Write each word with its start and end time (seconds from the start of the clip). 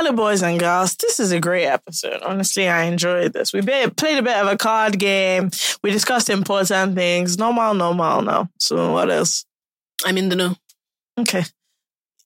Hello, 0.00 0.12
boys 0.12 0.44
and 0.44 0.60
girls. 0.60 0.94
This 0.94 1.18
is 1.18 1.32
a 1.32 1.40
great 1.40 1.66
episode. 1.66 2.22
Honestly, 2.22 2.68
I 2.68 2.84
enjoyed 2.84 3.32
this. 3.32 3.52
We 3.52 3.62
played 3.62 4.18
a 4.18 4.22
bit 4.22 4.36
of 4.36 4.46
a 4.46 4.56
card 4.56 4.96
game. 4.96 5.50
We 5.82 5.90
discussed 5.90 6.30
important 6.30 6.94
things. 6.94 7.36
Normal, 7.36 7.74
normal 7.74 8.22
now. 8.22 8.48
So, 8.60 8.92
what 8.92 9.10
else? 9.10 9.44
I'm 10.06 10.16
in 10.16 10.28
the 10.28 10.36
know. 10.36 10.54
Okay. 11.18 11.42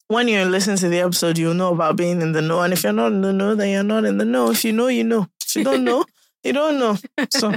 When 0.08 0.29
you 0.29 0.45
listen 0.45 0.77
to 0.77 0.90
the 0.90 1.00
episode, 1.00 1.38
you'll 1.38 1.54
know 1.54 1.72
about 1.72 1.96
being 1.96 2.21
in 2.21 2.32
the 2.32 2.43
know. 2.43 2.61
And 2.61 2.74
if 2.74 2.85
you're 2.85 2.93
not 2.93 3.12
in 3.12 3.22
the 3.22 3.32
know, 3.32 3.54
then 3.54 3.70
you're 3.70 3.82
not 3.82 4.04
in 4.04 4.18
the 4.18 4.27
know. 4.27 4.50
If 4.50 4.66
you 4.66 4.73
know, 4.73 4.89
you 4.89 5.04
know. 5.04 5.27
If 5.43 5.57
you 5.57 5.64
don't 5.64 5.82
know, 5.82 6.04
you 6.45 6.52
don't 6.52 6.79
know. 6.79 6.98
So, 7.30 7.54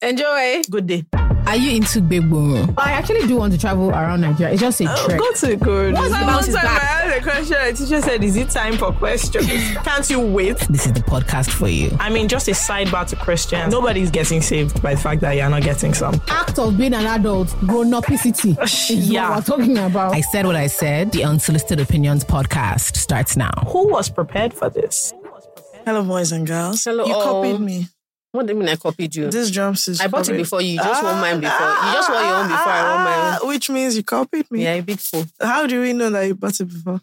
Enjoy. 0.00 0.62
good 0.70 0.86
day. 0.86 1.04
Are 1.46 1.56
you 1.56 1.72
into 1.76 2.00
big 2.00 2.30
boom? 2.30 2.72
I 2.78 2.92
actually 2.92 3.26
do 3.26 3.36
want 3.36 3.52
to 3.52 3.58
travel 3.58 3.90
around 3.90 4.20
Nigeria. 4.20 4.52
It's 4.52 4.60
just 4.60 4.80
a 4.80 4.84
Oh, 4.88 5.06
trek. 5.06 5.18
go 5.18 5.32
to 5.32 5.56
good. 5.56 5.94
What's 5.94 6.10
One 6.12 6.22
about 6.22 6.48
I 6.48 6.52
back? 6.52 6.82
asked 6.82 7.18
a 7.18 7.22
question, 7.22 7.56
the 7.66 7.72
teacher 7.72 8.00
said, 8.02 8.22
Is 8.22 8.36
it 8.36 8.50
time 8.50 8.76
for 8.76 8.92
questions? 8.92 9.46
Can't 9.84 10.08
you 10.10 10.20
wait? 10.20 10.58
This 10.70 10.86
is 10.86 10.92
the 10.92 11.00
podcast 11.00 11.50
for 11.50 11.66
you. 11.68 11.96
I 11.98 12.08
mean, 12.08 12.28
just 12.28 12.46
a 12.46 12.52
sidebar 12.52 13.04
to 13.08 13.16
Christians. 13.16 13.72
Nobody's 13.72 14.10
getting 14.12 14.40
saved 14.42 14.80
by 14.80 14.94
the 14.94 15.00
fact 15.00 15.22
that 15.22 15.32
you're 15.32 15.50
not 15.50 15.62
getting 15.62 15.92
some. 15.92 16.20
Act 16.28 16.58
of 16.60 16.76
being 16.78 16.94
an 16.94 17.06
adult, 17.06 17.48
grown 17.66 17.90
upicity 17.90 18.56
is 18.62 19.08
Yeah. 19.10 19.30
what 19.30 19.48
we're 19.48 19.56
talking 19.56 19.78
about. 19.78 20.14
I 20.14 20.20
said 20.20 20.46
what 20.46 20.56
I 20.56 20.68
said. 20.68 21.10
The 21.10 21.24
Unsolicited 21.24 21.80
Opinions 21.80 22.22
podcast 22.24 22.96
starts 22.96 23.36
now. 23.36 23.50
Who 23.68 23.88
was 23.88 24.08
prepared 24.08 24.54
for 24.54 24.70
this? 24.70 25.12
Hello, 25.84 26.04
boys 26.04 26.30
and 26.30 26.46
girls. 26.46 26.84
Hello, 26.84 27.06
You 27.06 27.14
all. 27.14 27.42
copied 27.42 27.60
me. 27.60 27.88
What 28.32 28.46
do 28.46 28.52
you 28.52 28.58
mean 28.58 28.68
I 28.68 28.76
copied 28.76 29.14
you? 29.16 29.28
This 29.30 29.50
jumpsuit. 29.50 30.00
I 30.00 30.06
bought 30.06 30.28
it 30.28 30.36
before 30.36 30.60
you. 30.60 30.72
You 30.74 30.78
just 30.78 31.02
want 31.02 31.18
mine 31.20 31.40
before. 31.40 31.66
You 31.66 31.92
just 31.92 32.10
want 32.10 32.26
your 32.26 32.36
own 32.36 32.48
before 32.48 32.72
I 32.72 32.82
want 32.82 33.04
mine. 33.04 33.38
Ah, 33.42 33.46
Which 33.48 33.70
means 33.70 33.96
you 33.96 34.04
copied 34.04 34.50
me. 34.50 34.62
Yeah, 34.62 34.74
a 34.74 34.82
big 34.82 34.98
fool. 35.00 35.24
How 35.40 35.66
do 35.66 35.80
we 35.80 35.92
know 35.92 36.10
that 36.10 36.26
you 36.26 36.34
bought 36.36 36.60
it 36.60 36.64
before? 36.66 37.00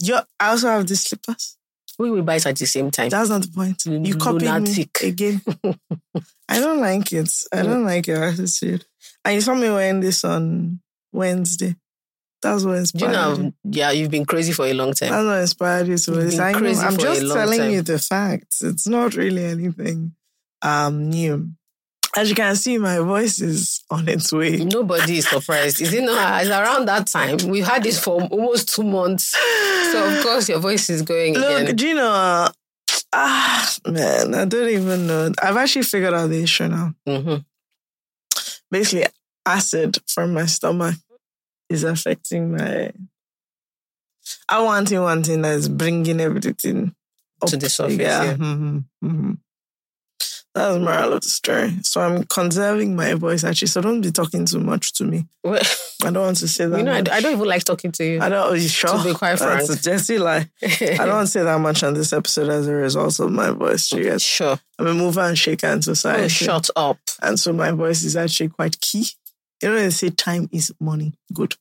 You 0.00 0.18
I 0.38 0.50
also 0.50 0.68
have 0.68 0.86
these 0.86 1.02
slippers. 1.02 1.56
We 1.98 2.10
will 2.10 2.22
buy 2.22 2.36
it 2.36 2.46
at 2.46 2.56
the 2.56 2.66
same 2.66 2.90
time. 2.90 3.08
That's 3.08 3.30
not 3.30 3.42
the 3.42 3.48
point. 3.48 3.84
You 3.86 4.00
You 4.04 4.16
copied 4.16 4.42
lunatic. 4.42 4.90
me 5.02 5.08
again. 5.08 5.40
I 6.48 6.60
don't 6.60 6.80
like 6.80 7.12
it. 7.12 7.32
I 7.52 7.62
don't 7.62 7.84
like 7.84 8.06
your 8.06 8.22
attitude. 8.22 8.84
And 9.24 9.34
you 9.34 9.40
saw 9.40 9.54
me 9.54 9.68
wearing 9.70 10.00
this 10.00 10.22
on 10.24 10.80
Wednesday. 11.12 11.74
That's 12.42 12.64
what 12.64 12.84
Do 12.94 13.06
you 13.06 13.10
know? 13.10 13.52
Yeah, 13.64 13.90
you've 13.90 14.10
been 14.10 14.26
crazy 14.26 14.52
for 14.52 14.66
a 14.66 14.74
long 14.74 14.92
time. 14.92 15.10
That's 15.10 15.26
what 15.26 15.40
inspired 15.40 15.88
you 15.88 15.96
to 15.96 16.10
this. 16.12 16.38
I 16.38 16.50
am 16.50 16.98
just 16.98 17.22
telling 17.22 17.58
time. 17.58 17.70
you 17.70 17.82
the 17.82 17.98
facts. 17.98 18.62
It's 18.62 18.86
not 18.86 19.16
really 19.16 19.44
anything 19.44 20.14
um 20.62 21.08
new. 21.10 21.50
As 22.16 22.30
you 22.30 22.34
can 22.34 22.56
see, 22.56 22.78
my 22.78 22.98
voice 22.98 23.40
is 23.42 23.84
on 23.90 24.08
its 24.08 24.32
way. 24.32 24.56
Nobody 24.56 25.18
is 25.18 25.28
surprised. 25.28 25.82
Is 25.82 25.92
it 25.92 26.02
not? 26.02 26.40
It's 26.42 26.50
around 26.50 26.86
that 26.86 27.06
time. 27.08 27.36
We've 27.48 27.66
had 27.66 27.82
this 27.82 28.00
for 28.02 28.22
almost 28.22 28.74
two 28.74 28.84
months. 28.84 29.36
So 29.92 30.04
of 30.16 30.22
course 30.22 30.48
your 30.48 30.58
voice 30.58 30.88
is 30.88 31.02
going 31.02 31.34
Look, 31.34 31.62
again. 31.62 31.76
do 31.76 31.88
you 31.88 31.94
know? 31.94 32.10
uh, 32.10 32.48
ah, 33.12 33.76
man, 33.86 34.34
I 34.34 34.44
don't 34.46 34.68
even 34.70 35.06
know. 35.06 35.30
I've 35.42 35.56
actually 35.58 35.82
figured 35.82 36.14
out 36.14 36.28
the 36.28 36.42
issue 36.42 36.68
now. 36.68 36.94
Mhm. 37.06 37.44
Basically, 38.70 39.06
acid 39.44 39.98
from 40.08 40.32
my 40.34 40.46
stomach 40.46 40.94
is 41.68 41.84
affecting 41.84 42.56
my. 42.56 42.92
I 44.48 44.62
want 44.62 44.90
one 44.90 45.22
thing 45.22 45.42
that 45.42 45.54
is 45.54 45.68
bringing 45.68 46.20
everything 46.20 46.94
up 47.42 47.48
To 47.50 47.56
the 47.56 47.68
surface, 47.68 47.98
Yeah. 47.98 48.24
yeah. 48.24 48.34
mhm, 48.36 48.84
mhm. 49.04 49.38
That's 50.56 50.74
the 50.74 50.80
moral 50.80 51.12
of 51.12 51.20
the 51.20 51.28
story. 51.28 51.76
So 51.82 52.00
I'm 52.00 52.24
conserving 52.24 52.96
my 52.96 53.12
voice 53.14 53.44
actually. 53.44 53.68
So 53.68 53.80
don't 53.82 54.00
be 54.00 54.10
talking 54.10 54.46
too 54.46 54.58
much 54.60 54.92
to 54.94 55.04
me. 55.04 55.26
Well, 55.44 55.60
I 56.02 56.10
don't 56.10 56.22
want 56.24 56.38
to 56.38 56.48
say 56.48 56.64
that. 56.68 56.78
you 56.78 56.84
know, 56.84 56.92
I. 56.92 56.98
I 56.98 57.20
don't 57.20 57.32
even 57.32 57.46
like 57.46 57.64
talking 57.64 57.92
to 57.92 58.04
you. 58.04 58.20
I 58.22 58.28
don't. 58.30 58.52
Are 58.52 58.56
you 58.56 58.68
sure? 58.68 58.96
To 58.96 59.04
be 59.04 59.12
quite 59.14 59.38
That's 59.38 59.66
frank. 59.66 59.80
a 59.80 59.82
dirty 59.82 60.18
lie. 60.18 60.48
I 60.62 60.96
don't 60.96 61.08
want 61.10 61.26
to 61.26 61.30
say 61.32 61.42
that 61.42 61.60
much 61.60 61.82
on 61.82 61.92
this 61.94 62.12
episode 62.12 62.48
as 62.48 62.66
a 62.68 62.72
result 62.74 63.20
of 63.20 63.30
my 63.30 63.50
voice. 63.50 63.92
You 63.92 64.04
guys, 64.04 64.22
Sure. 64.22 64.58
I'm 64.78 64.86
a 64.86 64.94
mover 64.94 65.20
and 65.20 65.38
shaker 65.38 65.66
in 65.68 65.78
oh, 65.78 65.80
society. 65.82 66.24
Oh, 66.24 66.28
shut 66.28 66.70
up. 66.74 66.98
And 67.22 67.38
so 67.38 67.52
my 67.52 67.70
voice 67.72 68.02
is 68.02 68.16
actually 68.16 68.48
quite 68.48 68.80
key. 68.80 69.06
You 69.62 69.68
know, 69.70 69.74
they 69.76 69.90
say 69.90 70.08
time 70.10 70.48
is 70.52 70.72
money. 70.80 71.12
Good. 71.32 71.54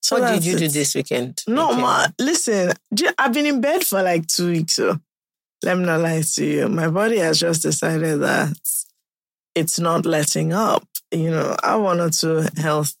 So 0.00 0.16
what 0.18 0.26
did 0.28 0.36
that's 0.36 0.46
you 0.46 0.58
do 0.58 0.68
this 0.68 0.94
weekend? 0.94 1.42
No, 1.46 1.70
Okay. 1.72 1.80
ma, 1.80 2.06
listen, 2.18 2.72
I've 3.18 3.32
been 3.32 3.46
in 3.46 3.60
bed 3.60 3.84
for 3.84 4.02
like 4.02 4.26
two 4.26 4.48
weeks. 4.52 4.74
So 4.74 4.98
let 5.62 5.76
me 5.78 5.84
not 5.84 6.00
lie 6.00 6.22
to 6.22 6.44
you. 6.44 6.68
My 6.68 6.88
body 6.88 7.18
has 7.18 7.40
just 7.40 7.62
decided 7.62 8.20
that 8.20 8.56
it's 9.54 9.78
not 9.78 10.06
letting 10.06 10.52
up. 10.52 10.86
You 11.10 11.30
know, 11.30 11.56
I 11.62 11.76
one 11.76 12.00
or 12.00 12.10
two 12.10 12.44
health 12.56 12.94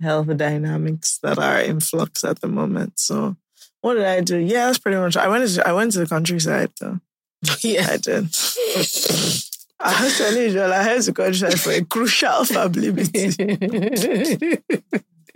health 0.00 0.34
dynamics 0.36 1.18
that 1.22 1.38
are 1.38 1.60
in 1.60 1.80
flux 1.80 2.24
at 2.24 2.40
the 2.40 2.48
moment. 2.48 2.98
So 2.98 3.36
what 3.82 3.94
did 3.94 4.04
I 4.04 4.20
do? 4.20 4.38
Yeah, 4.38 4.66
that's 4.66 4.78
pretty 4.78 4.98
much. 4.98 5.16
I 5.16 5.28
went 5.28 5.48
to 5.48 5.68
I 5.68 5.72
went 5.72 5.92
to 5.92 6.00
the 6.00 6.06
countryside 6.06 6.70
though. 6.80 7.00
yeah. 7.60 7.88
I 7.90 7.96
did. 7.96 8.24
I 9.82 10.04
was 10.04 10.18
telling 10.18 10.52
you, 10.52 10.62
I 10.62 10.82
had 10.82 11.02
to 11.02 11.12
countryside 11.12 11.58
for 11.58 11.72
a 11.72 11.82
crucial 11.82 12.44
family 12.44 12.92
meeting. 12.92 14.62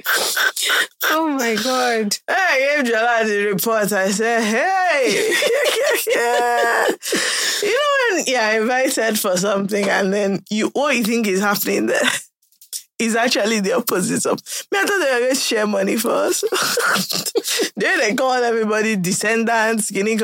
oh 1.04 1.28
my 1.38 1.54
God. 1.62 2.16
I 2.28 2.82
gave 2.82 2.92
Jola 2.92 3.26
the 3.26 3.46
report. 3.52 3.92
I 3.92 4.10
said, 4.10 4.42
hey, 4.42 5.32
you 7.62 7.72
know 7.72 8.16
when 8.16 8.24
you're 8.26 8.62
invited 8.62 9.18
for 9.18 9.36
something 9.36 9.88
and 9.88 10.12
then 10.12 10.44
you 10.50 10.68
what 10.74 10.96
you 10.96 11.04
think 11.04 11.26
is 11.26 11.40
happening 11.40 11.86
there 11.86 12.10
is 12.98 13.16
actually 13.16 13.60
the 13.60 13.72
opposite 13.72 14.24
of 14.26 14.38
me. 14.70 14.78
I 14.78 14.84
thought 14.84 14.98
they 14.98 15.12
were 15.14 15.20
going 15.20 15.34
to 15.34 15.40
share 15.40 15.66
money 15.66 15.96
for 15.96 16.10
us. 16.10 16.44
then 17.76 17.98
they 17.98 18.14
call 18.14 18.32
everybody 18.32 18.96
descendants, 18.96 19.90
guinea. 19.90 20.18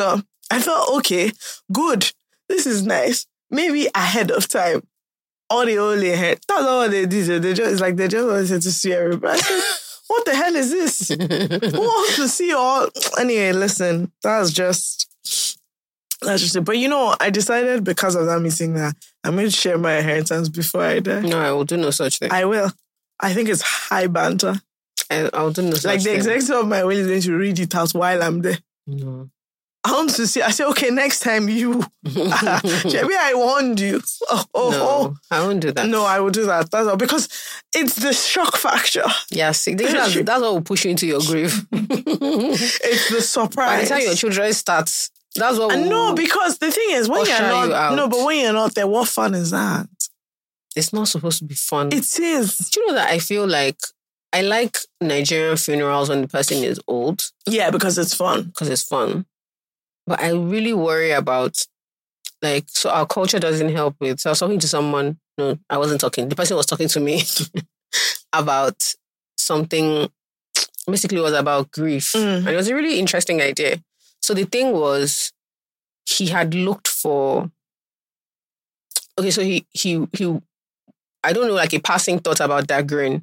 I 0.51 0.61
thought, 0.61 0.97
okay, 0.99 1.33
good. 1.73 2.13
This 2.49 2.67
is 2.67 2.85
nice. 2.85 3.27
Maybe 3.51 3.89
ahead 3.95 4.31
of 4.31 4.49
time. 4.49 4.83
All 5.51 5.67
the 5.67 5.79
only 5.79 6.11
head. 6.11 6.39
That's 6.47 6.63
all 6.63 6.89
they 6.89 7.07
did. 7.07 7.43
They 7.43 7.53
just 7.55 7.73
it's 7.73 7.81
like 7.81 7.97
they 7.97 8.09
just 8.09 8.27
wanted 8.27 8.63
to 8.63 8.73
see 8.73 8.93
everybody. 8.93 9.41
What 10.11 10.25
the 10.25 10.35
hell 10.35 10.57
is 10.57 10.73
this? 10.73 11.09
Who 11.09 11.81
wants 11.81 12.17
to 12.17 12.27
see 12.27 12.53
all? 12.53 12.89
Anyway, 13.17 13.53
listen, 13.53 14.11
that's 14.25 14.51
just 14.51 15.07
that's 16.21 16.43
just 16.43 16.57
it. 16.57 16.63
But 16.63 16.79
you 16.79 16.89
know, 16.89 17.15
I 17.21 17.31
decided 17.31 17.85
because 17.85 18.17
of 18.17 18.27
that 18.27 18.41
meeting 18.41 18.75
that 18.75 18.95
I'm 19.23 19.35
going 19.37 19.47
to 19.47 19.53
share 19.53 19.79
my 19.79 19.99
inheritance 19.99 20.49
before 20.49 20.83
I 20.83 20.99
die. 20.99 21.21
No, 21.21 21.39
I 21.39 21.53
will 21.53 21.65
do 21.65 21.77
no 21.77 21.93
such 21.93 22.19
thing. 22.19 22.33
I, 22.33 22.45
will. 22.45 22.73
I 23.21 23.33
think 23.35 23.49
it's 23.49 23.63
high 23.63 24.09
banter. 24.09 24.61
I, 25.09 25.31
will 25.33 25.53
do 25.53 25.63
no 25.63 25.75
such 25.75 25.85
Like 25.85 25.99
the 26.01 26.07
thing. 26.07 26.17
executive 26.17 26.57
of 26.57 26.67
my 26.67 26.83
will 26.83 26.99
is 26.99 27.07
going 27.07 27.23
to 27.23 27.37
read 27.37 27.61
it 27.61 27.75
out 27.77 27.93
while 27.93 28.21
I'm 28.21 28.43
there. 28.43 28.59
No. 28.89 29.31
I 29.83 29.93
want 29.93 30.11
to 30.11 30.27
see. 30.27 30.43
I 30.43 30.51
say, 30.51 30.65
okay, 30.65 30.91
next 30.91 31.21
time 31.21 31.49
you. 31.49 31.83
Maybe 32.05 33.15
I 33.19 33.33
warned 33.35 33.81
you. 33.81 34.01
Oh, 34.29 34.45
oh, 34.55 34.71
no, 34.71 35.17
I 35.31 35.41
won't 35.41 35.61
do 35.61 35.73
that. 35.73 35.89
No, 35.89 36.05
I 36.05 36.21
will 36.21 36.31
do 36.31 36.45
that. 36.47 36.71
That's 36.71 36.87
all 36.87 36.97
because 36.97 37.29
it's 37.75 37.97
the 37.97 38.13
shock 38.13 38.57
factor. 38.57 39.05
Yeah, 39.31 39.53
see, 39.53 39.75
that's, 39.75 40.15
that's 40.23 40.43
what 40.43 40.53
will 40.53 40.61
push 40.61 40.85
you 40.85 40.91
into 40.91 41.07
your 41.07 41.21
grave. 41.21 41.67
It's 41.73 43.11
the 43.11 43.23
surprise. 43.23 43.79
By 43.79 43.83
the 43.85 43.89
time 43.89 44.01
your 44.03 44.15
children 44.15 44.53
start, 44.53 44.87
that's 45.35 45.59
what 45.59 45.73
And 45.73 45.83
will, 45.85 45.91
no, 45.91 46.15
because 46.15 46.59
the 46.59 46.71
thing 46.71 46.89
is, 46.91 47.09
when 47.09 47.25
you're 47.25 47.41
not, 47.41 47.91
you 47.91 47.97
no, 47.97 48.09
but 48.09 48.25
when 48.27 48.41
you're 48.41 48.53
not 48.53 48.75
there, 48.75 48.87
what 48.87 49.09
fun 49.09 49.35
is 49.35 49.51
that? 49.51 49.87
it's 50.77 50.93
not 50.93 51.09
supposed 51.09 51.39
to 51.41 51.45
be 51.45 51.55
fun. 51.55 51.89
It 51.89 52.19
is. 52.21 52.57
Do 52.57 52.81
you 52.81 52.87
know 52.89 52.95
that 52.95 53.11
I 53.11 53.19
feel 53.19 53.47
like 53.47 53.77
I 54.33 54.43
like 54.43 54.77
Nigerian 55.01 55.57
funerals 55.57 56.09
when 56.09 56.23
the 56.23 56.29
person 56.29 56.63
is 56.63 56.81
old 56.87 57.31
Yeah, 57.47 57.71
because 57.71 57.99
it's 57.99 58.15
fun. 58.15 58.45
because 58.45 58.69
it's 58.69 58.85
fun. 58.85 59.27
But 60.11 60.21
I 60.21 60.31
really 60.33 60.75
worry 60.75 61.13
about 61.13 61.65
like 62.43 62.65
so 62.67 62.91
our 62.91 63.07
culture 63.07 63.39
doesn't 63.39 63.69
help 63.69 63.95
with. 64.01 64.19
So 64.19 64.31
I 64.31 64.33
was 64.33 64.41
talking 64.41 64.59
to 64.59 64.67
someone. 64.67 65.21
No, 65.39 65.57
I 65.71 65.79
wasn't 65.79 66.01
talking. 66.01 66.29
The 66.29 66.35
person 66.35 66.57
was 66.57 66.67
talking 66.67 66.89
to 66.89 66.99
me 66.99 67.23
about 68.33 68.93
something. 69.39 70.11
Basically, 70.89 71.21
was 71.21 71.35
about 71.35 71.71
grief, 71.71 72.13
Mm. 72.15 72.39
and 72.39 72.49
it 72.49 72.57
was 72.57 72.67
a 72.67 72.75
really 72.75 72.99
interesting 72.99 73.41
idea. 73.41 73.81
So 74.21 74.35
the 74.35 74.47
thing 74.47 74.73
was, 74.73 75.33
he 76.05 76.27
had 76.27 76.55
looked 76.55 76.89
for. 76.89 77.49
Okay, 79.17 79.31
so 79.31 79.43
he 79.43 79.65
he 79.71 80.09
he, 80.13 80.41
I 81.23 81.33
don't 81.33 81.47
know, 81.47 81.55
like 81.55 81.73
a 81.73 81.79
passing 81.79 82.19
thought 82.19 82.41
about 82.41 82.67
Dagrin, 82.67 83.23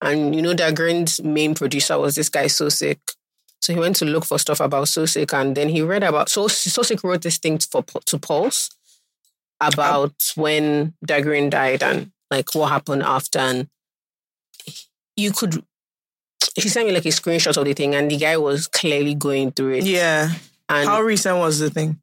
and 0.00 0.32
you 0.32 0.42
know 0.42 0.54
Dagrin's 0.54 1.20
main 1.24 1.56
producer 1.56 1.98
was 1.98 2.14
this 2.14 2.28
guy 2.28 2.44
Sossick. 2.44 3.00
So 3.60 3.74
he 3.74 3.78
went 3.78 3.96
to 3.96 4.04
look 4.04 4.24
for 4.24 4.38
stuff 4.38 4.60
about 4.60 4.86
Sossick, 4.86 5.32
and 5.32 5.56
then 5.56 5.68
he 5.68 5.82
read 5.82 6.02
about 6.02 6.28
so 6.28 6.46
Sossick 6.46 7.04
wrote 7.04 7.22
this 7.22 7.38
thing 7.38 7.58
for 7.58 7.82
to 7.82 8.18
Pulse 8.18 8.70
about 9.60 10.32
when 10.34 10.94
Dagrin 11.06 11.50
died 11.50 11.82
and 11.82 12.10
like 12.30 12.54
what 12.54 12.70
happened 12.70 13.02
after, 13.02 13.38
and 13.38 13.68
you 15.16 15.32
could. 15.32 15.62
He 16.56 16.68
sent 16.68 16.88
me 16.88 16.94
like 16.94 17.04
a 17.04 17.10
screenshot 17.10 17.56
of 17.56 17.64
the 17.64 17.74
thing, 17.74 17.94
and 17.94 18.10
the 18.10 18.16
guy 18.16 18.36
was 18.36 18.66
clearly 18.66 19.14
going 19.14 19.52
through 19.52 19.74
it. 19.74 19.84
Yeah. 19.84 20.30
And 20.68 20.88
How 20.88 21.02
recent 21.02 21.36
was 21.38 21.58
the 21.58 21.68
thing? 21.68 22.00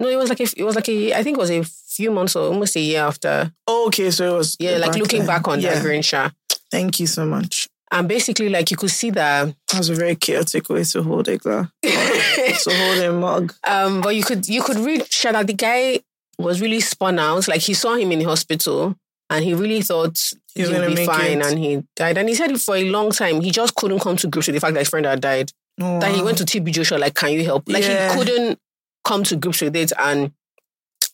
no, 0.00 0.08
it 0.08 0.16
was 0.16 0.30
like 0.30 0.40
a, 0.40 0.46
it 0.56 0.64
was 0.64 0.74
like 0.74 0.88
a, 0.88 1.14
I 1.14 1.22
think 1.22 1.36
it 1.36 1.40
was 1.40 1.50
a 1.50 1.62
few 1.62 2.10
months 2.10 2.34
or 2.34 2.48
almost 2.48 2.74
a 2.74 2.80
year 2.80 3.02
after. 3.02 3.52
Oh, 3.66 3.86
okay, 3.88 4.10
so 4.10 4.34
it 4.34 4.38
was. 4.38 4.56
Yeah, 4.58 4.78
like 4.78 4.94
looking 4.96 5.20
then. 5.20 5.26
back 5.26 5.46
on 5.46 5.60
yeah. 5.60 5.74
that. 5.74 6.32
Thank 6.70 6.98
you 7.00 7.06
so 7.06 7.26
much. 7.26 7.68
And 7.92 8.06
basically, 8.08 8.48
like 8.48 8.70
you 8.70 8.76
could 8.76 8.90
see 8.90 9.10
that 9.10 9.54
That's 9.72 9.88
a 9.88 9.94
very 9.94 10.14
chaotic 10.14 10.68
way 10.68 10.84
to 10.84 11.02
hold 11.02 11.28
a 11.28 11.38
glass. 11.38 11.66
to 11.82 12.70
hold 12.72 12.98
a 12.98 13.12
mug. 13.12 13.54
um, 13.66 14.00
but 14.00 14.14
you 14.14 14.22
could 14.22 14.48
you 14.48 14.62
could 14.62 14.76
read 14.78 15.10
share 15.12 15.32
that 15.32 15.46
the 15.46 15.54
guy 15.54 16.00
was 16.38 16.60
really 16.60 16.80
spun 16.80 17.18
out. 17.18 17.48
Like 17.48 17.62
he 17.62 17.74
saw 17.74 17.94
him 17.96 18.12
in 18.12 18.20
the 18.20 18.24
hospital 18.26 18.94
and 19.28 19.44
he 19.44 19.54
really 19.54 19.82
thought 19.82 20.32
He 20.54 20.62
gonna 20.64 20.86
be 20.94 21.04
fine 21.04 21.40
it. 21.40 21.46
and 21.46 21.58
he 21.58 21.82
died. 21.96 22.16
And 22.18 22.28
he 22.28 22.34
said 22.34 22.50
it 22.52 22.60
for 22.60 22.76
a 22.76 22.88
long 22.90 23.10
time. 23.10 23.40
He 23.40 23.50
just 23.50 23.74
couldn't 23.74 24.00
come 24.00 24.16
to 24.18 24.28
grips 24.28 24.46
with 24.46 24.54
the 24.54 24.60
fact 24.60 24.74
that 24.74 24.80
his 24.80 24.88
friend 24.88 25.04
had 25.06 25.20
died. 25.20 25.50
Oh, 25.80 25.98
That 26.00 26.14
he 26.14 26.22
went 26.22 26.38
to 26.38 26.44
TB 26.44 26.72
Joshua, 26.72 26.98
like, 26.98 27.14
can 27.14 27.32
you 27.32 27.44
help? 27.44 27.68
Like 27.68 27.82
Yeah. 27.84 28.12
he 28.12 28.18
couldn't 28.18 28.58
come 29.04 29.24
to 29.24 29.36
grips 29.36 29.60
with 29.62 29.74
it. 29.76 29.92
And 29.98 30.32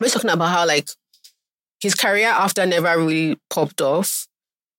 we're 0.00 0.08
talking 0.11 0.31
about 0.31 0.49
how 0.50 0.67
like 0.67 0.88
his 1.81 1.94
career 1.94 2.29
after 2.29 2.67
never 2.67 2.96
really 2.99 3.38
popped 3.50 3.81
off. 3.81 4.26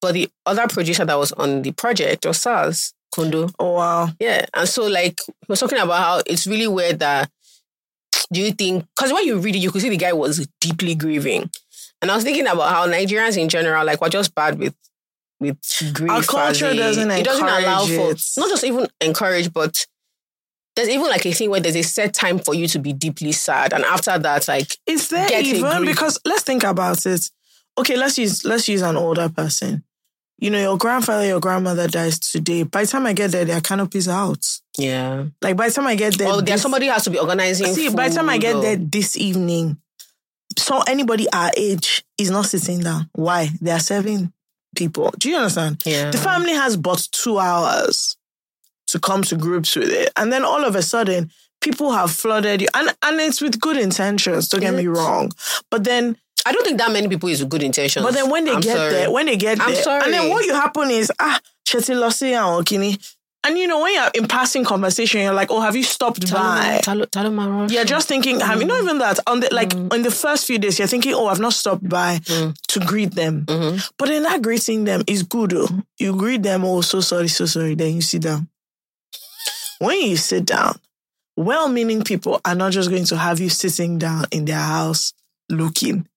But 0.01 0.13
the 0.13 0.29
other 0.45 0.67
producer 0.67 1.05
that 1.05 1.17
was 1.17 1.31
on 1.33 1.63
the 1.63 1.71
project 1.71 2.25
was 2.25 2.37
Sarz, 2.37 2.93
Kundo. 3.13 3.51
Oh 3.59 3.73
wow. 3.73 4.09
Yeah. 4.19 4.45
And 4.53 4.67
so 4.67 4.85
like 4.87 5.19
he 5.25 5.33
was 5.47 5.59
talking 5.59 5.79
about 5.79 5.97
how 5.99 6.21
it's 6.25 6.45
really 6.47 6.67
weird 6.67 6.99
that 6.99 7.29
do 8.31 8.41
you 8.41 8.51
think 8.51 8.85
because 8.95 9.13
when 9.13 9.25
you 9.25 9.39
read 9.39 9.55
it, 9.55 9.59
you 9.59 9.71
could 9.71 9.81
see 9.81 9.89
the 9.89 9.97
guy 9.97 10.13
was 10.13 10.47
deeply 10.59 10.95
grieving. 10.95 11.49
And 12.01 12.11
I 12.11 12.15
was 12.15 12.23
thinking 12.23 12.45
about 12.47 12.69
how 12.69 12.87
Nigerians 12.87 13.41
in 13.41 13.49
general, 13.49 13.85
like 13.85 14.01
we're 14.01 14.09
just 14.09 14.35
bad 14.35 14.59
with 14.59 14.75
with 15.39 15.57
grief. 15.93 16.11
Our 16.11 16.23
culture 16.23 16.67
a- 16.67 16.75
doesn't 16.75 17.09
it 17.09 17.23
doesn't 17.25 17.43
allow 17.43 17.83
encourage 17.83 17.97
for 17.97 18.11
it. 18.11 18.23
not 18.37 18.49
just 18.49 18.63
even 18.63 18.87
encourage, 19.01 19.53
but 19.53 19.85
there's 20.75 20.89
even 20.89 21.07
like 21.07 21.25
a 21.25 21.31
thing 21.31 21.49
where 21.49 21.59
there's 21.59 21.75
a 21.75 21.81
set 21.81 22.13
time 22.13 22.37
for 22.37 22.53
you 22.53 22.67
to 22.67 22.79
be 22.79 22.93
deeply 22.93 23.31
sad. 23.31 23.73
And 23.73 23.83
after 23.83 24.17
that, 24.17 24.47
like 24.47 24.77
Is 24.85 25.09
there 25.09 25.27
Get 25.27 25.45
even 25.45 25.85
because 25.85 26.19
let's 26.25 26.43
think 26.43 26.63
about 26.63 27.05
it. 27.05 27.29
Okay, 27.79 27.97
let's 27.97 28.17
use 28.17 28.45
let's 28.45 28.67
use 28.67 28.81
an 28.81 28.97
older 28.97 29.29
person. 29.29 29.83
You 30.39 30.51
know, 30.51 30.59
your 30.59 30.77
grandfather, 30.77 31.25
your 31.25 31.39
grandmother 31.39 31.87
dies 31.87 32.19
today. 32.19 32.61
By 32.63 32.81
the 32.83 32.87
time 32.87 33.07
I 33.07 33.13
get 33.13 33.31
there, 33.31 33.43
their 33.45 33.61
canopies 33.61 34.07
are 34.07 34.29
out. 34.29 34.45
yeah. 34.77 35.25
Like 35.41 35.57
by 35.57 35.67
the 35.69 35.73
time 35.73 35.87
I 35.87 35.95
get 35.95 36.17
there, 36.17 36.27
Or 36.31 36.41
there's 36.41 36.61
somebody 36.61 36.85
has 36.87 37.03
to 37.05 37.09
be 37.09 37.17
organizing. 37.19 37.73
See, 37.73 37.89
by 37.89 38.09
the 38.09 38.15
time 38.15 38.29
I 38.29 38.37
get 38.37 38.55
or- 38.55 38.61
there 38.61 38.75
this 38.75 39.17
evening, 39.17 39.77
so 40.57 40.81
anybody 40.87 41.27
our 41.33 41.51
age 41.57 42.03
is 42.17 42.29
not 42.29 42.45
sitting 42.45 42.81
down. 42.81 43.09
Why? 43.13 43.49
They 43.61 43.71
are 43.71 43.79
serving 43.79 44.31
people. 44.75 45.11
Do 45.17 45.29
you 45.29 45.37
understand? 45.37 45.81
yeah. 45.85 46.11
The 46.11 46.17
family 46.19 46.53
has 46.53 46.77
but 46.77 47.07
two 47.11 47.39
hours 47.39 48.15
to 48.87 48.99
come 48.99 49.23
to 49.23 49.35
grips 49.35 49.75
with 49.75 49.89
it. 49.89 50.11
And 50.15 50.31
then 50.31 50.45
all 50.45 50.63
of 50.63 50.75
a 50.75 50.81
sudden, 50.83 51.31
people 51.61 51.91
have 51.91 52.11
flooded 52.11 52.61
you. 52.61 52.67
And 52.75 52.95
and 53.01 53.19
it's 53.19 53.41
with 53.41 53.59
good 53.59 53.77
intentions, 53.77 54.49
don't 54.49 54.61
get 54.61 54.73
me 54.75 54.85
wrong. 54.87 55.31
But 55.71 55.83
then 55.83 56.17
I 56.45 56.51
don't 56.51 56.63
think 56.63 56.77
that 56.77 56.91
many 56.91 57.07
people 57.07 57.29
is 57.29 57.41
with 57.41 57.49
good 57.49 57.63
intentions. 57.63 58.05
but 58.05 58.13
then 58.13 58.29
when 58.29 58.45
they 58.45 58.51
I'm 58.53 58.61
get 58.61 58.75
sorry. 58.77 58.91
there, 58.91 59.11
when 59.11 59.25
they 59.25 59.35
get 59.37 59.59
I'm 59.59 59.73
there, 59.73 60.01
and 60.03 60.13
then 60.13 60.29
what 60.29 60.45
you 60.45 60.53
happen 60.53 60.89
is 60.91 61.11
ah, 61.19 61.39
Chetty 61.67 61.95
Lossi 61.95 62.31
and 62.33 62.65
Okini. 62.65 63.13
And 63.43 63.57
you 63.57 63.67
know, 63.67 63.81
when 63.81 63.93
you're 63.93 64.09
in 64.15 64.27
passing 64.27 64.65
conversation, 64.65 65.21
you're 65.21 65.33
like, 65.33 65.51
oh, 65.51 65.61
have 65.61 65.75
you 65.75 65.83
stopped 65.83 66.29
by? 66.31 66.79
Talo- 66.83 67.05
Talo- 67.05 67.29
Talo 67.29 67.33
Maro. 67.33 67.67
You're 67.69 67.85
just 67.85 68.07
thinking, 68.07 68.41
I 68.41 68.55
mean, 68.55 68.67
not 68.67 68.81
even 68.83 68.97
that. 68.97 69.19
On 69.27 69.39
the 69.39 69.53
like 69.53 69.73
in 69.73 70.01
the 70.01 70.11
first 70.11 70.45
few 70.47 70.57
days, 70.57 70.79
you're 70.79 70.87
thinking, 70.87 71.13
oh, 71.13 71.27
I've 71.27 71.39
not 71.39 71.53
stopped 71.53 71.87
by 71.87 72.17
Mm. 72.25 72.55
to 72.69 72.79
greet 72.81 73.15
them. 73.15 73.45
Mhm. 73.45 73.89
But 73.97 74.09
then 74.09 74.23
that 74.23 74.41
greeting 74.41 74.83
them 74.85 75.03
is 75.07 75.23
good. 75.23 75.53
Oh. 75.53 75.67
You 75.97 76.15
greet 76.15 76.43
them, 76.43 76.65
oh, 76.65 76.81
so 76.81 76.99
sorry, 76.99 77.27
so 77.29 77.45
sorry. 77.45 77.75
Then 77.75 77.95
you 77.95 78.01
sit 78.01 78.23
down. 78.23 78.49
When 79.79 80.01
you 80.01 80.17
sit 80.17 80.45
down, 80.45 80.79
well-meaning 81.37 82.03
people 82.03 82.41
are 82.43 82.55
not 82.55 82.71
just 82.71 82.89
going 82.89 83.05
to 83.05 83.17
have 83.17 83.39
you 83.39 83.49
sitting 83.49 83.97
down 83.99 84.25
in 84.31 84.45
their 84.45 84.57
house 84.59 85.13
looking. 85.49 86.07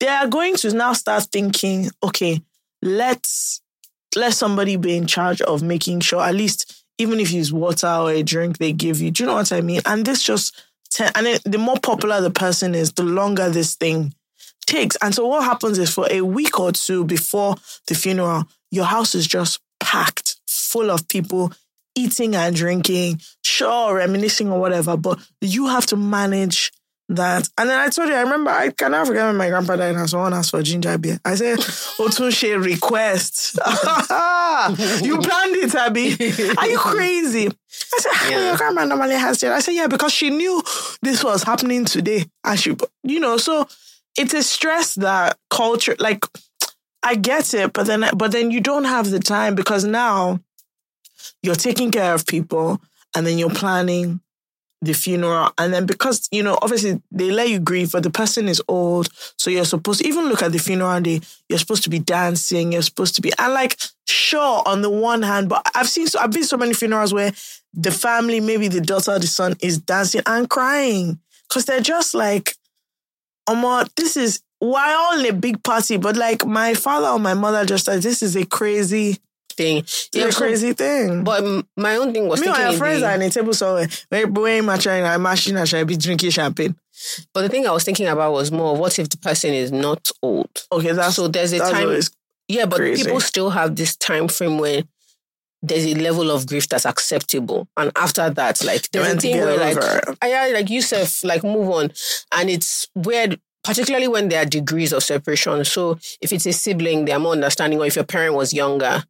They 0.00 0.08
are 0.08 0.26
going 0.26 0.56
to 0.56 0.72
now 0.72 0.92
start 0.92 1.24
thinking, 1.24 1.90
okay, 2.02 2.40
let's 2.82 3.60
let 4.14 4.34
somebody 4.34 4.76
be 4.76 4.96
in 4.96 5.06
charge 5.06 5.40
of 5.42 5.62
making 5.62 6.00
sure 6.00 6.22
at 6.22 6.34
least 6.34 6.84
even 6.98 7.20
if 7.20 7.32
it's 7.32 7.52
water 7.52 7.88
or 7.88 8.10
a 8.10 8.22
drink 8.22 8.58
they 8.58 8.72
give 8.72 9.00
you. 9.00 9.10
Do 9.10 9.22
you 9.22 9.26
know 9.26 9.34
what 9.34 9.52
I 9.52 9.60
mean? 9.60 9.80
And 9.84 10.04
this 10.04 10.22
just 10.22 10.54
and 11.14 11.26
then 11.26 11.38
the 11.44 11.58
more 11.58 11.76
popular 11.78 12.20
the 12.20 12.30
person 12.30 12.74
is, 12.74 12.92
the 12.92 13.02
longer 13.02 13.50
this 13.50 13.74
thing 13.74 14.14
takes. 14.66 14.96
And 15.02 15.14
so 15.14 15.26
what 15.26 15.44
happens 15.44 15.78
is 15.78 15.92
for 15.92 16.06
a 16.10 16.22
week 16.22 16.58
or 16.58 16.72
two 16.72 17.04
before 17.04 17.56
the 17.86 17.94
funeral, 17.94 18.44
your 18.70 18.84
house 18.84 19.14
is 19.14 19.26
just 19.26 19.60
packed 19.80 20.36
full 20.46 20.90
of 20.90 21.06
people 21.08 21.52
eating 21.94 22.34
and 22.34 22.54
drinking, 22.54 23.20
sure, 23.44 23.96
reminiscing 23.96 24.50
or 24.50 24.60
whatever, 24.60 24.96
but 24.96 25.18
you 25.40 25.66
have 25.66 25.86
to 25.86 25.96
manage 25.96 26.72
that. 27.08 27.48
And 27.56 27.68
then 27.70 27.78
I 27.78 27.88
told 27.88 28.08
you, 28.08 28.14
I 28.14 28.22
remember, 28.22 28.50
I 28.50 28.70
cannot 28.70 29.06
forget 29.06 29.26
when 29.26 29.36
my 29.36 29.48
grandpa 29.48 29.76
died 29.76 29.94
and 29.94 30.08
someone 30.10 30.34
asked 30.34 30.50
for 30.50 30.62
ginger 30.62 30.98
beer. 30.98 31.18
I 31.24 31.34
said, 31.36 31.58
Otunshe 31.98 32.62
request. 32.64 33.56
you 35.04 35.18
planned 35.18 35.56
it, 35.56 35.74
Abby. 35.74 36.12
Are 36.58 36.66
you 36.68 36.78
crazy? 36.78 37.46
I 37.46 37.50
said, 37.98 38.10
"Ah, 38.14 38.28
Yeah. 38.30 38.46
your 38.48 38.56
grandma 38.56 38.84
normally 38.84 39.14
has 39.14 39.42
it. 39.42 39.50
I 39.52 39.60
said, 39.60 39.74
yeah, 39.74 39.86
because 39.86 40.12
she 40.12 40.30
knew 40.30 40.62
this 41.02 41.22
was 41.22 41.42
happening 41.42 41.84
today. 41.84 42.24
And 42.44 42.58
she, 42.58 42.76
you 43.04 43.20
know, 43.20 43.36
so 43.36 43.68
it's 44.16 44.34
a 44.34 44.42
stress 44.42 44.94
that 44.96 45.38
culture, 45.50 45.94
like, 45.98 46.24
I 47.02 47.14
get 47.14 47.54
it, 47.54 47.72
but 47.72 47.86
then, 47.86 48.04
but 48.16 48.32
then 48.32 48.50
you 48.50 48.60
don't 48.60 48.84
have 48.84 49.10
the 49.10 49.20
time 49.20 49.54
because 49.54 49.84
now 49.84 50.40
you're 51.42 51.54
taking 51.54 51.92
care 51.92 52.14
of 52.14 52.26
people 52.26 52.80
and 53.14 53.24
then 53.26 53.38
you're 53.38 53.50
planning 53.50 54.20
the 54.86 54.94
funeral. 54.94 55.52
And 55.58 55.72
then 55.72 55.86
because, 55.86 56.28
you 56.32 56.42
know, 56.42 56.58
obviously 56.62 57.00
they 57.10 57.30
let 57.30 57.48
you 57.48 57.58
grieve, 57.58 57.92
but 57.92 58.02
the 58.02 58.10
person 58.10 58.48
is 58.48 58.62
old. 58.68 59.08
So 59.38 59.50
you're 59.50 59.64
supposed 59.64 60.00
to 60.00 60.08
even 60.08 60.28
look 60.28 60.42
at 60.42 60.52
the 60.52 60.58
funeral 60.58 61.00
day, 61.00 61.20
you're 61.48 61.58
supposed 61.58 61.84
to 61.84 61.90
be 61.90 61.98
dancing, 61.98 62.72
you're 62.72 62.82
supposed 62.82 63.14
to 63.16 63.22
be, 63.22 63.32
and 63.38 63.52
like, 63.52 63.78
sure, 64.06 64.62
on 64.66 64.82
the 64.82 64.90
one 64.90 65.22
hand, 65.22 65.48
but 65.48 65.62
I've 65.74 65.88
seen, 65.88 66.06
so 66.06 66.18
I've 66.18 66.30
been 66.30 66.44
so 66.44 66.56
many 66.56 66.74
funerals 66.74 67.12
where 67.12 67.32
the 67.74 67.90
family, 67.90 68.40
maybe 68.40 68.68
the 68.68 68.80
daughter 68.80 69.18
the 69.18 69.26
son 69.26 69.56
is 69.60 69.78
dancing 69.78 70.22
and 70.26 70.48
crying 70.48 71.18
because 71.48 71.66
they're 71.66 71.80
just 71.80 72.14
like, 72.14 72.54
Omo, 73.48 73.88
this 73.96 74.16
is, 74.16 74.42
we're 74.60 74.80
all 74.80 75.24
a 75.24 75.32
big 75.32 75.62
party, 75.62 75.98
but 75.98 76.16
like 76.16 76.46
my 76.46 76.74
father 76.74 77.08
or 77.08 77.18
my 77.18 77.34
mother 77.34 77.64
just 77.64 77.86
like, 77.86 78.00
this 78.00 78.22
is 78.22 78.36
a 78.36 78.46
crazy, 78.46 79.18
thing. 79.56 79.78
it's 79.78 80.08
Yeah, 80.12 80.26
a 80.26 80.32
crazy 80.32 80.72
thing. 80.72 81.24
But 81.24 81.44
my 81.76 81.96
own 81.96 82.12
thing 82.12 82.28
was 82.28 82.40
Me 82.40 82.48
and 82.48 82.56
my 82.56 82.76
friends 82.76 83.00
the- 83.00 83.08
are 83.08 83.14
in 83.14 83.22
a 83.22 83.30
table 83.30 83.54
somewhere. 83.54 83.84
Eh, 83.84 83.96
very 84.10 84.30
very 84.30 84.60
much 84.60 84.86
in 84.86 85.04
a 85.04 85.18
machine 85.18 85.56
and 85.56 85.68
should 85.68 85.86
be 85.86 85.96
drinking 85.96 86.30
champagne. 86.30 86.76
But 87.34 87.42
the 87.42 87.48
thing 87.48 87.66
I 87.66 87.72
was 87.72 87.84
thinking 87.84 88.06
about 88.08 88.32
was 88.32 88.50
more 88.50 88.76
what 88.76 88.98
if 88.98 89.08
the 89.08 89.18
person 89.18 89.52
is 89.54 89.70
not 89.72 90.10
old? 90.22 90.48
Okay, 90.72 90.92
that's 90.92 91.16
so 91.16 91.28
there's 91.28 91.52
a 91.52 91.58
time 91.58 92.00
Yeah, 92.48 92.66
but 92.66 92.76
crazy. 92.76 93.04
people 93.04 93.20
still 93.20 93.50
have 93.50 93.76
this 93.76 93.96
time 93.96 94.28
frame 94.28 94.58
where 94.58 94.82
there's 95.62 95.84
a 95.84 95.94
level 95.94 96.30
of 96.30 96.46
grief 96.46 96.68
that's 96.68 96.86
acceptable. 96.86 97.66
And 97.76 97.90
after 97.96 98.30
that, 98.30 98.62
like 98.64 98.90
there's 98.92 99.12
a 99.14 99.16
thing 99.18 99.38
where 99.38 99.56
like. 99.58 99.78
I 100.22 100.52
like 100.52 100.70
Yusuf, 100.70 101.24
like 101.24 101.42
move 101.42 101.68
on. 101.70 101.92
And 102.32 102.48
it's 102.50 102.86
weird, 102.94 103.40
particularly 103.64 104.06
when 104.06 104.28
there 104.28 104.42
are 104.42 104.46
degrees 104.46 104.92
of 104.92 105.02
separation. 105.02 105.64
So 105.64 105.98
if 106.20 106.32
it's 106.32 106.46
a 106.46 106.52
sibling, 106.52 107.04
they're 107.04 107.18
more 107.18 107.32
understanding, 107.32 107.80
or 107.80 107.86
if 107.86 107.96
your 107.96 108.04
parent 108.04 108.34
was 108.34 108.52
younger. 108.52 109.02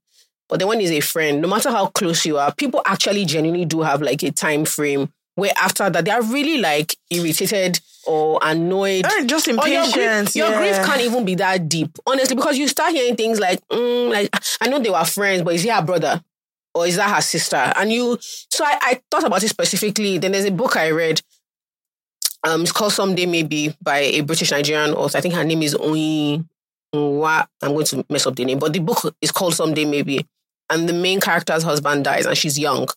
But 0.48 0.58
then 0.60 0.68
when 0.68 0.80
it's 0.80 0.90
a 0.90 1.00
friend, 1.00 1.40
no 1.42 1.48
matter 1.48 1.70
how 1.70 1.86
close 1.86 2.24
you 2.24 2.38
are, 2.38 2.54
people 2.54 2.82
actually 2.86 3.24
genuinely 3.24 3.64
do 3.64 3.82
have 3.82 4.00
like 4.02 4.22
a 4.22 4.30
time 4.30 4.64
frame 4.64 5.08
where 5.34 5.52
after 5.56 5.90
that 5.90 6.04
they 6.04 6.10
are 6.10 6.22
really 6.22 6.58
like 6.58 6.96
irritated 7.10 7.80
or 8.06 8.38
annoyed. 8.42 9.04
Eh, 9.04 9.24
just 9.26 9.48
Or 9.48 9.52
your 9.68 9.84
impatient. 9.84 9.94
grief, 10.26 10.36
your 10.36 10.50
yeah. 10.50 10.58
grief 10.58 10.86
can't 10.86 11.00
even 11.02 11.24
be 11.24 11.34
that 11.36 11.68
deep, 11.68 11.90
honestly, 12.06 12.36
because 12.36 12.56
you 12.56 12.68
start 12.68 12.92
hearing 12.92 13.16
things 13.16 13.40
like, 13.40 13.60
mm, 13.68 14.10
like 14.10 14.34
I 14.60 14.68
know 14.68 14.78
they 14.78 14.90
were 14.90 15.04
friends, 15.04 15.42
but 15.42 15.54
is 15.54 15.62
he 15.62 15.68
her 15.70 15.82
brother 15.82 16.22
or 16.74 16.86
is 16.86 16.96
that 16.96 17.14
her 17.14 17.20
sister? 17.22 17.56
And 17.56 17.92
you, 17.92 18.16
so 18.20 18.64
I, 18.64 18.78
I 18.82 19.00
thought 19.10 19.24
about 19.24 19.42
it 19.42 19.48
specifically. 19.48 20.18
Then 20.18 20.32
there's 20.32 20.44
a 20.44 20.52
book 20.52 20.76
I 20.76 20.90
read. 20.90 21.20
Um, 22.44 22.62
it's 22.62 22.70
called 22.72 22.92
Someday 22.92 23.26
Maybe 23.26 23.74
by 23.82 23.98
a 23.98 24.20
British 24.20 24.52
Nigerian 24.52 24.94
author. 24.94 25.18
I 25.18 25.20
think 25.20 25.34
her 25.34 25.42
name 25.42 25.62
is 25.62 25.74
Oyin. 25.74 26.46
I'm 26.92 27.72
going 27.72 27.84
to 27.86 28.06
mess 28.08 28.26
up 28.26 28.36
the 28.36 28.44
name, 28.44 28.58
but 28.58 28.72
the 28.72 28.78
book 28.78 29.14
is 29.20 29.32
called 29.32 29.54
Someday 29.54 29.84
Maybe, 29.84 30.24
and 30.70 30.88
the 30.88 30.92
main 30.92 31.20
character's 31.20 31.62
husband 31.62 32.04
dies, 32.04 32.26
and 32.26 32.37
she's 32.37 32.58
young, 32.58 32.88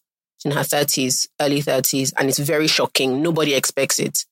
in 0.46 0.52
her 0.52 0.64
thirties, 0.64 1.28
early 1.42 1.62
thirties, 1.62 2.14
and 2.18 2.30
it's 2.30 2.40
very 2.40 2.68
shocking. 2.68 3.22
Nobody 3.22 3.54
expects 3.54 4.00
it 4.00 4.26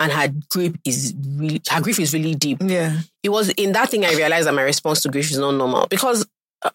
and 0.00 0.10
her 0.10 0.28
grief 0.50 0.74
is 0.84 1.14
really 1.36 1.62
her 1.70 1.80
grief 1.80 2.00
is 2.00 2.12
really 2.12 2.34
deep. 2.34 2.58
Yeah. 2.60 2.98
It 3.22 3.28
was 3.28 3.50
in 3.50 3.70
that 3.72 3.90
thing 3.90 4.04
I 4.04 4.12
realized 4.14 4.48
that 4.48 4.54
my 4.54 4.62
response 4.62 5.00
to 5.02 5.08
grief 5.08 5.30
is 5.30 5.38
not 5.38 5.52
normal 5.52 5.86
because 5.86 6.26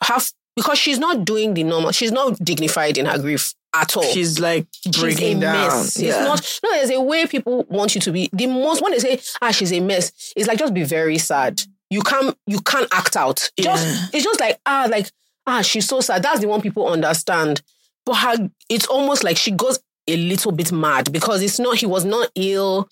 half 0.02 0.32
because 0.56 0.80
she's 0.80 0.98
not 0.98 1.26
doing 1.26 1.54
the 1.54 1.64
normal. 1.64 1.92
She's 1.92 2.12
not 2.12 2.38
dignified 2.40 2.98
in 2.98 3.06
her 3.06 3.18
grief 3.20 3.54
at 3.76 3.98
all. 3.98 4.04
She's 4.04 4.40
like 4.40 4.66
She's 4.72 4.98
breaking 4.98 5.40
a 5.40 5.42
down. 5.42 5.68
mess. 5.68 6.00
Yeah. 6.00 6.10
It's 6.10 6.64
not 6.64 6.70
no. 6.72 6.78
There's 6.78 6.92
a 6.92 7.02
way 7.02 7.26
people 7.28 7.66
want 7.70 7.96
you 7.96 8.02
to 8.02 8.12
be. 8.14 8.30
The 8.32 8.48
most 8.48 8.82
when 8.82 8.94
they 8.94 9.00
say 9.00 9.20
ah 9.42 9.52
she's 9.52 9.74
a 9.74 9.82
mess, 9.82 10.34
it's 10.38 10.48
like 10.48 10.60
just 10.60 10.74
be 10.74 10.84
very 10.84 11.18
sad. 11.18 11.62
You 11.90 12.02
can't 12.04 12.38
you 12.48 12.62
can't 12.62 12.88
act 12.94 13.18
out. 13.18 13.52
Just 13.60 13.86
Yeah. 13.86 14.06
it's 14.14 14.24
just 14.24 14.40
like 14.40 14.58
ah 14.66 14.88
like 14.90 15.12
ah 15.48 15.62
she's 15.62 15.88
so 15.88 16.00
sad. 16.02 16.22
That's 16.24 16.42
the 16.42 16.48
one 16.48 16.62
people 16.62 16.88
understand. 16.88 17.62
But 18.06 18.16
her 18.16 18.50
it's 18.70 18.88
almost 18.88 19.24
like 19.24 19.38
she 19.38 19.52
goes 19.52 19.80
a 20.08 20.16
little 20.16 20.52
bit 20.52 20.72
mad 20.72 21.12
because 21.12 21.42
it's 21.42 21.60
not 21.60 21.78
he 21.78 21.86
was 21.86 22.06
not 22.06 22.30
ill 22.36 22.88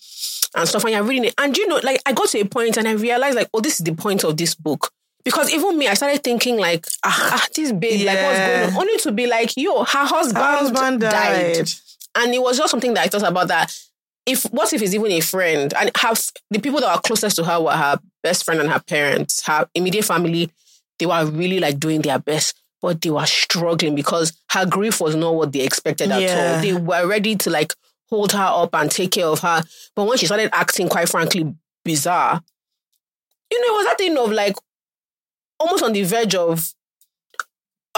and 0.54 0.68
stuff 0.68 0.84
and 0.84 0.92
you're 0.92 1.02
reading 1.02 1.24
it 1.24 1.34
and 1.38 1.56
you 1.56 1.66
know 1.66 1.80
like 1.82 2.00
I 2.04 2.12
got 2.12 2.28
to 2.30 2.40
a 2.40 2.44
point 2.44 2.76
and 2.76 2.86
I 2.86 2.92
realized 2.92 3.36
like 3.36 3.48
oh 3.54 3.60
this 3.60 3.78
is 3.78 3.84
the 3.84 3.94
point 3.94 4.24
of 4.24 4.36
this 4.36 4.54
book 4.54 4.90
Because 5.24 5.50
even 5.52 5.76
me, 5.76 5.88
I 5.88 5.94
started 5.94 6.22
thinking 6.22 6.56
like, 6.56 6.86
ah, 7.04 7.30
ah 7.32 7.46
this 7.54 7.72
babe, 7.72 8.06
like 8.06 8.18
what's 8.22 8.38
going 8.38 8.62
on? 8.70 8.76
Only 8.80 8.96
to 8.98 9.10
be 9.12 9.26
like, 9.26 9.56
yo, 9.56 9.82
her 9.82 10.06
husband, 10.06 10.44
Her 10.44 10.56
husband 10.58 11.00
died. 11.00 11.54
died. 11.56 11.70
And 12.14 12.32
it 12.32 12.40
was 12.40 12.58
just 12.58 12.70
something 12.70 12.94
that 12.94 13.04
I 13.06 13.08
thought 13.08 13.28
about 13.28 13.48
that. 13.48 13.76
If 14.24 14.44
what 14.52 14.72
if 14.72 14.82
it's 14.82 14.94
even 14.94 15.10
a 15.10 15.20
friend 15.20 15.72
and 15.78 15.90
have 15.96 16.20
the 16.50 16.60
people 16.60 16.80
that 16.80 16.90
are 16.90 17.00
closest 17.00 17.36
to 17.36 17.44
her 17.44 17.60
were 17.60 17.72
her 17.72 17.98
best 18.22 18.44
friend 18.44 18.60
and 18.60 18.70
her 18.70 18.78
parents, 18.80 19.42
her 19.46 19.66
immediate 19.74 20.04
family, 20.04 20.50
they 20.98 21.06
were 21.06 21.24
really 21.26 21.58
like 21.60 21.78
doing 21.78 22.02
their 22.02 22.18
best, 22.18 22.54
but 22.80 23.00
they 23.00 23.10
were 23.10 23.26
struggling 23.26 23.94
because 23.94 24.32
her 24.50 24.64
grief 24.66 25.00
was 25.00 25.14
not 25.14 25.34
what 25.34 25.52
they 25.52 25.60
expected 25.60 26.10
at 26.12 26.20
Yeah. 26.22 26.54
all. 26.56 26.62
They 26.62 26.72
were 26.74 27.06
ready 27.06 27.36
to 27.36 27.50
like 27.50 27.72
hold 28.08 28.32
her 28.32 28.38
up 28.42 28.74
and 28.74 28.90
take 28.90 29.12
care 29.12 29.26
of 29.26 29.40
her. 29.40 29.62
But 29.94 30.04
when 30.06 30.18
she 30.18 30.26
started 30.26 30.50
acting 30.52 30.88
quite 30.88 31.08
frankly 31.08 31.54
bizarre, 31.84 32.42
you 33.50 33.60
know, 33.60 33.74
it 33.74 33.76
was 33.78 33.86
that 33.86 33.98
thing 33.98 34.16
of 34.18 34.30
like 34.32 34.56
almost 35.58 35.82
on 35.84 35.92
the 35.92 36.02
verge 36.02 36.34
of 36.34 36.72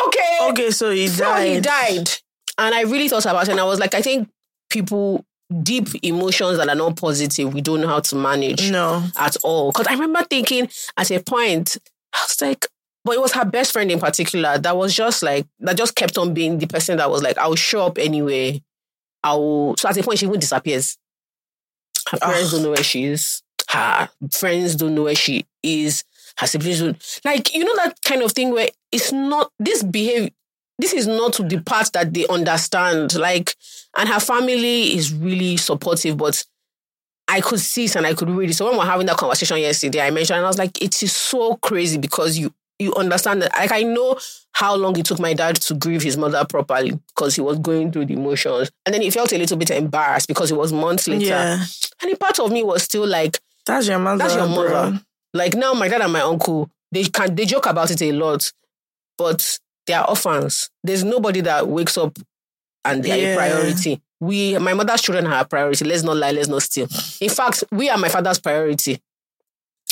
okay, 0.07 0.39
Okay, 0.51 0.71
so 0.71 0.91
he 0.91 1.09
so 1.09 1.25
died. 1.25 1.49
he 1.55 1.61
died. 1.61 2.11
And 2.59 2.75
I 2.75 2.83
really 2.83 3.09
thought 3.09 3.25
about 3.27 3.49
it 3.49 3.53
and 3.53 3.61
I 3.61 3.65
was 3.65 3.79
like, 3.79 3.95
I 3.95 4.03
think 4.03 4.29
people 4.71 5.25
deep 5.63 5.89
emotions 6.03 6.59
that 6.59 6.69
are 6.69 6.75
not 6.75 6.97
positive, 6.97 7.53
we 7.55 7.61
don't 7.61 7.81
know 7.81 7.89
how 7.89 8.01
to 8.01 8.17
manage 8.17 8.71
No. 8.71 9.03
at 9.17 9.37
all. 9.43 9.73
Because 9.73 9.87
I 9.87 9.93
remember 9.93 10.23
thinking 10.25 10.69
at 10.97 11.11
a 11.11 11.21
point, 11.23 11.77
I 12.15 12.19
was 12.23 12.41
like, 12.43 12.67
but 13.09 13.15
it 13.15 13.23
was 13.23 13.33
her 13.33 13.47
best 13.47 13.73
friend 13.73 13.91
in 13.91 13.99
particular 13.99 14.59
that 14.59 14.77
was 14.77 14.95
just 14.95 15.23
like 15.23 15.47
that 15.61 15.79
just 15.79 15.95
kept 15.95 16.19
on 16.19 16.35
being 16.35 16.59
the 16.59 16.67
person 16.67 16.99
that 16.99 17.11
was 17.11 17.23
like, 17.23 17.39
I'll 17.39 17.55
show 17.55 17.87
up 17.87 17.97
anyway. 17.97 18.63
I 19.25 19.35
will 19.35 19.79
so 19.79 19.89
at 19.89 19.97
a 19.97 20.03
point 20.03 20.19
she 20.19 20.27
even 20.27 20.39
disappears. 20.39 20.99
Her 22.11 22.19
parents 22.19 22.49
Ugh. 22.49 22.51
don't 22.51 22.61
ah. 22.61 22.65
know 22.65 22.71
where 22.73 22.85
she 22.85 23.05
is. 23.05 23.43
Her 23.71 24.11
friends 24.31 24.77
don't 24.77 24.95
know 24.95 25.05
where 25.05 25.15
she 25.15 25.47
is. 25.63 26.05
Her 26.37 26.47
siblings 26.47 26.81
don't 26.81 27.21
like 27.25 27.55
you 27.55 27.65
know 27.65 27.77
that 27.77 27.99
kind 28.05 28.21
of 28.21 28.33
thing 28.33 28.53
where 28.53 28.69
it's 28.93 29.11
not 29.11 29.53
this 29.59 29.83
behavior 29.83 30.29
this 30.79 30.93
is 30.93 31.07
not 31.07 31.41
the 31.49 31.63
part 31.63 31.91
that 31.95 32.13
they 32.13 32.27
understand. 32.27 33.15
Like, 33.15 33.57
and 33.97 34.07
her 34.07 34.21
family 34.21 34.95
is 34.97 35.15
really 35.15 35.57
supportive, 35.57 36.19
but 36.19 36.45
I 37.27 37.41
could 37.41 37.59
see 37.59 37.87
it 37.87 37.97
and 37.97 38.07
I 38.07 38.13
could 38.13 38.29
read 38.29 38.51
it. 38.51 38.55
So 38.55 38.67
when 38.67 38.75
we 38.75 38.81
we're 38.81 38.85
having 38.85 39.07
that 39.07 39.17
conversation 39.17 39.57
yesterday, 39.57 40.03
I 40.03 40.11
mentioned 40.11 40.37
and 40.37 40.45
I 40.45 40.49
was 40.49 40.59
like, 40.59 40.81
it 40.83 41.03
is 41.03 41.13
so 41.13 41.57
crazy 41.57 41.97
because 41.97 42.39
you 42.39 42.53
you 42.79 42.95
understand 42.95 43.43
that. 43.43 43.53
Like 43.55 43.73
I 43.73 43.83
know 43.83 44.19
how 44.53 44.75
long 44.77 44.99
it 44.99 45.07
took 45.07 45.19
my 45.21 45.35
dad 45.35 45.57
to 45.57 45.75
grieve 45.75 46.03
his 46.03 46.17
mother 46.17 46.45
properly 46.49 46.99
because 47.09 47.35
he 47.35 47.41
was 47.41 47.59
going 47.59 47.91
through 47.93 48.07
the 48.07 48.15
emotions. 48.15 48.71
And 48.87 48.95
then 48.95 49.03
he 49.03 49.11
felt 49.11 49.33
a 49.33 49.39
little 49.39 49.57
bit 49.57 49.71
embarrassed 49.71 50.29
because 50.29 50.51
it 50.51 50.57
was 50.57 50.73
months 50.73 51.09
later. 51.09 51.25
Yeah. 51.27 51.65
And 52.03 52.13
a 52.13 52.17
part 52.17 52.39
of 52.39 52.51
me 52.53 52.63
was 52.63 52.83
still 52.83 53.07
like, 53.07 53.39
That's 53.67 53.89
your 53.89 53.99
mother. 53.99 54.19
that's 54.19 54.35
your 54.35 54.47
bro. 54.47 54.55
mother. 54.69 55.01
Like 55.35 55.55
now 55.55 55.73
my 55.75 55.89
dad 55.89 56.01
and 56.03 56.13
my 56.13 56.21
uncle, 56.21 56.71
they 56.93 57.05
can 57.05 57.35
they 57.35 57.45
joke 57.47 57.67
about 57.67 57.91
it 57.91 58.01
a 58.03 58.13
lot, 58.13 58.51
but 59.17 59.59
they 59.87 59.95
are 59.95 60.09
orphans. 60.09 60.71
There's 60.85 61.05
nobody 61.05 61.41
that 61.43 61.67
wakes 61.69 61.97
up 61.99 62.19
and 62.85 63.03
they 63.03 63.13
are 63.13 63.17
Yeah. 63.17 63.33
a 63.35 63.37
priority. 63.37 64.01
We 64.21 64.59
my 64.59 64.75
mother's 64.75 65.03
children 65.03 65.27
are 65.27 65.41
a 65.43 65.45
priority. 65.45 65.85
Let's 65.85 66.03
not 66.03 66.17
lie, 66.17 66.33
let's 66.33 66.49
not 66.49 66.63
steal. 66.63 66.89
In 67.21 67.29
fact, 67.31 67.65
we 67.71 67.89
are 67.91 67.99
my 67.99 68.09
father's 68.09 68.39
priority. 68.41 69.01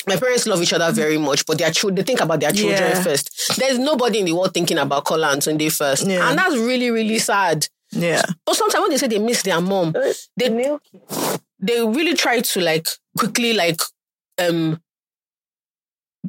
My 0.09 0.17
parents 0.17 0.47
love 0.47 0.63
each 0.63 0.73
other 0.73 0.93
very 0.93 1.19
much, 1.19 1.45
but 1.47 1.59
their 1.59 1.71
children, 1.73 1.97
they 1.97 2.03
think 2.05 2.21
about 2.21 2.41
their 2.41 2.53
children 2.53 2.79
Yeah. 2.81 3.03
first. 3.03 3.57
There's 3.59 3.79
nobody 3.79 4.21
in 4.21 4.27
the 4.27 4.33
world 4.33 4.55
thinking 4.55 4.79
about 4.79 5.05
Kola 5.05 5.33
and 5.33 5.43
Sunday 5.43 5.69
first. 5.69 6.07
Yeah. 6.07 6.29
And 6.31 6.39
that's 6.39 6.55
really, 6.57 6.91
really 6.91 7.19
sad. 7.19 7.67
Yeah. 7.91 8.23
But 8.45 8.55
sometimes 8.57 8.83
when 8.83 8.91
they 8.91 8.99
say 8.99 9.09
they 9.09 9.19
miss 9.19 9.43
their 9.43 9.61
mom, 9.61 9.93
they 10.37 10.49
they 11.59 11.81
really 11.85 12.15
try 12.15 12.41
to 12.41 12.61
like 12.61 12.87
quickly 13.19 13.53
like 13.55 13.81
um 14.39 14.81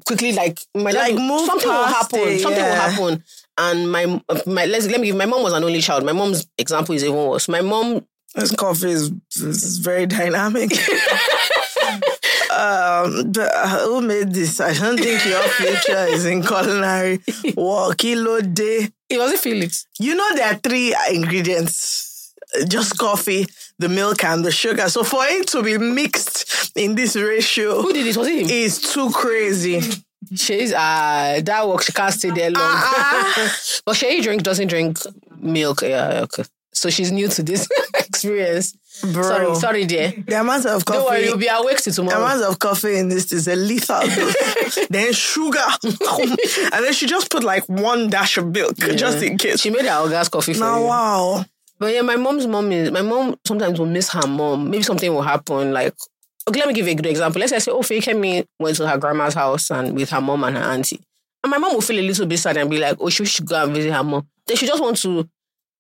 quickly 0.06 0.32
like 0.32 0.60
my 0.74 0.92
dad 0.92 1.00
Like, 1.10 1.14
will- 1.16 1.22
move 1.22 1.46
something 1.46 1.68
will 1.68 1.84
happen 1.86 2.20
it, 2.20 2.40
something 2.42 2.64
will 2.64 2.72
happen 2.76 3.24
and 3.58 3.92
my 3.92 4.06
my 4.46 4.66
let's 4.66 4.86
let 4.88 5.02
me 5.02 5.08
give 5.08 5.16
my 5.18 5.26
mom 5.26 5.44
was 5.44 5.52
an 5.54 5.64
only 5.64 5.82
child 5.82 6.06
my 6.06 6.14
mom's 6.14 6.48
example 6.58 6.96
is 6.96 7.04
even 7.04 7.16
worse 7.18 7.50
my 7.50 7.62
mom 7.62 8.06
This 8.36 8.52
coffee 8.56 8.92
is, 8.92 9.12
is 9.36 9.80
very 9.80 10.06
dynamic. 10.06 10.72
um, 12.58 13.32
uh, 13.40 13.80
who 13.86 14.02
made 14.02 14.34
this? 14.34 14.60
I 14.60 14.74
don't 14.74 14.98
think 15.00 15.24
your 15.26 15.44
future 15.60 16.06
is 16.16 16.26
in 16.26 16.42
culinary. 16.44 17.20
What 17.56 17.98
kilo 17.98 18.42
day? 18.42 18.90
it 19.10 19.18
wasn't 19.18 19.40
Felix 19.40 19.88
You 20.00 20.16
know 20.16 20.28
there 20.36 20.52
are 20.52 20.56
three 20.56 20.94
ingredients: 21.14 22.34
just 22.68 22.98
coffee, 22.98 23.46
the 23.80 23.90
milk, 23.90 24.24
and 24.24 24.44
the 24.44 24.52
sugar. 24.52 24.90
So 24.90 25.04
for 25.04 25.24
it 25.26 25.48
to 25.50 25.64
be 25.64 25.78
mixed 25.78 26.72
in 26.78 26.96
this 26.96 27.16
ratio 27.16 27.82
who 27.82 27.94
did 27.94 28.08
it 28.08 28.18
was 28.18 28.28
it 28.28 28.42
him 28.42 28.48
is 28.50 28.80
too 28.82 29.10
crazy. 29.12 29.80
she's 30.36 30.74
uh 30.74 31.40
that 31.44 31.68
work 31.68 31.82
she 31.84 31.94
can't 31.94 32.14
stay 32.14 32.32
there 32.32 32.52
long 32.52 32.62
Ah. 32.66 33.56
but 33.86 33.96
she 33.96 34.22
drink 34.22 34.44
doesn't 34.44 34.68
drink 34.68 34.98
milk 35.40 35.82
yeah 35.84 36.20
okay 36.24 36.44
so 36.74 36.90
she's 36.90 37.12
new 37.14 37.30
to 37.30 37.42
this 37.44 37.68
experience 37.98 38.76
Bro. 39.02 39.24
sorry 39.24 39.56
sorry 39.56 39.86
dear 39.86 40.14
The 40.26 40.40
amount 40.40 40.66
of 40.66 40.84
coffee. 40.86 40.98
don't 41.00 41.06
worry 41.10 41.26
you'll 41.26 41.38
be 41.38 41.48
awake 41.48 41.78
till 41.78 41.94
The 41.94 42.02
amount 42.18 42.42
of 42.44 42.60
coffee 42.60 42.98
in 42.98 43.10
this 43.10 43.32
is 43.32 43.48
a 43.48 43.56
lethal 43.56 44.02
then 44.90 45.14
sugar. 45.14 45.60
and 45.84 46.84
then 46.86 46.94
she 46.94 47.06
just 47.08 47.30
put 47.32 47.44
like 47.44 47.68
one 47.68 48.10
dash 48.10 48.38
of 48.38 48.48
milk 48.48 48.76
just 48.78 49.22
in 49.24 49.38
case. 49.38 49.62
she 49.62 49.70
made 49.70 49.86
her 49.86 50.10
gas 50.10 50.30
coffee 50.30 50.54
for 50.54 50.60
now, 50.62 50.80
you. 50.80 50.86
wow. 50.86 51.46
But 51.80 51.94
yeah, 51.94 52.02
my 52.02 52.16
mom's 52.16 52.48
mom 52.48 52.72
is 52.72 52.92
my 52.92 53.02
mom 53.04 53.36
sometimes 53.46 53.78
will 53.80 53.86
miss 53.86 54.10
her 54.10 54.26
mom. 54.28 54.70
Maybe 54.72 54.84
something 54.84 55.14
will 55.14 55.22
happen. 55.22 55.72
Like, 55.74 55.94
okay, 56.50 56.60
let 56.60 56.68
me 56.68 56.74
give 56.74 56.88
you 56.88 56.94
a 56.94 56.96
good 56.96 57.06
example. 57.06 57.40
Let's 57.40 57.64
say 57.64 57.72
oh, 57.72 57.82
Kemi 57.82 58.46
went 58.60 58.78
to 58.78 58.88
her 58.88 58.98
grandma's 58.98 59.36
house 59.36 59.70
and 59.70 59.94
with 59.96 60.10
her 60.10 60.22
mom 60.22 60.44
and 60.44 60.58
her 60.58 60.64
auntie. 60.64 61.00
And 61.44 61.52
my 61.52 61.60
mom 61.60 61.74
will 61.74 61.82
feel 61.82 62.00
a 62.00 62.02
little 62.02 62.26
bit 62.26 62.40
sad 62.40 62.58
and 62.58 62.70
be 62.70 62.80
like, 62.80 62.98
oh, 63.00 63.10
she 63.10 63.26
should 63.26 63.46
go 63.46 63.64
and 63.64 63.74
visit 63.76 63.94
her 63.94 64.04
mom. 64.04 64.28
Then 64.48 64.58
she 64.58 64.66
just 64.66 64.82
wants 64.82 65.04
to. 65.04 65.30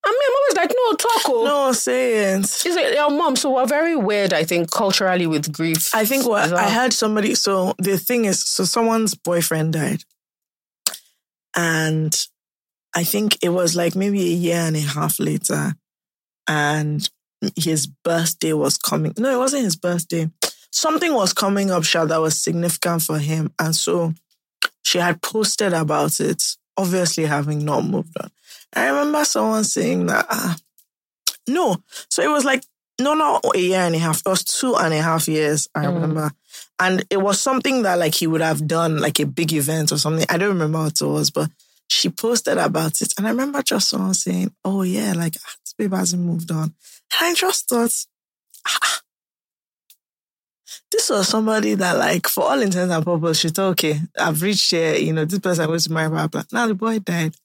And 0.08 0.16
my 0.18 0.30
mom 0.32 0.44
is 0.50 0.56
like, 0.56 0.70
no, 0.70 0.94
talk. 0.94 1.22
Oh. 1.26 1.44
No, 1.44 1.72
sense. 1.74 2.62
She's 2.62 2.78
like, 2.78 2.94
your 2.94 3.10
mom. 3.10 3.36
So 3.36 3.54
we're 3.54 3.66
very 3.66 3.98
weird, 3.98 4.32
I 4.32 4.46
think, 4.46 4.72
culturally 4.72 5.28
with 5.28 5.52
grief. 5.52 5.94
I 5.94 6.06
think 6.06 6.26
what 6.26 6.44
Bizarre. 6.44 6.60
I 6.60 6.70
had 6.70 6.94
somebody. 6.94 7.36
So 7.36 7.74
the 7.78 7.98
thing 7.98 8.24
is, 8.24 8.40
so 8.40 8.64
someone's 8.64 9.16
boyfriend 9.16 9.74
died, 9.74 10.06
and 11.58 12.16
I 12.96 13.04
think 13.04 13.38
it 13.42 13.50
was 13.50 13.76
like 13.76 13.96
maybe 13.98 14.22
a 14.22 14.36
year 14.36 14.60
and 14.60 14.78
a 14.78 14.80
half 14.80 15.20
later, 15.20 15.76
and 16.48 17.10
his 17.58 17.86
birthday 17.86 18.54
was 18.54 18.78
coming. 18.78 19.14
No, 19.18 19.30
it 19.30 19.40
wasn't 19.40 19.66
his 19.66 19.76
birthday. 19.76 20.30
Something 20.72 21.14
was 21.14 21.34
coming 21.34 21.70
up, 21.70 21.84
Sha, 21.84 22.06
that 22.06 22.22
was 22.22 22.42
significant 22.42 23.02
for 23.02 23.20
him, 23.20 23.52
and 23.60 23.76
so 23.76 24.14
she 24.84 25.00
had 25.00 25.22
posted 25.22 25.74
about 25.74 26.22
it. 26.22 26.56
Obviously, 26.78 27.26
having 27.26 27.66
not 27.66 27.84
moved 27.84 28.16
on. 28.22 28.30
I 28.76 28.88
remember 28.90 29.26
someone 29.26 29.64
saying 29.64 30.06
that. 30.08 30.26
Ah, 30.30 30.58
no, 31.48 31.78
so 32.10 32.22
it 32.22 32.30
was 32.30 32.46
like 32.46 32.64
no, 33.00 33.14
not 33.14 33.46
a 33.56 33.60
year 33.60 33.82
and 33.82 33.96
a 33.96 34.00
half. 34.00 34.22
It 34.26 34.30
was 34.30 34.44
two 34.44 34.76
and 34.76 34.94
a 34.94 35.02
half 35.02 35.28
years. 35.28 35.68
I 35.76 35.86
Mm. 35.86 35.94
remember, 35.96 36.32
and 36.80 37.06
it 37.10 37.18
was 37.18 37.40
something 37.40 37.84
that 37.84 38.00
like 38.00 38.16
he 38.16 38.28
would 38.28 38.42
have 38.42 38.68
done, 38.68 38.98
like 39.00 39.20
a 39.20 39.26
big 39.26 39.54
event 39.54 39.92
or 39.92 39.98
something. 39.98 40.26
I 40.30 40.38
don't 40.38 40.50
remember 40.50 40.80
what 40.80 41.00
it 41.02 41.06
was, 41.06 41.30
but 41.32 41.50
she 41.90 42.10
posted 42.10 42.58
about 42.58 43.02
it, 43.02 43.14
and 43.18 43.28
I 43.28 43.30
remember 43.32 43.62
just 43.62 43.90
someone 43.90 44.14
saying, 44.16 44.54
"Oh 44.66 44.82
yeah, 44.84 45.14
like 45.14 45.38
ah, 45.46 45.54
this 45.64 45.74
babe 45.78 45.94
hasn't 45.94 46.24
moved 46.24 46.52
on," 46.52 46.64
and 46.64 46.74
I 47.22 47.34
just 47.34 47.70
thought. 47.70 47.94
ah, 48.68 49.02
This 50.92 51.10
was 51.10 51.28
somebody 51.28 51.76
that, 51.76 51.98
like, 51.98 52.28
for 52.28 52.44
all 52.44 52.62
intents 52.62 52.94
and 52.94 53.06
purposes, 53.06 53.40
she 53.40 53.50
thought, 53.50 53.72
okay, 53.72 54.02
I've 54.20 54.42
reached 54.42 54.72
here, 54.72 54.96
you 54.96 55.14
know, 55.14 55.26
this 55.26 55.40
person 55.40 55.68
to 55.80 55.92
marry, 55.92 56.10
blah, 56.10 56.28
blah. 56.28 56.44
Now 56.52 56.68
the 56.68 56.76
boy 56.76 57.00
died. 57.00 57.36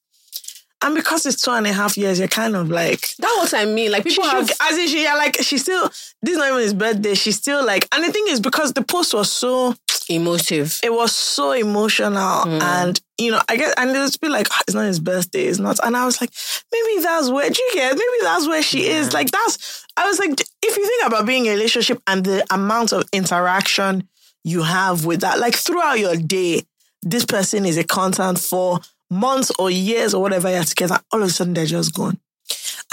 And 0.83 0.95
because 0.95 1.25
it's 1.25 1.41
two 1.41 1.51
and 1.51 1.65
a 1.65 1.71
half 1.73 1.97
years, 1.97 2.19
you're 2.19 2.27
kind 2.27 2.55
of 2.55 2.69
like, 2.69 3.01
That's 3.17 3.35
what 3.37 3.53
I 3.53 3.65
mean. 3.65 3.91
Like, 3.91 4.03
people 4.03 4.23
have. 4.25 4.47
should, 4.47 4.57
as 4.61 4.77
in 4.77 4.87
she, 4.87 5.03
yeah, 5.03 5.15
like, 5.15 5.37
she 5.41 5.57
still, 5.57 5.87
this 6.21 6.33
is 6.33 6.37
not 6.37 6.49
even 6.49 6.59
his 6.59 6.73
birthday. 6.73 7.13
She's 7.13 7.37
still 7.37 7.65
like, 7.65 7.87
and 7.93 8.03
the 8.03 8.11
thing 8.11 8.25
is, 8.27 8.39
because 8.39 8.73
the 8.73 8.83
post 8.83 9.13
was 9.13 9.31
so, 9.31 9.75
Emotive. 10.09 10.79
it 10.83 10.91
was 10.91 11.15
so 11.15 11.53
emotional. 11.53 12.43
Mm. 12.43 12.61
And, 12.61 13.01
you 13.17 13.31
know, 13.31 13.41
I 13.47 13.55
guess, 13.55 13.73
and 13.77 13.89
it 13.91 13.99
was 13.99 14.17
be 14.17 14.27
like, 14.27 14.47
"Ah, 14.51 14.61
it's 14.67 14.75
not 14.75 14.85
his 14.85 14.99
birthday, 14.99 15.45
it's 15.45 15.59
not. 15.59 15.79
And 15.83 15.95
I 15.95 16.05
was 16.05 16.19
like, 16.19 16.31
maybe 16.71 17.01
that's 17.01 17.29
where, 17.29 17.49
do 17.49 17.61
you 17.61 17.69
get, 17.73 17.93
maybe 17.93 18.03
that's 18.21 18.47
where 18.47 18.61
she 18.61 18.87
is. 18.87 19.13
Like, 19.13 19.31
that's, 19.31 19.85
I 19.95 20.05
was 20.05 20.19
like, 20.19 20.31
if 20.31 20.77
you 20.77 20.85
think 20.85 21.07
about 21.07 21.25
being 21.25 21.45
in 21.45 21.53
a 21.53 21.55
relationship 21.55 22.01
and 22.07 22.25
the 22.25 22.45
amount 22.51 22.91
of 22.91 23.07
interaction 23.13 24.09
you 24.43 24.63
have 24.63 25.05
with 25.05 25.21
that, 25.21 25.39
like 25.39 25.55
throughout 25.55 25.99
your 25.99 26.17
day, 26.17 26.63
this 27.01 27.25
person 27.25 27.65
is 27.65 27.77
a 27.77 27.83
constant 27.83 28.39
for 28.39 28.79
months 29.13 29.51
or 29.59 29.69
years 29.69 30.13
or 30.13 30.21
whatever 30.21 30.49
you're 30.51 30.63
together, 30.63 30.99
all 31.11 31.21
of 31.21 31.29
a 31.29 31.31
sudden 31.31 31.53
they're 31.53 31.65
just 31.65 31.93
gone. 31.93 32.17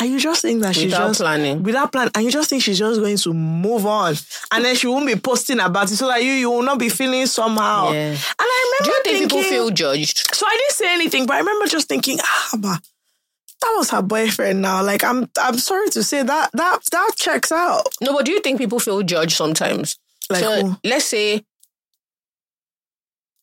And 0.01 0.11
you 0.11 0.19
just 0.21 0.41
think 0.43 0.63
that 0.63 0.75
she's 0.75 0.85
Without 0.93 1.09
just 1.09 1.21
planning. 1.21 1.63
without 1.63 1.93
plan, 1.93 2.09
and 2.15 2.25
you 2.25 2.31
just 2.31 2.49
think 2.49 2.63
she's 2.63 2.79
just 2.79 3.01
going 3.01 3.17
to 3.19 3.35
move 3.35 3.85
on, 3.85 4.15
and 4.53 4.65
then 4.65 4.75
she 4.75 4.87
won't 4.87 5.07
be 5.07 5.17
posting 5.17 5.61
about 5.61 5.91
it, 5.91 5.97
so 5.97 6.07
that 6.09 6.23
you 6.25 6.33
you 6.33 6.51
will 6.51 6.63
not 6.63 6.79
be 6.79 6.89
feeling 6.89 7.27
somehow. 7.27 7.91
Yeah. 7.93 8.11
And 8.13 8.19
I 8.39 8.77
Do 8.83 8.85
remember 8.91 8.99
you 8.99 9.03
think 9.19 9.31
thinking, 9.31 9.39
people 9.41 9.51
feel 9.51 9.71
judged? 9.71 10.35
so 10.35 10.47
I 10.47 10.51
didn't 10.53 10.73
say 10.73 10.95
anything, 10.95 11.27
but 11.27 11.35
I 11.35 11.39
remember 11.41 11.67
just 11.67 11.89
thinking, 11.89 12.19
ah, 12.23 12.49
but 12.59 12.81
that 13.61 13.75
was 13.77 13.91
her 13.91 14.01
boyfriend. 14.01 14.63
Now, 14.63 14.83
like 14.83 15.05
I'm 15.05 15.29
I'm 15.39 15.59
sorry 15.59 15.91
to 15.91 16.03
say 16.03 16.23
that 16.23 16.51
that 16.55 16.79
that 16.93 17.11
checks 17.17 17.53
out. 17.53 17.83
No, 18.01 18.15
but 18.15 18.25
do 18.25 18.33
you 18.33 18.41
think 18.41 18.59
people 18.59 18.79
feel 18.79 19.03
judged 19.03 19.37
sometimes? 19.37 19.99
Like 20.31 20.43
so 20.45 20.65
who? 20.67 20.77
let's 20.85 21.05
say 21.07 21.45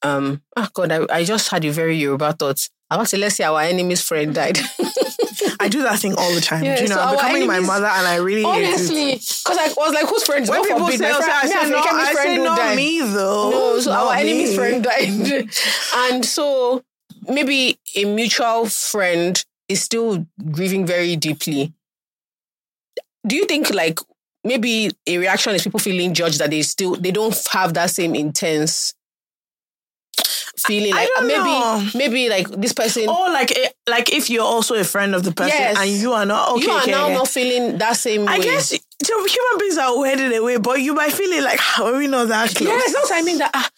um, 0.04 0.42
oh 0.56 0.68
God, 0.74 0.92
I, 0.92 1.06
I 1.12 1.24
just 1.24 1.50
had 1.50 1.66
a 1.66 1.72
very 1.72 1.98
Yoruba 1.98 2.34
thought. 2.34 2.70
I 2.90 2.96
want 2.96 3.10
to 3.10 3.18
let's 3.18 3.36
say 3.36 3.44
our 3.44 3.62
enemy's 3.62 4.02
friend 4.02 4.34
died. 4.34 4.58
I 5.60 5.68
do 5.70 5.84
that 5.84 6.00
thing 6.00 6.14
all 6.16 6.34
the 6.34 6.40
time. 6.40 6.64
Yeah, 6.64 6.78
do 6.78 6.84
you 6.84 6.90
know, 6.90 6.96
so 6.96 7.02
I'm 7.02 7.16
becoming 7.16 7.48
my 7.48 7.60
mother, 7.60 7.88
and 7.88 8.08
I 8.08 8.16
really. 8.18 8.44
Honestly, 8.44 9.14
because 9.16 9.58
I 9.58 9.74
was 9.76 9.94
like, 9.94 10.08
whose 10.08 10.24
friend 10.24 10.48
When 10.48 10.64
people 10.64 10.86
forbid, 10.86 11.00
say, 11.00 11.12
my 11.12 11.18
I 11.18 11.22
friend, 11.22 11.50
say, 11.52 11.66
me 11.66 11.72
no, 11.72 11.78
I 11.84 12.14
friend 12.14 12.28
say 12.28 12.44
not 12.44 12.58
die. 12.58 12.76
me 12.76 13.02
though. 13.02 13.50
No, 13.50 13.80
so 13.80 13.90
Not 13.92 14.08
our 14.08 14.14
enemy's 14.16 14.56
friend 14.56 14.84
died. 14.84 15.50
and 15.96 16.26
so 16.26 16.84
maybe 17.28 17.78
a 17.96 18.06
mutual 18.06 18.68
friend 18.68 19.44
is 19.68 19.82
still 19.82 20.26
grieving 20.52 20.86
very 20.86 21.16
deeply. 21.16 21.74
Do 23.26 23.36
you 23.36 23.46
think 23.46 23.74
like 23.74 24.00
maybe 24.44 24.92
a 25.06 25.18
reaction 25.18 25.54
is 25.56 25.64
people 25.64 25.80
feeling 25.80 26.14
judged 26.14 26.40
that 26.40 26.52
they 26.52 26.62
still 26.62 26.96
they 26.96 27.12
don't 27.12 27.38
have 27.52 27.74
that 27.74 27.90
same 27.90 28.16
intense 28.16 28.94
feeling 30.58 30.94
I 30.94 30.98
like 31.02 31.10
don't 31.16 31.28
maybe 31.28 31.40
know. 31.44 31.90
maybe 31.96 32.30
like 32.30 32.48
this 32.50 32.74
person 32.74 33.08
Or 33.08 33.30
like, 33.30 33.56
eh, 33.58 33.70
like 33.88 34.12
if 34.12 34.30
you're 34.30 34.44
also 34.44 34.76
a 34.76 34.84
friend 34.84 35.14
of 35.16 35.24
the 35.24 35.32
person 35.32 35.56
Yes. 35.58 35.78
and 35.80 35.90
you 35.90 36.14
are 36.14 36.26
not 36.26 36.52
okay. 36.54 36.62
you 36.64 36.72
are 36.72 36.82
okay, 36.82 36.92
now 36.92 37.06
okay. 37.06 37.14
not 37.14 37.28
feeling 37.28 37.78
that 37.78 37.96
same 37.98 38.28
I 38.28 38.40
way. 38.40 38.44
guess 38.44 38.70
so 39.04 39.26
human 39.26 39.60
beings 39.60 39.78
are 39.78 39.98
wedded 40.00 40.36
away, 40.36 40.58
but 40.58 40.82
you 40.82 40.94
might 40.96 41.14
feel 41.14 41.32
it 41.32 41.44
like, 41.44 41.60
how 41.76 41.86
are 41.94 41.98
we 41.98 42.08
not 42.08 42.28
that 42.30 42.54
close? 42.56 42.68
Yes, 42.68 42.94
that's 42.94 43.10
what 43.12 43.20
I 43.20 43.22
mean. 43.22 43.38
That 43.38 43.52
ah, 43.54 43.70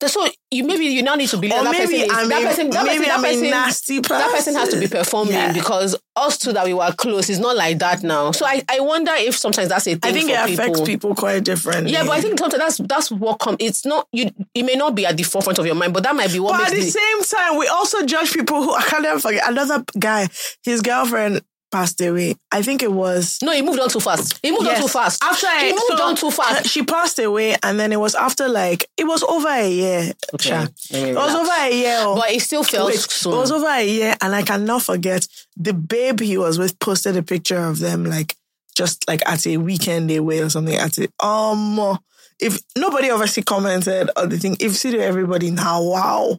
that's 0.00 0.12
so 0.14 0.26
you 0.50 0.64
maybe 0.64 0.84
you 0.86 1.02
now 1.02 1.14
need 1.16 1.28
to 1.28 1.36
believe 1.36 1.54
Or 1.58 1.64
that 1.64 1.72
maybe 1.72 1.86
person 1.98 2.00
is, 2.00 2.10
I'm 2.12 2.28
that 2.28 2.42
a- 2.42 2.46
person 2.46 2.70
that 2.70 2.86
maybe 2.86 2.98
person, 3.04 3.12
I'm 3.14 3.22
that 3.22 3.28
person, 3.34 3.50
nasty 3.50 4.00
that 4.00 4.30
person 4.34 4.54
has 4.54 4.68
to 4.70 4.78
be 4.80 4.86
performing 4.86 5.34
Yeah. 5.34 5.52
because 5.52 5.96
us 6.16 6.38
two 6.38 6.52
that 6.52 6.64
we 6.64 6.74
were 6.74 6.92
close 6.96 7.28
is 7.30 7.38
not 7.38 7.56
like 7.56 7.78
that 7.80 8.02
now. 8.02 8.32
So 8.32 8.44
I, 8.46 8.62
I 8.68 8.80
wonder 8.80 9.12
if 9.14 9.36
sometimes 9.36 9.68
that's 9.68 9.86
a 9.86 9.94
thing 9.96 10.00
I 10.02 10.12
think 10.12 10.30
it 10.30 10.46
people. 10.46 10.64
affects 10.64 10.80
people 10.82 11.14
quite 11.14 11.44
differently. 11.44 11.92
Yeah, 11.92 12.02
but 12.04 12.10
I 12.12 12.20
think 12.20 12.38
sometimes 12.38 12.60
that's 12.60 12.76
that's 12.88 13.10
what 13.10 13.38
comes. 13.38 13.56
It's 13.60 13.84
not 13.86 14.08
you. 14.12 14.30
It 14.54 14.64
may 14.64 14.74
not 14.74 14.94
be 14.94 15.06
at 15.06 15.16
the 15.16 15.22
forefront 15.22 15.58
of 15.58 15.66
your 15.66 15.74
mind, 15.76 15.92
but 15.94 16.02
that 16.04 16.14
might 16.16 16.32
be 16.32 16.40
what 16.40 16.58
But 16.58 16.68
at 16.68 16.74
the 16.74 16.80
the, 16.80 16.90
same 16.90 17.22
time, 17.24 17.58
we 17.58 17.66
also 17.68 18.04
judge 18.04 18.32
people 18.32 18.62
who 18.62 18.74
I 18.74 18.82
can't 18.82 19.02
never 19.02 19.20
forget. 19.20 19.48
Another 19.48 19.84
guy, 19.98 20.28
his 20.64 20.80
girlfriend 20.80 21.42
passed 21.70 22.00
away. 22.00 22.34
I 22.50 22.62
think 22.62 22.82
it 22.82 22.92
was 22.92 23.38
no. 23.42 23.52
He 23.52 23.62
moved 23.62 23.80
on 23.80 23.88
too 23.88 24.00
fast. 24.00 24.38
He 24.42 24.50
moved 24.50 24.66
on 24.66 24.76
too 24.76 24.88
fast. 24.88 25.22
After 25.22 25.46
he 25.58 25.72
moved 25.72 25.84
so, 25.88 26.02
on 26.02 26.16
too 26.16 26.30
fast. 26.30 26.66
She 26.68 26.82
passed 26.82 27.18
away, 27.18 27.56
and 27.62 27.78
then 27.78 27.92
it 27.92 28.00
was 28.00 28.14
after 28.14 28.48
like 28.48 28.88
it 28.96 29.04
was 29.04 29.22
over 29.22 29.48
a 29.48 29.70
year. 29.70 30.12
Okay, 30.34 30.66
me 30.92 31.10
It 31.10 31.16
was 31.16 31.34
over 31.34 31.50
a 31.50 31.74
year. 31.74 31.96
oh. 32.00 32.16
but 32.16 32.30
it 32.30 32.40
still 32.40 32.64
felt 32.64 32.88
Wait, 32.88 32.98
soon. 32.98 33.32
it 33.32 33.36
was 33.36 33.52
over 33.52 33.68
a 33.68 33.86
year, 33.86 34.14
and 34.20 34.34
I 34.34 34.42
cannot 34.42 34.82
forget 34.82 35.26
the 35.56 35.74
babe 35.74 36.20
he 36.20 36.38
was 36.38 36.58
with 36.58 36.78
posted 36.78 37.16
a 37.16 37.22
picture 37.22 37.58
of 37.58 37.78
them 37.78 38.04
like 38.04 38.36
just 38.74 39.06
like 39.08 39.22
at 39.26 39.46
a 39.46 39.56
weekend 39.56 40.10
away 40.10 40.40
or 40.40 40.48
something. 40.48 40.76
At 40.76 40.98
it, 40.98 41.12
um, 41.20 41.98
if 42.40 42.60
nobody 42.76 43.10
obviously 43.10 43.42
commented 43.42 44.10
or 44.16 44.26
the 44.26 44.38
thing, 44.38 44.56
if 44.60 44.76
see 44.76 44.92
to 44.92 44.98
everybody 45.00 45.50
now, 45.50 45.82
wow, 45.82 46.38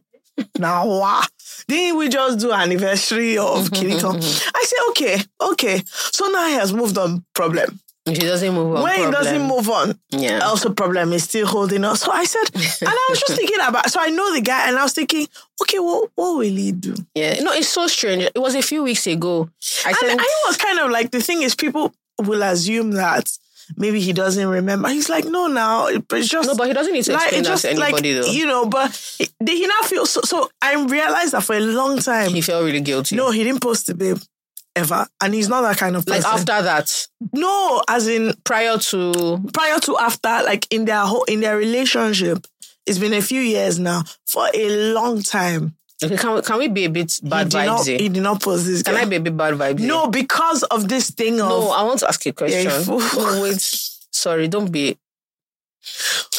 now 0.57 0.88
wow. 0.88 1.24
Didn't 1.69 1.97
we 1.97 2.09
just 2.09 2.39
do 2.39 2.51
anniversary 2.51 3.38
of 3.38 3.69
Kiriko? 3.75 4.15
I 4.55 4.63
say 4.63 4.77
okay, 4.89 5.21
okay. 5.51 5.83
So 5.85 6.27
now 6.27 6.47
he 6.47 6.53
has 6.53 6.73
moved 6.73 6.97
on. 6.97 7.23
Problem. 7.33 7.79
If 8.05 8.17
he 8.17 8.23
doesn't 8.23 8.53
move 8.55 8.75
on. 8.75 8.83
when 8.83 9.05
he 9.05 9.11
doesn't 9.11 9.41
move 9.43 9.69
on, 9.69 9.99
yeah. 10.09 10.39
also 10.39 10.73
problem 10.73 11.13
is 11.13 11.25
still 11.25 11.45
holding 11.45 11.83
us. 11.85 12.01
So 12.01 12.11
I 12.11 12.23
said, 12.23 12.49
and 12.55 12.89
I 12.89 13.07
was 13.09 13.19
just 13.19 13.38
thinking 13.38 13.59
about. 13.61 13.88
So 13.91 13.99
I 14.01 14.07
know 14.07 14.33
the 14.33 14.41
guy, 14.41 14.67
and 14.67 14.79
I 14.79 14.83
was 14.83 14.93
thinking, 14.93 15.27
okay, 15.61 15.77
what 15.77 16.09
what 16.15 16.38
will 16.38 16.39
he 16.41 16.71
do? 16.71 16.95
Yeah, 17.13 17.39
no, 17.41 17.51
it's 17.51 17.67
so 17.67 17.85
strange. 17.85 18.23
It 18.23 18.39
was 18.39 18.55
a 18.55 18.63
few 18.63 18.81
weeks 18.83 19.05
ago. 19.05 19.49
I 19.85 19.89
And 19.89 19.97
sent, 19.97 20.21
I 20.21 20.43
was 20.47 20.57
kind 20.57 20.79
of 20.79 20.89
like 20.89 21.11
the 21.11 21.21
thing 21.21 21.43
is 21.43 21.53
people 21.53 21.93
will 22.17 22.41
assume 22.41 22.91
that 22.93 23.29
maybe 23.77 23.99
he 23.99 24.13
doesn't 24.13 24.47
remember. 24.47 24.89
He's 24.89 25.09
like, 25.09 25.25
no, 25.25 25.47
now 25.47 25.88
it's 25.88 26.27
just 26.27 26.47
no, 26.47 26.55
but 26.55 26.67
he 26.67 26.73
doesn't 26.73 26.93
need 26.93 27.03
to 27.05 27.13
like 27.13 27.21
explain 27.23 27.43
that 27.43 27.49
just 27.49 27.61
to 27.63 27.69
anybody 27.69 28.15
like 28.15 28.25
though. 28.25 28.31
you 28.31 28.45
know. 28.45 28.65
But 28.65 28.95
he- 29.17 29.29
did 29.43 29.57
he 29.57 29.67
not 29.67 29.85
feel 29.85 30.05
so? 30.05 30.21
So 30.21 30.49
I 30.61 30.83
realized 30.85 31.33
that 31.33 31.43
for 31.43 31.55
a 31.55 31.59
long 31.59 31.99
time, 31.99 32.31
he 32.31 32.41
felt 32.41 32.63
really 32.65 32.81
guilty. 32.81 33.15
no, 33.15 33.31
he 33.31 33.43
didn't 33.43 33.61
post 33.61 33.88
the 33.88 33.95
babe 33.95 34.17
ever, 34.75 35.07
and 35.21 35.33
he's 35.33 35.49
not 35.49 35.61
that 35.61 35.77
kind 35.77 35.95
of 35.95 36.07
like 36.07 36.23
after 36.23 36.45
that, 36.61 37.07
no, 37.33 37.81
as 37.88 38.07
in 38.07 38.33
prior 38.43 38.77
to 38.77 39.43
prior 39.53 39.79
to 39.79 39.97
after, 39.97 40.29
like 40.45 40.67
in 40.71 40.85
their 40.85 41.01
whole 41.05 41.23
in 41.25 41.39
their 41.41 41.57
relationship. 41.57 42.45
It's 42.86 42.97
been 42.97 43.13
a 43.13 43.21
few 43.21 43.41
years 43.41 43.77
now. 43.77 44.03
For 44.25 44.47
a 44.53 44.93
long 44.93 45.21
time, 45.21 45.75
okay, 46.03 46.17
can 46.17 46.35
we, 46.35 46.41
can 46.41 46.57
we 46.59 46.67
be 46.67 46.85
a 46.85 46.89
bit 46.89 47.19
bad 47.23 47.45
he 47.45 47.49
did 47.49 47.65
not. 47.65 47.79
vibes? 47.81 47.99
He 47.99 48.09
did 48.09 48.23
not 48.23 48.41
post 48.41 48.65
this. 48.65 48.83
Can 48.83 48.93
girl. 48.95 49.03
I 49.03 49.05
be 49.05 49.15
a 49.17 49.19
bit 49.21 49.35
bad 49.38 49.53
vibes? 49.55 49.79
No, 49.81 50.07
because 50.07 50.63
of 50.63 50.88
this 50.88 51.09
thing 51.12 51.33
of 51.41 51.49
no. 51.49 51.69
I 51.71 51.83
want 51.83 51.99
to 51.99 52.07
ask 52.07 52.23
you 52.25 52.31
a 52.31 52.33
question. 52.33 52.65
Yeah, 52.69 52.83
no, 52.88 53.41
wait. 53.41 53.59
Sorry, 54.12 54.47
don't 54.47 54.71
be. 54.71 54.97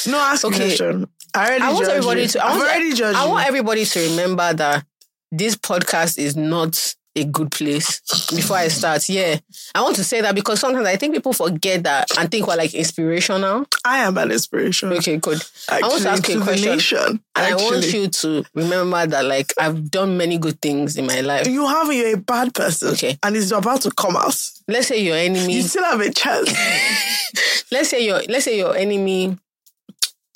No, 0.07 0.19
ask 0.19 0.45
Okay. 0.45 0.57
a 0.57 0.59
question. 0.77 1.09
I 1.35 1.47
already 1.47 1.65
I 1.65 1.73
want 1.73 1.89
everybody 1.89 2.23
you. 2.23 2.29
to. 2.29 2.45
I 2.45 2.49
want, 2.51 2.63
already 2.63 2.93
judged 2.93 3.19
I 3.19 3.27
want 3.27 3.47
everybody 3.47 3.85
to 3.85 4.01
remember 4.11 4.53
that 4.53 4.85
this 5.31 5.57
podcast 5.57 6.19
is 6.19 6.37
not 6.37 6.95
a 7.17 7.25
good 7.25 7.51
place. 7.51 8.01
Before 8.31 8.57
I 8.57 8.69
start, 8.69 9.09
yeah, 9.09 9.39
I 9.75 9.83
want 9.83 9.97
to 9.97 10.05
say 10.05 10.21
that 10.21 10.35
because 10.35 10.61
sometimes 10.61 10.87
I 10.87 10.97
think 10.97 11.15
people 11.15 11.33
forget 11.33 11.83
that 11.85 12.17
and 12.19 12.31
think 12.31 12.47
we're 12.47 12.57
like 12.57 12.75
inspirational. 12.75 13.67
I 13.85 13.99
am 13.99 14.17
an 14.19 14.31
inspiration. 14.31 14.93
Okay, 14.93 15.17
good. 15.17 15.41
Actually, 15.69 15.83
I 15.83 15.89
want 15.89 16.03
to 16.03 16.09
ask 16.11 16.29
you 16.29 16.41
a 16.41 16.45
question. 16.45 16.71
nation. 16.71 17.21
And 17.35 17.47
I 17.47 17.55
want 17.55 17.93
you 17.93 18.09
to 18.09 18.45
remember 18.55 19.07
that, 19.07 19.25
like, 19.25 19.53
I've 19.59 19.91
done 19.91 20.17
many 20.17 20.39
good 20.39 20.61
things 20.61 20.97
in 20.97 21.07
my 21.07 21.21
life. 21.21 21.47
You 21.47 21.67
have 21.67 21.93
you're 21.93 22.15
a 22.15 22.19
bad 22.19 22.55
person. 22.55 22.91
Okay. 22.91 23.19
And 23.23 23.37
it's 23.37 23.51
about 23.51 23.83
to 23.83 23.91
come 23.91 24.17
out. 24.17 24.37
Let's 24.69 24.89
say 24.89 25.03
your 25.03 25.17
enemy. 25.17 25.55
You 25.55 25.63
still 25.63 25.85
have 25.85 26.01
a 26.01 26.13
chance. 26.13 26.53
let's 27.73 27.89
say 27.91 28.05
your 28.05 28.21
let's 28.29 28.45
say 28.45 28.59
your 28.59 28.77
enemy 28.77 29.37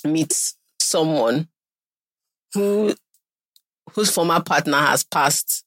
meets 0.03 0.55
someone 0.79 1.47
who 2.53 2.93
whose 3.93 4.11
former 4.11 4.41
partner 4.41 4.77
has 4.77 5.03
passed. 5.03 5.64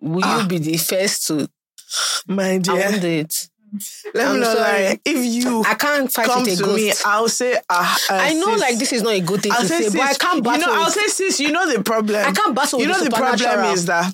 Will 0.00 0.20
Ah. 0.24 0.42
you 0.42 0.48
be 0.48 0.58
the 0.58 0.76
first 0.76 1.26
to? 1.28 1.48
My 2.28 2.52
I 2.52 2.58
dear. 2.58 2.74
won't 2.74 3.00
do 3.00 3.08
it. 3.08 3.48
Let 4.14 4.26
I'm 4.26 4.34
me 4.34 4.40
know 4.40 4.52
sorry. 4.54 4.84
like 4.88 5.00
if 5.04 5.24
you 5.24 5.62
I 5.64 5.74
can't 5.74 6.12
fight 6.12 6.26
come 6.26 6.42
with 6.42 6.54
a 6.60 6.62
to 6.64 6.74
me, 6.74 6.88
ghost. 6.88 7.06
I'll 7.06 7.28
say 7.28 7.56
ah, 7.70 7.98
uh, 8.10 8.14
I 8.14 8.32
know, 8.34 8.52
sis. 8.52 8.60
like 8.60 8.78
this 8.78 8.92
is 8.92 9.02
not 9.02 9.12
a 9.14 9.20
good 9.20 9.42
thing 9.42 9.52
I'll 9.52 9.60
to 9.62 9.68
say, 9.68 9.88
but 9.90 10.00
I 10.00 10.14
can't 10.14 10.42
battle. 10.42 10.60
You 10.60 10.66
know, 10.66 10.74
I'll 10.74 10.84
with, 10.86 10.94
say 10.94 11.06
sis, 11.06 11.38
you 11.40 11.52
know 11.52 11.70
the 11.72 11.82
problem. 11.84 12.16
I 12.26 12.32
can't 12.32 12.54
battle 12.54 12.80
You 12.80 12.88
know 12.88 12.98
the 12.98 13.10
the 13.10 13.16
problem 13.16 13.72
is 13.72 13.86
that 13.86 14.12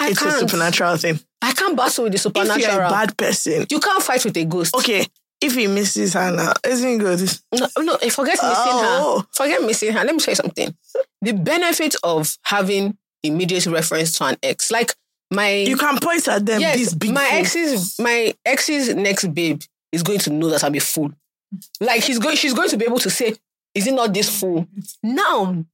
I 0.00 0.10
it's 0.10 0.20
a 0.22 0.24
can't. 0.24 0.38
supernatural 0.48 0.96
thing. 0.96 1.18
I 1.42 1.52
can't 1.52 1.76
battle 1.76 2.04
with 2.04 2.12
the 2.12 2.18
supernatural. 2.18 2.58
If 2.60 2.72
you're 2.72 2.82
a 2.82 2.88
bad 2.88 3.16
person, 3.16 3.66
you 3.68 3.80
can't 3.80 4.02
fight 4.02 4.24
with 4.24 4.36
a 4.36 4.44
ghost. 4.44 4.74
okay. 4.76 5.06
If 5.40 5.54
he 5.56 5.66
misses 5.66 6.14
her 6.14 6.30
now, 6.30 6.52
isn't 6.64 6.98
good. 6.98 7.20
No, 7.52 7.66
no, 7.78 7.94
eh, 7.96 8.08
forget 8.10 8.34
missing 8.36 8.46
Oh. 8.46 9.18
her. 9.20 9.26
Forget 9.32 9.60
missing 9.62 9.92
her. 9.92 10.04
Let 10.04 10.14
me 10.14 10.20
tell 10.20 10.32
you 10.32 10.36
something. 10.36 10.74
The 11.20 11.32
benefit 11.32 11.96
of 12.04 12.38
having 12.44 12.96
immediate 13.24 13.66
reference 13.66 14.12
to 14.18 14.24
an 14.26 14.36
ex, 14.42 14.70
like 14.70 14.94
my 15.30 15.50
You 15.50 15.76
can 15.76 15.98
point 15.98 16.28
at 16.28 16.44
them. 16.46 16.60
yes, 16.60 16.76
this 16.78 16.94
big 16.94 17.12
my 17.12 17.24
fool. 17.28 17.38
ex's 17.38 17.98
my 17.98 18.34
ex's 18.44 18.94
next 18.94 19.26
babe 19.34 19.60
is 19.90 20.02
going 20.02 20.18
to 20.20 20.30
know 20.30 20.48
that 20.50 20.62
I'm 20.62 20.74
a 20.74 20.80
fool. 20.80 21.12
Like 21.80 22.02
he's 22.02 22.18
going, 22.18 22.36
she's 22.36 22.54
going 22.54 22.68
to 22.68 22.76
be 22.76 22.84
able 22.84 22.98
to 23.00 23.10
say, 23.10 23.34
"Is 23.74 23.86
it 23.86 23.94
not 23.94 24.12
this 24.14 24.28
fool?" 24.40 24.66
Now, 25.02 25.64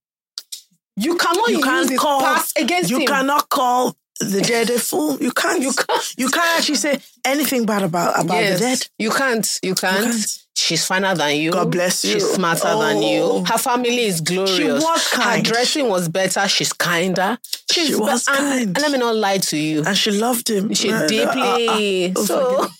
you 0.96 1.16
cannot 1.16 1.48
You 1.48 1.56
use 1.56 1.64
can't 1.64 1.98
call- 1.98 2.20
past 2.20 2.58
against 2.58 2.90
You 2.90 2.98
him. 3.00 3.06
cannot 3.06 3.48
call 3.48 3.96
the 4.20 4.40
dead 4.42 4.70
a 4.70 4.78
fool. 4.78 5.16
You 5.20 5.32
can't. 5.32 5.62
You 5.62 5.72
can't. 5.86 6.14
You 6.16 6.28
can't 6.28 6.58
actually 6.58 6.76
say 6.76 6.98
anything 7.24 7.66
bad 7.66 7.82
about 7.82 8.18
about 8.22 8.36
yes, 8.36 8.58
the 8.60 8.64
dead. 8.66 8.86
you 8.98 9.10
can't. 9.10 9.58
You 9.62 9.74
can't. 9.74 10.04
can't. 10.12 10.36
She's 10.56 10.86
finer 10.86 11.14
than 11.14 11.36
you. 11.36 11.52
God 11.52 11.70
bless 11.72 12.04
you. 12.04 12.14
She's 12.14 12.30
smarter 12.32 12.68
than 12.76 13.00
you. 13.02 13.20
Oh. 13.22 13.44
Her 13.44 13.56
family 13.56 14.00
is 14.04 14.20
glorious. 14.20 14.56
She 14.56 14.64
was 14.64 15.08
kind. 15.08 15.46
Her 15.46 15.52
dressing 15.52 15.88
was 15.88 16.08
better. 16.08 16.46
She's 16.48 16.72
kinder. 16.72 17.38
She's 17.72 17.88
She 17.88 17.94
was 17.96 18.26
and, 18.28 18.36
kind. 18.36 18.62
And 18.66 18.78
let 18.78 18.92
me 18.92 18.98
not 18.98 19.16
lie 19.16 19.38
to 19.38 19.56
you. 19.56 19.82
And 19.86 19.96
she 19.96 20.10
loved 20.10 20.50
him. 20.50 20.74
She 20.74 20.90
Uh, 20.92 20.96
uh, 20.96 21.04
uh, 21.04 21.06
deeply. 21.08 22.10
don't 22.12 22.26
so 22.26 22.56
forget- 22.56 22.70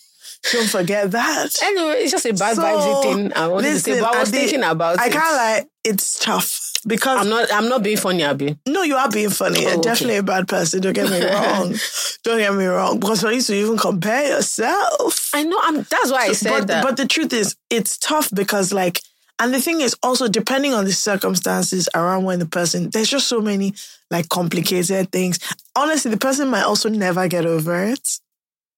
Don't 0.52 0.68
forget 0.70 1.10
that. 1.12 1.50
anyway, 1.62 2.00
it's 2.02 2.12
just 2.12 2.26
a 2.26 2.32
bad 2.34 2.56
So, 2.56 2.62
vibes 2.62 3.02
thing 3.02 3.32
I 3.34 3.46
wanted 3.46 3.70
to 3.70 3.78
say. 3.80 4.00
But 4.00 4.14
I 4.14 4.20
was 4.20 4.30
thinking 4.30 4.62
about 4.62 4.98
I 4.98 5.06
it. 5.06 5.12
can't 5.12 5.34
lie. 5.34 5.66
It's 5.84 6.18
tough 6.18 6.44
because 6.86 7.20
I'm 7.20 7.28
not. 7.28 7.52
I'm 7.52 7.68
not 7.68 7.82
being 7.82 7.96
funny, 7.96 8.22
Abby. 8.22 8.56
no, 8.66 8.82
you 8.82 8.96
are 8.96 9.10
being 9.10 9.30
funny. 9.30 9.58
Oh, 9.60 9.62
You're 9.62 9.72
okay. 9.72 9.82
definitely 9.82 10.16
a 10.16 10.22
bad 10.22 10.48
person. 10.48 10.80
Don't 10.80 10.92
get 10.92 11.10
me 11.10 11.24
wrong. 11.24 11.74
don't 12.24 12.38
get 12.38 12.54
me 12.54 12.64
wrong. 12.64 12.98
Because 12.98 13.20
for 13.20 13.30
you 13.32 13.42
to 13.42 13.54
even 13.54 13.76
compare 13.76 14.28
yourself, 14.36 15.30
I 15.34 15.42
know. 15.42 15.58
I'm. 15.62 15.76
That's 15.82 16.10
why 16.10 16.26
I 16.28 16.32
said 16.32 16.50
but, 16.50 16.66
that. 16.68 16.82
but 16.84 16.96
the 16.96 17.06
truth 17.06 17.32
is, 17.32 17.56
it's 17.68 17.98
tough 17.98 18.30
because 18.34 18.72
like, 18.72 19.02
and 19.38 19.52
the 19.52 19.60
thing 19.60 19.80
is 19.80 19.94
also 20.02 20.28
depending 20.28 20.72
on 20.72 20.84
the 20.84 20.92
circumstances 20.92 21.88
around 21.94 22.24
when 22.24 22.38
the 22.38 22.46
person, 22.46 22.90
there's 22.90 23.08
just 23.08 23.28
so 23.28 23.40
many 23.40 23.74
like 24.10 24.28
complicated 24.28 25.12
things. 25.12 25.38
Honestly, 25.76 26.10
the 26.10 26.16
person 26.16 26.48
might 26.48 26.64
also 26.64 26.88
never 26.88 27.28
get 27.28 27.44
over 27.46 27.84
it. 27.84 28.08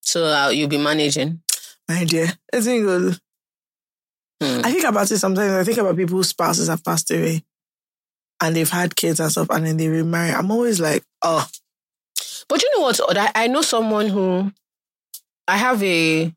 so 0.00 0.24
uh, 0.24 0.48
you'll 0.48 0.68
be 0.68 0.78
managing. 0.78 1.40
My 1.88 2.04
dear, 2.04 2.32
isn't 2.52 2.72
it 2.72 2.80
good? 2.80 3.18
Hmm. 4.42 4.60
I 4.64 4.72
think 4.72 4.84
about 4.84 5.10
it 5.10 5.18
sometimes. 5.18 5.52
I 5.52 5.62
think 5.62 5.78
about 5.78 5.96
people 5.96 6.16
whose 6.16 6.28
spouses 6.28 6.68
have 6.68 6.84
passed 6.84 7.10
away 7.10 7.44
and 8.42 8.56
they've 8.56 8.68
had 8.68 8.96
kids 8.96 9.20
and 9.20 9.30
stuff 9.30 9.48
and 9.50 9.64
then 9.64 9.76
they 9.78 9.88
remarry. 9.88 10.32
I'm 10.32 10.50
always 10.50 10.80
like, 10.80 11.04
oh, 11.22 11.46
But 12.48 12.60
you 12.62 12.70
know 12.76 12.82
what? 12.82 13.00
Oda? 13.00 13.30
I 13.34 13.46
know 13.46 13.62
someone 13.62 14.08
who 14.08 14.52
I 15.46 15.56
have 15.56 15.82
a 15.82 16.34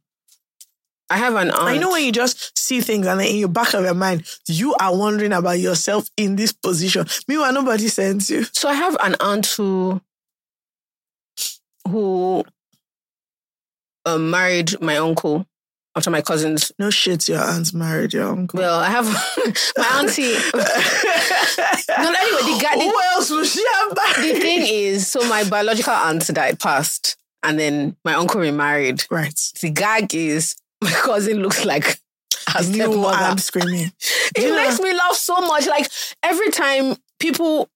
I 1.09 1.17
have 1.17 1.35
an 1.35 1.51
aunt. 1.51 1.61
I 1.61 1.77
know 1.77 1.91
when 1.91 2.03
you 2.03 2.11
just 2.11 2.57
see 2.57 2.81
things 2.81 3.05
and 3.07 3.19
then 3.19 3.27
in 3.27 3.35
your 3.37 3.49
back 3.49 3.73
of 3.73 3.83
your 3.83 3.93
mind, 3.93 4.23
you 4.47 4.73
are 4.79 4.95
wondering 4.95 5.33
about 5.33 5.59
yourself 5.59 6.09
in 6.17 6.35
this 6.35 6.51
position. 6.51 7.05
Meanwhile, 7.27 7.53
nobody 7.53 7.87
sends 7.87 8.29
you. 8.29 8.43
So 8.45 8.69
I 8.69 8.73
have 8.73 8.97
an 9.01 9.15
aunt 9.19 9.45
who 9.47 10.01
who 11.87 12.43
um, 14.05 14.29
married 14.31 14.79
my 14.81 14.97
uncle 14.97 15.45
after 15.95 16.10
my 16.12 16.21
cousins. 16.21 16.71
No 16.77 16.89
shit, 16.89 17.27
your 17.29 17.39
aunt's 17.39 17.73
married 17.73 18.13
your 18.13 18.27
uncle. 18.27 18.60
Well, 18.60 18.79
I 18.79 18.89
have 18.89 19.05
my 19.77 19.99
auntie. 19.99 20.34
no, 20.53 22.13
anyway, 22.13 22.53
the 22.53 22.60
guy. 22.62 22.75
Who 22.75 23.01
else 23.13 23.29
was 23.31 23.51
she 23.53 23.63
have 23.73 23.95
the 23.95 24.39
thing 24.39 24.65
is, 24.67 25.08
so 25.08 25.27
my 25.27 25.43
biological 25.43 25.93
aunt 25.93 26.27
died, 26.27 26.60
passed, 26.60 27.17
and 27.43 27.60
then 27.60 27.95
my 28.03 28.13
uncle 28.13 28.41
remarried. 28.41 29.05
Right. 29.10 29.39
The 29.62 29.69
gag 29.69 30.13
is 30.13 30.55
my 30.81 30.91
cousin 30.91 31.41
looks 31.41 31.65
like 31.65 31.99
You. 32.69 33.05
I'm 33.31 33.38
screaming. 33.38 33.91
It 34.36 34.49
know- 34.49 34.55
makes 34.55 34.79
me 34.79 34.93
laugh 34.93 35.15
so 35.15 35.39
much. 35.41 35.67
Like 35.67 35.89
every 36.23 36.49
time 36.51 36.95
people 37.19 37.69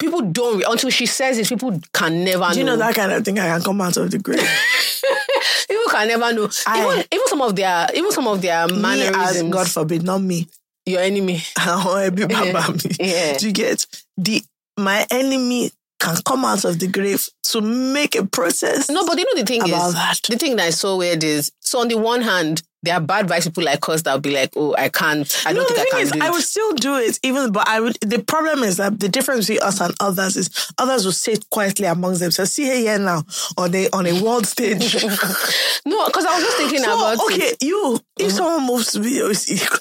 people 0.00 0.22
don't 0.22 0.64
until 0.66 0.90
she 0.90 1.06
says 1.06 1.38
it, 1.38 1.48
people 1.48 1.78
can 1.92 2.24
never 2.24 2.48
Do 2.52 2.58
you 2.58 2.64
know 2.64 2.72
know. 2.74 2.78
that 2.86 2.94
kind 2.94 3.12
of 3.12 3.24
thing? 3.24 3.38
I 3.38 3.46
can 3.48 3.62
come 3.62 3.80
out 3.80 3.96
of 3.96 4.10
the 4.10 4.18
grave. 4.18 4.40
people 5.68 5.84
can 5.90 6.08
never 6.08 6.32
know. 6.32 6.48
I- 6.66 6.82
even 6.82 7.04
even 7.12 7.26
some 7.28 7.42
of 7.42 7.54
their 7.56 7.86
even 7.94 8.12
some 8.12 8.26
of 8.28 8.40
their 8.42 8.66
me 8.68 9.06
as. 9.06 9.42
God 9.44 9.68
forbid, 9.70 10.02
not 10.02 10.18
me. 10.22 10.48
your 10.86 11.00
enemy. 11.02 11.36
Àwọn 11.58 12.10
ẹbí 12.10 12.26
bàbá 12.26 12.62
mi. 12.74 12.96
Yeah. 12.98 13.38
Do 13.38 13.46
you 13.46 13.52
get 13.52 13.86
the 14.16 14.42
my 14.76 15.06
enemy 15.10 15.70
can 16.00 16.16
come 16.26 16.44
out 16.44 16.64
of 16.64 16.78
the 16.78 16.88
grave 16.88 17.28
to 17.44 17.60
make 17.60 18.16
a 18.16 18.26
protest 18.26 18.90
No, 18.90 19.06
but 19.06 19.18
you 19.18 19.24
know 19.24 19.40
the 19.40 19.46
thing 19.46 19.62
about 19.62 19.88
is 19.88 19.94
that. 19.94 20.20
the 20.28 20.36
thing 20.36 20.56
that 20.56 20.68
is 20.68 20.80
so 20.80 20.96
weird 20.96 21.22
is 21.22 21.52
so 21.60 21.80
on 21.80 21.88
the 21.88 21.96
one 21.98 22.22
hand, 22.22 22.62
there 22.82 22.94
are 22.94 23.00
bad 23.00 23.26
vibes 23.28 23.44
people 23.44 23.64
like 23.64 23.86
us 23.88 24.02
that'll 24.02 24.20
be 24.20 24.30
like, 24.34 24.52
oh, 24.56 24.74
I 24.76 24.88
can't, 24.88 25.42
I 25.46 25.52
don't 25.52 25.62
no, 25.62 25.68
think 25.68 25.76
the 25.76 25.80
I 25.80 25.84
thing 25.84 25.90
can 25.92 26.00
is, 26.00 26.12
do 26.12 26.18
it. 26.18 26.22
I 26.24 26.30
would 26.30 26.42
still 26.42 26.72
do 26.72 26.96
it, 26.96 27.18
even. 27.22 27.52
But 27.52 27.68
I 27.68 27.80
would. 27.80 27.96
The 28.00 28.22
problem 28.22 28.60
is 28.64 28.78
that 28.78 28.98
the 28.98 29.08
difference 29.08 29.46
between 29.48 29.66
us 29.66 29.80
and 29.80 29.94
others 30.00 30.36
is 30.36 30.72
others 30.78 31.04
will 31.04 31.12
sit 31.12 31.48
quietly 31.50 31.86
amongst 31.86 32.20
themselves. 32.20 32.52
See 32.52 32.66
her 32.68 32.74
here 32.74 32.98
now 32.98 33.24
on 33.58 33.74
a 33.74 33.88
on 33.92 34.06
a 34.06 34.22
world 34.22 34.46
stage. 34.46 34.94
no, 35.84 36.06
because 36.06 36.24
I 36.24 36.34
was 36.34 36.44
just 36.44 36.56
thinking 36.56 36.78
So, 36.80 36.94
about 36.94 37.24
okay, 37.26 37.50
it. 37.50 37.62
you 37.62 38.00
if 38.18 38.28
mm-hmm. 38.28 38.36
someone 38.36 38.66
moves 38.66 38.92
to 38.92 39.00
me, 39.00 39.20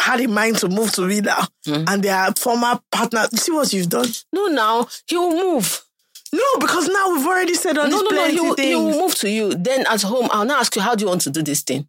had 0.02 0.20
in 0.20 0.34
mind 0.34 0.58
to 0.58 0.68
move 0.68 0.92
to 0.94 1.02
me 1.08 1.22
now, 1.22 1.48
mm. 1.66 1.90
and 1.90 2.04
their 2.04 2.32
former 2.34 2.80
partner, 2.92 3.28
see 3.34 3.52
what 3.52 3.72
you've 3.72 3.90
done. 3.90 4.08
No, 4.34 4.48
now 4.48 4.88
he 5.08 5.16
will 5.16 5.32
move. 5.32 5.86
No, 6.34 6.44
because 6.60 6.88
now 6.88 7.14
we've 7.14 7.26
already 7.26 7.56
said 7.56 7.78
all 7.78 7.88
No, 7.88 7.92
these 7.98 8.04
no, 8.04 8.10
no. 8.10 8.16
plenty 8.16 8.34
He 8.34 8.40
will, 8.42 8.56
he 8.56 8.76
will 8.76 9.02
move 9.02 9.16
to 9.16 9.30
you. 9.30 9.54
Then 9.56 9.86
at 9.88 10.02
home, 10.04 10.28
I'll 10.32 10.46
now 10.46 10.60
ask 10.60 10.76
you, 10.76 10.82
how 10.82 10.96
do 10.96 11.04
you 11.04 11.10
want 11.10 11.22
to 11.22 11.30
do 11.32 11.42
this 11.42 11.62
thing? 11.62 11.88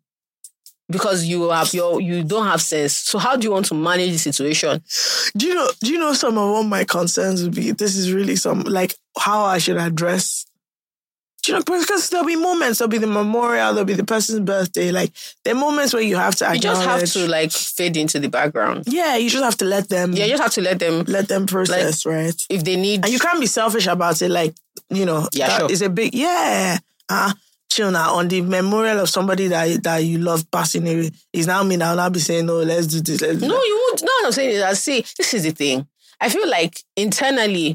Because 0.90 1.24
you 1.24 1.50
have 1.50 1.72
your 1.72 2.00
you 2.00 2.24
don't 2.24 2.46
have 2.46 2.60
sense. 2.60 2.94
So 2.94 3.18
how 3.18 3.36
do 3.36 3.44
you 3.46 3.52
want 3.52 3.66
to 3.66 3.74
manage 3.74 4.10
the 4.10 4.18
situation? 4.18 4.82
Do 5.36 5.46
you 5.46 5.54
know? 5.54 5.68
Do 5.80 5.92
you 5.92 6.00
know 6.00 6.12
some 6.14 6.36
of 6.36 6.50
what 6.50 6.64
my 6.64 6.82
concerns 6.82 7.44
would 7.44 7.54
be? 7.54 7.70
This 7.70 7.94
is 7.94 8.12
really 8.12 8.34
some 8.34 8.62
like 8.62 8.96
how 9.16 9.42
I 9.44 9.58
should 9.58 9.76
address. 9.76 10.46
You 11.46 11.54
know? 11.54 11.60
Because 11.62 12.10
there'll 12.10 12.26
be 12.26 12.36
moments. 12.36 12.78
There'll 12.78 12.90
be 12.90 12.98
the 12.98 13.06
memorial. 13.06 13.72
There'll 13.72 13.84
be 13.86 13.94
the 13.94 14.04
person's 14.04 14.40
birthday. 14.40 14.92
Like 14.92 15.12
there 15.44 15.54
are 15.54 15.58
moments 15.58 15.92
where 15.94 16.02
you 16.02 16.16
have 16.16 16.34
to. 16.36 16.50
You 16.54 16.60
just 16.60 16.82
have 16.82 17.04
to 17.12 17.28
like 17.28 17.50
fade 17.52 17.96
into 17.96 18.18
the 18.18 18.28
background. 18.28 18.84
Yeah, 18.86 19.16
you 19.16 19.30
just 19.30 19.44
have 19.44 19.56
to 19.58 19.64
let 19.64 19.88
them. 19.88 20.12
Yeah, 20.12 20.24
you 20.24 20.32
just 20.32 20.42
have 20.42 20.52
to 20.54 20.60
let 20.60 20.78
them 20.78 21.04
let 21.08 21.28
them 21.28 21.46
process, 21.46 22.04
right? 22.06 22.34
if 22.50 22.64
they 22.64 22.76
need. 22.76 23.04
And 23.04 23.12
you 23.12 23.18
can't 23.18 23.40
be 23.40 23.46
selfish 23.46 23.86
about 23.86 24.20
it. 24.22 24.30
Like 24.30 24.54
you 24.90 25.06
know, 25.06 25.28
Yeah, 25.32 25.58
sure. 25.58 25.70
is 25.70 25.82
a 25.82 25.88
big 25.88 26.14
yeah. 26.14 26.78
Uh, 27.08 27.32
chill 27.70 27.90
now 27.92 28.14
on 28.14 28.26
the 28.28 28.40
memorial 28.40 28.98
of 29.00 29.08
somebody 29.08 29.46
that 29.48 29.82
that 29.84 29.98
you 29.98 30.18
love 30.18 30.50
passing 30.50 30.82
away. 30.88 31.10
Is 31.32 31.46
now 31.46 31.62
me 31.62 31.76
now. 31.76 31.94
Now 31.94 32.10
be 32.10 32.18
saying 32.20 32.46
no. 32.46 32.56
Let's 32.58 32.86
do 32.88 33.00
this. 33.00 33.20
Let's 33.20 33.38
do 33.40 33.48
No, 33.48 33.54
that. 33.54 33.64
you 33.66 33.86
won't. 33.88 34.02
No, 34.02 34.26
I'm 34.26 34.32
saying 34.32 34.50
is 34.50 34.60
that 34.60 34.76
see, 34.76 35.04
this 35.16 35.32
is 35.34 35.44
the 35.44 35.52
thing. 35.52 35.86
I 36.20 36.28
feel 36.28 36.48
like 36.48 36.82
internally, 36.96 37.74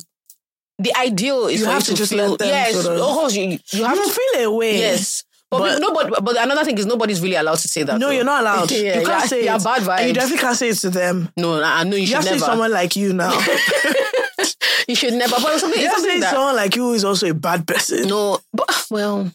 the 0.79 0.93
ideal 0.97 1.47
is 1.47 1.61
You 1.61 1.67
have 1.67 1.77
you 1.77 1.81
to 1.85 1.91
to 1.91 1.95
just 1.97 2.11
feel. 2.13 2.29
let 2.29 2.39
them 2.39 2.47
yes, 2.49 2.73
sort 2.73 2.95
of- 2.95 3.01
of 3.01 3.07
course 3.15 3.35
you 3.35 3.43
you 3.49 3.59
You 3.71 3.83
have 3.85 3.97
will 3.97 4.07
to. 4.07 4.13
feel 4.13 4.43
a 4.43 4.51
way. 4.51 4.77
Yes. 4.79 5.23
But, 5.51 5.59
But- 5.59 5.79
no, 5.79 5.93
but, 5.93 6.23
but 6.25 6.37
another 6.41 6.65
thing 6.65 6.77
is 6.77 6.85
nobody's 6.85 7.21
really 7.21 7.35
allowed 7.35 7.59
to 7.59 7.67
say 7.67 7.83
that. 7.83 7.97
No, 7.99 8.07
though. 8.07 8.11
you're 8.11 8.23
not 8.25 8.41
allowed. 8.41 8.71
yeah, 8.71 8.99
you 8.99 9.05
can't 9.05 9.21
yeah, 9.21 9.25
say 9.25 9.45
yeah, 9.45 9.55
it. 9.55 9.63
bad 9.63 9.77
And 9.77 9.87
vibes. 9.87 10.07
you 10.07 10.13
definitely 10.13 10.37
can't 10.39 10.57
say 10.57 10.69
it 10.69 10.75
to 10.79 10.89
them. 10.89 11.29
no, 11.37 11.61
I 11.63 11.83
know 11.83 11.95
you, 11.95 12.01
You 12.01 12.07
should 12.07 12.15
have 12.15 12.23
to 12.23 12.29
say 12.29 12.35
never. 12.35 12.45
someone 12.45 12.71
like 12.71 12.95
you 12.95 13.13
now. 13.13 13.31
you 14.87 14.95
should 14.95 15.13
never. 15.13 15.35
But 15.39 15.59
something, 15.59 15.79
you 15.79 15.87
have 15.87 15.95
to 15.95 16.01
something 16.01 16.11
say 16.17 16.19
that. 16.21 16.31
someone 16.33 16.55
like 16.55 16.75
you 16.75 16.81
who 16.83 16.93
is 16.93 17.05
also 17.05 17.29
a 17.29 17.33
bad 17.33 17.65
person. 17.67 18.07
No, 18.07 18.39
but 18.53 18.85
well. 18.89 19.31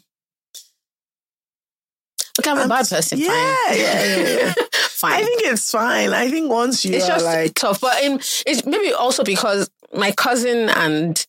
Okay, 2.38 2.50
I'm 2.50 2.57
a 2.57 2.61
I'm- 2.61 2.68
bad 2.68 2.88
person. 2.88 3.18
Yeah, 3.18 3.29
fine. 3.29 3.79
yeah, 3.79 4.05
yeah, 4.05 4.38
yeah. 4.38 4.55
fine. 4.72 5.12
I 5.12 5.24
think 5.24 5.42
it's 5.44 5.70
fine. 5.70 6.12
I 6.12 6.31
think 6.31 6.50
once 6.50 6.85
you 6.85 6.94
it's 6.96 7.05
are 7.05 7.12
just 7.12 7.24
like, 7.24 7.55
tough. 7.55 7.81
But 7.81 8.03
in, 8.03 8.14
it's 8.46 8.64
maybe 8.64 8.92
also 8.92 9.24
because 9.24 9.70
my 9.94 10.11
cousin 10.12 10.68
and 10.70 11.24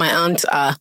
my 0.00 0.10
aunt 0.24 0.44
are 0.50 0.76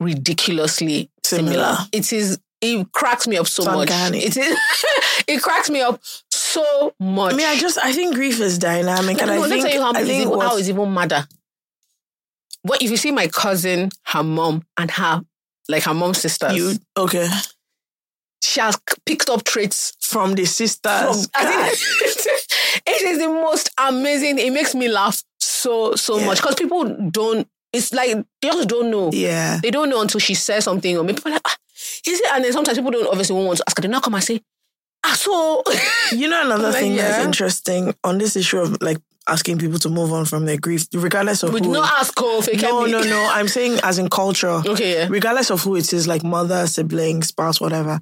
ridiculously 0.00 1.10
similar. 1.24 1.52
Similar. 1.52 1.76
It 1.92 2.12
is. 2.12 2.38
It 2.62 2.92
cracks 2.92 3.26
me 3.26 3.36
up 3.38 3.46
so 3.46 3.64
much. 3.64 3.88
It 3.90 4.36
is. 4.36 4.58
it 5.26 5.42
cracks 5.42 5.70
me 5.70 5.80
up 5.80 6.00
so 6.30 6.94
much. 7.00 7.32
I 7.34 7.36
mean, 7.36 7.46
I 7.46 7.58
just 7.58 7.78
I 7.78 7.92
think 7.92 8.14
grief 8.14 8.40
is 8.40 8.58
dynamic, 8.58 9.18
and 9.20 9.28
no, 9.28 9.34
I 9.34 9.38
let 9.38 9.50
me 9.50 9.56
think 9.62 9.66
tell 9.66 9.74
you 9.74 9.82
how, 9.82 9.92
I 9.92 10.00
it's 10.00 10.08
think 10.08 10.26
even, 10.26 10.40
how 10.40 10.54
what's- 10.54 10.68
even 10.68 10.94
madder. 10.94 11.26
What 12.62 12.82
if 12.82 12.90
you 12.90 12.96
see 12.98 13.10
my 13.12 13.26
cousin, 13.28 13.90
her 14.04 14.22
mom, 14.22 14.64
and 14.76 14.90
her 14.90 15.22
like 15.68 15.84
her 15.84 15.94
mom's 15.94 16.18
sisters? 16.20 16.54
you 16.56 16.74
okay 16.96 17.28
she 18.42 18.58
has 18.60 18.76
picked 19.06 19.28
up 19.28 19.44
traits 19.44 19.92
from 20.00 20.34
the 20.34 20.44
sisters. 20.46 21.26
from. 21.26 21.30
I 21.34 21.70
think 21.74 22.82
it 22.86 23.02
is 23.02 23.18
the 23.18 23.28
most 23.28 23.70
amazing. 23.78 24.38
It 24.38 24.50
makes 24.52 24.74
me 24.74 24.88
laugh 24.88 25.22
so 25.38 25.94
so 25.94 26.18
Yeah. 26.18 26.26
much 26.26 26.38
because 26.40 26.54
people 26.56 26.84
don't. 27.10 27.46
It's 27.72 27.92
like 27.92 28.16
they 28.42 28.48
just 28.48 28.68
don't 28.68 28.90
know. 28.90 29.10
yeah, 29.12 29.60
They 29.62 29.70
don't 29.70 29.88
know 29.90 30.00
until 30.00 30.20
she 30.20 30.34
says 30.34 30.64
something, 30.64 30.96
or 30.96 31.04
maybe 31.04 31.16
people 31.16 31.30
are 31.30 31.34
like, 31.34 31.42
ah, 31.46 31.56
is 32.06 32.20
it? 32.20 32.26
And 32.32 32.44
then 32.44 32.52
sometimes 32.52 32.78
people 32.78 32.90
don't 32.90 33.06
obviously 33.08 33.34
won't 33.34 33.46
want 33.46 33.58
to 33.58 33.64
ask 33.68 33.76
her. 33.78 33.82
They 33.82 33.88
now 33.88 34.00
come 34.00 34.14
and 34.14 34.24
say, 34.24 34.40
ah, 35.06 35.14
so 35.16 35.62
you 36.16 36.28
know 36.28 36.44
another 36.44 36.70
Like, 36.70 36.74
thing 36.76 36.96
that's 36.96 37.24
interesting 37.24 37.94
on 38.04 38.18
this 38.18 38.36
issue 38.36 38.58
of 38.58 38.80
like 38.82 38.98
asking 39.28 39.58
people 39.58 39.78
to 39.78 39.88
move 39.88 40.12
on 40.12 40.24
from 40.24 40.46
their 40.46 40.58
grief, 40.58 40.86
regardless 40.92 41.42
of 41.44 41.52
we 41.52 41.60
who. 41.60 41.72
not 41.72 41.92
ask 42.00 42.18
her. 42.18 42.42
Fake 42.42 42.60
no, 42.62 42.86
no, 42.86 43.02
no. 43.02 43.30
I'm 43.32 43.46
saying 43.46 43.78
as 43.84 43.98
in 43.98 44.08
culture. 44.10 44.60
Okay, 44.66 44.94
yeah. 44.94 45.06
regardless 45.08 45.50
of 45.50 45.62
who 45.62 45.76
it 45.76 45.92
is, 45.92 46.08
like 46.08 46.24
mother, 46.24 46.66
sibling, 46.66 47.22
spouse, 47.22 47.60
whatever, 47.60 48.00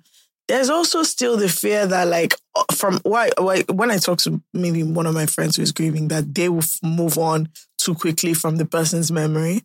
there's 0.49 0.71
also 0.71 1.03
still 1.03 1.37
the 1.37 1.49
fear 1.49 1.87
that, 1.87 2.09
like, 2.09 2.35
uh, 2.57 2.65
from 2.75 2.99
why, 3.05 3.31
why 3.39 3.63
when 3.71 3.91
I 3.91 3.99
talk 3.99 4.19
to 4.21 4.41
maybe 4.55 4.83
one 4.83 5.07
of 5.07 5.15
my 5.15 5.27
friends 5.27 5.57
who 5.57 5.63
is 5.63 5.73
grieving, 5.73 6.09
that 6.09 6.35
they 6.35 6.49
will 6.49 6.65
move 6.83 7.19
on 7.19 7.49
too 7.79 7.95
quickly 7.95 8.35
from 8.35 8.57
the 8.57 8.65
person's 8.65 9.13
memory. 9.13 9.63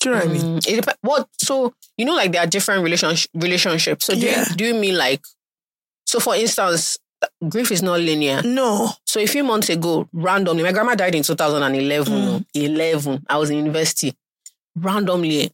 Do 0.00 0.08
you 0.08 0.14
know 0.14 0.20
what 0.20 0.28
I 0.28 0.32
mean? 0.32 0.42
Mm, 0.60 0.68
it 0.68 0.96
what? 1.02 1.28
So 1.38 1.74
you 1.96 2.04
know, 2.04 2.14
like 2.14 2.32
there 2.32 2.42
are 2.42 2.46
different 2.46 2.82
relationship 2.82 3.30
relationships. 3.34 4.06
So 4.06 4.14
do 4.14 4.20
Yeah. 4.20 4.44
you 4.48 4.56
do 4.56 4.64
you 4.64 4.74
mean 4.74 4.96
like? 4.96 5.20
So 6.06 6.18
for 6.18 6.34
instance, 6.34 6.98
grief 7.48 7.70
is 7.70 7.82
not 7.82 8.00
linear. 8.00 8.42
No, 8.42 8.90
So 9.06 9.20
a 9.20 9.26
few 9.26 9.44
months 9.44 9.68
ago, 9.68 10.08
randomly, 10.12 10.64
my 10.64 10.72
grandma 10.72 10.94
died 10.96 11.14
in 11.14 11.22
2011. 11.22 12.12
Mm. 12.12 12.44
11. 12.54 13.26
I 13.28 13.36
was 13.38 13.50
in 13.50 13.58
university. 13.58 14.14
Randomly, 14.76 15.52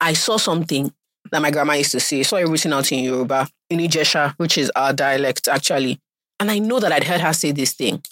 I 0.00 0.14
saw 0.14 0.38
something 0.38 0.92
that 1.30 1.42
my 1.42 1.50
grandma 1.50 1.74
used 1.74 1.92
to 1.92 2.00
say. 2.00 2.22
So 2.22 2.36
it 2.36 2.48
written 2.48 2.72
out 2.72 2.90
in 2.92 3.04
Yoruba, 3.04 3.48
in 3.68 3.80
Ijesha, 3.80 4.34
which 4.36 4.58
is 4.58 4.70
our 4.76 4.92
dialect 4.92 5.48
actually. 5.48 6.00
And 6.38 6.50
I 6.50 6.58
know 6.58 6.80
that 6.80 6.92
I'd 6.92 7.04
heard 7.04 7.20
her 7.20 7.32
say 7.32 7.52
this 7.52 7.72
thing. 7.72 8.02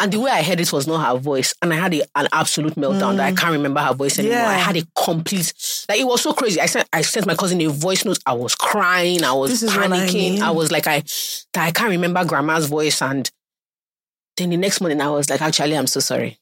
And 0.00 0.12
the 0.12 0.18
way 0.18 0.30
I 0.30 0.42
heard 0.42 0.58
it 0.58 0.72
was 0.72 0.88
not 0.88 1.06
her 1.06 1.18
voice. 1.18 1.54
And 1.62 1.72
I 1.72 1.76
had 1.76 1.94
a, 1.94 2.02
an 2.16 2.28
absolute 2.32 2.74
meltdown 2.74 3.16
that 3.16 3.26
I 3.26 3.32
can't 3.32 3.52
remember 3.52 3.80
her 3.80 3.94
voice 3.94 4.18
anymore. 4.18 4.38
Mm. 4.38 4.42
Yeah. 4.42 4.48
I 4.48 4.54
had 4.54 4.76
a 4.76 4.82
complete, 4.96 5.52
like 5.88 6.00
it 6.00 6.04
was 6.04 6.20
so 6.20 6.32
crazy. 6.32 6.60
I 6.60 6.66
sent, 6.66 6.88
I 6.92 7.02
sent 7.02 7.26
my 7.26 7.36
cousin 7.36 7.60
a 7.60 7.66
voice 7.66 8.04
note. 8.04 8.18
I 8.26 8.32
was 8.32 8.56
crying. 8.56 9.22
I 9.22 9.32
was 9.32 9.62
what 9.62 9.76
I 9.78 9.86
panicking. 9.86 10.14
mean. 10.14 10.42
I 10.42 10.50
was 10.50 10.72
like, 10.72 10.88
I, 10.88 11.00
that 11.52 11.66
I 11.66 11.70
can't 11.70 11.90
remember 11.90 12.24
grandma's 12.24 12.66
voice. 12.66 13.00
And 13.02 13.30
then 14.36 14.50
the 14.50 14.56
next 14.56 14.80
morning, 14.80 15.00
I 15.00 15.10
was 15.10 15.30
like, 15.30 15.40
actually, 15.40 15.76
I'm 15.76 15.86
so 15.86 16.00
sorry. 16.00 16.38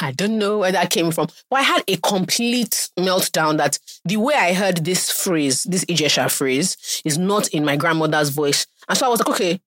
I 0.00 0.12
don't 0.16 0.38
know 0.38 0.58
where 0.58 0.72
that 0.72 0.90
came 0.90 1.10
from. 1.10 1.28
But 1.50 1.56
I 1.60 1.62
had 1.62 1.82
a 1.88 1.96
complete 1.96 2.88
meltdown 2.98 3.56
that 3.58 3.78
the 4.04 4.16
way 4.16 4.34
I 4.34 4.52
heard 4.52 4.84
this 4.84 5.10
phrase, 5.10 5.64
this 5.64 5.84
Ijesha 5.86 6.30
phrase, 6.30 7.02
is 7.04 7.18
not 7.18 7.48
in 7.48 7.64
my 7.64 7.76
grandmother's 7.76 8.30
voice. 8.30 8.66
And 8.88 8.96
so 8.98 9.06
I 9.06 9.08
was 9.08 9.20
like, 9.20 9.30
okay, 9.30 9.60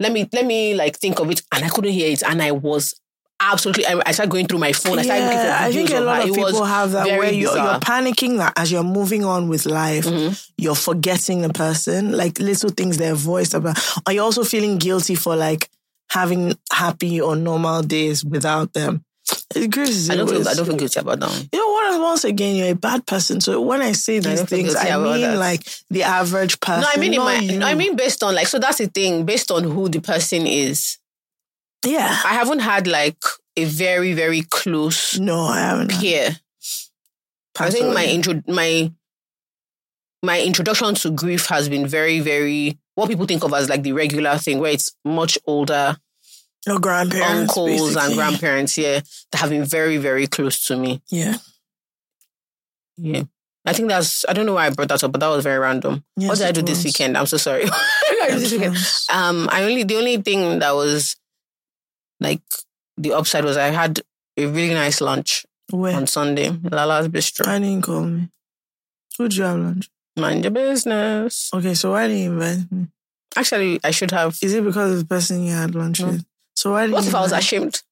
let 0.00 0.12
me 0.12 0.28
let 0.32 0.44
me 0.46 0.74
like 0.74 0.96
think 0.98 1.20
of 1.20 1.30
it. 1.30 1.42
And 1.52 1.64
I 1.64 1.68
couldn't 1.68 1.92
hear 1.92 2.10
it. 2.10 2.22
And 2.22 2.42
I 2.42 2.50
was 2.52 2.94
absolutely 3.40 3.86
I, 3.86 4.00
I 4.06 4.12
started 4.12 4.30
going 4.30 4.46
through 4.46 4.58
my 4.58 4.72
phone. 4.72 4.98
I 4.98 5.02
started 5.02 5.24
looking 5.24 5.38
for 5.38 5.44
yeah, 5.44 5.58
videos 5.58 5.68
I 5.68 5.72
think 5.72 5.90
a 5.90 6.00
lot 6.00 6.22
her. 6.22 6.28
of 6.30 6.34
people 6.36 6.64
have 6.64 6.92
that 6.92 7.06
where 7.06 7.32
you're, 7.32 7.54
you're 7.56 7.80
panicking 7.80 8.38
that 8.38 8.52
as 8.56 8.70
you're 8.72 8.84
moving 8.84 9.24
on 9.24 9.48
with 9.48 9.66
life, 9.66 10.04
Mhm. 10.06 10.50
you're 10.56 10.74
forgetting 10.74 11.42
the 11.42 11.52
person, 11.52 12.12
like 12.12 12.38
little 12.38 12.70
things 12.70 12.96
they're 12.96 13.14
voiced 13.14 13.54
about. 13.54 13.78
Are 14.06 14.12
you 14.12 14.22
also 14.22 14.44
feeling 14.44 14.78
guilty 14.78 15.14
for 15.14 15.36
like 15.36 15.68
having 16.10 16.54
happy 16.72 17.20
or 17.20 17.34
normal 17.36 17.82
days 17.82 18.24
without 18.24 18.72
them? 18.72 19.04
It 19.54 19.70
grieves 19.70 20.10
I 20.10 20.16
don't 20.16 20.28
feel 20.28 20.46
I 20.46 20.54
don't 20.54 20.66
feel 20.66 20.76
guilty 20.76 21.00
about 21.00 21.20
that. 21.20 21.30
One. 21.30 21.48
You 21.52 21.58
know 21.58 21.68
what? 21.68 22.00
Once 22.02 22.24
again, 22.24 22.56
you're 22.56 22.72
a 22.72 22.74
bad 22.74 23.06
person. 23.06 23.40
So 23.40 23.60
when 23.60 23.80
I 23.82 23.92
say 23.92 24.18
these 24.18 24.40
don't 24.40 24.48
things, 24.48 24.74
I 24.76 24.96
mean 24.98 25.20
that. 25.22 25.38
like 25.38 25.62
the 25.90 26.02
average 26.02 26.60
person. 26.60 26.82
No, 26.82 26.88
I 26.92 26.98
mean 26.98 27.16
my 27.18 27.38
you. 27.38 27.62
I 27.62 27.74
mean 27.74 27.96
based 27.96 28.22
on 28.22 28.34
like 28.34 28.48
so 28.48 28.58
that's 28.58 28.78
the 28.78 28.86
thing 28.86 29.24
based 29.24 29.50
on 29.50 29.64
who 29.64 29.88
the 29.88 30.00
person 30.00 30.46
is. 30.46 30.98
yeah. 31.86 32.08
I 32.24 32.34
haven't 32.34 32.60
had 32.60 32.86
like 32.86 33.22
a 33.56 33.64
very 33.64 34.12
very 34.14 34.42
close 34.42 35.18
No, 35.18 35.40
I 35.44 35.60
haven't. 35.60 35.92
peer. 35.92 36.36
I 37.58 37.70
think 37.70 37.94
my 37.94 38.04
intro 38.04 38.42
my 38.48 38.92
my 40.22 40.40
introduction 40.40 40.94
to 40.96 41.10
grief 41.10 41.46
has 41.46 41.68
been 41.68 41.86
very 41.86 42.20
very 42.20 42.78
what 42.96 43.08
people 43.08 43.26
think 43.26 43.44
of 43.44 43.52
as 43.54 43.68
like 43.68 43.82
the 43.82 43.92
regular 43.92 44.36
thing 44.38 44.58
where 44.58 44.72
it's 44.72 44.96
much 45.04 45.38
older 45.46 45.96
your 46.66 46.78
grandparents, 46.80 47.56
uncles 47.56 47.96
and 47.96 48.14
grandparents 48.14 48.74
here 48.74 49.02
that 49.32 49.38
have 49.40 49.50
been 49.50 49.64
very 49.64 49.96
very 49.98 50.26
close 50.26 50.66
to 50.66 50.76
me. 50.76 51.02
Yeah. 51.10 51.36
Yeah. 52.96 53.24
I 53.66 53.72
think 53.72 53.88
that's 53.88 54.24
I 54.28 54.32
don't 54.34 54.44
know 54.46 54.54
why 54.54 54.66
I 54.66 54.70
brought 54.70 54.88
that 54.88 55.02
up, 55.02 55.12
but 55.12 55.20
that 55.20 55.28
was 55.28 55.42
very 55.42 55.58
random. 55.58 56.04
Yes, 56.16 56.28
what 56.30 56.38
did 56.38 56.46
I 56.48 56.52
do 56.52 56.62
this 56.62 56.84
weekend? 56.84 57.16
I'm 57.16 57.26
so 57.26 57.38
sorry. 57.38 57.62
Did 57.64 57.72
I 58.22 58.28
this 58.38 58.52
weekend? 58.52 58.76
Um, 59.12 59.48
I 59.50 59.64
only 59.64 59.84
the 59.84 59.96
only 59.96 60.18
thing 60.18 60.58
that 60.58 60.72
was 60.74 61.16
like 62.20 62.42
the 62.98 63.12
upside 63.14 63.44
was 63.44 63.56
I 63.56 63.68
had 63.68 64.00
a 64.36 64.46
really 64.46 64.74
nice 64.74 65.00
lunch 65.00 65.46
Where? 65.70 65.96
on 65.96 66.06
Sunday, 66.06 66.50
Lala's 66.50 67.08
Bistro. 67.08 67.46
Why 67.46 67.58
didn't 67.58 67.82
call 67.82 68.02
me? 68.02 68.28
Who'd 69.16 69.34
you 69.34 69.44
have 69.44 69.58
lunch? 69.58 69.90
Mind 70.16 70.44
your 70.44 70.50
business. 70.50 71.50
Okay, 71.54 71.74
so 71.74 71.92
why 71.92 72.06
didn't 72.06 72.22
you 72.22 72.32
invite 72.32 72.70
me? 72.70 72.86
Actually, 73.36 73.80
I 73.82 73.90
should 73.92 74.10
have. 74.12 74.38
Is 74.42 74.52
it 74.54 74.62
because 74.64 74.92
of 74.92 74.98
the 75.00 75.04
person 75.06 75.42
you 75.42 75.52
had 75.52 75.74
lunch 75.74 76.00
No. 76.00 76.08
with? 76.08 76.24
So 76.54 76.72
why 76.72 76.82
didn't 76.82 76.94
What 76.94 77.06
if 77.06 77.14
I 77.14 77.20
was 77.20 77.32
ashamed? 77.32 77.82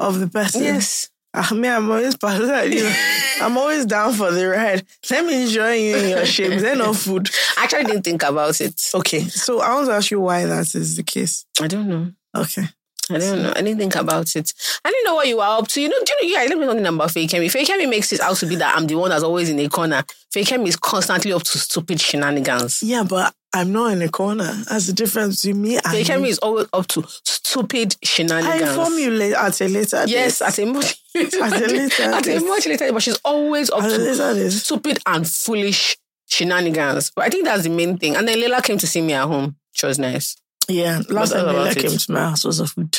of 0.00 0.18
the 0.20 0.26
person? 0.28 0.62
Yes. 0.62 1.08
Ah, 1.36 1.48
I 1.50 1.54
mean, 1.54 1.70
I'm 1.70 1.90
always 1.90 2.16
part 2.16 2.40
of 2.40 2.46
that. 2.46 2.70
You 2.70 2.84
know, 2.84 2.94
I'm 3.42 3.58
always 3.58 3.86
down 3.86 4.12
for 4.14 4.30
the 4.30 4.48
ride. 4.48 4.84
Let 5.10 5.24
me 5.24 5.42
enjoy 5.44 5.72
you 5.74 5.96
in 5.96 6.08
your 6.10 6.26
shame. 6.26 6.60
Then 6.60 6.78
no 6.78 6.92
food. 6.94 7.28
I 7.56 7.64
actually 7.64 7.84
didn't 7.84 8.02
think 8.02 8.22
about 8.22 8.60
it. 8.60 8.80
Okay, 8.94 9.24
so 9.24 9.60
I 9.60 9.74
want 9.74 9.86
to 9.88 9.92
ask 9.94 10.10
you 10.10 10.20
why 10.20 10.46
that 10.46 10.74
is 10.74 10.96
the 10.96 11.02
case. 11.02 11.44
I 11.60 11.66
don't 11.66 11.88
know. 11.88 12.12
Okay. 12.36 12.64
I 13.10 13.18
don't 13.18 13.42
know. 13.42 13.50
I 13.50 13.60
didn't 13.60 13.78
think 13.78 13.96
about 13.96 14.34
it. 14.34 14.54
I 14.84 14.90
didn't 14.90 15.04
know 15.04 15.14
what 15.16 15.28
you 15.28 15.36
were 15.36 15.42
up 15.42 15.68
to. 15.68 15.80
You 15.80 15.88
know, 15.90 15.96
do 16.06 16.26
you 16.26 16.32
know, 16.32 16.38
guys, 16.38 16.48
let 16.48 16.58
me 16.58 16.64
tell 16.64 16.74
you 16.74 16.84
something 16.84 16.94
about 16.94 17.10
Fakemi. 17.10 17.46
Fakemi 17.52 17.90
makes 17.90 18.12
it 18.14 18.20
out 18.20 18.36
to 18.38 18.46
be 18.46 18.56
that 18.56 18.74
I'm 18.76 18.86
the 18.86 18.94
one 18.94 19.10
that's 19.10 19.22
always 19.22 19.50
in 19.50 19.58
a 19.58 19.68
corner. 19.68 20.02
Fakemi 20.34 20.68
is 20.68 20.76
constantly 20.76 21.32
up 21.32 21.42
to 21.42 21.58
stupid 21.58 22.00
shenanigans. 22.00 22.82
Yeah, 22.82 23.02
but 23.02 23.34
I'm 23.54 23.72
not 23.72 23.92
in 23.92 24.02
a 24.02 24.08
corner. 24.08 24.52
That's 24.68 24.86
the 24.88 24.92
difference 24.92 25.42
between 25.42 25.62
me 25.62 25.78
and 25.84 26.08
you. 26.08 26.24
is 26.24 26.38
always 26.38 26.66
up 26.72 26.86
to 26.88 27.04
stupid 27.24 27.96
shenanigans. 28.02 28.62
I 28.62 28.68
inform 28.70 28.98
you 28.98 29.10
late, 29.10 29.34
at 29.34 29.60
a 29.60 29.68
later 29.68 30.04
Yes, 30.06 30.40
date. 30.40 30.44
at 30.48 30.58
a 30.58 30.66
much 30.66 31.00
At 31.14 31.32
a 31.34 31.66
later 31.66 32.02
at 32.02 32.26
a 32.26 32.38
date. 32.40 32.46
much 32.46 32.66
later, 32.66 32.92
but 32.92 33.02
she's 33.02 33.18
always 33.24 33.70
up 33.70 33.84
At 33.84 33.90
to 33.90 33.98
later 33.98 34.50
stupid 34.50 34.98
and 35.06 35.28
foolish 35.28 35.96
shenanigans. 36.28 37.12
But 37.14 37.26
I 37.26 37.28
think 37.28 37.44
that's 37.44 37.62
the 37.62 37.70
main 37.70 37.96
thing. 37.98 38.16
And 38.16 38.26
then 38.26 38.40
Leila 38.40 38.60
came 38.62 38.78
to 38.78 38.86
see 38.86 39.00
me 39.00 39.12
at 39.12 39.26
home, 39.26 39.56
which 39.72 39.82
was 39.84 39.98
nice. 39.98 40.36
Yeah, 40.68 41.02
last 41.08 41.32
time 41.32 41.46
Leila 41.46 41.74
came 41.74 41.96
to 41.96 42.12
my 42.12 42.20
house 42.20 42.44
was 42.44 42.58
a 42.60 42.66
food. 42.66 42.98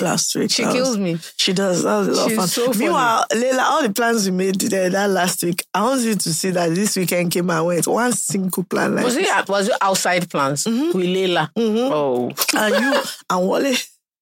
Last 0.00 0.34
week. 0.34 0.50
She 0.50 0.64
was- 0.64 0.74
kills 0.74 0.98
me. 0.98 1.18
She 1.36 1.52
does. 1.52 1.82
That 1.82 1.98
was 1.98 2.08
a 2.08 2.12
lot 2.12 2.28
She's 2.28 2.32
of 2.38 2.38
fun. 2.38 2.48
so. 2.74 2.78
Meanwhile, 2.78 3.24
Leila, 3.34 3.62
all 3.70 3.82
the 3.82 3.92
plans 3.92 4.24
we 4.26 4.32
made 4.32 4.60
there 4.60 4.90
that 4.90 5.10
last 5.10 5.42
week, 5.42 5.64
I 5.74 5.82
want 5.82 6.00
you 6.02 6.14
to 6.14 6.34
see 6.34 6.50
that 6.50 6.74
this 6.74 6.96
weekend 6.96 7.30
came 7.32 7.50
and 7.50 7.66
went. 7.66 7.86
One 7.86 8.12
single 8.12 8.64
plan. 8.64 8.94
Like 8.96 9.04
Was 9.04 9.14
this. 9.14 9.28
it 9.28 9.48
was 9.48 9.68
it 9.68 9.76
outside 9.80 10.28
plans 10.30 10.66
with 10.66 10.94
Leila? 10.94 11.50
Mhm. 11.56 11.90
Oh, 11.92 12.30
And 12.56 12.74
you 12.84 13.02
and 13.30 13.48
Wale, 13.48 13.76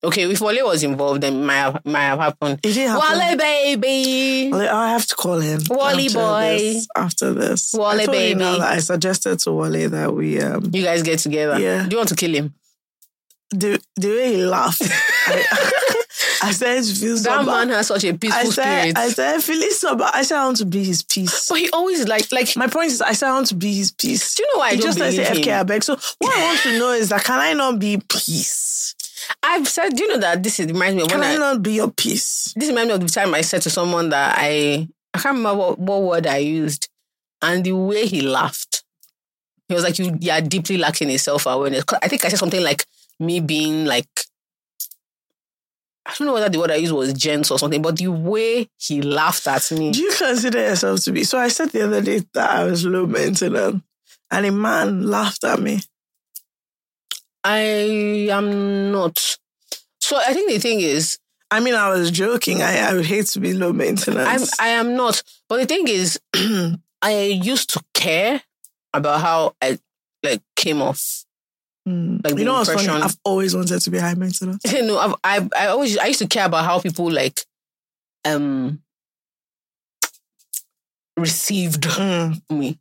okay. 0.04 0.30
If 0.30 0.40
Wale 0.40 0.64
was 0.66 0.82
involved, 0.82 1.22
then 1.22 1.34
it 1.34 1.44
might 1.44 1.54
have, 1.56 1.84
might 1.84 2.00
have 2.02 2.18
happened. 2.18 2.58
it 2.62 2.72
didn't 2.72 2.90
happen. 3.00 3.18
Wale 3.18 3.36
baby. 3.36 4.50
Wale, 4.52 4.68
I 4.68 4.90
have 4.90 5.06
to 5.06 5.14
call 5.16 5.38
him. 5.40 5.60
Wally 5.70 6.08
boy. 6.08 6.56
This, 6.58 6.86
after 6.96 7.32
this. 7.32 7.72
Wale 7.72 7.84
I 7.86 8.04
told 8.04 8.16
him 8.18 8.38
now 8.38 8.50
baby. 8.52 8.60
that 8.60 8.72
I 8.72 8.78
suggested 8.80 9.38
to 9.40 9.52
Wale 9.52 9.88
that 9.90 10.12
we 10.14 10.40
um 10.40 10.70
You 10.72 10.82
guys 10.82 11.02
get 11.02 11.20
together. 11.20 11.58
Yeah. 11.58 11.84
Do 11.84 11.90
you 11.90 11.96
want 11.96 12.08
to 12.10 12.16
kill 12.16 12.34
him? 12.34 12.54
The 13.52 13.80
the 13.96 14.08
way 14.08 14.34
he 14.36 14.44
laughed. 14.44 14.82
I, 14.82 15.44
I 16.44 16.52
to 16.52 16.82
feel 16.82 17.16
That 17.18 17.46
bad. 17.46 17.46
man 17.46 17.68
has 17.70 17.86
such 17.86 18.04
a 18.04 18.08
I 18.08 18.16
peaceful 18.16 18.50
started, 18.52 18.80
spirit. 18.90 18.98
I 18.98 19.08
started 19.10 19.42
feeling 19.42 19.70
so 19.70 19.94
bad. 19.96 20.10
I 20.14 20.22
said 20.22 20.38
I 20.38 20.44
want 20.44 20.56
to 20.58 20.66
be 20.66 20.82
his 20.84 21.02
peace. 21.02 21.48
but 21.48 21.58
he 21.58 21.70
always 21.70 22.06
like 22.08 22.30
like. 22.32 22.56
My 22.56 22.66
point 22.66 22.88
is, 22.90 23.00
I 23.00 23.12
said 23.12 23.28
I 23.28 23.34
want 23.34 23.46
to 23.48 23.54
be 23.54 23.74
his 23.74 23.92
peace. 23.92 24.34
Do 24.34 24.42
you 24.42 24.52
know 24.54 24.58
why 24.60 24.68
I 24.68 24.70
He 24.72 24.76
don't 24.78 24.86
just 24.86 24.98
like 24.98 25.12
believe? 25.12 25.44
FK 25.44 25.70
I. 25.70 25.78
So 25.80 25.96
what 26.18 26.36
I 26.36 26.44
want 26.44 26.60
to 26.60 26.78
know 26.78 26.92
is 26.92 27.08
that 27.10 27.24
can 27.24 27.38
I 27.38 27.52
not 27.52 27.78
be 27.78 27.98
peace? 28.08 28.94
I've 29.42 29.68
said. 29.68 29.94
Do 29.96 30.02
you 30.04 30.08
know 30.10 30.18
that 30.18 30.42
this 30.42 30.58
is, 30.58 30.66
reminds 30.66 30.96
me 30.96 31.02
of 31.02 31.08
Can 31.08 31.20
when 31.20 31.28
I 31.28 31.34
I, 31.34 31.38
not 31.38 31.62
be 31.62 31.74
your 31.74 31.90
peace? 31.90 32.52
this 32.56 32.68
reminds 32.68 32.88
me 32.88 32.94
of 32.94 33.00
the 33.00 33.08
time 33.08 33.32
I 33.34 33.42
said 33.42 33.62
to 33.62 33.70
someone 33.70 34.08
that 34.10 34.34
I 34.38 34.88
I 35.14 35.18
can't 35.18 35.36
remember 35.36 35.54
what, 35.58 35.78
what 35.78 36.02
word 36.02 36.26
I 36.26 36.38
used, 36.38 36.88
and 37.40 37.62
the 37.62 37.72
way 37.72 38.06
he 38.06 38.20
laughed, 38.22 38.82
he 39.68 39.74
was 39.74 39.84
like, 39.84 39.98
"You, 39.98 40.16
you 40.20 40.32
are 40.32 40.40
deeply 40.40 40.76
lacking 40.76 41.08
in 41.10 41.18
self 41.18 41.46
awareness." 41.46 41.84
I 42.02 42.08
think 42.08 42.24
I 42.24 42.28
said 42.28 42.38
something 42.40 42.62
like 42.62 42.84
me 43.22 43.40
being 43.40 43.84
like, 43.86 44.08
I 46.04 46.14
don't 46.18 46.26
know 46.26 46.34
whether 46.34 46.48
the 46.48 46.58
word 46.58 46.70
I 46.70 46.76
used 46.76 46.92
was 46.92 47.12
gentle 47.12 47.56
or 47.56 47.58
something, 47.58 47.80
but 47.80 47.96
the 47.96 48.08
way 48.08 48.68
he 48.76 49.02
laughed 49.02 49.46
at 49.46 49.70
me, 49.70 49.92
Do 49.92 50.00
you 50.00 50.12
consider 50.12 50.58
yourself 50.58 51.00
to 51.04 51.12
be? 51.12 51.24
So 51.24 51.38
I 51.38 51.48
said 51.48 51.70
the 51.70 51.82
other 51.84 52.00
day 52.02 52.22
that 52.34 52.50
I 52.50 52.64
was 52.64 52.84
low 52.84 53.06
maintenance, 53.06 53.82
and 54.30 54.46
a 54.46 54.50
man 54.52 55.06
laughed 55.06 55.44
at 55.44 55.60
me. 55.60 55.80
I 57.44 57.58
am 58.30 58.92
not. 58.92 59.38
So 60.00 60.16
I 60.16 60.32
think 60.32 60.50
the 60.50 60.58
thing 60.58 60.80
is, 60.80 61.18
I 61.50 61.60
mean, 61.60 61.74
I 61.74 61.90
was 61.90 62.10
joking. 62.10 62.62
I, 62.62 62.78
I 62.78 62.94
would 62.94 63.06
hate 63.06 63.26
to 63.26 63.40
be 63.40 63.52
low 63.52 63.72
maintenance. 63.72 64.54
I'm. 64.58 64.66
I 64.66 64.70
am 64.70 64.96
not. 64.96 65.22
But 65.48 65.60
the 65.60 65.66
thing 65.66 65.86
is, 65.86 66.18
I 67.02 67.22
used 67.24 67.70
to 67.70 67.82
care 67.94 68.42
about 68.92 69.20
how 69.20 69.54
I 69.62 69.78
like 70.22 70.42
came 70.56 70.82
off. 70.82 71.21
Hmm. 71.84 72.18
like 72.22 72.38
you 72.38 72.44
know 72.44 72.54
what's 72.54 72.72
funny? 72.72 72.88
I've 72.88 73.16
always 73.24 73.56
wanted 73.56 73.80
to 73.80 73.90
be 73.90 73.98
high 73.98 74.14
maintenance. 74.14 74.62
You 74.72 74.82
know, 74.86 74.98
I've, 74.98 75.14
I 75.24 75.48
I 75.56 75.66
always 75.68 75.98
I 75.98 76.06
used 76.06 76.20
to 76.20 76.28
care 76.28 76.46
about 76.46 76.64
how 76.64 76.78
people 76.80 77.10
like 77.10 77.40
um 78.24 78.80
received 81.16 81.82
Mm. 81.82 82.40
me. 82.50 82.78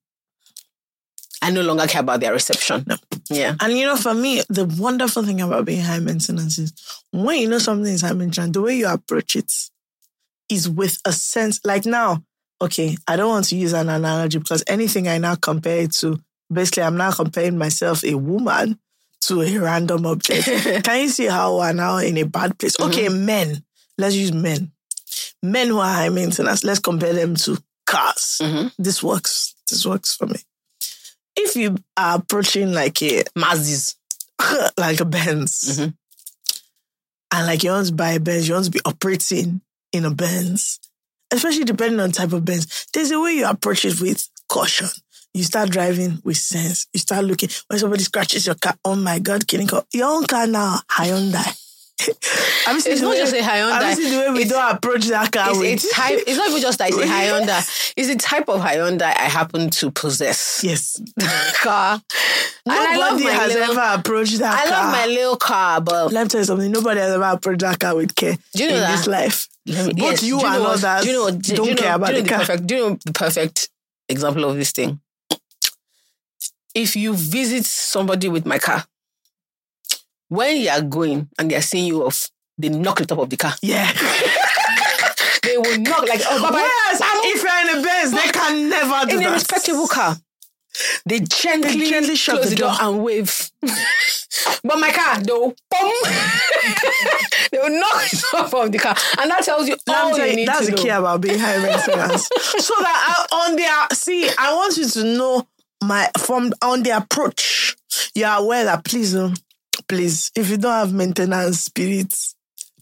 I 1.42 1.50
no 1.50 1.62
longer 1.64 1.88
care 1.88 2.02
about 2.02 2.20
their 2.20 2.34
reception. 2.34 2.84
No. 2.86 2.96
Yeah. 3.30 3.56
And 3.60 3.74
you 3.78 3.86
know, 3.86 3.96
for 3.96 4.14
me, 4.14 4.44
the 4.50 4.66
wonderful 4.80 5.24
thing 5.24 5.42
about 5.42 5.66
being 5.66 5.82
high 5.82 6.00
maintenance 6.00 6.60
is 6.60 6.72
when 7.12 7.40
you 7.40 7.50
know 7.50 7.58
something 7.58 7.92
is 7.92 8.02
high 8.02 8.14
maintenance, 8.14 8.54
the 8.54 8.62
way 8.62 8.76
you 8.78 8.88
approach 8.88 9.36
it 9.36 9.52
is 10.50 10.70
with 10.70 11.00
a 11.06 11.12
sense. 11.12 11.60
Like 11.66 11.86
now, 11.88 12.24
okay, 12.62 12.96
I 13.08 13.16
don't 13.16 13.30
want 13.30 13.46
to 13.48 13.56
use 13.56 13.74
an 13.74 13.90
analogy 13.90 14.38
because 14.38 14.64
anything 14.68 15.08
I 15.08 15.18
now 15.18 15.34
compare 15.36 15.82
it 15.82 15.94
to, 15.94 16.20
basically, 16.54 16.84
I'm 16.84 16.98
now 16.98 17.12
comparing 17.12 17.58
myself, 17.58 18.04
a 18.04 18.14
woman, 18.14 18.78
to 19.22 19.42
a 19.42 19.58
random 19.58 20.06
object. 20.06 20.46
Can 20.84 21.02
you 21.02 21.10
see 21.10 21.26
how 21.26 21.58
we're 21.58 21.74
now 21.74 21.98
in 21.98 22.18
a 22.18 22.24
bad 22.24 22.58
place? 22.58 22.80
Okay, 22.80 23.10
men. 23.10 23.64
Let's 23.98 24.16
use 24.16 24.32
men. 24.32 24.72
Men 25.44 25.68
who 25.68 25.80
are 25.80 25.94
high 25.94 26.10
maintenance, 26.10 26.64
let's 26.64 26.80
compare 26.80 27.14
them 27.14 27.36
to 27.36 27.58
cars. 27.86 28.40
Mhm. 28.42 28.72
This 28.78 29.02
works. 29.04 29.56
This 29.70 29.86
works 29.86 30.16
for 30.16 30.28
me. 30.28 30.40
If 31.36 31.56
you 31.56 31.78
are 31.98 32.18
approaching 32.18 32.72
like 32.74 33.02
a 33.04 33.24
Mazis. 33.38 33.96
like 34.78 35.00
a 35.00 35.06
Benz. 35.06 35.78
Mhm. 35.80 35.94
And 37.34 37.46
like 37.48 37.64
you 37.64 37.72
want 37.72 37.88
to 37.88 37.94
buy 37.94 38.12
a 38.14 38.20
Benz, 38.20 38.48
you 38.48 38.54
want 38.54 38.66
to 38.66 38.72
be 38.72 38.82
operating 38.86 39.62
in 39.94 40.06
a 40.06 40.12
Benz, 40.12 40.80
especially 41.32 41.64
depending 41.64 42.00
on 42.00 42.12
type 42.12 42.34
of 42.34 42.44
Benz. 42.44 42.88
There's 42.94 43.12
a 43.12 43.20
way 43.20 43.34
you 43.34 43.46
approach 43.48 43.86
it 43.86 44.00
with 44.02 44.28
caution. 44.50 44.90
You 45.34 45.44
start 45.44 45.70
driving 45.70 46.20
with 46.24 46.38
sense. 46.38 46.88
You 46.94 47.00
start 47.00 47.24
looking 47.26 47.50
when 47.68 47.80
somebody 47.80 48.04
scratches 48.04 48.46
your 48.46 48.56
car. 48.56 48.76
Oh 48.84 48.96
my 48.96 49.20
God, 49.20 49.48
killing 49.48 49.68
car! 49.68 49.84
your 49.94 50.10
own 50.10 50.26
car 50.26 50.46
now? 50.48 50.80
Hyundai. 50.90 51.58
Seen 52.02 52.94
It's 52.94 53.00
the 53.02 53.06
not 53.06 53.12
way- 53.12 53.18
just 53.18 53.34
a 53.34 53.38
Hyundai. 53.38 53.96
the 53.96 54.18
way 54.18 54.30
we 54.32 54.42
It's- 54.42 54.50
don't 54.50 54.76
approach 54.76 55.06
that 55.08 55.32
car 55.32 55.52
with? 55.58 55.66
It's, 55.68 55.94
type, 55.94 56.20
it's 56.26 56.38
not 56.38 56.50
even 56.50 56.62
just 56.62 56.80
that 56.80 56.90
it's 56.90 56.98
a 56.98 57.02
Hyundai. 57.06 57.94
It's 57.96 58.08
the 58.08 58.16
type 58.16 58.50
of 58.50 58.60
Hyundai 58.62 59.04
I 59.16 59.30
happen 59.30 59.70
to 59.70 59.92
possess. 59.92 60.62
yes. 60.64 61.00
car. 61.62 62.02
I 62.68 62.96
Nobody 62.98 63.26
has 63.26 63.54
little, 63.54 63.78
ever 63.80 64.00
approached 64.00 64.40
that 64.40 64.52
car. 64.54 64.66
I 64.66 64.70
car. 64.70 64.84
love 64.84 64.92
my 64.94 65.06
little 65.14 65.36
car, 65.38 65.82
but 65.82 66.12
Let 66.12 66.24
me 66.24 66.30
tell 66.30 66.42
you 66.42 66.46
something. 66.46 66.72
Nobody 66.72 67.00
has 67.02 67.14
ever 67.14 67.24
approached 67.24 67.60
that 67.62 67.80
car 67.80 67.96
with 67.96 68.16
care 68.16 68.36
Do 68.56 68.64
you 68.64 68.70
know 68.70 68.76
in 68.76 68.82
that? 68.82 68.98
this 68.98 69.08
life. 69.08 69.48
Let 69.68 69.86
me- 69.88 69.94
Both 69.94 70.12
yes, 70.12 70.24
you 70.24 70.40
do 70.40 70.46
and 70.46 70.64
others 70.66 71.04
do 71.04 71.10
you 71.12 71.14
know, 71.18 71.32
do 71.32 71.56
don't 71.56 71.68
you 71.68 71.76
know, 71.76 71.82
care 71.82 71.96
about 71.96 72.08
do 72.08 72.14
you 72.14 72.18
know 72.20 72.24
the 72.24 72.30
car. 72.30 72.40
perfect. 72.40 72.68
Do 72.68 72.76
you 72.76 72.82
know 72.90 72.98
the 73.06 73.14
perfect 73.14 73.70
example 74.10 74.46
of 74.46 74.56
this 74.58 74.72
thing? 74.72 75.00
If 76.74 76.96
you 76.96 77.14
visit 77.16 77.66
somebody 77.66 78.30
with 78.30 78.46
my 78.46 78.58
car, 78.60 78.86
when 80.30 80.58
you 80.58 80.70
are 80.70 80.82
going 80.82 81.30
and 81.38 81.52
they 81.52 81.56
are 81.56 81.62
seeing 81.62 81.86
you 81.88 82.06
off, 82.06 82.30
they 82.58 82.70
knock 82.70 83.00
the 83.00 83.06
top 83.06 83.20
of 83.20 83.30
the 83.30 83.38
car. 83.38 83.54
Yeah. 83.62 83.92
They 85.44 85.58
will 85.58 85.80
knock 85.80 86.08
like 86.08 86.22
oh, 86.30 86.40
bye 86.44 86.52
Whereas 86.52 87.00
bye. 87.00 87.22
if 87.26 87.42
you're 87.44 87.76
in 87.76 87.80
a 87.80 87.84
Benz, 87.84 88.12
they 88.12 88.32
can 88.32 88.70
never 88.70 89.10
do 89.10 89.16
in 89.18 89.24
a 89.24 89.30
that. 89.30 89.34
respectable 89.34 89.88
car, 89.88 90.16
they 91.06 91.20
gently, 91.22 91.80
They 91.80 91.90
gently 91.90 92.16
shut 92.16 92.44
the 92.44 92.50
the 92.50 92.56
door 92.58 92.70
door. 92.72 92.78
and 92.80 93.04
wave. 93.04 93.50
but 93.62 94.80
my 94.80 94.92
car, 94.92 95.20
though, 95.20 95.48
boom, 95.72 95.92
they 97.52 97.58
will 97.58 97.72
knock 97.80 98.14
you 98.14 98.20
off 98.40 98.52
from 98.52 98.70
the 98.70 98.78
car, 98.78 98.96
and 99.20 99.32
that 99.32 99.44
tells 99.44 99.68
you 99.68 99.76
all 99.90 100.16
you 100.18 100.24
you, 100.26 100.36
need 100.36 100.48
that's 100.48 100.66
to 100.68 100.72
the 100.72 100.78
know. 100.78 100.84
key 100.84 100.90
about 100.90 101.20
being 101.22 101.40
high 101.40 101.58
maintenance. 101.58 102.30
so 102.60 102.74
that 102.80 103.28
I, 103.32 103.36
on 103.48 103.56
their 103.56 103.68
uh, 103.74 103.88
see, 103.94 104.30
I 104.38 104.54
want 104.54 104.78
you 104.78 104.88
to 104.88 105.04
know 105.04 105.48
my 105.82 106.10
from 106.18 106.54
on 106.62 106.84
the 106.84 106.96
approach. 106.96 107.76
You 108.16 108.26
are 108.26 108.40
aware 108.40 108.66
that 108.66 108.86
please, 108.86 109.16
um, 109.16 109.34
please, 109.88 110.32
if 110.36 110.50
you 110.50 110.58
don't 110.58 110.72
have 110.72 110.94
maintenance 110.94 111.62
spirit, 111.62 112.14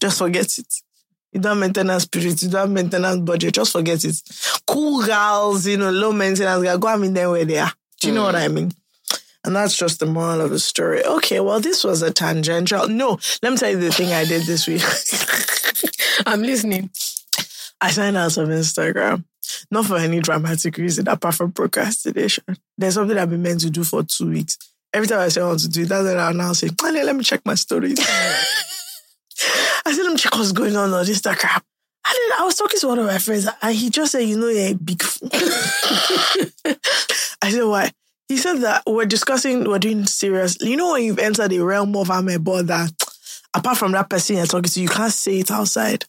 just 0.00 0.18
forget 0.18 0.58
it. 0.58 0.74
You 1.32 1.40
don't 1.40 1.52
have 1.52 1.60
maintenance 1.60 2.04
spirit, 2.04 2.42
you 2.42 2.48
don't 2.48 2.60
have 2.60 2.70
maintenance 2.70 3.20
budget, 3.20 3.54
just 3.54 3.72
forget 3.72 4.04
it. 4.04 4.20
Cool 4.66 5.04
girls, 5.04 5.66
you 5.66 5.76
know, 5.76 5.90
low 5.90 6.12
maintenance 6.12 6.62
girls, 6.62 6.78
go 6.78 6.88
and 6.88 7.02
meet 7.02 7.14
them 7.14 7.30
where 7.30 7.44
they 7.44 7.58
are. 7.58 7.72
Do 8.00 8.08
you 8.08 8.14
know 8.14 8.24
what 8.24 8.36
I 8.36 8.48
mean? 8.48 8.72
And 9.44 9.56
that's 9.56 9.76
just 9.76 10.00
the 10.00 10.06
moral 10.06 10.42
of 10.42 10.50
the 10.50 10.58
story. 10.58 11.04
Okay, 11.04 11.40
well, 11.40 11.60
this 11.60 11.82
was 11.82 12.02
a 12.02 12.12
tangential. 12.12 12.88
No, 12.88 13.18
let 13.42 13.52
me 13.52 13.56
tell 13.56 13.70
you 13.70 13.78
the 13.78 13.90
thing 13.90 14.12
I 14.12 14.24
did 14.24 14.46
this 14.46 14.66
week. 14.66 14.82
I'm 16.26 16.42
listening. 16.42 16.90
I 17.80 17.90
signed 17.90 18.18
out 18.18 18.36
of 18.36 18.48
Instagram. 18.48 19.24
Not 19.70 19.86
for 19.86 19.96
any 19.96 20.20
dramatic 20.20 20.76
reason, 20.76 21.08
apart 21.08 21.34
from 21.34 21.52
procrastination. 21.52 22.44
There's 22.76 22.94
something 22.94 23.16
I've 23.16 23.30
been 23.30 23.42
meant 23.42 23.60
to 23.60 23.70
do 23.70 23.84
for 23.84 24.02
two 24.02 24.30
weeks. 24.30 24.58
Every 24.92 25.06
time 25.06 25.20
I 25.20 25.28
say 25.28 25.40
I 25.40 25.46
want 25.46 25.60
to 25.60 25.68
do 25.68 25.82
it, 25.82 25.88
that's 25.88 26.04
when 26.04 26.18
I 26.18 26.32
now 26.32 26.52
say, 26.52 26.68
"Honey, 26.80 27.02
let 27.02 27.14
me 27.14 27.22
check 27.22 27.40
my 27.44 27.54
stories. 27.54 27.98
I 29.86 29.92
said, 29.92 30.02
let 30.02 30.12
me 30.12 30.18
check 30.18 30.34
what's 30.34 30.52
going 30.52 30.76
on 30.76 30.92
on 30.92 31.04
Instagram. 31.04 31.62
And 32.06 32.16
then 32.16 32.40
I 32.40 32.44
was 32.44 32.56
talking 32.56 32.78
to 32.80 32.88
one 32.88 32.98
of 32.98 33.06
my 33.06 33.18
friends, 33.18 33.48
and 33.62 33.74
he 33.74 33.90
just 33.90 34.12
said, 34.12 34.20
you 34.20 34.38
know, 34.38 34.48
you're 34.48 34.72
a 34.72 34.74
big 34.74 35.02
fool. 35.02 35.28
I 37.42 37.50
said, 37.50 37.64
why? 37.64 37.90
He 38.28 38.36
said 38.36 38.58
that 38.58 38.82
we're 38.86 39.06
discussing, 39.06 39.64
we're 39.68 39.78
doing 39.78 40.06
serious. 40.06 40.56
You 40.60 40.76
know, 40.76 40.92
when 40.92 41.02
you've 41.02 41.18
entered 41.18 41.50
the 41.50 41.60
realm 41.60 41.96
of 41.96 42.08
amebo 42.08 42.66
that 42.66 42.92
apart 43.54 43.76
from 43.76 43.92
that 43.92 44.08
person 44.08 44.36
you're 44.36 44.46
talking 44.46 44.70
to, 44.70 44.80
you 44.80 44.88
can't 44.88 45.12
say 45.12 45.40
it 45.40 45.50
outside 45.50 46.04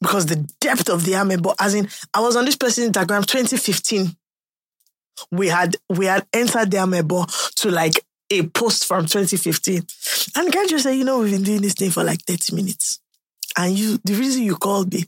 because 0.00 0.26
the 0.26 0.36
depth 0.60 0.88
of 0.88 1.04
the 1.04 1.12
amebo, 1.12 1.54
as 1.60 1.74
in, 1.74 1.88
I 2.12 2.20
was 2.20 2.36
on 2.36 2.44
this 2.44 2.56
person's 2.56 2.90
Instagram 2.90 3.26
2015. 3.26 4.16
We 5.30 5.48
had 5.48 5.76
we 5.88 6.06
had 6.06 6.26
entered 6.32 6.70
the 6.70 6.78
amebo 6.78 7.54
to 7.56 7.70
like 7.70 8.04
a 8.30 8.46
post 8.48 8.86
from 8.86 9.06
2015. 9.06 9.82
And 10.36 10.52
guy 10.52 10.66
just 10.66 10.84
said, 10.84 10.92
you 10.92 11.04
know, 11.04 11.20
we've 11.20 11.30
been 11.30 11.42
doing 11.42 11.62
this 11.62 11.74
thing 11.74 11.90
for 11.90 12.02
like 12.02 12.22
30 12.22 12.56
minutes. 12.56 13.00
And 13.56 13.78
you 13.78 13.98
the 14.04 14.14
reason 14.14 14.42
you 14.42 14.56
called 14.56 14.92
me 14.92 15.04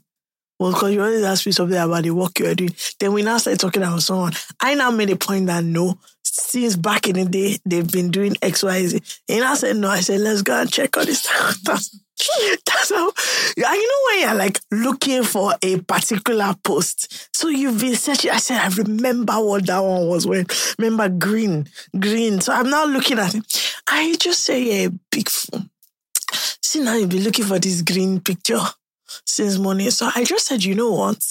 was 0.59 0.73
because 0.73 0.93
you 0.93 1.03
always 1.03 1.23
asked 1.23 1.45
me 1.45 1.51
something 1.51 1.77
about 1.77 2.03
the 2.03 2.11
work 2.11 2.39
you 2.39 2.47
are 2.47 2.55
doing. 2.55 2.73
Then 2.99 3.13
we 3.13 3.21
now 3.21 3.37
started 3.37 3.59
talking 3.59 3.83
about 3.83 4.01
someone. 4.01 4.33
I 4.59 4.73
now 4.75 4.91
made 4.91 5.09
a 5.09 5.15
point 5.15 5.47
that 5.47 5.63
no, 5.63 5.99
since 6.23 6.75
back 6.75 7.07
in 7.07 7.15
the 7.15 7.25
day, 7.25 7.57
they've 7.65 7.89
been 7.89 8.09
doing 8.11 8.35
X, 8.41 8.63
Y, 8.63 8.87
Z. 8.87 9.01
And 9.29 9.43
I 9.43 9.55
said, 9.55 9.77
no, 9.77 9.89
I 9.89 9.99
said, 9.99 10.21
let's 10.21 10.41
go 10.41 10.59
and 10.59 10.71
check 10.71 10.97
on 10.97 11.05
this. 11.05 11.27
That's, 12.65 12.89
how, 12.89 13.11
you 13.55 13.63
know 13.63 14.01
when 14.07 14.21
you're 14.21 14.35
like 14.35 14.59
looking 14.71 15.23
for 15.23 15.53
a 15.61 15.79
particular 15.81 16.55
post. 16.63 17.29
So 17.35 17.49
you've 17.49 17.79
been 17.79 17.95
searching. 17.95 18.31
I 18.31 18.37
said, 18.37 18.59
I 18.59 18.69
remember 18.75 19.33
what 19.33 19.67
that 19.67 19.79
one 19.79 20.07
was 20.07 20.25
when, 20.25 20.45
remember 20.79 21.09
green, 21.09 21.67
green. 21.97 22.41
So 22.41 22.53
I'm 22.53 22.69
now 22.69 22.85
looking 22.85 23.19
at 23.19 23.35
it. 23.35 23.73
I 23.87 24.15
just 24.19 24.43
say, 24.43 24.63
yeah, 24.63 24.89
big 25.11 25.29
fool. 25.29 25.65
See, 26.61 26.81
now 26.81 26.95
you've 26.95 27.09
been 27.09 27.23
looking 27.23 27.45
for 27.45 27.59
this 27.59 27.81
green 27.81 28.19
picture 28.19 28.61
since 29.25 29.57
morning. 29.57 29.91
So 29.91 30.09
I 30.15 30.23
just 30.23 30.47
said, 30.47 30.63
you 30.63 30.73
know 30.75 30.91
what? 30.91 31.23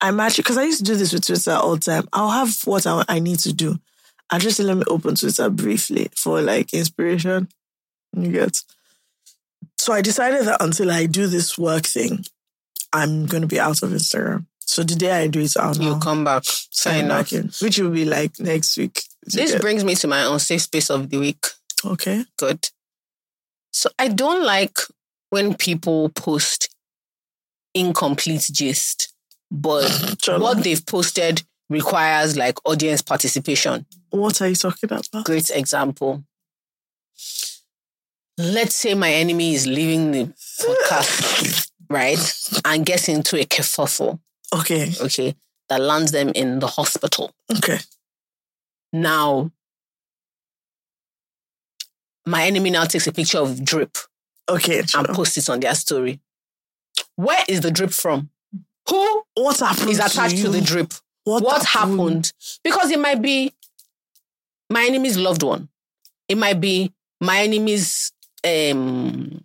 I'm 0.00 0.20
actually, 0.20 0.42
because 0.42 0.58
I 0.58 0.64
used 0.64 0.78
to 0.78 0.84
do 0.84 0.96
this 0.96 1.12
with 1.12 1.26
Twitter 1.26 1.52
all 1.52 1.74
the 1.74 1.80
time. 1.80 2.08
I'll 2.12 2.30
have 2.30 2.56
what 2.64 2.86
I, 2.86 3.04
I 3.08 3.18
need 3.18 3.40
to 3.40 3.52
do. 3.52 3.78
I 4.30 4.38
just 4.38 4.60
let 4.60 4.76
me 4.76 4.84
open 4.86 5.16
Twitter 5.16 5.50
briefly 5.50 6.10
for 6.14 6.40
like 6.40 6.72
inspiration. 6.72 7.48
You 8.16 8.30
get. 8.30 8.62
So 9.78 9.92
I 9.92 10.02
decided 10.02 10.44
that 10.46 10.62
until 10.62 10.90
I 10.90 11.06
do 11.06 11.26
this 11.26 11.56
work 11.56 11.84
thing, 11.86 12.24
I'm 12.92 13.26
going 13.26 13.42
to 13.42 13.46
be 13.48 13.60
out 13.60 13.82
of 13.82 13.90
Instagram. 13.90 14.46
So 14.60 14.82
the 14.82 14.96
day 14.96 15.12
I 15.12 15.26
do 15.28 15.40
it, 15.40 15.56
I'll 15.56 15.76
You 15.76 15.98
come 15.98 16.24
back. 16.24 16.42
sign 16.44 17.00
Sign 17.00 17.08
back 17.08 17.32
in, 17.32 17.50
which 17.62 17.78
will 17.78 17.90
be 17.90 18.04
like 18.04 18.38
next 18.38 18.76
week. 18.76 19.02
This 19.24 19.52
get- 19.52 19.60
brings 19.60 19.84
me 19.84 19.94
to 19.96 20.08
my 20.08 20.24
own 20.24 20.38
safe 20.40 20.62
space 20.62 20.90
of 20.90 21.08
the 21.10 21.18
week. 21.18 21.44
okay. 21.84 22.24
Good. 22.36 22.68
So 23.72 23.88
I 23.98 24.08
don't 24.08 24.44
like 24.44 24.78
when 25.30 25.54
people 25.54 26.08
post 26.10 26.68
incomplete 27.74 28.48
gist, 28.52 29.12
but 29.50 29.88
what 30.38 30.62
they've 30.64 30.84
posted 30.84 31.42
requires 31.70 32.36
like 32.36 32.58
audience 32.66 33.02
participation. 33.02 33.86
What 34.10 34.40
are 34.40 34.48
you 34.48 34.54
talking 34.54 34.90
about? 34.90 35.06
Great 35.24 35.50
example. 35.50 36.24
Let's 38.38 38.76
say 38.76 38.94
my 38.94 39.10
enemy 39.12 39.54
is 39.54 39.66
leaving 39.66 40.12
the 40.12 40.24
podcast, 40.60 41.70
right? 41.90 42.18
And 42.64 42.86
gets 42.86 43.08
into 43.08 43.36
a 43.40 43.44
kerfuffle, 43.44 44.20
Okay. 44.54 44.92
okay, 45.00 45.34
that 45.68 45.80
lands 45.80 46.12
them 46.12 46.30
in 46.34 46.60
the 46.60 46.68
hospital. 46.68 47.32
Okay. 47.56 47.78
Now, 48.92 49.50
my 52.26 52.44
enemy 52.46 52.70
now 52.70 52.84
takes 52.84 53.06
a 53.06 53.12
picture 53.12 53.38
of 53.38 53.64
drip 53.64 53.96
Okay. 54.48 54.78
and 54.80 54.88
Chola. 54.88 55.14
posts 55.14 55.38
it 55.38 55.48
on 55.50 55.60
their 55.60 55.74
story. 55.74 56.20
Where 57.16 57.44
is 57.48 57.60
the 57.60 57.70
drip 57.70 57.90
from? 57.90 58.30
Who 58.88 59.22
What 59.34 59.58
happened? 59.58 59.90
is 59.90 59.98
attached 59.98 60.36
to, 60.36 60.42
you? 60.42 60.48
the 60.50 60.60
drip? 60.60 60.92
What, 61.24 61.62
happened? 61.64 62.32
Because 62.64 62.90
it 62.90 62.98
might 62.98 63.20
be 63.20 63.52
my 64.70 64.84
enemy's 64.86 65.18
loved 65.18 65.42
one. 65.42 65.68
It 66.28 66.38
might 66.38 66.60
be 66.60 66.92
my 67.20 67.40
enemy's 67.40 68.12
um, 68.44 69.44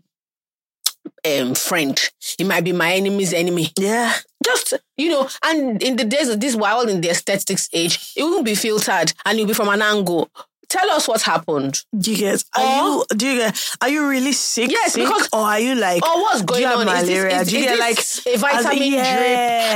um, 1.25 1.55
friend. 1.55 1.99
It 2.39 2.45
might 2.45 2.63
be 2.63 2.73
my 2.73 2.93
enemy's 2.93 3.33
enemy. 3.33 3.71
Yeah. 3.79 4.13
Just, 4.43 4.73
you 4.97 5.09
know, 5.09 5.29
and 5.45 5.81
in 5.81 5.95
the 5.95 6.03
days 6.03 6.29
of 6.29 6.39
this, 6.39 6.55
we're 6.55 6.67
all 6.69 6.87
in 6.89 7.01
the 7.01 7.09
aesthetics 7.09 7.69
age, 7.73 8.13
it 8.15 8.23
won't 8.23 8.45
be 8.45 8.55
filtered 8.55 9.13
and 9.25 9.37
it'll 9.37 9.47
be 9.47 9.53
from 9.53 9.69
an 9.69 9.81
angle. 9.81 10.29
Tell 10.69 10.89
us 10.89 11.07
what 11.07 11.21
happened. 11.21 11.83
Do 11.97 12.11
you 12.11 12.17
get? 12.17 12.43
Are 12.57 12.63
Or- 12.63 12.75
you? 12.75 13.05
Do 13.15 13.27
you 13.27 13.37
get? 13.37 13.69
Are 13.79 13.89
you 13.89 14.07
really 14.09 14.33
sick? 14.33 14.71
Yes, 14.71 14.93
sick, 14.93 15.05
because- 15.05 15.29
or 15.31 15.41
are 15.41 15.59
you 15.59 15.75
like? 15.75 16.03
Or 16.03 16.19
what's 16.21 16.39
do 16.41 16.45
going 16.47 16.61
you 16.61 16.67
have 16.67 16.79
on? 16.79 16.87
Is 16.87 16.93
this- 17.05 17.09
malaria? 17.09 17.41
is- 17.41 17.47
do 17.49 17.53
you 17.57 17.63
is 17.63 17.69
get 17.69 17.79
like 17.79 17.99
a 18.35 18.37
vitamin 18.39 18.89
drip? 18.89 19.03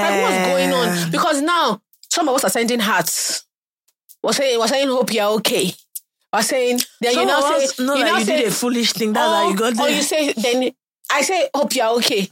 Like 0.01 0.21
what's 0.23 0.47
going 0.47 0.73
on? 0.73 1.11
Because 1.11 1.41
now 1.41 1.81
some 2.09 2.27
of 2.27 2.35
us 2.35 2.43
are 2.45 2.49
sending 2.49 2.79
hearts. 2.79 3.45
We're 4.23 4.33
saying 4.33 4.59
we're 4.59 4.67
saying 4.67 4.87
hope 4.87 5.13
you're 5.13 5.25
okay. 5.35 5.71
We're 6.33 6.41
saying 6.41 6.79
then 7.01 7.15
you 7.15 7.25
now 7.25 7.39
say 7.39 7.83
know 7.83 7.95
you 7.95 8.03
now 8.03 8.17
you 8.17 8.25
say, 8.25 8.37
did 8.37 8.47
a 8.47 8.51
foolish 8.51 8.93
thing. 8.93 9.13
That's 9.13 9.27
how 9.31 9.43
oh, 9.43 9.47
or, 9.47 9.51
you 9.51 9.57
got 9.57 9.75
there. 9.75 9.85
or 9.87 9.89
you 9.89 10.01
say 10.01 10.33
then 10.33 10.71
I 11.11 11.21
say 11.21 11.49
hope 11.53 11.73
you're 11.75 11.95
okay. 11.97 12.29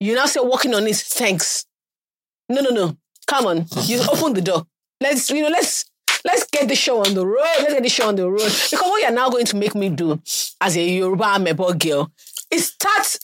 You 0.00 0.14
now 0.14 0.26
say 0.26 0.40
working 0.40 0.74
on 0.74 0.86
it. 0.86 0.96
Thanks. 0.96 1.64
No, 2.48 2.60
no, 2.60 2.70
no. 2.70 2.96
Come 3.26 3.46
on. 3.46 3.66
You 3.84 4.00
open 4.12 4.34
the 4.34 4.42
door. 4.42 4.66
Let's 5.00 5.30
you 5.30 5.42
know 5.42 5.48
let's 5.48 5.86
let's 6.24 6.46
get 6.50 6.68
the 6.68 6.74
show 6.76 7.04
on 7.04 7.14
the 7.14 7.26
road. 7.26 7.40
Let's 7.60 7.72
get 7.72 7.82
the 7.82 7.88
show 7.88 8.08
on 8.08 8.16
the 8.16 8.30
road. 8.30 8.40
Because 8.70 8.80
what 8.82 9.02
you're 9.02 9.10
now 9.10 9.30
going 9.30 9.46
to 9.46 9.56
make 9.56 9.74
me 9.74 9.88
do 9.88 10.20
as 10.60 10.76
a 10.76 10.82
Yoruba 10.82 11.24
Amebo 11.24 11.78
girl 11.78 12.10
is 12.50 12.66
start 12.68 13.18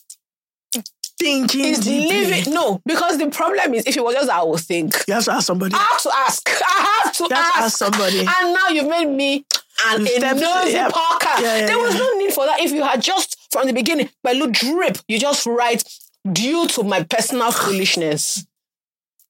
thinking 1.19 1.65
is 1.67 1.87
living. 1.87 2.53
No, 2.53 2.81
because 2.85 3.19
the 3.19 3.29
problem 3.31 3.75
is 3.75 3.85
if 3.87 3.97
it 3.97 4.05
was 4.05 4.15
just 4.15 4.31
I 4.31 4.43
would 4.43 4.61
think. 4.61 4.95
You 5.09 5.15
have 5.15 5.25
to 5.25 5.33
ask 5.33 5.47
somebody. 5.47 5.75
I 5.75 5.79
have 5.79 6.03
to 6.03 6.11
ask. 6.15 6.49
I 6.49 7.01
have 7.05 7.13
to 7.15 7.25
You 7.25 7.35
have 7.35 7.45
ask. 7.45 7.57
to 7.57 7.63
ask 7.65 7.77
somebody. 7.79 8.21
And 8.21 8.55
now 8.55 8.69
you've 8.69 8.89
made 8.89 9.07
me 9.07 9.45
an 9.87 10.07
a 10.07 10.35
nosy 10.35 10.73
yeah. 10.73 10.91
parker. 10.91 11.29
Yeah, 11.43 11.59
yeah, 11.59 11.67
there 11.67 11.79
was 11.79 11.95
no 11.95 12.13
need 12.19 12.33
for 12.33 12.47
that. 12.47 12.61
If 12.61 12.73
you 12.73 12.83
had 12.83 13.03
just 13.03 13.37
from 13.51 13.67
the 13.67 13.73
beginning, 13.73 14.11
by 14.23 14.33
little 14.33 14.51
drip, 14.51 14.99
you 15.09 15.19
just 15.19 15.47
write 15.47 15.85
due 16.31 16.67
to 16.69 16.83
my 16.85 17.03
personal 17.03 17.51
foolishness. 17.51 18.47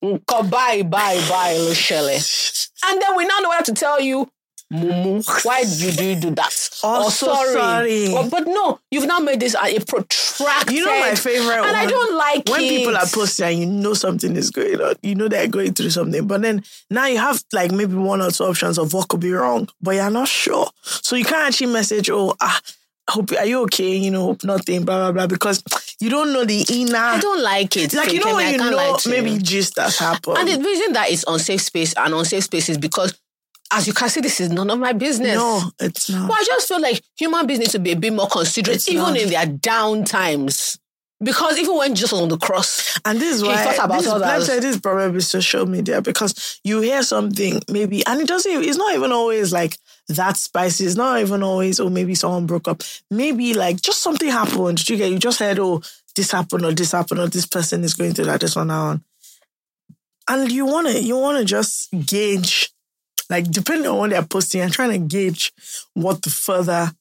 Bye, 0.03 0.83
bye, 0.83 0.83
bye, 0.83 1.55
Lushele. 1.59 2.68
And 2.85 3.01
then 3.01 3.16
we 3.16 3.25
now 3.25 3.38
know 3.38 3.49
what 3.49 3.64
to 3.66 3.73
tell 3.75 4.01
you. 4.01 4.29
Mumu, 4.73 5.45
why 5.45 5.65
did 5.65 6.01
you 6.01 6.17
do, 6.17 6.31
that? 6.31 6.53
Oh, 6.83 7.11
so 7.11 7.27
sorry. 7.27 7.53
sorry. 7.53 8.13
Or- 8.15 8.29
but 8.31 8.47
no, 8.47 8.81
you've 8.91 9.07
now 9.07 9.19
made 9.19 9.41
this 9.41 9.55
a, 9.55 9.79
protracted. 9.81 10.75
You 10.75 10.87
know 10.87 11.01
my 11.01 11.15
favorite 11.15 11.65
And 11.65 11.77
I 11.77 11.87
don't 11.87 12.17
like 12.17 12.49
when 12.49 12.63
it. 12.63 12.69
people 12.71 12.97
are 12.97 13.07
posting 13.07 13.47
and 13.47 13.59
you 13.59 13.67
know 13.67 13.95
something 13.95 14.35
is 14.35 14.51
going 14.51 14.81
on, 14.81 14.95
you 15.03 15.15
know 15.15 15.29
they're 15.29 15.47
going 15.49 15.75
through 15.75 15.91
something. 15.91 16.27
But 16.27 16.43
then 16.43 16.65
now 16.91 17.07
you 17.07 17.19
have 17.19 17.43
like 17.53 17.71
maybe 17.71 17.95
one 17.95 18.23
or 18.23 18.31
two 18.31 18.45
options 18.45 18.79
of 18.79 18.93
what 18.93 19.09
could 19.09 19.21
be 19.21 19.33
wrong, 19.33 19.69
but 19.81 19.95
you're 19.95 20.11
not 20.11 20.29
sure. 20.29 20.69
So 20.83 21.17
you 21.17 21.25
can't 21.25 21.49
actually 21.49 21.73
message, 21.73 22.09
oh, 22.11 22.35
ah, 22.41 22.61
hope 23.11 23.33
are 23.33 23.45
you 23.45 23.63
okay? 23.65 23.97
You 23.97 24.11
know, 24.11 24.23
hope 24.27 24.45
nothing, 24.45 24.85
blah 24.85 24.99
blah 24.99 25.13
blah, 25.13 25.27
because 25.27 25.63
you 26.01 26.09
don't 26.11 26.33
know 26.33 26.45
the 26.45 26.65
inner. 26.71 26.97
I 26.97 27.21
don't 27.21 27.43
like 27.43 27.77
it. 27.77 27.93
like 27.95 28.13
you 28.13 28.21
know 28.25 28.37
when 28.37 28.53
you 28.53 28.59
know 28.59 28.99
maybe 29.07 29.39
gist 29.39 29.79
has 29.79 29.99
happened. 29.99 30.39
And 30.39 30.49
the 30.49 30.59
reason 30.59 30.93
that 30.95 31.11
it's 31.11 31.25
unsafe 31.27 31.61
space 31.61 31.95
and 31.97 32.14
unsafe 32.14 32.45
space 32.45 32.68
is 32.68 32.79
because, 32.79 33.18
as 33.73 33.87
you 33.87 33.93
can 33.93 34.09
see, 34.09 34.20
this 34.20 34.41
is 34.41 34.51
none 34.51 34.70
of 34.70 34.79
my 34.79 34.93
business. 34.93 35.35
no, 35.37 35.62
it's 35.81 36.11
not. 36.11 36.29
But 36.29 36.39
I 36.39 36.45
just 36.45 36.68
feel 36.68 36.81
like 36.81 37.03
human 37.16 37.47
beings 37.47 37.61
need 37.61 37.70
to 37.70 37.79
be 37.79 37.93
a 37.93 37.97
bit 37.97 38.12
more 38.12 38.29
considerate, 38.29 38.77
It's 38.77 38.89
even 38.89 39.03
not. 39.03 39.16
in 39.18 39.29
their 39.31 39.47
down 39.47 40.05
times. 40.05 40.79
Because 41.23 41.57
even 41.57 41.77
when 41.77 41.95
Jesus 41.95 42.11
was 42.11 42.20
on 42.20 42.29
the 42.31 42.37
cross, 42.37 42.99
And 43.05 43.20
this 43.20 43.37
is 43.37 43.43
He 43.43 43.47
why 43.47 43.62
thought 43.62 43.85
about 43.85 43.99
this, 44.01 44.09
others. 44.09 44.20
let's 44.27 44.47
say 44.47 44.59
this 44.59 44.75
is 44.75 44.81
probably 44.81 45.20
social 45.20 45.66
media 45.66 46.03
because 46.03 46.59
you 46.64 46.81
hear 46.81 47.05
something 47.05 47.61
maybe, 47.70 48.05
and 48.07 48.20
it 48.20 48.27
doesn't. 48.27 48.51
It's 48.64 48.77
not 48.77 48.93
even 48.97 49.12
always 49.12 49.53
like 49.53 49.79
that 50.09 50.37
spicy. 50.37 50.85
It's 50.85 50.97
not 50.97 51.20
even 51.20 51.45
always, 51.45 51.79
oh, 51.79 51.89
maybe 51.89 52.16
someone 52.16 52.47
broke 52.47 52.66
up. 52.66 52.83
Maybe 53.09 53.55
like 53.55 53.81
just 53.81 54.03
something 54.03 54.29
happened. 54.29 54.89
You 54.89 54.97
get, 54.97 55.12
you 55.12 55.18
just 55.20 55.39
heard, 55.39 55.61
oh, 55.61 55.81
this 56.16 56.33
happened 56.33 56.64
or 56.64 56.73
this 56.73 56.91
happened 56.91 57.20
or 57.20 57.29
this 57.29 57.47
person 57.47 57.85
is 57.85 57.95
going 57.95 58.14
through 58.14 58.25
that, 58.25 58.41
this 58.41 58.57
one 58.57 58.66
now. 58.66 59.01
And 60.29 60.51
you 60.51 60.66
want 60.66 60.89
to, 60.89 61.01
you 61.01 61.16
want 61.16 61.39
to 61.39 61.45
just 61.45 61.89
gauge, 62.05 62.72
like 63.33 63.51
depending 63.51 63.91
on 63.91 63.97
what 63.97 64.11
they're 64.11 64.22
posting, 64.22 64.62
I'm 64.62 64.70
trying 64.70 64.91
to 64.91 64.99
gauge 64.99 65.53
what 65.95 66.22
the 66.22 66.30
further 66.30 66.93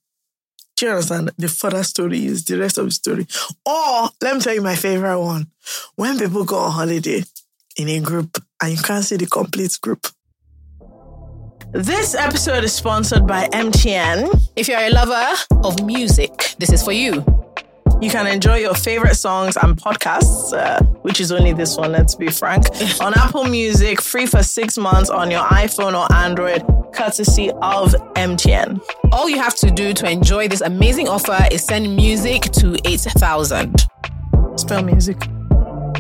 do 0.78 0.86
you 0.86 0.92
understand? 0.94 1.30
The 1.38 1.48
further 1.48 1.84
story 1.84 2.26
is 2.26 2.46
the 2.46 2.58
rest 2.58 2.80
of 2.80 2.86
the 2.86 2.92
story. 2.92 3.28
Or 3.66 4.10
let 4.22 4.36
me 4.36 4.42
tell 4.42 4.56
you 4.56 4.62
my 4.62 4.76
favorite 4.76 5.20
one. 5.20 5.48
When 5.96 6.18
people 6.18 6.44
go 6.44 6.56
on 6.56 6.72
holiday 6.72 7.24
in 7.78 7.88
a 7.88 8.00
group 8.00 8.44
and 8.62 8.72
you 8.72 8.82
can't 8.82 9.04
see 9.04 9.18
the 9.18 9.28
complete 9.28 9.78
group. 9.82 10.08
This 11.72 12.16
episode 12.16 12.64
is 12.64 12.74
sponsored 12.74 13.28
by 13.28 13.48
MTN. 13.50 14.42
If 14.56 14.68
you're 14.68 14.80
a 14.80 14.90
lover 14.90 15.36
of 15.64 15.86
music, 15.86 16.56
this 16.58 16.72
is 16.72 16.82
for 16.82 16.94
you. 16.94 17.41
You 18.02 18.10
can 18.10 18.26
enjoy 18.26 18.58
your 18.58 18.74
favorite 18.74 19.14
songs 19.14 19.56
and 19.58 19.78
podcasts, 19.78 20.52
uh, 20.54 20.84
which 21.04 21.20
is 21.20 21.32
only 21.32 21.54
this 21.54 21.78
one, 21.78 21.92
let's 21.92 22.16
be 22.16 22.32
frank, 22.32 22.66
on 23.00 23.14
Apple 23.14 23.44
Music, 23.44 24.02
free 24.02 24.26
for 24.26 24.42
six 24.42 24.76
months 24.76 25.12
on 25.12 25.30
your 25.30 25.44
iPhone 25.44 25.94
or 25.94 26.12
Android, 26.12 26.64
courtesy 26.96 27.52
of 27.52 27.94
MTN. 28.16 28.82
All 29.12 29.30
you 29.30 29.38
have 29.38 29.54
to 29.58 29.70
do 29.70 29.94
to 29.94 30.10
enjoy 30.10 30.48
this 30.48 30.62
amazing 30.62 31.10
offer 31.10 31.38
is 31.52 31.64
send 31.64 31.96
music 31.96 32.42
to 32.54 32.76
8000. 32.86 33.86
Spell 34.56 34.82
music. 34.82 35.22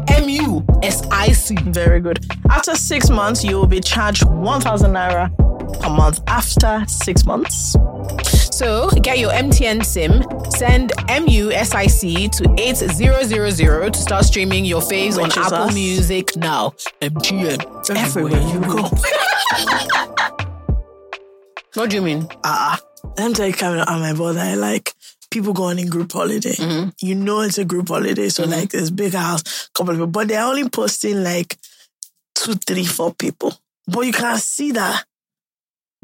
M 0.07 0.27
U 0.27 0.65
S 0.81 1.03
I 1.11 1.31
C. 1.33 1.55
Very 1.55 1.99
good. 1.99 2.25
After 2.49 2.73
six 2.73 3.11
months, 3.11 3.43
you 3.43 3.57
will 3.57 3.67
be 3.67 3.79
charged 3.79 4.27
1,000 4.27 4.91
naira 4.91 5.29
per 5.79 5.89
month 5.89 6.21
after 6.25 6.83
six 6.87 7.25
months. 7.27 7.75
So 8.61 8.91
get 8.91 9.17
your 9.17 9.31
MTN 9.31 9.83
SIM, 9.83 10.21
send 10.51 10.91
MUSIC 11.09 12.31
to 12.33 12.53
8000 12.59 13.91
to 13.91 13.99
start 13.99 14.23
streaming 14.23 14.65
your 14.65 14.81
faves 14.81 15.17
on 15.17 15.23
Which 15.23 15.37
Apple 15.37 15.57
us. 15.57 15.73
Music 15.73 16.37
now. 16.37 16.75
MTN. 17.01 17.89
Everywhere 17.97 18.39
you 18.39 18.59
go. 18.61 18.85
What 21.73 21.89
do 21.89 21.95
you 21.95 22.03
mean? 22.03 22.27
Ah, 22.43 22.79
let 23.17 23.29
me 23.29 23.33
tell 23.33 23.75
you, 23.75 23.83
my 23.87 24.13
brother, 24.13 24.55
like 24.55 24.93
people 25.31 25.53
going 25.53 25.79
in 25.79 25.89
group 25.89 26.11
holiday. 26.11 26.53
You 27.01 27.15
know 27.15 27.39
it's 27.39 27.57
a 27.57 27.65
group 27.65 27.87
holiday, 27.87 28.29
so 28.29 28.43
like 28.43 28.69
there's 28.69 28.91
big 28.91 29.13
house, 29.13 29.69
couple 29.73 29.93
of 29.93 29.97
people, 29.97 30.05
but 30.05 30.27
they're 30.27 30.45
only 30.45 30.69
posting 30.69 31.23
like 31.23 31.57
two, 32.35 32.53
three, 32.53 32.85
four 32.85 33.15
people. 33.15 33.55
But 33.87 34.01
you 34.01 34.13
can't 34.13 34.39
see 34.39 34.71
that 34.73 35.03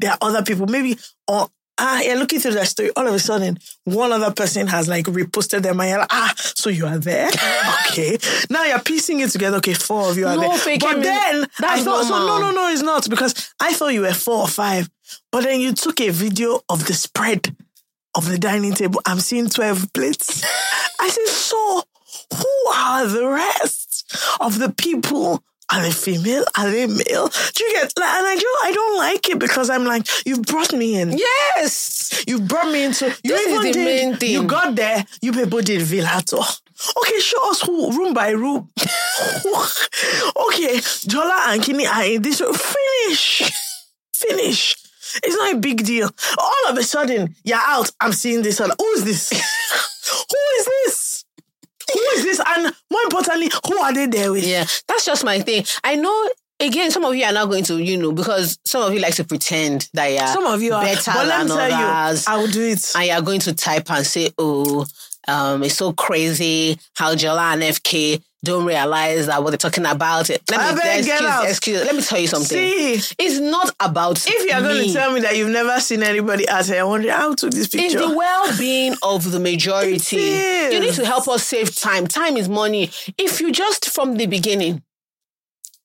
there 0.00 0.10
are 0.10 0.18
other 0.22 0.42
people. 0.42 0.66
Maybe 0.66 0.98
or 1.28 1.46
ah, 1.78 2.00
you're 2.00 2.16
looking 2.16 2.40
through 2.40 2.54
that 2.54 2.66
story. 2.68 2.90
All 2.96 3.06
of 3.06 3.14
a 3.14 3.18
sudden, 3.18 3.58
one 3.84 4.12
other 4.12 4.32
person 4.32 4.66
has 4.66 4.88
like 4.88 5.06
reposted 5.06 5.62
them, 5.62 5.80
and 5.80 5.88
you're 5.90 5.98
like, 5.98 6.12
ah, 6.12 6.32
so 6.36 6.70
you 6.70 6.86
are 6.86 6.98
there. 6.98 7.28
okay, 7.90 8.18
now 8.50 8.64
you're 8.64 8.80
piecing 8.80 9.20
it 9.20 9.30
together. 9.30 9.58
Okay, 9.58 9.74
four 9.74 10.10
of 10.10 10.16
you 10.18 10.26
are 10.26 10.36
No, 10.36 10.56
there. 10.56 10.78
but 10.78 11.02
then 11.02 11.46
I 11.62 11.82
thought 11.82 12.04
so. 12.04 12.18
No, 12.18 12.38
no, 12.38 12.50
no, 12.50 12.68
it's 12.70 12.82
not 12.82 13.08
because 13.08 13.52
I 13.60 13.72
thought 13.72 13.92
you 13.94 14.02
were 14.02 14.12
four 14.12 14.40
or 14.42 14.48
five. 14.48 14.88
But 15.32 15.44
then 15.44 15.60
you 15.60 15.72
took 15.72 16.00
a 16.00 16.10
video 16.10 16.60
of 16.68 16.86
the 16.86 16.94
spread 16.94 17.54
of 18.14 18.28
the 18.28 18.38
dining 18.38 18.72
table. 18.74 19.00
I'm 19.06 19.20
seeing 19.20 19.48
12 19.48 19.92
plates. 19.92 20.42
I 21.00 21.08
said, 21.08 21.26
so 21.28 21.82
who 22.34 22.70
are 22.74 23.06
the 23.06 23.26
rest 23.26 24.12
of 24.40 24.58
the 24.58 24.70
people? 24.70 25.42
Are 25.70 25.82
they 25.82 25.90
female? 25.90 26.44
Are 26.56 26.70
they 26.70 26.86
male? 26.86 27.28
Do 27.28 27.64
you 27.64 27.72
get 27.74 27.92
like, 27.98 28.08
and 28.08 28.26
I 28.26 28.36
don't, 28.36 28.64
I 28.64 28.72
don't 28.72 28.96
like 28.96 29.28
it 29.28 29.38
because 29.38 29.68
I'm 29.68 29.84
like, 29.84 30.06
you 30.24 30.40
brought 30.40 30.72
me 30.72 30.98
in. 30.98 31.16
Yes. 31.16 32.24
You 32.26 32.40
brought 32.40 32.72
me 32.72 32.84
into 32.84 33.06
you 33.22 33.34
This 33.34 33.46
is 33.46 33.62
the 33.62 33.72
did, 33.72 33.84
main 33.84 34.16
thing. 34.16 34.30
You 34.30 34.44
got 34.44 34.74
there, 34.74 35.04
you 35.20 35.32
people 35.32 35.60
did 35.60 35.82
villa 35.82 36.22
tour. 36.24 36.44
Okay, 37.02 37.18
show 37.18 37.50
us 37.50 37.60
who 37.62 37.90
room 37.90 38.14
by 38.14 38.30
room. 38.30 38.70
okay, 38.78 38.86
Jola 41.10 41.52
and 41.52 41.62
Kini 41.62 41.86
are 41.86 42.04
in 42.04 42.22
this 42.22 42.40
room. 42.40 42.54
Finish. 42.54 43.42
Finish. 44.14 44.76
It's 45.22 45.36
not 45.36 45.54
a 45.54 45.58
big 45.58 45.84
deal. 45.84 46.08
All 46.38 46.70
of 46.70 46.78
a 46.78 46.82
sudden, 46.82 47.34
you're 47.44 47.58
out. 47.60 47.90
I'm 48.00 48.12
seeing 48.12 48.42
this. 48.42 48.58
Who 48.58 48.64
is 48.94 49.04
this? 49.04 49.30
who 50.30 50.36
is 50.60 50.66
this? 50.66 51.07
Who 51.92 52.00
is 52.16 52.24
this? 52.24 52.40
And 52.46 52.74
more 52.90 53.02
importantly, 53.04 53.50
who 53.66 53.78
are 53.78 53.92
they 53.92 54.06
there 54.06 54.32
with? 54.32 54.46
Yeah, 54.46 54.64
that's 54.86 55.04
just 55.04 55.24
my 55.24 55.40
thing. 55.40 55.64
I 55.84 55.94
know. 55.96 56.30
Again, 56.60 56.90
some 56.90 57.04
of 57.04 57.14
you 57.14 57.22
are 57.24 57.32
not 57.32 57.48
going 57.48 57.62
to, 57.64 57.78
you 57.78 57.96
know, 57.96 58.10
because 58.10 58.58
some 58.64 58.82
of 58.82 58.92
you 58.92 58.98
like 58.98 59.14
to 59.14 59.22
pretend 59.22 59.88
that 59.94 60.08
you're 60.08 60.26
Some 60.26 60.44
of 60.44 60.60
you 60.60 60.74
are. 60.74 60.82
better 60.82 61.12
but 61.14 61.24
let 61.28 61.46
than 61.46 61.46
me 61.46 61.54
tell 61.54 61.72
others. 62.08 62.26
you, 62.26 62.32
I 62.32 62.36
will 62.36 62.48
do 62.48 62.62
it. 62.66 62.92
and 62.96 63.06
you're 63.06 63.22
going 63.22 63.38
to 63.38 63.54
type 63.54 63.88
and 63.92 64.04
say, 64.04 64.30
oh, 64.38 64.84
um, 65.28 65.62
it's 65.62 65.76
so 65.76 65.92
crazy 65.92 66.78
how 66.96 67.14
Jola 67.14 67.52
and 67.52 67.62
FK 67.62 68.22
don't 68.44 68.64
realize 68.64 69.26
that 69.26 69.42
what 69.42 69.50
they're 69.50 69.58
talking 69.58 69.84
about. 69.84 70.28
Let 70.28 70.40
me 70.40 70.80
beg, 70.80 71.04
get 71.04 71.20
excuse, 71.20 71.20
out. 71.22 71.48
excuse. 71.48 71.84
Let 71.84 71.94
me 71.96 72.02
tell 72.02 72.18
you 72.20 72.28
something. 72.28 72.56
See, 72.56 73.14
It's 73.18 73.38
not 73.40 73.74
about 73.80 74.24
if 74.26 74.50
you're 74.50 74.60
going 74.60 74.86
to 74.86 74.92
tell 74.92 75.12
me 75.12 75.20
that 75.20 75.36
you've 75.36 75.50
never 75.50 75.80
seen 75.80 76.02
anybody 76.02 76.48
out 76.48 76.66
here, 76.66 76.80
I 76.80 76.84
wonder 76.84 77.10
how 77.12 77.34
took 77.34 77.50
this 77.50 77.68
picture. 77.68 77.98
It's 77.98 78.08
the 78.08 78.16
well-being 78.16 78.94
of 79.02 79.30
the 79.30 79.40
majority. 79.50 80.16
It 80.16 80.72
You 80.72 80.80
need 80.80 80.94
to 80.94 81.04
help 81.04 81.28
us 81.28 81.44
save 81.44 81.74
time. 81.74 82.06
Time 82.06 82.36
is 82.36 82.48
money. 82.48 82.90
If 83.18 83.40
you 83.40 83.52
just 83.52 83.90
from 83.90 84.16
the 84.16 84.26
beginning 84.26 84.82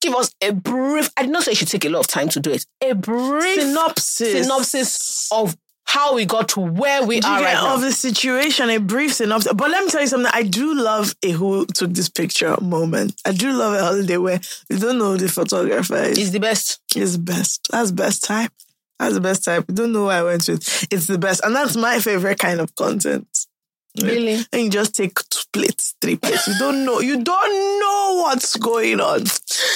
give 0.03 0.13
us 0.15 0.35
a 0.41 0.51
brief, 0.51 1.09
I 1.17 1.23
did 1.23 1.31
not 1.31 1.43
say 1.43 1.51
you 1.51 1.55
should 1.55 1.69
take 1.69 1.85
a 1.85 1.89
lot 1.89 2.01
of 2.01 2.07
time 2.07 2.27
to 2.29 2.39
do 2.39 2.51
it. 2.51 2.65
A 2.81 2.93
brief 2.93 3.61
synopsis. 3.61 4.43
synopsis 4.43 5.29
of 5.31 5.55
how 5.85 6.15
we 6.15 6.25
got 6.25 6.49
to 6.49 6.59
where 6.59 7.05
we 7.05 7.19
Do 7.19 7.27
are 7.27 7.41
right 7.41 7.53
now. 7.53 7.75
of 7.75 7.81
the 7.81 7.91
situation, 7.91 8.69
a 8.69 8.79
brief 8.79 9.13
synopsis. 9.13 9.53
But 9.53 9.69
let 9.69 9.83
me 9.83 9.89
tell 9.91 10.01
you 10.01 10.07
something. 10.07 10.31
I 10.33 10.43
do 10.43 10.73
love 10.73 11.13
a 11.23 11.31
who 11.31 11.65
took 11.67 11.91
this 11.93 12.09
picture 12.09 12.55
moment. 12.61 13.19
I 13.25 13.31
do 13.31 13.51
love 13.51 13.73
a 13.73 13.79
holiday 13.83 14.17
where 14.17 14.39
you 14.69 14.79
don't 14.79 14.97
know 14.97 15.11
who 15.11 15.17
the 15.17 15.29
photographer 15.29 15.95
is. 15.97 16.17
It's 16.17 16.29
the 16.31 16.39
best. 16.39 16.79
It's 16.95 17.17
best. 17.17 17.67
That's 17.71 17.91
best 17.91 18.23
time. 18.23 18.49
That's 18.99 19.15
the 19.15 19.21
best 19.21 19.43
time. 19.43 19.65
You 19.67 19.75
don't 19.75 19.91
know 19.91 20.03
who 20.05 20.09
I 20.09 20.23
went 20.23 20.47
with. 20.47 20.87
It's 20.91 21.07
the 21.07 21.17
best. 21.17 21.41
And 21.43 21.55
that's 21.55 21.75
my 21.75 21.99
favorite 21.99 22.39
kind 22.39 22.59
of 22.61 22.73
content. 22.75 23.27
Really? 24.01 24.39
And 24.51 24.63
you 24.63 24.69
just 24.69 24.95
take 24.95 25.13
two 25.29 25.43
plates, 25.51 25.93
three 26.01 26.15
plates. 26.15 26.47
You 26.47 26.55
don't 26.57 26.83
know. 26.83 26.99
You 26.99 27.23
don't 27.23 27.79
know 27.79 28.23
what's 28.23 28.55
going 28.55 28.99
on. 28.99 29.23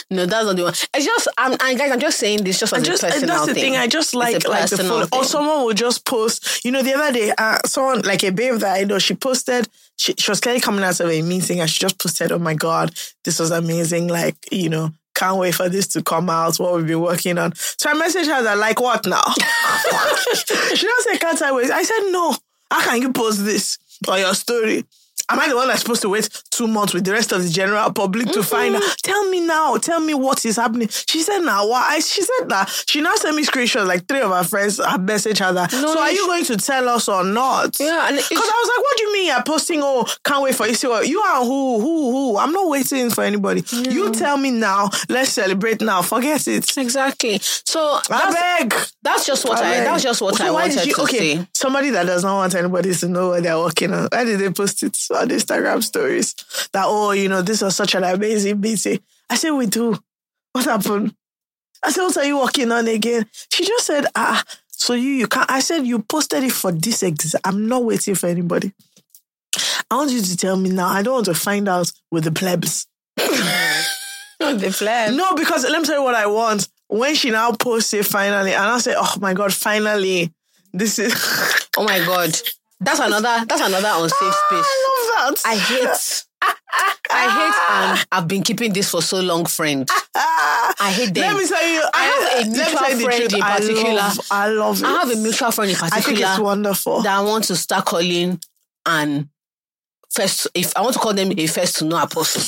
No, 0.09 0.25
that's 0.25 0.45
not 0.45 0.55
the 0.55 0.63
one. 0.63 0.73
It's 0.93 1.05
just, 1.05 1.27
I'm, 1.37 1.51
and 1.51 1.77
guys, 1.77 1.91
I'm 1.91 1.99
just 1.99 2.17
saying 2.17 2.43
this 2.43 2.59
just 2.59 2.73
as 2.73 2.79
I 2.79 2.81
a 2.81 2.85
just 2.85 3.03
personal 3.03 3.27
that's 3.27 3.45
the 3.47 3.53
thing. 3.53 3.63
thing. 3.63 3.75
I 3.75 3.87
just 3.87 4.15
like 4.15 4.47
like 4.47 4.69
the 4.69 4.77
photo. 4.77 5.15
Or 5.15 5.23
someone 5.23 5.65
will 5.65 5.73
just 5.73 6.03
post. 6.05 6.65
You 6.65 6.71
know, 6.71 6.81
the 6.81 6.95
other 6.95 7.13
day, 7.13 7.31
uh, 7.37 7.59
someone 7.65 8.01
like 8.01 8.23
a 8.23 8.31
babe 8.31 8.55
that 8.55 8.79
I 8.79 8.83
know, 8.85 8.97
she 8.97 9.13
posted. 9.13 9.67
She, 9.97 10.13
she 10.17 10.31
was 10.31 10.39
clearly 10.39 10.61
coming 10.61 10.83
out 10.83 10.99
of 10.99 11.09
a 11.09 11.21
meeting, 11.21 11.59
and 11.59 11.69
she 11.69 11.79
just 11.79 11.99
posted, 11.99 12.31
"Oh 12.31 12.39
my 12.39 12.53
god, 12.55 12.93
this 13.23 13.39
was 13.39 13.51
amazing! 13.51 14.07
Like 14.07 14.35
you 14.51 14.69
know." 14.69 14.91
Can't 15.15 15.39
wait 15.39 15.55
for 15.55 15.67
this 15.67 15.87
to 15.87 16.03
come 16.03 16.29
out. 16.29 16.57
What 16.57 16.75
we've 16.75 16.85
been 16.85 17.01
working 17.01 17.39
on. 17.39 17.55
So 17.55 17.89
I 17.89 17.95
messaged 17.95 18.27
her 18.27 18.43
that, 18.43 18.59
like, 18.59 18.79
what 18.79 19.03
now? 19.07 19.23
she 20.75 20.85
don't 20.85 21.03
say 21.03 21.17
can't 21.17 21.41
I 21.41 21.51
wait. 21.53 21.71
I 21.71 21.81
said 21.81 22.11
no. 22.11 22.35
How 22.69 22.83
can 22.83 23.01
you 23.01 23.11
post 23.11 23.43
this 23.43 23.79
on 24.07 24.19
your 24.19 24.33
story? 24.33 24.83
Am 25.29 25.39
I 25.39 25.47
the 25.49 25.55
one 25.55 25.67
that's 25.67 25.81
supposed 25.81 26.01
to 26.03 26.09
wait 26.09 26.29
two 26.51 26.67
months 26.67 26.93
with 26.93 27.03
the 27.03 27.11
rest 27.11 27.31
of 27.33 27.43
the 27.43 27.49
general 27.49 27.91
public 27.91 28.27
to 28.29 28.41
find 28.43 28.75
out? 28.75 28.83
Tell 29.03 29.29
me 29.29 29.41
now. 29.41 29.75
Tell 29.77 29.99
me 29.99 30.13
what 30.13 30.45
is 30.45 30.55
happening. 30.55 30.87
She 30.87 31.21
said 31.21 31.39
now. 31.39 31.67
Why? 31.67 31.99
She 31.99 32.21
said 32.21 32.47
that. 32.49 32.69
She 32.87 33.01
now 33.01 33.13
sent 33.15 33.35
me 33.35 33.43
screenshots. 33.43 33.85
Like 33.87 34.07
three 34.07 34.21
of 34.21 34.31
her 34.31 34.43
friends 34.45 34.77
have 34.77 35.01
messaged 35.01 35.39
her 35.39 35.51
that. 35.53 35.73
No, 35.73 35.93
so 35.93 35.99
are 35.99 36.11
you 36.11 36.25
going 36.27 36.45
to 36.45 36.55
tell 36.57 36.87
us 36.87 37.09
or 37.09 37.23
not? 37.25 37.77
Yeah, 37.79 38.07
Because 38.09 38.31
I 38.31 38.61
was 38.63 38.69
like, 38.69 38.83
what 38.83 38.97
do 38.97 39.03
you 39.03 39.13
mean 39.13 39.27
you're 39.27 39.43
posting? 39.43 39.79
Oh, 39.83 40.05
can't 40.23 40.43
wait 40.43 40.55
for 40.55 40.65
you. 40.67 40.73
See 40.75 40.87
what 40.87 41.07
you 41.07 41.19
are 41.19 41.43
who, 41.43 41.79
who, 41.81 42.11
who? 42.11 42.37
I'm 42.37 42.53
not 42.53 42.69
waiting 42.69 43.09
for 43.09 43.23
anybody. 43.23 43.63
You 43.71 44.11
tell 44.13 44.37
me 44.37 44.51
now. 44.51 44.89
Let's 45.09 45.31
celebrate 45.31 45.81
now. 45.81 46.01
Forget 46.03 46.47
it. 46.47 46.77
Exactly. 46.77 47.39
So 47.41 47.99
that's, 48.07 48.35
I 48.35 48.59
beg. 48.59 48.73
that's 49.01 49.25
just 49.25 49.43
what 49.45 49.57
I, 49.59 49.61
beg. 49.71 49.83
that's 49.85 50.03
just 50.03 50.21
what 50.21 50.35
So 50.35 50.45
I 50.45 50.51
wanted 50.51 50.85
you, 50.85 50.93
to 50.93 51.01
okay, 51.03 51.35
say. 51.37 51.47
Somebody 51.53 51.89
that 51.91 52.05
does 52.05 52.23
not 52.23 52.35
want 52.37 52.55
anybody 52.55 52.93
to 52.93 53.07
know 53.09 53.29
what 53.29 53.43
they're 53.43 53.57
working 53.57 53.93
on. 53.93 54.07
Why 54.11 54.23
did 54.23 54.39
they 54.39 54.49
post 54.51 54.83
it 54.83 54.95
on 55.17 55.29
Instagram 55.29 55.83
stories? 55.83 56.35
That, 56.73 56.85
oh, 56.87 57.11
you 57.11 57.29
know, 57.29 57.41
this 57.41 57.61
was 57.61 57.75
such 57.75 57.95
an 57.95 58.03
amazing 58.03 58.59
meeting. 58.59 58.99
I 59.29 59.35
said, 59.35 59.51
we 59.51 59.65
do. 59.65 59.97
What 60.53 60.65
happened? 60.65 61.15
I 61.83 61.91
said, 61.91 62.03
what 62.03 62.17
are 62.17 62.25
you 62.25 62.39
working 62.39 62.71
on 62.71 62.87
again? 62.87 63.25
She 63.51 63.65
just 63.65 63.85
said, 63.85 64.05
ah, 64.15 64.43
so 64.67 64.93
you, 64.93 65.09
you 65.09 65.27
can't. 65.27 65.49
I 65.49 65.59
said, 65.59 65.85
you 65.85 65.99
posted 65.99 66.43
it 66.43 66.51
for 66.51 66.71
this 66.71 67.03
exam. 67.03 67.41
I'm 67.43 67.67
not 67.67 67.83
waiting 67.83 68.15
for 68.15 68.27
anybody. 68.27 68.73
I 69.89 69.95
want 69.95 70.11
you 70.11 70.21
to 70.21 70.37
tell 70.37 70.57
me 70.57 70.69
now. 70.69 70.87
I 70.87 71.01
don't 71.01 71.13
want 71.13 71.25
to 71.25 71.33
find 71.33 71.67
out 71.67 71.91
with 72.11 72.23
the 72.23 72.31
plebs. 72.31 72.87
the 73.15 74.75
plan. 74.77 75.17
No, 75.17 75.33
because 75.35 75.63
let 75.63 75.79
me 75.79 75.85
tell 75.85 75.97
you 75.99 76.03
what 76.03 76.15
I 76.15 76.27
want. 76.27 76.67
When 76.87 77.15
she 77.15 77.31
now 77.31 77.51
posts 77.51 77.93
it 77.93 78.05
finally, 78.05 78.53
and 78.53 78.63
I 78.63 78.77
say, 78.79 78.93
oh 78.95 79.15
my 79.19 79.33
God, 79.33 79.53
finally. 79.53 80.33
This 80.73 80.99
is. 80.99 81.13
Oh 81.77 81.83
my 81.83 81.99
god. 81.99 82.35
That's 82.79 82.99
another 82.99 83.43
that's 83.47 83.61
another 83.61 83.89
unsafe 83.93 84.17
space. 84.19 84.65
I 84.65 85.23
love 85.25 85.35
that. 85.35 85.41
I 85.45 85.55
hate 85.55 86.23
I 86.41 86.53
I 87.09 87.23
hate 87.37 87.75
and 87.97 88.07
I've 88.11 88.27
been 88.27 88.43
keeping 88.43 88.71
this 88.73 88.91
for 88.91 89.01
so 89.01 89.19
long, 89.19 89.45
friend. 89.45 89.89
Ah, 90.15 90.73
I 90.79 90.91
hate 90.91 91.13
them. 91.13 91.23
Let 91.23 91.37
me 91.41 91.47
tell 91.47 91.67
you, 91.67 91.81
I 91.93 92.03
have 92.05 92.45
a 92.45 92.49
mutual 92.49 93.07
friend 93.07 93.33
in 93.33 93.41
I 93.41 93.57
particular. 93.57 93.93
love- 93.95 94.27
I 94.29 94.47
love 94.49 94.79
it. 94.81 94.85
I 94.85 94.91
have 94.91 95.11
a 95.11 95.15
mutual 95.15 95.51
friend 95.51 95.71
in 95.71 95.77
particular. 95.77 95.97
I 95.99 96.01
think 96.01 96.19
it's 96.19 96.39
wonderful. 96.39 97.01
that 97.01 97.17
I 97.17 97.21
want 97.21 97.45
to 97.45 97.55
start 97.55 97.85
calling 97.85 98.39
and 98.85 99.29
first 100.11 100.47
if 100.53 100.71
I 100.77 100.81
want 100.81 100.93
to 100.93 100.99
call 100.99 101.13
them 101.13 101.31
a 101.35 101.47
first 101.47 101.77
to 101.77 101.85
know 101.85 101.97
apostle. 102.01 102.43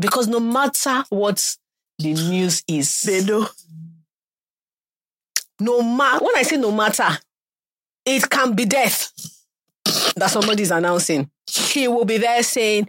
Because 0.00 0.26
no 0.28 0.40
matter 0.40 1.04
what 1.10 1.56
the 1.98 2.14
news 2.14 2.64
is, 2.68 3.02
They 3.02 3.22
do. 3.24 3.46
no 5.60 5.82
matter 5.82 6.24
when 6.24 6.36
I 6.36 6.42
say 6.42 6.56
no 6.56 6.70
matter, 6.72 7.18
it 8.08 8.28
can 8.30 8.54
be 8.54 8.64
death 8.64 9.12
that 10.16 10.30
somebody 10.30 10.62
is 10.62 10.70
announcing. 10.70 11.30
He 11.50 11.88
will 11.88 12.04
be 12.04 12.18
there 12.18 12.42
saying, 12.42 12.88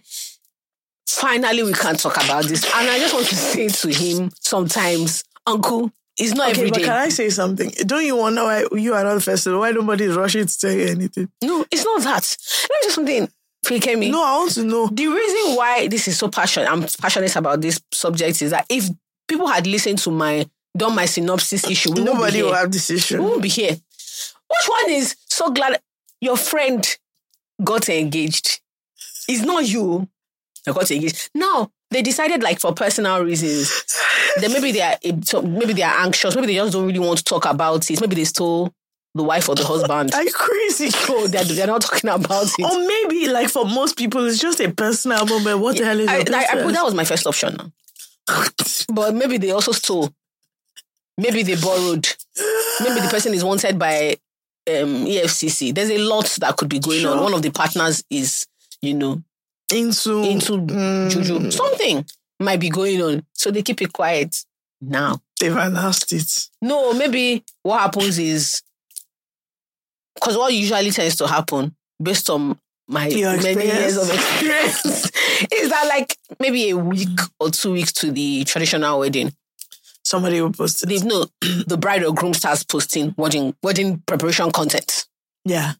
finally 1.08 1.64
we 1.64 1.74
can 1.74 1.96
talk 1.96 2.16
about 2.24 2.46
this. 2.46 2.64
And 2.66 2.90
I 2.90 3.00
just 3.00 3.14
want 3.14 3.28
to 3.28 3.36
say 3.36 3.68
to 3.70 3.90
him 3.90 4.32
sometimes, 4.40 5.24
Uncle, 5.46 5.92
it's 6.18 6.34
not 6.34 6.50
Okay, 6.52 6.60
every 6.62 6.72
but 6.72 6.80
day. 6.80 6.86
can 6.86 6.96
I 6.98 7.10
say 7.10 7.30
something? 7.30 7.72
Don't 7.86 8.06
you 8.06 8.18
wonder 8.18 8.44
why 8.44 8.66
you 8.74 8.94
are 8.94 9.04
not 9.04 9.16
the 9.16 9.22
first? 9.22 9.48
Why 9.48 9.72
nobody 9.72 10.06
is 10.06 10.16
rushing 10.16 10.46
to 10.46 10.60
tell 10.60 10.72
you 10.72 10.88
anything? 10.88 11.30
no, 11.44 11.66
it's 11.72 11.86
not 11.86 12.02
that. 12.04 12.38
Let 12.64 12.70
me 12.70 12.78
just 12.84 12.96
something. 12.96 13.30
Fikemi. 13.66 14.12
No, 14.12 14.24
I 14.24 14.38
want 14.38 14.52
to 14.54 14.64
know. 14.64 14.88
The 14.88 15.08
reason 15.08 15.56
why 15.56 15.88
this 15.88 16.08
is 16.08 16.18
so 16.18 16.30
passionate, 16.30 16.72
I'm 16.72 16.84
passionate 17.02 17.36
about 17.36 17.62
this 17.62 17.80
subject 17.94 18.42
is 18.42 18.52
that 18.52 18.66
if 18.70 18.90
people 19.28 19.48
had 19.48 19.68
listened 19.68 20.00
to 20.00 20.12
my 20.12 20.46
done 20.78 20.96
my 20.96 21.06
synopsis 21.06 21.68
issue, 21.70 21.92
we 21.94 22.02
Nobody 22.04 22.42
will 22.44 22.54
have 22.54 22.72
this 22.72 22.90
issue. 22.90 23.18
we 23.22 23.26
won't 23.30 23.42
be 23.42 23.50
here. 23.50 23.78
Which 24.50 24.68
one 24.68 24.90
is 24.90 25.16
so 25.28 25.52
glad 25.52 25.80
your 26.22 26.38
friend 26.38 26.86
got 27.64 27.90
engaged? 27.90 28.62
It's 29.28 29.44
not 29.44 29.68
you 29.68 30.08
that 30.66 30.74
got 30.76 30.90
engaged. 30.92 31.30
Now 31.36 31.72
they 31.92 32.02
decided, 32.02 32.44
like 32.44 32.60
for 32.60 32.74
personal 32.74 33.24
reasons, 33.24 33.70
that 34.42 34.52
maybe 34.52 34.72
they 34.72 34.82
are 34.82 34.98
eh, 35.04 35.42
maybe 35.44 35.74
they 35.74 35.84
are 35.84 36.00
anxious, 36.00 36.36
maybe 36.36 36.48
they 36.48 36.56
just 36.56 36.74
don't 36.74 36.86
really 36.86 37.00
want 37.00 37.20
to 37.20 37.24
talk 37.24 37.46
about 37.46 37.90
it. 37.90 38.02
Maybe 38.02 38.16
they 38.16 38.26
stole 38.26 38.74
the 39.16 39.24
wife 39.24 39.50
or 39.50 39.56
the 39.56 39.66
husband. 39.66 40.14
Are 40.14 40.24
you 40.24 40.32
crazy? 40.32 40.90
so 40.90 41.28
they're, 41.28 41.44
they're 41.44 41.68
not 41.68 41.82
talking 41.82 42.10
about 42.10 42.48
it. 42.58 42.64
Or 42.64 42.88
maybe, 42.88 43.28
like 43.28 43.50
for 43.50 43.66
most 43.66 43.98
people, 43.98 44.26
it's 44.26 44.40
just 44.40 44.60
a 44.60 44.72
personal 44.72 45.26
moment. 45.26 45.60
What 45.60 45.78
the 45.78 45.86
hell 45.86 46.00
is 46.00 46.08
I, 46.08 46.18
I, 46.18 46.48
I 46.52 46.64
put, 46.64 46.74
that 46.74 46.84
was 46.84 46.94
my 46.94 47.06
first 47.06 47.26
option. 47.26 47.74
But 48.92 49.16
maybe 49.16 49.38
they 49.38 49.52
also 49.52 49.72
stole. 49.72 50.14
Maybe 51.18 51.44
they 51.44 51.56
borrowed. 51.56 52.08
Maybe 52.82 53.02
the 53.02 53.10
person 53.10 53.34
is 53.34 53.44
wanted 53.44 53.78
by 53.78 54.18
um, 54.70 55.06
EFCC. 55.06 55.74
There's 55.74 55.90
a 55.90 55.98
lot 55.98 56.26
that 56.40 56.56
could 56.58 56.70
be 56.70 56.80
going 56.80 57.06
on. 57.06 57.22
One 57.24 57.34
of 57.34 57.42
the 57.42 57.52
partners 57.52 58.04
is, 58.10 58.46
you 58.82 58.94
know, 58.94 59.22
into 59.74 60.22
into 60.24 60.54
Mm, 60.54 61.10
juju. 61.10 61.52
Something 61.52 62.06
might 62.40 62.60
be 62.60 62.70
going 62.70 63.02
on. 63.02 63.24
So 63.34 63.52
they 63.52 63.62
keep 63.62 63.82
it 63.82 63.94
quiet 63.94 64.44
now. 64.82 65.22
They've 65.40 65.56
announced 65.56 66.12
it. 66.14 66.50
No, 66.62 66.94
maybe 66.94 67.44
what 67.64 67.80
happens 67.80 68.18
is 68.20 68.62
because 70.16 70.38
what 70.38 70.54
usually 70.54 70.92
tends 70.92 71.16
to 71.18 71.28
happen 71.28 71.76
based 72.02 72.30
on 72.30 72.60
my 72.88 73.08
Your 73.08 73.42
many 73.42 73.66
years 73.66 73.98
of 73.98 74.10
experience 74.10 74.86
is 75.54 75.70
that 75.70 75.86
like 75.88 76.18
maybe 76.40 76.70
a 76.72 76.78
week 76.78 77.20
or 77.40 77.50
two 77.52 77.74
weeks 77.74 77.94
to 77.94 78.12
the 78.12 78.44
traditional 78.46 79.00
wedding. 79.00 79.32
Somebody 80.10 80.42
will 80.42 80.52
post 80.52 80.82
it. 80.82 80.90
They 80.90 80.98
know 81.08 81.26
the 81.68 81.78
bride 81.80 82.04
or 82.04 82.12
groom 82.16 82.34
starts 82.34 82.64
posting 82.64 83.14
wedding 83.16 83.54
wedding 83.62 84.02
preparation 84.08 84.50
content 84.52 85.06
Yeah. 85.46 85.74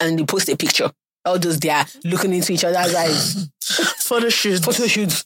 and 0.00 0.18
they 0.18 0.24
post 0.24 0.48
a 0.48 0.56
picture. 0.56 0.90
All 1.24 1.38
those 1.38 1.60
they 1.60 1.70
are 1.70 1.86
looking 2.02 2.34
into 2.34 2.52
each 2.52 2.64
other's 2.64 2.92
eyes. 2.94 3.48
Photo 3.98 4.28
shoot. 4.28 4.64
Photo 4.64 4.88
shoots. 4.88 5.24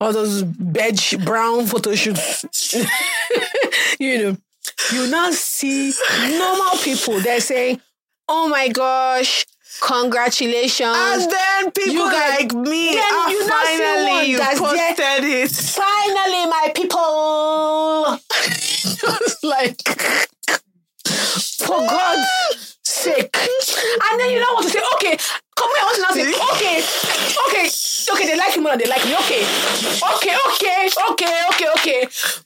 All 0.00 0.12
those 0.12 0.42
beige 0.42 1.14
brown 1.24 1.66
photo 1.66 1.94
shoots. 1.94 2.74
you 4.00 4.18
know. 4.18 4.36
You 4.92 5.08
now 5.08 5.30
see 5.30 5.92
normal 6.38 6.78
people 6.82 7.20
they're 7.20 7.40
saying, 7.40 7.80
Oh 8.28 8.48
my 8.48 8.66
gosh, 8.66 9.46
congratulations. 9.80 10.96
And 10.96 11.30
then 11.30 11.70
people 11.72 11.94
You 11.94 12.04
like 12.04 12.52
me, 12.54 12.94
Then 12.94 13.02
ah, 13.04 13.28
you 13.30 13.48
finally 13.48 14.30
you 14.30 14.38
there. 14.38 14.56
posted 14.56 15.24
it. 15.24 15.50
Finally, 15.50 16.46
my 16.46 16.72
people. 16.74 18.18
It's 19.08 19.44
like, 19.44 19.82
for 21.58 21.78
God's 21.78 22.65
sake. 22.96 23.36
And 23.36 24.20
then 24.20 24.30
you 24.30 24.40
know 24.40 24.52
what 24.54 24.62
to 24.64 24.70
say, 24.70 24.80
okay, 24.94 25.16
come 25.56 25.70
here, 25.70 25.82
I 25.82 25.84
want 25.84 25.96
to 25.96 26.02
now 26.02 26.12
say, 26.16 26.26
okay, 26.52 26.76
okay, 27.46 27.66
okay, 28.12 28.26
they 28.26 28.36
like 28.36 28.56
me 28.56 28.62
more 28.62 28.72
than 28.72 28.80
they 28.80 28.88
like 28.88 29.04
me. 29.04 29.14
Okay, 29.14 29.42
okay, 30.14 30.34
okay, 30.48 30.88
okay, 31.10 31.34
okay, 31.52 31.68
okay. 31.76 32.00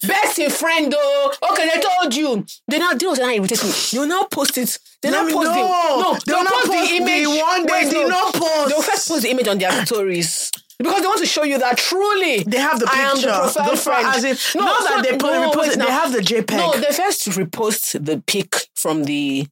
Bestie 0.07 0.51
friend 0.51 0.93
though. 0.93 1.33
Okay, 1.53 1.69
they 1.69 1.81
told 1.81 2.15
you. 2.15 2.45
They 2.69 2.79
now, 2.79 2.93
they 2.95 3.07
now 3.07 3.31
irritate 3.31 3.63
me. 3.65 3.73
They 3.93 3.99
will 3.99 4.07
now 4.07 4.25
post 4.25 4.59
it. 4.59 4.79
They 5.03 5.11
now 5.11 5.25
me 5.25 5.33
post 5.33 5.47
the, 5.49 5.61
no, 5.61 6.19
They 6.27 6.33
not 6.33 6.47
post 6.53 6.67
post 6.67 6.91
the 6.91 6.99
the 6.99 7.03
image. 7.03 7.27
one 7.41 7.67
they 7.67 7.73
Wait, 7.73 7.91
did 7.91 8.03
no. 8.03 8.09
not 8.09 8.35
post. 8.35 8.69
They'll 8.69 8.83
first 8.83 9.09
post 9.09 9.23
the 9.23 9.31
image 9.31 9.49
on 9.49 9.59
their 9.59 9.87
stories. 9.87 10.51
Because 10.79 11.01
they 11.03 11.07
want 11.07 11.21
to 11.21 11.27
show 11.27 11.43
you 11.45 11.59
that 11.59 11.77
truly 11.77 12.43
They 12.45 12.57
have 12.57 12.81
the 12.81 12.89
I 12.91 13.01
am 13.01 13.17
picture. 13.17 13.29
the 13.29 13.41
preferred 13.53 13.65
The 13.73 13.77
fr- 13.77 13.83
friend. 13.91 14.07
as 14.09 14.25
in- 14.25 14.61
not 14.65 14.83
that 14.89 15.03
they 15.05 15.17
put- 15.19 15.33
repost 15.33 15.75
they 15.77 15.91
have 15.93 16.13
the 16.13 16.21
JPEG. 16.21 16.57
No, 16.57 16.73
they 16.81 16.93
first 16.93 17.29
repost 17.29 18.03
the 18.05 18.23
pic 18.27 18.69
from 18.75 19.05
the 19.05 19.47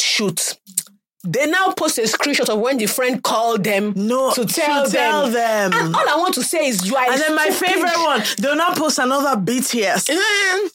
shoot. 0.00 0.56
They 1.24 1.46
now 1.46 1.72
post 1.72 1.98
a 1.98 2.02
screenshot 2.02 2.48
of 2.48 2.60
when 2.60 2.78
the 2.78 2.86
friend 2.86 3.22
called 3.22 3.64
them 3.64 3.92
No, 3.96 4.32
to 4.34 4.46
tell 4.46 4.84
to 4.86 4.90
them. 4.90 5.10
tell 5.10 5.30
them. 5.30 5.72
And 5.74 5.94
all 5.94 6.08
I 6.08 6.16
want 6.16 6.34
to 6.34 6.42
say 6.44 6.68
is 6.68 6.86
you 6.86 6.96
are. 6.96 7.10
And 7.10 7.20
then 7.20 7.34
my 7.34 7.50
stupid- 7.50 7.68
favorite 7.74 7.98
one, 7.98 8.22
they'll 8.38 8.56
not 8.56 8.76
post 8.78 8.98
another 8.98 9.36
BTS. 9.40 10.08
Mm, 10.08 10.70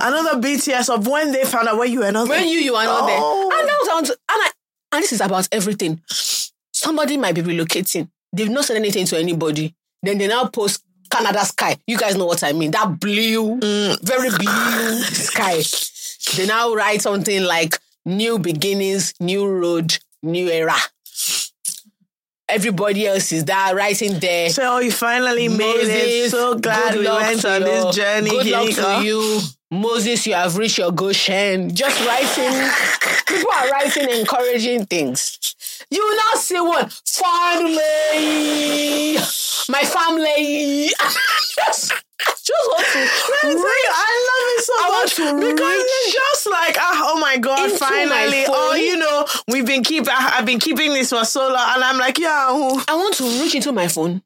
Another 0.00 0.38
BTS 0.40 0.90
of 0.94 1.06
when 1.06 1.32
they 1.32 1.44
found 1.44 1.66
out 1.68 1.76
where 1.78 1.88
you 1.88 2.00
were 2.00 2.12
not 2.12 2.28
when 2.28 2.46
you 2.46 2.58
you 2.60 2.74
are 2.76 2.84
not 2.84 3.02
Oh. 3.02 3.06
there. 3.48 3.58
And 3.60 3.68
that 3.68 3.78
was 3.80 3.88
I 3.88 3.94
want 3.94 4.06
to, 4.06 4.12
and, 4.12 4.20
I, 4.42 4.50
and 4.92 5.02
this 5.02 5.12
is 5.12 5.20
about 5.20 5.48
everything. 5.50 6.00
Somebody 6.72 7.16
might 7.16 7.34
be 7.34 7.42
relocating. 7.42 8.08
They've 8.32 8.50
not 8.50 8.66
said 8.66 8.76
anything 8.76 9.06
to 9.06 9.18
anybody. 9.18 9.74
Then 10.02 10.18
they 10.18 10.28
now 10.28 10.46
post 10.46 10.82
Canada 11.10 11.44
sky. 11.46 11.76
You 11.86 11.96
guys 11.96 12.16
know 12.16 12.26
what 12.26 12.44
I 12.44 12.52
mean. 12.52 12.70
That 12.72 13.00
blue, 13.00 13.58
very 14.02 14.28
blue 14.30 14.98
sky. 15.04 15.62
They 16.36 16.46
now 16.46 16.74
write 16.74 17.00
something 17.02 17.42
like 17.44 17.78
new 18.06 18.38
beginnings, 18.38 19.12
new 19.20 19.46
road, 19.46 19.98
new 20.22 20.48
era. 20.48 20.76
Everybody 22.48 23.06
else 23.08 23.32
is 23.32 23.44
there 23.44 23.74
writing 23.74 24.20
there. 24.20 24.48
So 24.50 24.78
you 24.78 24.92
finally 24.92 25.48
made 25.48 25.74
it. 25.80 26.30
So 26.30 26.56
glad 26.56 26.94
we 26.96 27.04
went 27.04 27.44
on 27.44 27.60
your- 27.62 27.86
this 27.86 27.96
journey. 27.96 28.30
Good 28.30 28.46
luck 28.46 28.70
to 29.00 29.04
you. 29.04 29.40
Moses, 29.68 30.24
you 30.28 30.34
have 30.34 30.56
reached 30.56 30.78
your 30.78 30.92
Goshen. 30.92 31.74
Just 31.74 31.98
writing. 32.06 32.70
people 33.26 33.50
are 33.52 33.68
writing 33.70 34.08
encouraging 34.10 34.86
things. 34.86 35.38
You 35.90 36.04
will 36.04 36.16
now 36.16 36.34
see 36.34 36.60
one. 36.60 36.88
Finally, 37.06 37.78
my 39.68 39.82
family. 39.82 40.90
just, 41.64 41.92
want 42.68 42.86
to 42.92 42.98
Let 42.98 43.44
me 43.44 43.54
tell 43.54 43.54
you, 43.54 43.90
I 43.92 44.28
love 44.28 44.48
it 44.56 44.64
so 44.64 44.72
I 44.78 44.80
much 44.88 45.16
because 45.48 45.84
it's 45.84 46.12
just 46.12 46.46
like, 46.50 46.76
ah, 46.78 47.02
oh 47.12 47.18
my 47.20 47.36
god, 47.36 47.70
finally! 47.72 48.44
Oh, 48.48 48.74
you 48.74 48.96
know, 48.96 49.26
we've 49.48 49.66
been 49.66 49.82
keep, 49.84 50.08
I, 50.08 50.38
I've 50.38 50.46
been 50.46 50.58
keeping 50.58 50.92
this 50.92 51.10
for 51.10 51.24
so 51.24 51.48
long, 51.48 51.68
and 51.74 51.84
I'm 51.84 51.98
like, 51.98 52.18
yeah, 52.18 52.48
I 52.88 52.94
want 52.94 53.14
to 53.16 53.24
reach 53.42 53.54
into 53.54 53.72
my 53.72 53.88
phone, 53.88 54.22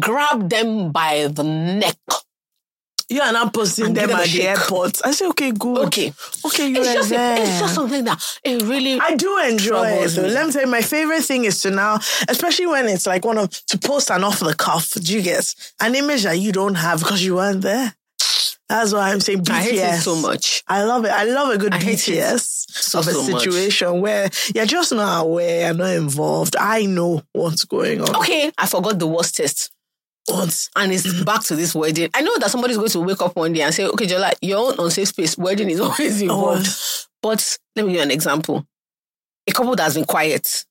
grab 0.00 0.48
them 0.48 0.92
by 0.92 1.26
the 1.28 1.42
neck. 1.44 1.96
You 3.08 3.20
are 3.20 3.32
not 3.32 3.54
posting 3.54 3.86
And 3.86 3.96
them 3.96 4.10
at 4.10 4.26
the 4.28 4.42
airport. 4.42 5.00
I 5.04 5.12
say, 5.12 5.26
okay, 5.28 5.52
good, 5.52 5.86
Okay. 5.86 6.12
okay, 6.44 6.68
you 6.68 6.76
It's 6.80 6.92
just, 6.92 7.10
there. 7.10 7.40
it's 7.40 7.58
just 7.60 7.74
something 7.74 8.04
that 8.04 8.20
it 8.42 8.62
really. 8.62 8.98
I 9.00 9.14
do 9.14 9.38
enjoy 9.48 9.86
it. 9.88 10.08
Though. 10.10 10.22
Let 10.22 10.46
me 10.46 10.52
tell 10.52 10.62
you, 10.62 10.68
my 10.70 10.82
favorite 10.82 11.22
thing 11.22 11.44
is 11.44 11.60
to 11.62 11.70
now, 11.70 12.00
especially 12.28 12.66
when 12.66 12.86
it's 12.86 13.06
like 13.06 13.24
one 13.24 13.38
of 13.38 13.50
to 13.66 13.78
post 13.78 14.10
an 14.10 14.24
off 14.24 14.40
the 14.40 14.54
cuff. 14.54 14.90
Do 14.92 15.14
you 15.14 15.22
get 15.22 15.54
an 15.80 15.94
image 15.94 16.24
that 16.24 16.38
you 16.38 16.50
don't 16.52 16.74
have 16.74 16.98
because 17.00 17.24
you 17.24 17.36
weren't 17.36 17.62
there? 17.62 17.94
That's 18.68 18.92
why 18.92 19.12
I'm 19.12 19.20
saying 19.20 19.44
BTS. 19.44 19.50
I 19.52 19.62
hate 19.62 19.78
it 19.78 20.00
so 20.02 20.16
much. 20.16 20.64
I 20.66 20.82
love 20.82 21.04
it. 21.04 21.12
I 21.12 21.22
love 21.22 21.50
a 21.54 21.58
good 21.58 21.72
BTS 21.74 22.66
so, 22.68 22.98
of 22.98 23.06
a 23.06 23.12
so 23.12 23.28
much. 23.30 23.42
situation 23.44 24.00
where 24.00 24.28
you're 24.56 24.66
just 24.66 24.92
not 24.92 25.20
aware, 25.24 25.66
you're 25.66 25.74
not 25.74 25.90
involved. 25.94 26.56
I 26.58 26.84
know 26.86 27.22
what's 27.32 27.64
going 27.64 28.00
on. 28.00 28.16
Okay, 28.16 28.50
I 28.58 28.66
forgot 28.66 28.98
the 28.98 29.06
worst 29.06 29.36
test. 29.36 29.70
And 30.28 30.92
it's 30.92 31.22
back 31.24 31.42
to 31.44 31.56
this 31.56 31.74
wedding. 31.74 32.10
I 32.12 32.20
know 32.20 32.36
that 32.38 32.50
somebody's 32.50 32.76
going 32.76 32.88
to 32.90 33.00
wake 33.00 33.22
up 33.22 33.36
one 33.36 33.52
day 33.52 33.62
and 33.62 33.74
say, 33.74 33.86
okay, 33.86 34.06
Jola, 34.06 34.32
your 34.42 34.58
own 34.72 34.74
unsafe 34.78 35.08
space, 35.08 35.38
wedding 35.38 35.70
is 35.70 35.80
always 35.86 36.20
involved. 36.20 36.68
But 37.22 37.58
let 37.74 37.86
me 37.86 37.92
give 37.92 37.98
you 37.98 38.02
an 38.02 38.10
example. 38.10 38.66
A 39.46 39.52
couple 39.52 39.76
that's 39.76 39.94
been 39.94 40.04
quiet, 40.04 40.64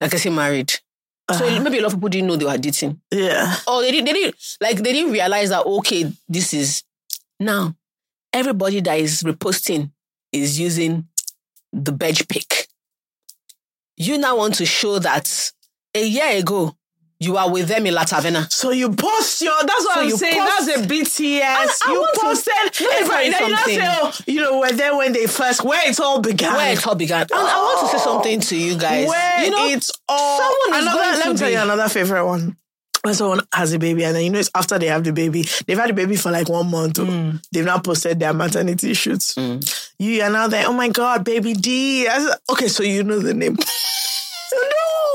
like 0.00 0.14
I 0.14 0.16
say, 0.18 0.30
married. 0.30 0.70
So 1.32 1.46
Uh, 1.46 1.60
maybe 1.60 1.78
a 1.78 1.82
lot 1.82 1.88
of 1.88 1.94
people 1.94 2.08
didn't 2.10 2.28
know 2.28 2.36
they 2.36 2.44
were 2.44 2.56
dating. 2.58 3.00
yeah. 3.10 3.56
Or 3.66 3.82
they 3.82 3.90
didn't, 3.90 4.06
they 4.06 4.12
didn't, 4.12 4.36
like, 4.60 4.76
they 4.76 4.92
didn't 4.92 5.12
realize 5.12 5.48
that, 5.48 5.64
okay, 5.66 6.12
this 6.28 6.54
is. 6.54 6.82
Now, 7.40 7.74
everybody 8.32 8.80
that 8.80 8.98
is 9.00 9.22
reposting 9.24 9.90
is 10.32 10.60
using 10.60 11.08
the 11.72 11.90
badge 11.92 12.28
pick. 12.28 12.68
You 13.96 14.18
now 14.18 14.36
want 14.36 14.54
to 14.56 14.66
show 14.66 14.98
that 15.00 15.52
a 15.94 16.06
year 16.06 16.38
ago, 16.38 16.76
You 17.24 17.36
are 17.36 17.50
with 17.50 17.68
them 17.68 17.86
in 17.86 17.94
La 17.94 18.04
Taverna. 18.04 18.50
So 18.52 18.70
you 18.70 18.90
post 18.92 19.40
your. 19.42 19.52
That's 19.62 19.84
what 19.84 19.94
So 19.94 20.00
I'm 20.02 20.08
you 20.08 20.16
saying. 20.16 20.40
post- 20.40 20.66
that's 20.66 20.80
a 20.80 20.86
BTS. 20.86 21.42
I- 21.42 21.78
I 21.86 21.92
you 21.92 22.08
to- 22.14 22.20
posted. 22.20 22.54
me 22.80 22.86
Everybody, 22.92 23.24
you 23.26 23.48
not 23.50 23.64
say, 23.64 23.78
oh, 23.80 24.12
you 24.26 24.40
know, 24.40 24.58
we're 24.60 24.72
there 24.72 24.96
when 24.96 25.12
they 25.12 25.26
first, 25.26 25.64
where 25.64 25.88
it 25.88 25.98
all 26.00 26.20
began. 26.20 26.54
Where 26.54 26.72
it 26.72 26.86
all 26.86 26.94
began. 26.94 27.22
And 27.22 27.30
I 27.32 27.56
want 27.56 27.90
to 27.90 27.98
say 27.98 28.04
something 28.04 28.40
to 28.40 28.56
you 28.56 28.76
guys. 28.78 29.08
Where 29.08 29.44
you 29.44 29.50
know, 29.50 29.66
it's 29.68 29.90
all. 30.08 30.38
someone 30.38 30.78
is 30.80 30.86
another, 30.86 30.98
going 31.02 31.14
let 31.18 31.24
to 31.24 31.30
me 31.32 31.36
tell 31.38 31.50
you 31.50 31.58
another 31.58 31.88
favorite 31.88 32.26
one. 32.26 32.56
When 33.02 33.12
someone 33.12 33.40
has 33.52 33.72
a 33.74 33.78
baby, 33.78 34.02
and 34.04 34.16
then 34.16 34.24
you 34.24 34.30
know 34.30 34.38
it's 34.38 34.50
after 34.54 34.78
they 34.78 34.86
have 34.86 35.04
the 35.04 35.12
baby, 35.12 35.46
they've 35.66 35.76
had 35.78 35.90
the 35.90 35.94
baby 35.94 36.16
for 36.16 36.30
like 36.30 36.48
one 36.48 36.70
month. 36.70 36.98
oh. 36.98 37.04
Mm. 37.04 37.44
They've 37.52 37.64
now 37.64 37.78
posted 37.78 38.18
their 38.18 38.32
maternity 38.32 38.94
shoots. 38.94 39.36
You 39.98 40.22
are 40.22 40.30
now 40.30 40.48
there, 40.48 40.64
oh 40.66 40.72
my 40.72 40.88
God, 40.88 41.22
baby 41.22 41.52
D. 41.52 42.06
said, 42.06 42.34
okay, 42.50 42.68
so 42.68 42.82
you 42.82 43.04
know 43.04 43.18
the 43.18 43.34
name. 43.34 43.58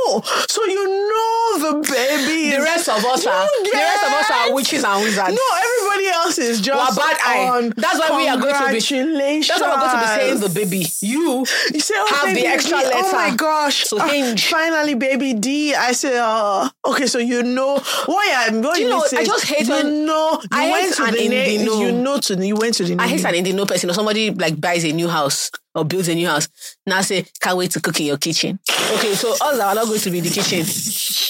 no! 0.09 0.21
So 0.47 0.65
you 0.65 0.83
know 0.87 1.81
the 1.81 1.89
baby. 1.91 2.55
the 2.55 2.61
rest 2.61 2.89
of 2.89 3.03
us 3.05 3.25
are 3.25 3.47
the 3.63 3.71
rest 3.73 4.03
of 4.05 4.11
us 4.13 4.31
are 4.31 4.53
witches 4.53 4.83
and 4.83 5.03
wizards. 5.03 5.33
No, 5.33 5.45
everybody 5.65 6.07
else 6.07 6.37
is 6.37 6.61
just 6.61 6.97
We're 6.97 7.03
bad 7.03 7.17
eye. 7.23 7.71
That's 7.75 7.99
why 7.99 8.17
we 8.17 8.27
are 8.27 8.37
going 8.37 8.53
to 8.53 8.67
be-. 8.73 9.41
That's 9.41 9.61
why 9.61 9.69
we're 9.69 9.79
going 9.79 9.91
to 9.91 9.99
be 10.01 10.05
saying 10.21 10.39
the 10.39 10.49
baby. 10.49 10.85
You 11.01 11.45
You 11.73 11.79
say, 11.79 11.93
oh, 11.97 12.07
have 12.15 12.29
the 12.29 12.35
baby 12.35 12.47
extra 12.47 12.79
D. 12.79 12.85
Oh 12.93 13.11
my 13.11 13.35
gosh. 13.35 13.85
to 13.89 13.97
Ah, 13.99 14.07
hinge. 14.07 14.47
finally, 14.47 14.95
baby 14.95 15.33
D. 15.33 15.73
I 15.75 15.91
say, 15.93 16.17
uh, 16.17 16.69
okay, 16.85 17.05
so 17.07 17.19
you 17.19 17.43
know 17.43 17.79
why 18.05 18.33
I'm 18.47 18.61
going 18.61 18.81
to 18.87 19.01
say. 19.07 19.17
I 19.17 19.25
just 19.25 19.45
hate 19.45 19.67
you 19.67 19.73
when- 19.73 20.05
know, 20.05 20.39
you 20.41 20.47
I 20.51 20.71
went 20.71 20.95
to 20.95 21.03
the. 21.03 21.17
Indino. 21.19 21.79
You 21.79 21.91
know 21.91 22.17
to 22.19 22.35
you 22.45 22.55
went 22.55 22.75
to 22.75 22.83
the 22.83 22.95
I 22.99 23.07
hate 23.07 23.23
an 23.25 23.35
Indian 23.35 23.65
person 23.65 23.89
or 23.89 23.93
somebody 23.93 24.31
like 24.31 24.59
buys 24.59 24.83
a 24.85 24.91
new 24.91 25.07
house 25.07 25.51
or 25.79 25.85
builds 25.85 26.07
a 26.09 26.15
new 26.15 26.27
house. 26.27 26.47
Now 26.85 27.01
say, 27.01 27.25
can't 27.41 27.57
wait 27.57 27.71
to 27.71 27.81
cook 27.81 27.99
in 27.99 28.05
your 28.07 28.17
kitchen. 28.17 28.59
Okay, 28.93 29.13
so 29.15 29.31
us 29.33 29.59
are 29.59 29.75
not 29.75 29.85
going 29.85 29.99
to 29.99 30.09
be 30.11 30.17
in 30.19 30.23
the 30.23 30.29
kitchen. 30.29 30.65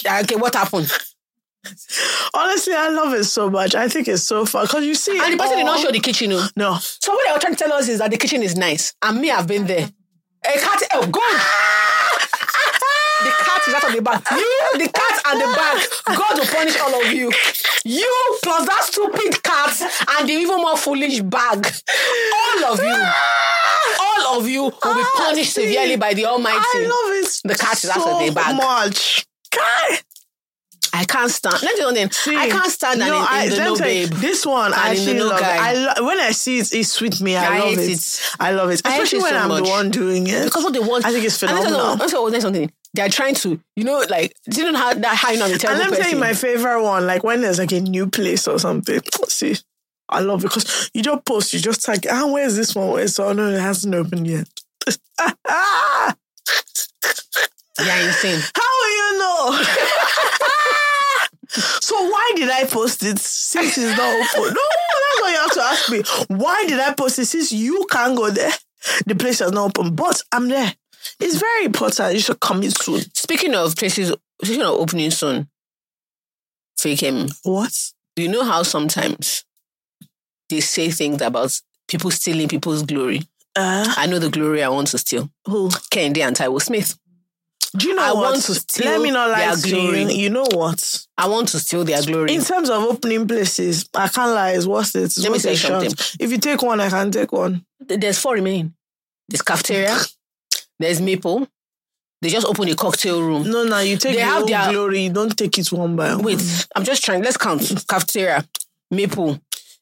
Ah, 0.08 0.20
okay, 0.22 0.36
what 0.36 0.54
happened? 0.54 0.90
Honestly, 2.32 2.74
I 2.74 2.88
love 2.88 3.12
it 3.14 3.24
so 3.24 3.50
much. 3.50 3.74
I 3.74 3.88
think 3.88 4.08
it's 4.08 4.22
so 4.22 4.46
fun 4.46 4.64
because 4.66 4.84
you 4.84 4.94
see. 4.94 5.18
And 5.18 5.34
the 5.34 5.36
person 5.36 5.58
did 5.58 5.64
not 5.64 5.76
all- 5.76 5.82
show 5.84 5.90
the 5.90 6.00
kitchen. 6.00 6.32
oh. 6.32 6.48
No. 6.56 6.76
So 6.80 7.12
what 7.12 7.26
they 7.26 7.32
were 7.32 7.38
trying 7.38 7.54
to 7.54 7.64
tell 7.64 7.72
us 7.72 7.88
is 7.88 7.98
that 7.98 8.10
the 8.10 8.16
kitchen 8.16 8.42
is 8.42 8.56
nice. 8.56 8.94
And 9.02 9.20
me, 9.20 9.30
I've 9.30 9.46
been 9.46 9.66
there. 9.66 9.88
A 10.46 10.58
cat, 10.58 10.82
oh 10.94 11.06
God! 11.06 11.22
Ah! 11.22 12.18
the 13.24 13.30
cat 13.44 13.60
is 13.68 13.74
out 13.74 13.84
of 13.84 13.92
the 13.94 14.00
bag. 14.00 14.22
You, 14.30 14.78
the 14.78 14.88
cat 14.88 15.22
and 15.26 15.40
the 15.40 15.44
bag. 15.54 16.16
God 16.16 16.38
will 16.38 16.46
punish 16.46 16.78
all 16.80 16.94
of 17.02 17.12
you. 17.12 17.30
You 17.84 18.38
plus 18.42 18.66
that 18.66 18.82
stupid 18.84 19.42
cat 19.42 19.78
and 20.18 20.26
the 20.28 20.32
even 20.32 20.56
more 20.56 20.78
foolish 20.78 21.20
bag. 21.20 21.66
All 21.66 22.72
of 22.72 22.78
you. 22.78 22.88
Ah! 22.96 23.69
All 24.00 24.38
of 24.38 24.48
you 24.48 24.62
will 24.62 24.70
be 24.70 24.76
ah, 24.84 25.10
punished 25.16 25.54
see, 25.54 25.68
severely 25.68 25.96
by 25.96 26.14
the 26.14 26.26
Almighty. 26.26 26.58
I 26.58 26.82
love 26.82 27.24
it. 27.24 27.40
The 27.44 27.54
cat 27.54 27.74
is 27.74 27.92
so 27.92 28.18
of 28.18 28.26
the 28.26 28.32
bag. 28.34 28.56
much. 28.56 29.26
Guy. 29.50 29.98
I 30.92 31.04
can't 31.04 31.30
stand. 31.30 31.62
Let 31.62 31.74
me 31.76 31.80
you 31.80 32.10
something. 32.10 32.36
I 32.36 32.48
can't 32.48 32.70
stand 32.70 33.00
an 33.00 33.08
no, 33.08 33.18
in, 33.18 33.26
I, 33.28 33.44
in 33.44 33.50
the 33.50 33.56
let 33.56 33.64
me 33.64 33.70
no 33.70 33.76
babe. 33.76 34.08
This 34.10 34.44
one, 34.44 34.74
I 34.74 34.90
actually 34.90 35.14
no 35.14 35.26
love 35.26 35.38
it. 35.38 35.42
guy. 35.42 35.68
I 35.70 35.72
lo- 35.74 36.06
when 36.06 36.18
I 36.20 36.30
see 36.32 36.58
it, 36.58 36.72
it's 36.72 36.88
sweet 36.90 37.20
me. 37.20 37.36
I, 37.36 37.56
I 37.56 37.58
love 37.60 37.78
it. 37.78 37.90
it. 37.90 38.20
I 38.40 38.50
love 38.52 38.70
it, 38.70 38.74
especially 38.74 39.18
it 39.18 39.22
when 39.22 39.32
so 39.32 39.38
I'm 39.38 39.48
much. 39.48 39.64
the 39.64 39.70
one 39.70 39.90
doing 39.90 40.26
it. 40.26 40.44
because 40.44 40.64
what 40.64 40.72
they 40.72 40.80
want. 40.80 41.04
I 41.04 41.12
think 41.12 41.24
it's 41.24 41.40
And 41.42 41.52
let 41.52 41.64
me 41.64 41.70
tell 41.70 41.70
you- 41.70 41.76
phenomenal. 41.76 41.96
let 41.98 42.06
me 42.06 42.32
tell 42.32 42.40
something. 42.40 42.72
They 42.92 43.02
are 43.02 43.08
trying 43.08 43.36
to, 43.36 43.60
you 43.76 43.84
know, 43.84 44.04
like, 44.10 44.34
do 44.48 44.62
you 44.62 44.72
know 44.72 44.76
how 44.78 44.92
that 44.94 45.14
how 45.16 45.30
you 45.30 45.38
know 45.38 45.44
I'm 45.44 45.52
a 45.52 45.54
And 45.54 45.78
let 45.78 45.90
me 45.90 45.96
tell 45.96 46.10
you 46.10 46.16
my 46.16 46.32
favorite 46.34 46.82
one, 46.82 47.06
like 47.06 47.22
when 47.22 47.40
there's 47.40 47.58
like 47.60 47.70
a 47.70 47.80
new 47.80 48.08
place 48.08 48.48
or 48.48 48.58
something. 48.58 49.00
See, 49.28 49.56
I 50.10 50.20
love 50.20 50.44
it 50.44 50.48
because 50.48 50.90
you 50.94 51.02
don't 51.02 51.24
post, 51.24 51.52
you 51.52 51.60
just 51.60 51.82
tag, 51.84 52.06
ah, 52.10 52.26
where's 52.30 52.56
this 52.56 52.74
one? 52.74 52.88
Where's 52.90 53.14
so 53.14 53.32
no, 53.32 53.48
it 53.48 53.60
hasn't 53.60 53.94
opened 53.94 54.26
yet. 54.26 54.48
How 55.18 56.14
Yeah, 57.78 58.06
insane. 58.06 58.40
will 58.56 58.90
you 58.96 59.18
know? 59.18 59.62
so 61.48 61.94
why 62.10 62.32
did 62.36 62.50
I 62.50 62.64
post 62.64 63.02
it 63.02 63.18
since 63.18 63.78
it's 63.78 63.96
not 63.96 64.14
open? 64.36 64.54
No, 64.54 64.60
that's 64.60 65.20
what 65.20 65.30
you 65.30 65.36
have 65.38 65.52
to 65.52 65.62
ask 65.62 65.90
me. 65.90 66.02
Why 66.36 66.64
did 66.66 66.78
I 66.80 66.92
post 66.94 67.18
it 67.18 67.26
since 67.26 67.52
you 67.52 67.86
can't 67.90 68.16
go 68.16 68.30
there? 68.30 68.52
The 69.06 69.14
place 69.14 69.40
is 69.40 69.52
not 69.52 69.76
open, 69.78 69.94
but 69.94 70.22
I'm 70.32 70.48
there. 70.48 70.74
It's 71.18 71.36
very 71.38 71.64
important. 71.66 72.14
You 72.14 72.20
should 72.20 72.40
come 72.40 72.62
in 72.62 72.70
soon. 72.70 73.00
Speaking 73.14 73.54
of 73.54 73.74
places, 73.76 74.12
speaking 74.42 74.62
of 74.62 74.74
opening 74.74 75.10
soon, 75.10 75.48
Fikemi. 76.78 77.30
What? 77.42 77.72
Do 78.16 78.22
you 78.22 78.28
know 78.28 78.44
how 78.44 78.62
sometimes 78.62 79.44
they 80.50 80.60
say 80.60 80.90
things 80.90 81.22
about 81.22 81.58
people 81.88 82.10
stealing 82.10 82.48
people's 82.48 82.82
glory? 82.82 83.22
Uh, 83.56 83.92
I 83.96 84.06
know 84.06 84.18
the 84.18 84.30
glory 84.30 84.62
I 84.62 84.68
want 84.68 84.88
to 84.88 84.98
steal. 84.98 85.30
who? 85.46 85.70
Kennedy 85.90 86.22
and 86.22 86.36
Taiwo 86.36 86.60
Smith. 86.62 86.96
Do 87.76 87.86
you 87.88 87.94
know 87.94 88.02
I 88.02 88.12
what? 88.12 88.22
want 88.32 88.42
to 88.42 88.54
steal 88.54 88.90
Let 88.90 89.00
me 89.00 89.10
not 89.12 89.30
lie 89.30 89.54
to 89.54 89.68
glory. 89.70 90.02
you. 90.02 90.08
You 90.08 90.30
know 90.30 90.46
what? 90.52 91.06
I 91.16 91.28
want 91.28 91.48
to 91.48 91.60
steal 91.60 91.84
their 91.84 92.02
glory. 92.02 92.34
In 92.34 92.42
terms 92.42 92.68
of 92.68 92.82
opening 92.82 93.26
places, 93.28 93.88
I 93.94 94.08
can't 94.08 94.32
lie. 94.32 94.52
It's 94.52 94.66
worth 94.66 94.94
it. 94.96 95.04
It's 95.04 95.18
Let 95.18 95.30
me 95.32 95.38
say 95.38 95.52
a 95.52 95.56
shot. 95.56 95.82
something. 95.82 96.16
If 96.24 96.30
you 96.32 96.38
take 96.38 96.62
one, 96.62 96.80
I 96.80 96.88
can 96.90 97.10
take 97.12 97.30
one. 97.32 97.64
There's 97.78 98.18
four 98.18 98.34
remaining. 98.34 98.74
There's 99.28 99.42
cafeteria. 99.42 99.96
There's 100.80 101.00
Maple. 101.00 101.46
They 102.22 102.28
just 102.28 102.46
opened 102.46 102.70
a 102.70 102.74
cocktail 102.74 103.22
room. 103.22 103.48
No, 103.50 103.64
no, 103.64 103.78
you 103.78 103.96
take 103.96 104.14
They 104.16 104.20
the 104.22 104.24
have 104.26 104.46
their- 104.46 104.72
glory. 104.72 105.08
Don't 105.08 105.36
take 105.36 105.56
it 105.58 105.70
one 105.72 105.94
by 105.96 106.14
one. 106.14 106.24
Wait, 106.24 106.66
I'm 106.74 106.84
just 106.84 107.04
trying. 107.04 107.22
Let's 107.22 107.36
count. 107.36 107.62
Cafeteria, 107.88 108.46
Maple. 108.90 109.40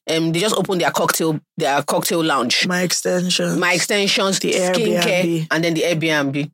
Um, 0.09 0.31
they 0.31 0.39
just 0.39 0.55
opened 0.55 0.81
their 0.81 0.91
cocktail, 0.91 1.39
their 1.57 1.83
cocktail 1.83 2.23
lounge. 2.23 2.65
my 2.67 2.81
extension. 2.81 3.59
My 3.59 3.73
extensions, 3.73 4.39
The 4.39 4.51
skincare, 4.53 5.03
Airbnb. 5.03 5.47
and 5.51 5.63
then 5.63 5.73
the 5.75 5.81
Airbnb, 5.83 6.51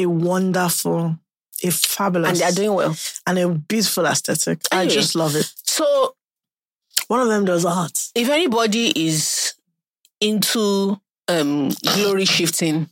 a 0.00 0.06
wonderful, 0.06 1.16
a 1.62 1.70
fabulous, 1.70 2.30
and 2.30 2.38
they 2.38 2.44
are 2.44 2.52
doing 2.52 2.74
well. 2.74 2.96
and 3.26 3.38
a 3.38 3.48
beautiful 3.48 4.06
aesthetic. 4.06 4.60
I 4.72 4.86
just 4.86 5.14
love 5.14 5.34
it. 5.36 5.52
So, 5.64 6.14
One 7.08 7.20
of 7.20 7.28
them 7.28 7.44
does 7.44 7.64
art. 7.64 7.96
if 8.14 8.28
anybody 8.28 8.92
is 9.06 9.54
into 10.20 11.00
um 11.28 11.70
glory 11.94 12.24
shifting, 12.24 12.88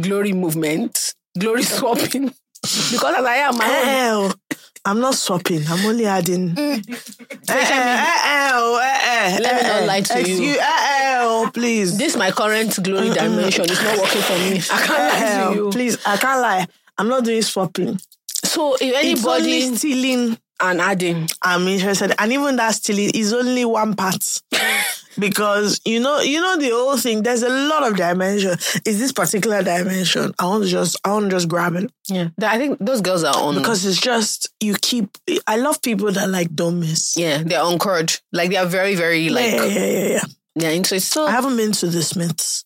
glory 0.00 0.32
movement, 0.32 1.14
glory 1.38 1.62
swapping, 1.76 2.34
because 2.62 3.14
as 3.16 3.24
I 3.24 3.36
am 3.36 3.56
my 3.58 4.10
own, 4.12 4.32
I'm 4.86 5.00
not 5.00 5.14
swapping. 5.14 5.62
I'm 5.68 5.84
only 5.86 6.04
adding. 6.06 6.50
Mm. 6.54 6.88
Eh, 6.88 7.54
eh, 7.54 7.68
eh, 7.70 8.20
eh, 8.24 8.50
oh, 8.52 8.80
eh, 8.82 8.98
eh, 9.04 9.38
Let 9.40 9.54
me 9.54 9.60
eh, 9.70 9.80
not 9.80 9.86
lie 9.86 10.00
to 10.02 10.14
eh, 10.14 10.18
you. 10.18 10.34
Excuse- 10.34 10.58
oh, 10.62 11.50
please. 11.54 11.96
this 11.98 12.16
my 12.16 12.30
current 12.30 12.82
glory 12.82 13.08
mm, 13.08 13.12
mm, 13.12 13.14
dimension 13.14 13.64
is 13.64 13.82
not 13.82 13.98
working 13.98 14.20
for 14.22 14.38
me. 14.38 14.56
I 14.70 14.86
can't 14.86 14.98
lie 14.98 15.20
to 15.20 15.44
oh, 15.46 15.52
you. 15.54 15.70
Please, 15.70 15.98
I 16.06 16.16
can't 16.18 16.40
lie. 16.40 16.66
I'm 16.98 17.08
not 17.08 17.24
doing 17.24 17.42
swapping. 17.42 17.98
So, 18.44 18.74
if 18.74 18.82
It's 18.82 19.24
only 19.24 19.52
anybody 19.52 19.76
stealing. 19.76 20.38
and 20.60 20.80
adding, 20.80 21.28
I'm 21.42 21.66
interested, 21.66 22.12
and 22.18 22.32
even 22.32 22.56
that 22.56 22.74
stealing 22.74 23.10
is 23.14 23.32
only 23.32 23.64
one 23.64 23.94
part. 23.94 24.42
Because 25.18 25.80
you 25.84 26.00
know, 26.00 26.20
you 26.20 26.40
know 26.40 26.56
the 26.58 26.70
whole 26.70 26.96
thing. 26.96 27.22
There's 27.22 27.42
a 27.42 27.48
lot 27.48 27.86
of 27.88 27.96
dimension. 27.96 28.52
Is 28.84 28.98
this 28.98 29.12
particular 29.12 29.62
dimension? 29.62 30.32
I 30.38 30.46
want 30.46 30.64
to 30.64 30.70
just, 30.70 30.98
I 31.04 31.12
want 31.12 31.24
to 31.26 31.30
just 31.30 31.48
grab 31.48 31.74
it 31.76 31.90
yeah, 32.08 32.28
I 32.42 32.58
think 32.58 32.78
those 32.80 33.00
girls 33.00 33.24
are 33.24 33.34
on 33.34 33.54
because 33.54 33.84
it's 33.86 34.00
just 34.00 34.50
you 34.60 34.74
keep. 34.80 35.16
I 35.46 35.56
love 35.56 35.80
people 35.80 36.12
that 36.12 36.28
like 36.28 36.54
don't 36.54 36.80
miss. 36.80 37.16
Yeah, 37.16 37.42
they're 37.42 37.62
on 37.62 37.78
courage. 37.78 38.20
Like 38.32 38.50
they 38.50 38.56
are 38.56 38.66
very, 38.66 38.94
very 38.94 39.30
like 39.30 39.52
yeah, 39.52 39.64
yeah, 39.64 39.86
yeah, 39.86 40.08
yeah. 40.08 40.22
they're 40.54 40.72
into. 40.72 41.00
So 41.00 41.26
I 41.26 41.30
haven't 41.30 41.56
been 41.56 41.72
to 41.72 41.86
the 41.86 42.02
Smiths, 42.02 42.64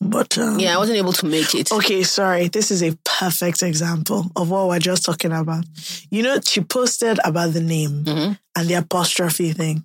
but 0.00 0.38
um, 0.38 0.60
yeah, 0.60 0.74
I 0.74 0.78
wasn't 0.78 0.98
able 0.98 1.12
to 1.14 1.26
make 1.26 1.54
it. 1.54 1.72
Okay, 1.72 2.04
sorry. 2.04 2.46
This 2.48 2.70
is 2.70 2.82
a 2.82 2.96
perfect 3.04 3.62
example 3.64 4.30
of 4.36 4.50
what 4.50 4.68
we're 4.68 4.78
just 4.78 5.04
talking 5.04 5.32
about. 5.32 5.64
You 6.10 6.22
know, 6.22 6.38
she 6.44 6.60
posted 6.60 7.18
about 7.24 7.52
the 7.54 7.60
name 7.60 8.04
Mhm. 8.04 8.38
and 8.56 8.68
the 8.68 8.74
apostrophe 8.74 9.52
thing. 9.52 9.84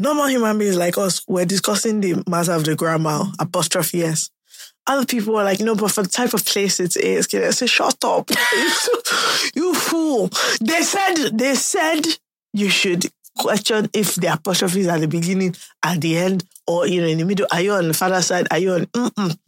Normal 0.00 0.28
human 0.28 0.56
beings 0.56 0.78
like 0.78 0.96
us, 0.96 1.22
we're 1.28 1.44
discussing 1.44 2.00
the 2.00 2.24
matter 2.26 2.52
of 2.52 2.64
the 2.64 2.74
grammar, 2.74 3.24
apostrophe 3.38 4.02
S. 4.02 4.30
Other 4.86 5.04
people 5.04 5.34
were 5.34 5.44
like, 5.44 5.60
no, 5.60 5.74
but 5.74 5.90
for 5.90 6.02
the 6.02 6.08
type 6.08 6.32
of 6.32 6.42
place 6.46 6.80
it 6.80 6.96
is, 6.96 7.28
I 7.34 7.50
say, 7.50 7.66
shut 7.66 8.02
up. 8.02 8.30
you 9.54 9.74
fool. 9.74 10.30
They 10.62 10.80
said, 10.80 11.14
they 11.34 11.54
said 11.54 12.00
you 12.54 12.70
should 12.70 13.10
question 13.38 13.90
if 13.92 14.14
the 14.14 14.32
apostrophe 14.32 14.80
is 14.80 14.88
at 14.88 15.00
the 15.00 15.06
beginning, 15.06 15.54
at 15.84 16.00
the 16.00 16.16
end, 16.16 16.44
or 16.66 16.86
you 16.86 17.02
know, 17.02 17.06
in 17.06 17.18
the 17.18 17.24
middle. 17.24 17.46
Are 17.52 17.60
you 17.60 17.72
on 17.72 17.88
the 17.88 17.94
father 17.94 18.22
side? 18.22 18.48
Are 18.50 18.58
you 18.58 18.72
on? 18.72 18.86
Mm-mm. 18.86 19.38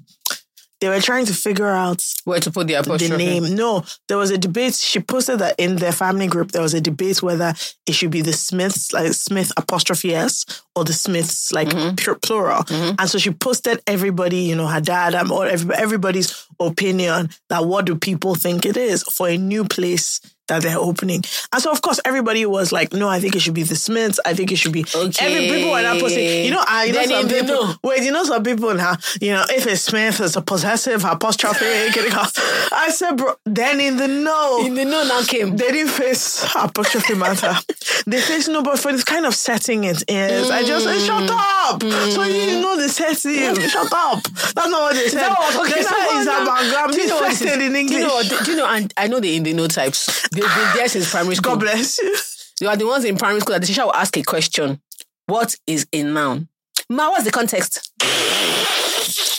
They 0.82 0.88
were 0.88 1.00
trying 1.00 1.26
to 1.26 1.32
figure 1.32 1.68
out 1.68 2.04
Where 2.24 2.40
to 2.40 2.50
put 2.50 2.66
the 2.66 2.74
apostrophe? 2.74 3.06
the 3.06 3.16
name. 3.16 3.54
No, 3.54 3.84
there 4.08 4.18
was 4.18 4.32
a 4.32 4.36
debate. 4.36 4.74
She 4.74 4.98
posted 4.98 5.38
that 5.38 5.54
in 5.56 5.76
their 5.76 5.92
family 5.92 6.26
group, 6.26 6.50
there 6.50 6.60
was 6.60 6.74
a 6.74 6.80
debate 6.80 7.22
whether 7.22 7.54
it 7.86 7.94
should 7.94 8.10
be 8.10 8.20
the 8.20 8.32
Smiths, 8.32 8.92
like 8.92 9.12
Smith 9.12 9.52
apostrophe 9.56 10.12
S, 10.12 10.44
or 10.74 10.82
the 10.82 10.92
Smiths, 10.92 11.52
like 11.52 11.68
mm-hmm. 11.68 11.94
pure 11.94 12.16
plural. 12.16 12.64
Mm-hmm. 12.64 12.96
And 12.98 13.08
so 13.08 13.18
she 13.18 13.30
posted 13.30 13.80
everybody, 13.86 14.38
you 14.38 14.56
know, 14.56 14.66
her 14.66 14.80
dad, 14.80 15.14
or 15.30 15.46
everybody's 15.46 16.48
opinion 16.58 17.30
that 17.48 17.64
what 17.64 17.84
do 17.84 17.94
people 17.94 18.34
think 18.34 18.66
it 18.66 18.76
is 18.76 19.04
for 19.04 19.28
a 19.28 19.36
new 19.36 19.64
place 19.64 20.20
that 20.48 20.62
they're 20.62 20.78
opening. 20.78 21.22
And 21.52 21.62
so, 21.62 21.70
of 21.70 21.82
course, 21.82 22.00
everybody 22.04 22.44
was 22.46 22.72
like, 22.72 22.92
no, 22.92 23.08
I 23.08 23.20
think 23.20 23.36
it 23.36 23.40
should 23.40 23.54
be 23.54 23.62
the 23.62 23.76
Smiths. 23.76 24.20
I 24.24 24.34
think 24.34 24.52
it 24.52 24.56
should 24.56 24.72
be. 24.72 24.84
Okay. 24.94 25.26
Every 25.26 25.48
people 25.48 25.70
were 25.70 25.82
not 25.82 26.00
posting. 26.00 26.44
You 26.44 26.50
know, 26.50 26.64
I 26.66 26.84
you 26.84 26.92
know 26.92 27.04
some 27.04 27.28
people. 27.28 27.46
know. 27.46 27.74
Wait, 27.82 28.02
you 28.02 28.12
know 28.12 28.24
some 28.24 28.42
people 28.42 28.74
now. 28.74 28.96
You 29.20 29.32
know, 29.32 29.44
if 29.50 29.66
it's 29.66 29.82
Smith, 29.82 30.20
it's 30.20 30.36
a 30.36 30.42
possessive 30.42 31.04
apostrophe. 31.04 31.64
I 31.64 32.88
said, 32.90 33.16
bro. 33.16 33.34
Then 33.44 33.80
in 33.80 33.96
the 33.96 34.08
know. 34.08 34.64
In 34.64 34.74
the 34.74 34.84
know 34.84 35.04
now 35.04 35.22
came. 35.22 35.56
They 35.56 35.70
didn't 35.72 35.92
face 35.92 36.44
apostrophe 36.54 37.14
matter. 37.14 37.54
they 38.06 38.20
face 38.20 38.48
no, 38.48 38.62
but 38.62 38.78
for 38.78 38.92
this 38.92 39.04
kind 39.04 39.26
of 39.26 39.34
setting 39.34 39.84
it 39.84 40.02
is, 40.08 40.50
I 40.50 40.64
just 40.64 40.84
said, 40.84 41.00
shut 41.00 41.30
mm. 41.30 41.70
up. 41.70 41.82
So 41.82 42.22
you 42.22 42.58
mm. 42.58 42.62
know 42.62 42.76
the 42.76 42.88
setting. 42.88 43.54
Shut 43.68 43.92
up. 43.92 44.22
That's 44.22 44.54
not 44.54 44.70
what 44.70 44.94
they 44.94 45.08
said. 45.08 45.28
what 45.28 45.56
we're 45.56 45.74
they 45.74 45.82
said 45.82 45.92
about 45.92 46.16
it's 46.16 46.26
now? 46.26 46.42
amalgam. 46.42 46.90
Do 46.90 47.00
you 47.00 47.08
know 47.08 47.16
what 47.16 47.30
this 47.30 47.40
is? 47.40 47.56
Do 47.56 47.94
you 47.94 48.00
know? 48.00 48.14
what- 48.14 48.44
Do 48.44 48.50
you 48.50 48.56
know? 48.56 48.66
And 48.66 48.92
I 48.96 49.08
know 49.08 49.20
the 49.20 49.36
in 49.36 49.42
the 49.44 49.52
know 49.52 49.66
types. 49.66 50.28
They've 50.32 50.42
been 50.42 50.70
there 50.76 50.88
since 50.88 51.10
primary 51.10 51.34
school. 51.36 51.52
God 51.52 51.60
bless 51.60 51.98
you. 51.98 52.16
You 52.60 52.68
are 52.68 52.76
the 52.76 52.86
ones 52.86 53.04
in 53.04 53.16
primary 53.16 53.40
school 53.40 53.54
that 53.54 53.60
the 53.60 53.66
teacher 53.66 53.84
will 53.84 53.94
ask 53.94 54.16
a 54.16 54.22
question. 54.22 54.80
What 55.26 55.54
is 55.66 55.86
a 55.92 56.02
noun? 56.02 56.48
Ma, 56.88 57.08
what's 57.10 57.24
the 57.24 57.30
context? 57.30 57.92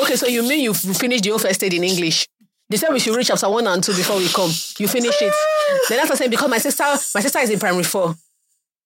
Okay, 0.02 0.16
so 0.16 0.28
you 0.28 0.44
mean 0.44 0.62
you've 0.64 0.78
finished 0.78 1.24
the 1.24 1.30
whole 1.30 1.40
first 1.40 1.64
aid 1.64 1.74
in 1.74 1.84
English? 1.84 2.28
They 2.70 2.78
said 2.78 2.92
we 2.92 3.00
should 3.00 3.16
read 3.16 3.26
chapter 3.26 3.50
one 3.50 3.68
and 3.68 3.84
two 3.84 3.94
before 3.94 4.18
we 4.18 4.28
come. 4.30 4.50
You 4.80 4.88
finish 4.88 5.16
it. 5.22 5.34
Then 5.90 6.00
after 6.00 6.16
saying 6.16 6.32
because 6.32 6.50
my 6.50 6.58
sister, 6.58 6.84
my 6.84 7.22
sister 7.22 7.40
is 7.40 7.50
in 7.50 7.60
primary 7.60 7.84
four, 7.84 8.16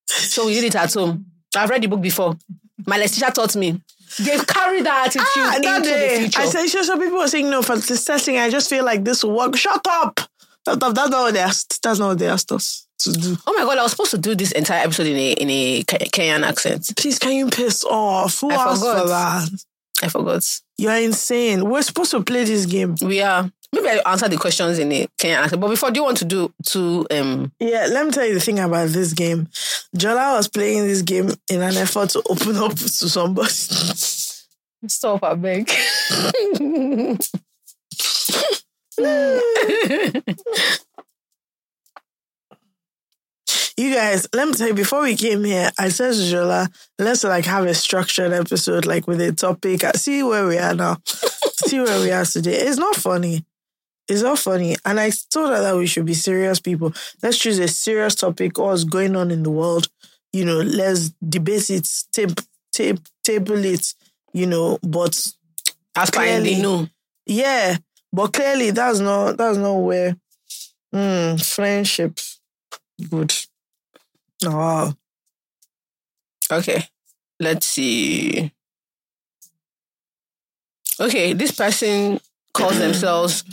so 0.06 0.46
we 0.48 0.54
did 0.56 0.66
it 0.66 0.76
at 0.76 0.94
home. 0.94 1.26
I've 1.56 1.70
read 1.70 1.82
the 1.84 1.88
book 1.88 2.02
before. 2.02 2.38
My 2.86 3.00
teacher 3.06 3.32
taught 3.32 3.56
me. 3.56 3.82
They've 4.20 4.46
carried 4.46 4.86
that 4.86 5.08
attitude 5.08 5.28
Ah, 5.38 5.56
into 5.58 5.90
day, 5.90 6.16
the 6.16 6.22
future. 6.22 6.42
I 6.42 6.46
said, 6.46 6.68
sure, 6.68 6.84
some 6.84 7.00
people 7.00 7.18
were 7.18 7.28
saying, 7.28 7.50
no, 7.50 7.62
for 7.62 7.76
the 7.76 7.98
setting, 7.98 8.38
I 8.38 8.50
just 8.50 8.70
feel 8.70 8.86
like 8.86 9.04
this 9.04 9.24
will 9.24 9.36
work. 9.36 9.56
Shut 9.58 9.86
up. 9.90 10.20
Shut 10.68 10.84
up. 10.84 10.94
That's 10.94 11.10
not 11.10 11.22
what 11.22 11.34
they 11.34 11.40
asked. 11.40 11.82
That's 11.82 11.98
not 12.00 12.08
what 12.10 12.20
they 12.20 12.28
asked 12.28 12.52
us 12.52 12.88
to 13.00 13.14
do. 13.14 13.38
oh 13.48 13.54
my 13.54 13.64
god, 13.64 13.78
I 13.78 13.84
was 13.84 13.92
supposed 13.92 14.12
to 14.12 14.18
do 14.18 14.36
this 14.36 14.52
entire 14.52 14.84
episode 14.84 15.08
in 15.08 15.16
a 15.16 15.32
in 15.32 15.50
a 15.50 15.84
Kenyan 15.84 16.44
accent. 16.46 16.92
Please, 16.98 17.20
can 17.20 17.32
you 17.32 17.48
piss 17.50 17.86
off? 17.86 18.42
Who 18.42 18.52
I 18.52 18.56
asked 18.56 18.82
forgot. 18.82 19.02
for 19.02 19.08
that? 19.08 19.50
I 20.04 20.10
forgot. 20.10 20.60
You're 20.78 20.98
insane. 20.98 21.70
We're 21.70 21.82
supposed 21.84 22.12
to 22.12 22.22
play 22.22 22.44
this 22.44 22.66
game. 22.66 22.96
We 23.02 23.22
are. 23.22 23.50
Maybe 23.72 23.88
I 23.88 24.12
answer 24.12 24.28
the 24.28 24.36
questions 24.38 24.78
in 24.80 24.92
a 24.92 25.08
Kenyan 25.18 25.38
accent. 25.38 25.62
But 25.62 25.70
before, 25.70 25.90
do 25.92 26.00
you 26.00 26.04
want 26.04 26.18
to 26.18 26.26
do 26.26 26.54
to 26.68 27.08
um 27.12 27.52
Yeah, 27.60 27.88
let 27.90 28.06
me 28.06 28.12
tell 28.12 28.26
you 28.26 28.34
the 28.34 28.42
thing 28.42 28.60
about 28.60 28.90
this 28.90 29.14
game. 29.14 29.48
Jola 29.96 30.36
was 30.36 30.50
playing 30.50 30.86
this 30.86 31.02
game 31.02 31.30
in 31.50 31.62
an 31.62 31.78
effort 31.78 32.10
to 32.10 32.22
open 32.30 32.58
up 32.58 32.72
to 32.76 32.90
somebody. 32.90 33.48
Stop, 34.88 35.24
I 35.24 35.34
beg. 35.36 35.72
You 43.78 43.94
guys, 43.94 44.28
let 44.34 44.48
me 44.48 44.54
tell 44.56 44.68
you, 44.70 44.74
before 44.74 45.04
we 45.04 45.16
came 45.16 45.44
here, 45.44 45.70
I 45.78 45.90
said 45.90 46.14
to 46.14 46.20
Jola, 46.20 46.68
let's 46.98 47.24
like 47.24 47.46
have 47.46 47.66
a 47.66 47.76
structured 47.76 48.34
episode, 48.34 48.86
like 48.86 49.08
with 49.08 49.22
a 49.22 49.32
topic. 49.32 49.84
Uh, 49.84 49.92
see 49.94 50.24
where 50.24 50.48
we 50.48 50.58
are 50.58 50.74
now. 50.74 50.98
See 51.06 51.80
where 51.80 52.02
we 52.02 52.12
are 52.12 52.26
today. 52.26 52.56
It's 52.56 52.78
not 52.78 52.96
funny. 52.96 53.46
It's 54.08 54.24
not 54.24 54.40
funny. 54.40 54.78
And 54.86 55.00
I 55.00 55.12
told 55.32 55.52
her 55.52 55.62
that 55.62 55.76
we 55.78 55.88
should 55.88 56.06
be 56.06 56.14
serious 56.16 56.60
people. 56.60 56.94
Let's 57.24 57.38
choose 57.38 57.60
a 57.60 57.68
serious 57.68 58.16
topic, 58.16 58.58
what's 58.58 58.84
going 58.84 59.16
on 59.16 59.32
in 59.32 59.44
the 59.44 59.52
world. 59.52 59.88
You 60.34 60.46
know, 60.46 60.58
let's 60.60 61.12
debate 61.28 61.70
it, 61.70 61.90
tape, 62.14 62.40
tape, 62.74 63.00
table 63.24 63.64
it, 63.66 63.94
you 64.34 64.48
know, 64.48 64.80
but 64.84 65.16
As 65.96 66.10
Clearly. 66.12 66.62
know. 66.62 66.88
yeah, 67.26 67.78
but 68.12 68.34
clearly 68.34 68.72
that's 68.72 69.00
not 69.00 69.38
that's 69.38 69.58
not 69.58 69.76
where 69.76 70.16
mm, 70.94 71.56
friendship 71.56 72.20
good. 73.10 73.34
Oh. 74.46 74.94
Okay. 76.52 76.84
Let's 77.40 77.68
see. 77.68 78.52
Okay, 81.00 81.34
this 81.34 81.52
person 81.52 82.20
calls 82.54 82.78
themselves 82.80 83.44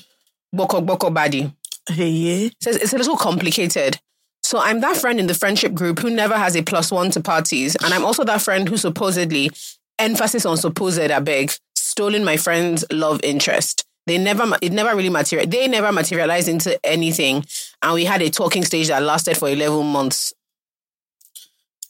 Boko 0.52 0.80
Boko 0.80 1.10
Badi. 1.10 1.52
Hey, 1.88 2.08
yeah. 2.08 2.48
says 2.62 2.76
it's 2.76 2.94
a 2.94 2.98
little 2.98 3.16
complicated. 3.16 4.00
So 4.42 4.58
I'm 4.58 4.80
that 4.80 4.96
friend 4.96 5.18
in 5.18 5.26
the 5.26 5.34
friendship 5.34 5.74
group 5.74 5.98
who 5.98 6.10
never 6.10 6.36
has 6.36 6.54
a 6.54 6.62
plus 6.62 6.90
one 6.90 7.10
to 7.12 7.20
parties, 7.20 7.76
and 7.82 7.92
I'm 7.92 8.04
also 8.04 8.24
that 8.24 8.42
friend 8.42 8.68
who 8.68 8.76
supposedly, 8.76 9.50
emphasis 9.98 10.46
on 10.46 10.56
supposed, 10.56 11.10
I 11.10 11.18
beg, 11.20 11.52
stolen 11.74 12.24
my 12.24 12.36
friend's 12.36 12.84
love 12.90 13.20
interest. 13.22 13.84
They 14.06 14.18
never, 14.18 14.44
it 14.60 14.72
never 14.72 14.94
really 14.94 15.08
material. 15.08 15.48
They 15.48 15.66
never 15.66 15.90
materialized 15.90 16.48
into 16.48 16.78
anything, 16.84 17.44
and 17.82 17.94
we 17.94 18.04
had 18.04 18.20
a 18.22 18.30
talking 18.30 18.64
stage 18.64 18.88
that 18.88 19.02
lasted 19.02 19.36
for 19.36 19.48
eleven 19.48 19.86
months. 19.86 20.34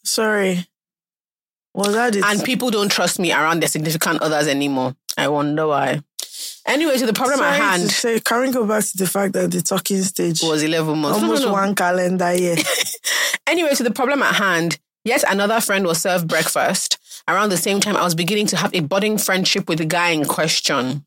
Sorry. 0.04 0.66
Was 1.74 1.92
that 1.94 2.14
it? 2.14 2.24
And 2.24 2.44
people 2.44 2.70
don't 2.70 2.90
trust 2.90 3.18
me 3.18 3.32
around 3.32 3.60
their 3.60 3.68
significant 3.68 4.22
others 4.22 4.46
anymore. 4.46 4.94
I 5.16 5.28
wonder 5.28 5.66
why. 5.66 6.02
Anyway, 6.66 6.96
to 6.98 7.06
the 7.06 7.12
problem 7.12 7.38
Sorry 7.38 7.50
at 7.50 7.60
hand 7.60 7.90
say, 7.90 8.20
can 8.20 8.40
we 8.42 8.52
go 8.52 8.64
back 8.66 8.84
to 8.84 8.96
the 8.96 9.06
fact 9.06 9.34
that 9.34 9.50
the 9.50 9.60
talking 9.60 10.02
stage 10.02 10.40
was 10.42 10.62
eleven 10.62 10.98
months. 10.98 11.18
No, 11.18 11.26
no, 11.26 11.32
almost 11.32 11.46
no. 11.46 11.52
one 11.52 11.74
calendar 11.74 12.34
year? 12.34 12.56
Anyway, 13.46 13.74
to 13.74 13.82
the 13.82 13.90
problem 13.90 14.22
at 14.22 14.34
hand, 14.34 14.78
yet 15.04 15.22
another 15.30 15.60
friend 15.60 15.86
was 15.86 16.00
served 16.00 16.26
breakfast. 16.26 16.98
Around 17.28 17.50
the 17.50 17.56
same 17.56 17.80
time, 17.80 17.96
I 17.96 18.02
was 18.02 18.14
beginning 18.14 18.46
to 18.48 18.56
have 18.56 18.74
a 18.74 18.80
budding 18.80 19.18
friendship 19.18 19.68
with 19.68 19.78
the 19.78 19.84
guy 19.84 20.10
in 20.10 20.24
question. 20.24 21.04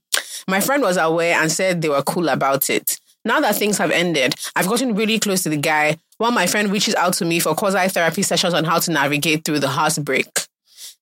My 0.49 0.61
friend 0.61 0.81
was 0.81 0.95
aware 0.95 1.37
and 1.41 1.51
said 1.51 1.81
they 1.81 1.89
were 1.89 2.01
cool 2.03 2.29
about 2.29 2.69
it. 2.69 3.01
Now 3.25 3.41
that 3.41 3.57
things 3.57 3.77
have 3.79 3.91
ended, 3.91 4.33
I've 4.55 4.67
gotten 4.67 4.95
really 4.95 5.19
close 5.19 5.43
to 5.43 5.49
the 5.49 5.57
guy 5.57 5.97
while 6.19 6.31
my 6.31 6.47
friend 6.47 6.71
reaches 6.71 6.95
out 6.95 7.13
to 7.15 7.25
me 7.25 7.41
for 7.41 7.53
quasi 7.53 7.89
therapy 7.89 8.21
sessions 8.21 8.53
on 8.53 8.63
how 8.63 8.79
to 8.79 8.91
navigate 8.91 9.43
through 9.43 9.59
the 9.59 9.67
heartbreak. 9.67 10.27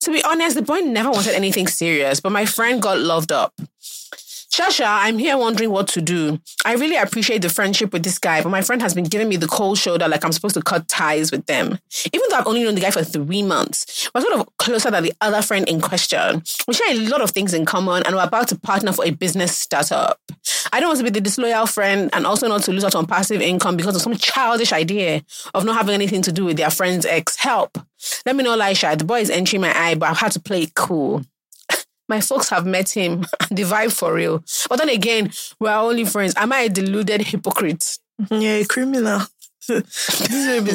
To 0.01 0.11
be 0.11 0.23
honest, 0.23 0.55
the 0.55 0.63
boy 0.63 0.79
never 0.79 1.11
wanted 1.11 1.35
anything 1.35 1.67
serious, 1.67 2.19
but 2.19 2.31
my 2.31 2.45
friend 2.45 2.81
got 2.81 2.99
loved 2.99 3.31
up. 3.31 3.53
Shasha, 4.51 4.85
I'm 4.87 5.17
here 5.17 5.37
wondering 5.37 5.71
what 5.71 5.87
to 5.89 6.01
do. 6.01 6.39
I 6.65 6.75
really 6.75 6.95
appreciate 6.95 7.41
the 7.41 7.49
friendship 7.49 7.91
with 7.91 8.03
this 8.03 8.17
guy, 8.17 8.41
but 8.41 8.49
my 8.49 8.61
friend 8.61 8.81
has 8.81 8.93
been 8.93 9.03
giving 9.03 9.27
me 9.27 9.35
the 9.35 9.47
cold 9.47 9.77
shoulder 9.77 10.07
like 10.07 10.23
I'm 10.23 10.31
supposed 10.31 10.55
to 10.55 10.61
cut 10.61 10.87
ties 10.87 11.31
with 11.31 11.45
them. 11.45 11.77
Even 12.13 12.27
though 12.29 12.37
I've 12.37 12.47
only 12.47 12.63
known 12.63 12.75
the 12.75 12.81
guy 12.81 12.91
for 12.91 13.03
three 13.03 13.43
months, 13.43 14.09
we're 14.13 14.21
sort 14.21 14.39
of 14.39 14.57
closer 14.57 14.91
than 14.91 15.03
the 15.03 15.13
other 15.19 15.41
friend 15.41 15.67
in 15.67 15.81
question. 15.81 16.43
We 16.67 16.73
share 16.73 16.91
a 16.91 16.99
lot 17.07 17.21
of 17.21 17.31
things 17.31 17.53
in 17.53 17.65
common 17.65 18.03
and 18.05 18.15
we're 18.15 18.23
about 18.23 18.47
to 18.49 18.57
partner 18.57 18.93
for 18.93 19.05
a 19.05 19.11
business 19.11 19.57
startup. 19.57 20.19
I 20.71 20.79
don't 20.79 20.89
want 20.89 20.99
to 20.99 21.03
be 21.03 21.09
the 21.09 21.21
disloyal 21.21 21.65
friend 21.65 22.09
and 22.13 22.25
also 22.25 22.47
not 22.47 22.63
to 22.63 22.71
lose 22.71 22.83
out 22.83 22.95
on 22.95 23.05
passive 23.05 23.41
income 23.41 23.75
because 23.77 23.95
of 23.95 24.01
some 24.01 24.15
childish 24.15 24.71
idea 24.71 25.23
of 25.53 25.65
not 25.65 25.75
having 25.75 25.93
anything 25.93 26.21
to 26.23 26.31
do 26.31 26.45
with 26.45 26.57
their 26.57 26.69
friend's 26.69 27.05
ex. 27.05 27.35
Help. 27.35 27.77
Let 28.25 28.35
me 28.35 28.43
know, 28.43 28.57
Lisha. 28.57 28.97
The 28.97 29.03
boy 29.03 29.19
is 29.19 29.29
entering 29.29 29.61
my 29.61 29.77
eye, 29.77 29.95
but 29.95 30.09
I've 30.09 30.17
had 30.17 30.31
to 30.33 30.39
play 30.39 30.63
it 30.63 30.75
cool 30.75 31.25
my 32.08 32.22
folks 32.22 32.49
have 32.49 32.66
met 32.66 32.91
him 32.91 33.22
the 33.49 33.64
vibe 33.64 33.91
for 33.93 34.14
real. 34.14 34.43
But 34.70 34.78
then 34.78 34.89
again, 34.89 35.32
we're 35.60 35.72
only 35.76 36.06
friends. 36.06 36.34
Am 36.38 36.51
I 36.53 36.62
a 36.62 36.70
deluded 36.70 37.22
hypocrite? 37.22 37.97
yeah, 38.32 38.56
a 38.56 38.66
criminal. 38.66 39.22
This 39.68 40.30
baby 40.30 40.72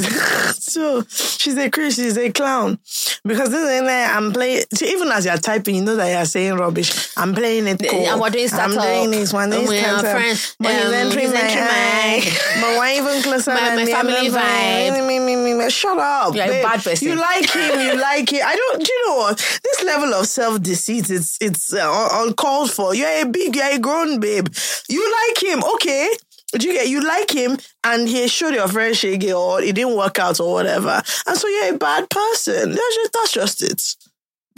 so 0.54 1.02
she's 1.08 1.56
a 1.56 1.70
crazy, 1.70 2.04
she's 2.04 2.16
a 2.18 2.30
clown. 2.30 2.78
Because 3.24 3.50
this 3.50 3.60
is 3.60 3.82
like 3.82 4.10
I'm 4.16 4.32
playing 4.32 4.62
even 4.82 5.08
as 5.08 5.24
you're 5.26 5.36
typing, 5.36 5.76
you 5.76 5.82
know 5.82 5.96
that 5.96 6.10
you're 6.10 6.24
saying 6.24 6.54
rubbish. 6.54 7.12
I'm 7.16 7.34
playing 7.34 7.66
it 7.66 7.80
cool. 7.88 8.06
And 8.06 8.20
we're 8.20 8.30
doing 8.30 8.48
I'm 8.52 8.70
doing 8.72 9.10
this 9.10 9.32
one. 9.32 9.50
This 9.50 9.68
we 9.68 9.80
friends. 9.80 10.56
But 10.58 10.70
Um, 10.70 10.76
he's 10.76 10.90
my 10.90 10.96
entering 10.96 11.32
my 11.32 11.40
eye. 11.42 12.22
But 12.60 12.76
why 12.76 12.94
even 12.96 13.22
closer 13.22 13.52
My- 13.52 13.76
my 13.76 13.86
family 13.86 14.28
vibe. 14.28 15.06
Me, 15.06 15.18
me, 15.18 15.36
me, 15.36 15.54
me. 15.54 15.70
Shut 15.70 15.98
up. 15.98 16.34
You're 16.34 16.44
a 16.44 16.48
babe. 16.48 16.62
bad 16.64 16.82
person. 16.82 17.08
You 17.08 17.14
like 17.16 17.48
him. 17.50 17.80
You 17.80 17.94
like 18.00 18.32
it. 18.32 18.42
I 18.42 18.56
don't. 18.56 18.84
Do 18.84 18.92
you 18.92 19.08
know 19.08 19.16
what? 19.16 19.60
This 19.62 19.82
level 19.84 20.14
of 20.14 20.26
self 20.26 20.60
deceit. 20.62 21.10
It's 21.10 21.38
it's 21.40 21.72
uh, 21.72 22.08
uncalled 22.12 22.70
for. 22.72 22.94
You're 22.94 23.22
a 23.22 23.24
big. 23.26 23.54
You're 23.54 23.74
a 23.74 23.78
grown 23.78 24.20
babe. 24.20 24.48
You 24.88 25.14
like 25.28 25.42
him. 25.42 25.62
Okay. 25.74 26.08
You 26.52 26.72
get 26.72 26.88
you 26.88 27.06
like 27.06 27.30
him 27.30 27.58
and 27.84 28.08
he 28.08 28.26
showed 28.26 28.54
your 28.54 28.66
friend 28.66 28.96
shaggy 28.96 29.32
or 29.32 29.62
it 29.62 29.74
didn't 29.74 29.96
work 29.96 30.18
out 30.18 30.40
or 30.40 30.52
whatever. 30.52 31.00
And 31.26 31.36
so 31.36 31.46
you're 31.46 31.74
a 31.74 31.78
bad 31.78 32.10
person. 32.10 32.70
That's 32.70 32.94
just 32.96 33.12
that's 33.12 33.32
just 33.32 33.62
it. 33.62 33.96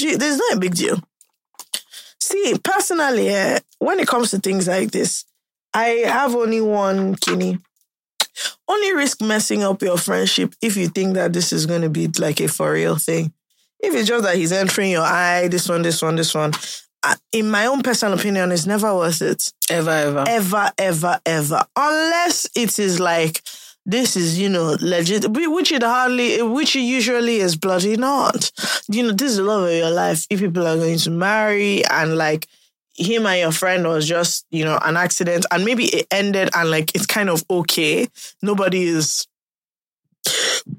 Gee, 0.00 0.16
there's 0.16 0.38
not 0.38 0.54
a 0.54 0.60
big 0.60 0.74
deal. 0.74 0.98
See, 2.18 2.54
personally, 2.62 3.28
eh, 3.28 3.58
when 3.78 3.98
it 3.98 4.08
comes 4.08 4.30
to 4.30 4.38
things 4.38 4.68
like 4.68 4.90
this, 4.90 5.24
I 5.74 6.04
have 6.06 6.34
only 6.34 6.60
one 6.60 7.16
kidney. 7.16 7.58
Only 8.68 8.94
risk 8.94 9.20
messing 9.20 9.62
up 9.62 9.82
your 9.82 9.98
friendship 9.98 10.54
if 10.62 10.76
you 10.76 10.88
think 10.88 11.14
that 11.14 11.32
this 11.32 11.52
is 11.52 11.66
going 11.66 11.82
to 11.82 11.90
be 11.90 12.08
like 12.18 12.40
a 12.40 12.48
for 12.48 12.72
real 12.72 12.96
thing. 12.96 13.32
If 13.80 13.94
it's 13.94 14.08
just 14.08 14.24
that 14.24 14.36
he's 14.36 14.52
entering 14.52 14.92
your 14.92 15.02
eye, 15.02 15.48
this 15.48 15.68
one, 15.68 15.82
this 15.82 16.00
one, 16.00 16.16
this 16.16 16.34
one, 16.34 16.52
in 17.32 17.50
my 17.50 17.66
own 17.66 17.82
personal 17.82 18.18
opinion, 18.18 18.52
it's 18.52 18.66
never 18.66 18.94
worth 18.94 19.22
it 19.22 19.52
Ever, 19.70 19.90
ever. 19.90 20.24
ever, 20.28 20.70
ever, 20.78 21.20
ever. 21.26 21.64
Unless 21.76 22.48
it 22.54 22.78
is 22.78 23.00
like 23.00 23.42
this 23.84 24.16
is, 24.16 24.38
you 24.38 24.48
know, 24.48 24.76
legit, 24.80 25.26
which 25.28 25.72
it 25.72 25.82
hardly, 25.82 26.40
which 26.42 26.76
it 26.76 26.80
usually 26.82 27.38
is 27.38 27.56
bloody 27.56 27.96
not. 27.96 28.52
You 28.88 29.02
know, 29.04 29.12
this 29.12 29.32
is 29.32 29.36
the 29.38 29.42
love 29.42 29.64
of 29.64 29.72
your 29.74 29.90
life. 29.90 30.26
If 30.30 30.40
people 30.40 30.66
are 30.66 30.76
going 30.76 30.98
to 30.98 31.10
marry 31.10 31.84
and 31.86 32.16
like, 32.16 32.46
him 32.94 33.26
and 33.26 33.40
your 33.40 33.52
friend 33.52 33.86
was 33.88 34.06
just, 34.06 34.46
you 34.50 34.64
know, 34.64 34.78
an 34.82 34.96
accident 34.96 35.46
and 35.50 35.64
maybe 35.64 35.86
it 35.86 36.06
ended 36.10 36.50
and 36.54 36.70
like 36.70 36.94
it's 36.94 37.06
kind 37.06 37.30
of 37.30 37.42
okay. 37.50 38.06
Nobody 38.42 38.84
is 38.84 39.26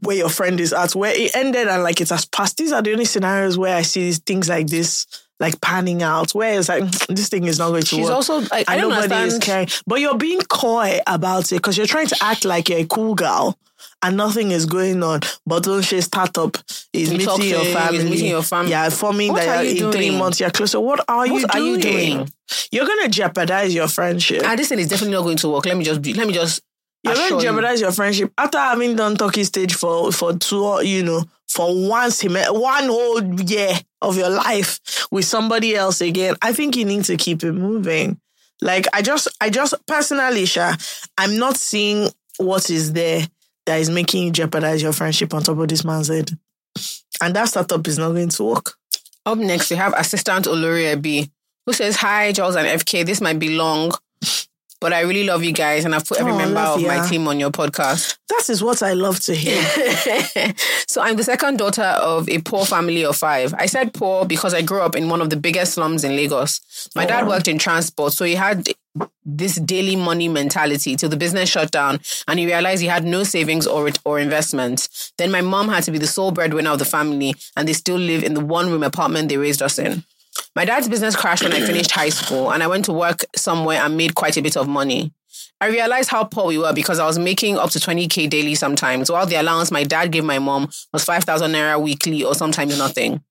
where 0.01 0.17
your 0.17 0.29
friend 0.29 0.59
is 0.59 0.73
at, 0.73 0.95
where 0.95 1.13
it 1.13 1.35
ended 1.35 1.67
and 1.67 1.83
like 1.83 1.99
it 2.01 2.09
has 2.09 2.25
passed. 2.25 2.57
These 2.57 2.71
are 2.71 2.81
the 2.81 2.91
only 2.91 3.05
scenarios 3.05 3.57
where 3.57 3.75
I 3.75 3.81
see 3.81 4.01
these 4.01 4.19
things 4.19 4.47
like 4.47 4.67
this 4.67 5.05
like 5.43 5.59
panning 5.61 6.01
out, 6.01 6.31
where 6.33 6.57
it's 6.57 6.69
like 6.69 6.89
this 7.09 7.29
thing 7.29 7.43
is 7.43 7.59
not 7.59 7.69
going 7.69 7.81
to 7.83 7.87
She's 7.87 7.99
work. 7.99 8.05
She's 8.07 8.29
also 8.29 8.39
like 8.55 8.69
I 8.69 8.73
and 8.75 8.81
don't 8.81 8.89
nobody 8.91 9.13
is 9.27 9.33
understand. 9.35 9.41
caring. 9.43 9.67
But 9.85 9.99
you're 9.99 10.17
being 10.17 10.41
coy 10.41 10.99
about 11.05 11.51
it 11.51 11.55
because 11.57 11.77
you're 11.77 11.87
trying 11.95 12.07
to 12.07 12.17
act 12.21 12.45
like 12.45 12.69
you're 12.69 12.79
a 12.79 12.85
cool 12.85 13.13
girl 13.13 13.57
and 14.01 14.15
nothing 14.17 14.51
is 14.51 14.65
going 14.65 15.03
on. 15.03 15.19
But 15.45 15.63
don't 15.63 15.81
she 15.81 15.99
start 16.01 16.37
up 16.37 16.57
is 16.93 17.11
meeting 17.11 17.43
your 17.49 17.65
family. 17.65 18.03
meeting 18.09 18.29
your 18.29 18.43
family. 18.43 18.71
Yeah, 18.71 18.89
forming 18.89 19.31
What 19.33 19.43
that 19.45 19.65
in 19.65 19.91
three 19.91 20.07
doing? 20.09 20.17
months 20.17 20.39
you're 20.39 20.49
closer. 20.51 20.79
What 20.79 21.03
are 21.07 21.27
you 21.27 21.33
What 21.33 21.55
are 21.55 21.59
you 21.59 21.77
doing? 21.77 22.15
doing? 22.17 22.29
You're 22.71 22.85
gonna 22.85 23.09
jeopardize 23.09 23.73
your 23.73 23.87
friendship. 23.87 24.41
Ah, 24.45 24.55
this 24.55 24.69
thing 24.69 24.79
is 24.79 24.87
definitely 24.87 25.15
not 25.15 25.23
going 25.23 25.37
to 25.37 25.49
work. 25.49 25.65
Let 25.65 25.77
me 25.77 25.83
just 25.83 26.01
be, 26.01 26.13
let 26.13 26.27
me 26.27 26.33
just 26.33 26.61
You're 27.03 27.15
going 27.15 27.39
to 27.39 27.41
jeopardize 27.41 27.81
your 27.81 27.91
friendship 27.91 28.31
after 28.37 28.57
having 28.57 28.95
done 28.95 29.15
talking 29.15 29.43
stage 29.43 29.73
for 29.73 30.11
for 30.11 30.37
two, 30.37 30.79
you 30.83 31.03
know, 31.03 31.25
for 31.49 31.87
one 31.87 32.11
semester, 32.11 32.53
one 32.53 32.85
whole 32.85 33.23
year 33.41 33.73
of 34.01 34.17
your 34.17 34.29
life 34.29 34.79
with 35.11 35.25
somebody 35.25 35.75
else 35.75 36.01
again. 36.01 36.35
I 36.41 36.53
think 36.53 36.75
you 36.75 36.85
need 36.85 37.03
to 37.05 37.17
keep 37.17 37.43
it 37.43 37.51
moving. 37.53 38.19
Like 38.61 38.87
I 38.93 39.01
just, 39.01 39.27
I 39.41 39.49
just 39.49 39.73
personally, 39.85 40.45
Sha, 40.45 40.75
I'm 41.17 41.37
not 41.37 41.57
seeing 41.57 42.09
what 42.37 42.69
is 42.69 42.93
there 42.93 43.27
that 43.65 43.79
is 43.79 43.89
making 43.89 44.23
you 44.23 44.31
jeopardize 44.31 44.81
your 44.81 44.93
friendship 44.93 45.33
on 45.33 45.43
top 45.43 45.57
of 45.57 45.67
this 45.67 45.83
man's 45.83 46.07
head, 46.07 46.31
and 47.21 47.35
that 47.35 47.49
startup 47.49 47.85
is 47.87 47.97
not 47.97 48.09
going 48.11 48.29
to 48.29 48.43
work. 48.43 48.73
Up 49.25 49.37
next, 49.37 49.69
we 49.69 49.75
have 49.75 49.93
assistant 49.97 50.45
Olori 50.45 51.01
B, 51.01 51.29
who 51.65 51.73
says, 51.73 51.97
Hi, 51.97 52.31
Jollz 52.31 52.55
and 52.55 52.81
FK. 52.81 53.05
This 53.05 53.21
might 53.21 53.39
be 53.39 53.55
long, 53.55 53.91
but 54.83 54.91
I 54.91 54.99
really 54.99 55.23
love 55.23 55.45
you 55.45 55.53
guys, 55.53 55.85
and 55.85 55.95
I've 55.95 56.05
put 56.05 56.19
every 56.19 56.33
Oh, 56.33 56.37
member 56.37 56.59
of 56.59 56.81
my 56.81 57.07
team 57.07 57.25
on 57.29 57.39
your 57.39 57.51
podcast. 57.51 58.17
That 58.27 58.49
is 58.49 58.61
what 58.61 58.83
I 58.83 58.91
love 58.91 59.17
to 59.21 59.33
hear. 59.33 59.63
so 60.87 61.01
I'm 61.01 61.15
the 61.15 61.23
second 61.23 61.57
daughter 61.57 61.83
of 61.83 62.27
a 62.27 62.39
poor 62.39 62.65
family 62.65 63.05
of 63.05 63.15
five. 63.15 63.53
I 63.57 63.65
said 63.67 63.93
poor 63.93 64.25
because 64.25 64.53
I 64.53 64.61
grew 64.61 64.81
up 64.81 64.97
in 64.97 65.07
one 65.07 65.21
of 65.21 65.29
the 65.29 65.37
biggest 65.37 65.75
slums 65.75 66.03
in 66.03 66.17
Lagos. 66.17 66.89
My 66.95 67.05
oh, 67.05 67.07
dad 67.07 67.27
worked 67.27 67.47
in 67.47 67.59
transport, 67.59 68.11
so 68.11 68.25
he 68.25 68.35
had 68.35 68.67
this 69.25 69.55
daily 69.55 69.95
money 69.95 70.27
mentality 70.27 70.97
till 70.97 71.09
the 71.09 71.17
business 71.17 71.49
shut 71.49 71.71
down 71.71 71.99
and 72.27 72.37
he 72.37 72.45
realized 72.45 72.81
he 72.81 72.87
had 72.87 73.05
no 73.05 73.23
savings 73.23 73.65
or 73.65 73.89
or 74.03 74.19
investment. 74.19 74.89
Then 75.17 75.31
my 75.31 75.41
mom 75.41 75.69
had 75.69 75.83
to 75.83 75.91
be 75.91 75.97
the 75.97 76.07
sole 76.07 76.31
breadwinner 76.31 76.71
of 76.71 76.79
the 76.79 76.85
family 76.85 77.33
and 77.55 77.67
they 77.67 77.73
still 77.73 77.97
live 77.97 78.23
in 78.23 78.33
the 78.33 78.45
one 78.45 78.69
room 78.69 78.83
apartment 78.83 79.29
they 79.29 79.37
raised 79.37 79.61
us 79.61 79.79
in. 79.79 80.03
My 80.55 80.65
dad's 80.65 80.87
business 80.87 81.15
crashed 81.15 81.43
when 81.43 81.53
I 81.53 81.61
finished 81.65 81.91
high 81.91 82.09
school 82.09 82.51
and 82.51 82.61
I 82.61 82.67
went 82.67 82.85
to 82.85 82.93
work 82.93 83.25
somewhere 83.35 83.81
and 83.81 83.97
made 83.97 84.15
quite 84.15 84.37
a 84.37 84.41
bit 84.41 84.57
of 84.57 84.67
money. 84.67 85.13
I 85.59 85.67
realized 85.67 86.09
how 86.09 86.25
poor 86.25 86.47
we 86.47 86.57
were 86.57 86.73
because 86.73 86.99
I 86.99 87.05
was 87.05 87.17
making 87.17 87.57
up 87.57 87.69
to 87.71 87.79
20k 87.79 88.29
daily 88.29 88.55
sometimes, 88.55 89.09
while 89.09 89.25
the 89.25 89.35
allowance 89.35 89.71
my 89.71 89.83
dad 89.83 90.11
gave 90.11 90.23
my 90.23 90.39
mom 90.39 90.69
was 90.91 91.05
5,000 91.05 91.51
naira 91.51 91.81
weekly 91.81 92.23
or 92.23 92.35
sometimes 92.35 92.77
nothing. 92.77 93.23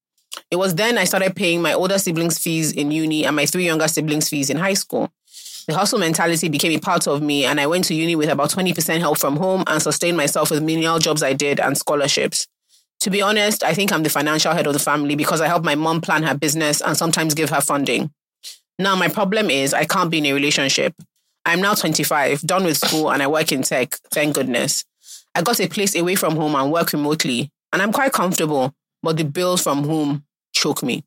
It 0.50 0.56
was 0.56 0.74
then 0.74 0.98
I 0.98 1.04
started 1.04 1.36
paying 1.36 1.62
my 1.62 1.74
older 1.74 1.98
siblings' 1.98 2.38
fees 2.38 2.72
in 2.72 2.90
uni 2.90 3.24
and 3.26 3.36
my 3.36 3.46
three 3.46 3.66
younger 3.66 3.88
siblings' 3.88 4.28
fees 4.28 4.50
in 4.50 4.56
high 4.56 4.74
school. 4.74 5.10
The 5.68 5.74
hustle 5.74 5.98
mentality 5.98 6.48
became 6.48 6.72
a 6.72 6.80
part 6.80 7.06
of 7.06 7.22
me, 7.22 7.44
and 7.44 7.60
I 7.60 7.66
went 7.66 7.84
to 7.84 7.94
uni 7.94 8.16
with 8.16 8.28
about 8.28 8.50
20% 8.50 8.98
help 8.98 9.18
from 9.18 9.36
home 9.36 9.62
and 9.66 9.80
sustained 9.80 10.16
myself 10.16 10.50
with 10.50 10.62
menial 10.62 10.98
jobs 10.98 11.22
I 11.22 11.34
did 11.34 11.60
and 11.60 11.78
scholarships. 11.78 12.48
To 13.02 13.10
be 13.10 13.20
honest, 13.20 13.64
I 13.64 13.74
think 13.74 13.90
I'm 13.90 14.04
the 14.04 14.08
financial 14.08 14.52
head 14.52 14.68
of 14.68 14.74
the 14.74 14.78
family 14.78 15.16
because 15.16 15.40
I 15.40 15.48
help 15.48 15.64
my 15.64 15.74
mom 15.74 16.00
plan 16.00 16.22
her 16.22 16.36
business 16.36 16.80
and 16.80 16.96
sometimes 16.96 17.34
give 17.34 17.50
her 17.50 17.60
funding. 17.60 18.12
Now, 18.78 18.94
my 18.94 19.08
problem 19.08 19.50
is 19.50 19.74
I 19.74 19.86
can't 19.86 20.08
be 20.08 20.18
in 20.18 20.26
a 20.26 20.32
relationship. 20.32 20.94
I'm 21.44 21.60
now 21.60 21.74
25, 21.74 22.42
done 22.42 22.62
with 22.62 22.76
school, 22.76 23.10
and 23.10 23.20
I 23.20 23.26
work 23.26 23.50
in 23.50 23.62
tech, 23.62 23.96
thank 24.12 24.36
goodness. 24.36 24.84
I 25.34 25.42
got 25.42 25.58
a 25.58 25.66
place 25.66 25.96
away 25.96 26.14
from 26.14 26.36
home 26.36 26.54
and 26.54 26.70
work 26.70 26.92
remotely, 26.92 27.50
and 27.72 27.82
I'm 27.82 27.92
quite 27.92 28.12
comfortable, 28.12 28.72
but 29.02 29.16
the 29.16 29.24
bills 29.24 29.64
from 29.64 29.82
home 29.82 30.22
choke 30.52 30.84
me. 30.84 31.02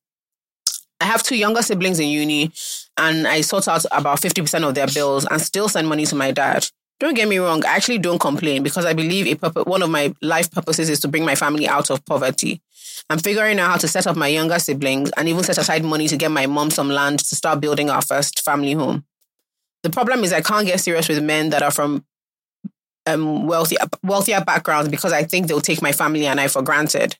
I 0.99 1.05
have 1.05 1.23
two 1.23 1.37
younger 1.37 1.61
siblings 1.61 2.01
in 2.01 2.09
uni, 2.09 2.51
and 2.97 3.25
I 3.25 3.39
sort 3.39 3.69
out 3.69 3.85
about 3.93 4.19
50% 4.19 4.67
of 4.67 4.75
their 4.75 4.87
bills 4.87 5.25
and 5.31 5.39
still 5.41 5.69
send 5.69 5.87
money 5.87 6.05
to 6.07 6.15
my 6.15 6.31
dad. 6.31 6.67
Don't 6.99 7.13
get 7.13 7.27
me 7.27 7.37
wrong, 7.39 7.65
I 7.65 7.75
actually 7.75 7.97
don't 7.97 8.19
complain 8.19 8.63
because 8.63 8.85
I 8.85 8.93
believe 8.93 9.27
a 9.27 9.35
purpo- 9.35 9.67
one 9.67 9.83
of 9.83 9.89
my 9.89 10.13
life 10.21 10.49
purposes 10.49 10.89
is 10.89 10.99
to 11.01 11.07
bring 11.09 11.25
my 11.25 11.35
family 11.35 11.67
out 11.67 11.89
of 11.89 12.05
poverty. 12.05 12.61
I'm 13.09 13.19
figuring 13.19 13.59
out 13.59 13.71
how 13.71 13.77
to 13.77 13.87
set 13.87 14.07
up 14.07 14.15
my 14.15 14.27
younger 14.27 14.59
siblings 14.59 15.11
and 15.17 15.27
even 15.27 15.43
set 15.43 15.57
aside 15.57 15.83
money 15.83 16.07
to 16.07 16.15
get 16.15 16.31
my 16.31 16.45
mom 16.45 16.71
some 16.71 16.89
land 16.89 17.19
to 17.19 17.35
start 17.35 17.59
building 17.59 17.89
our 17.89 18.01
first 18.01 18.41
family 18.41 18.73
home. 18.73 19.03
The 19.83 19.89
problem 19.89 20.23
is 20.23 20.31
I 20.31 20.41
can't 20.41 20.65
get 20.65 20.79
serious 20.79 21.09
with 21.09 21.21
men 21.21 21.49
that 21.49 21.61
are 21.61 21.71
from 21.71 22.05
um, 23.05 23.45
wealthy, 23.45 23.75
wealthier 24.03 24.41
backgrounds 24.41 24.89
because 24.89 25.13
I 25.13 25.23
think 25.23 25.47
they'll 25.47 25.61
take 25.61 25.81
my 25.81 25.91
family 25.91 26.25
and 26.25 26.39
I 26.39 26.47
for 26.47 26.61
granted. 26.61 27.17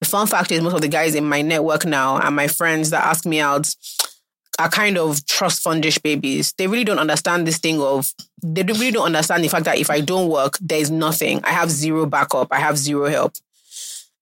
The 0.00 0.08
fun 0.08 0.26
fact 0.26 0.50
is 0.50 0.62
most 0.62 0.74
of 0.74 0.80
the 0.80 0.88
guys 0.88 1.14
in 1.14 1.28
my 1.28 1.42
network 1.42 1.84
now 1.84 2.18
and 2.18 2.34
my 2.34 2.48
friends 2.48 2.90
that 2.90 3.04
ask 3.04 3.24
me 3.24 3.40
out 3.40 3.72
are 4.58 4.68
kind 4.68 4.98
of 4.98 5.24
trust 5.26 5.64
fundish 5.64 6.02
babies. 6.02 6.52
They 6.58 6.66
really 6.66 6.84
don't 6.84 6.98
understand 6.98 7.46
this 7.46 7.58
thing 7.58 7.80
of 7.80 8.12
they 8.42 8.62
really 8.62 8.90
don't 8.90 9.06
understand 9.06 9.44
the 9.44 9.48
fact 9.48 9.64
that 9.64 9.78
if 9.78 9.90
I 9.90 10.00
don't 10.00 10.28
work, 10.28 10.58
there 10.60 10.80
is 10.80 10.90
nothing. 10.90 11.40
I 11.44 11.50
have 11.50 11.70
zero 11.70 12.06
backup. 12.06 12.48
I 12.50 12.58
have 12.58 12.76
zero 12.76 13.08
help. 13.08 13.34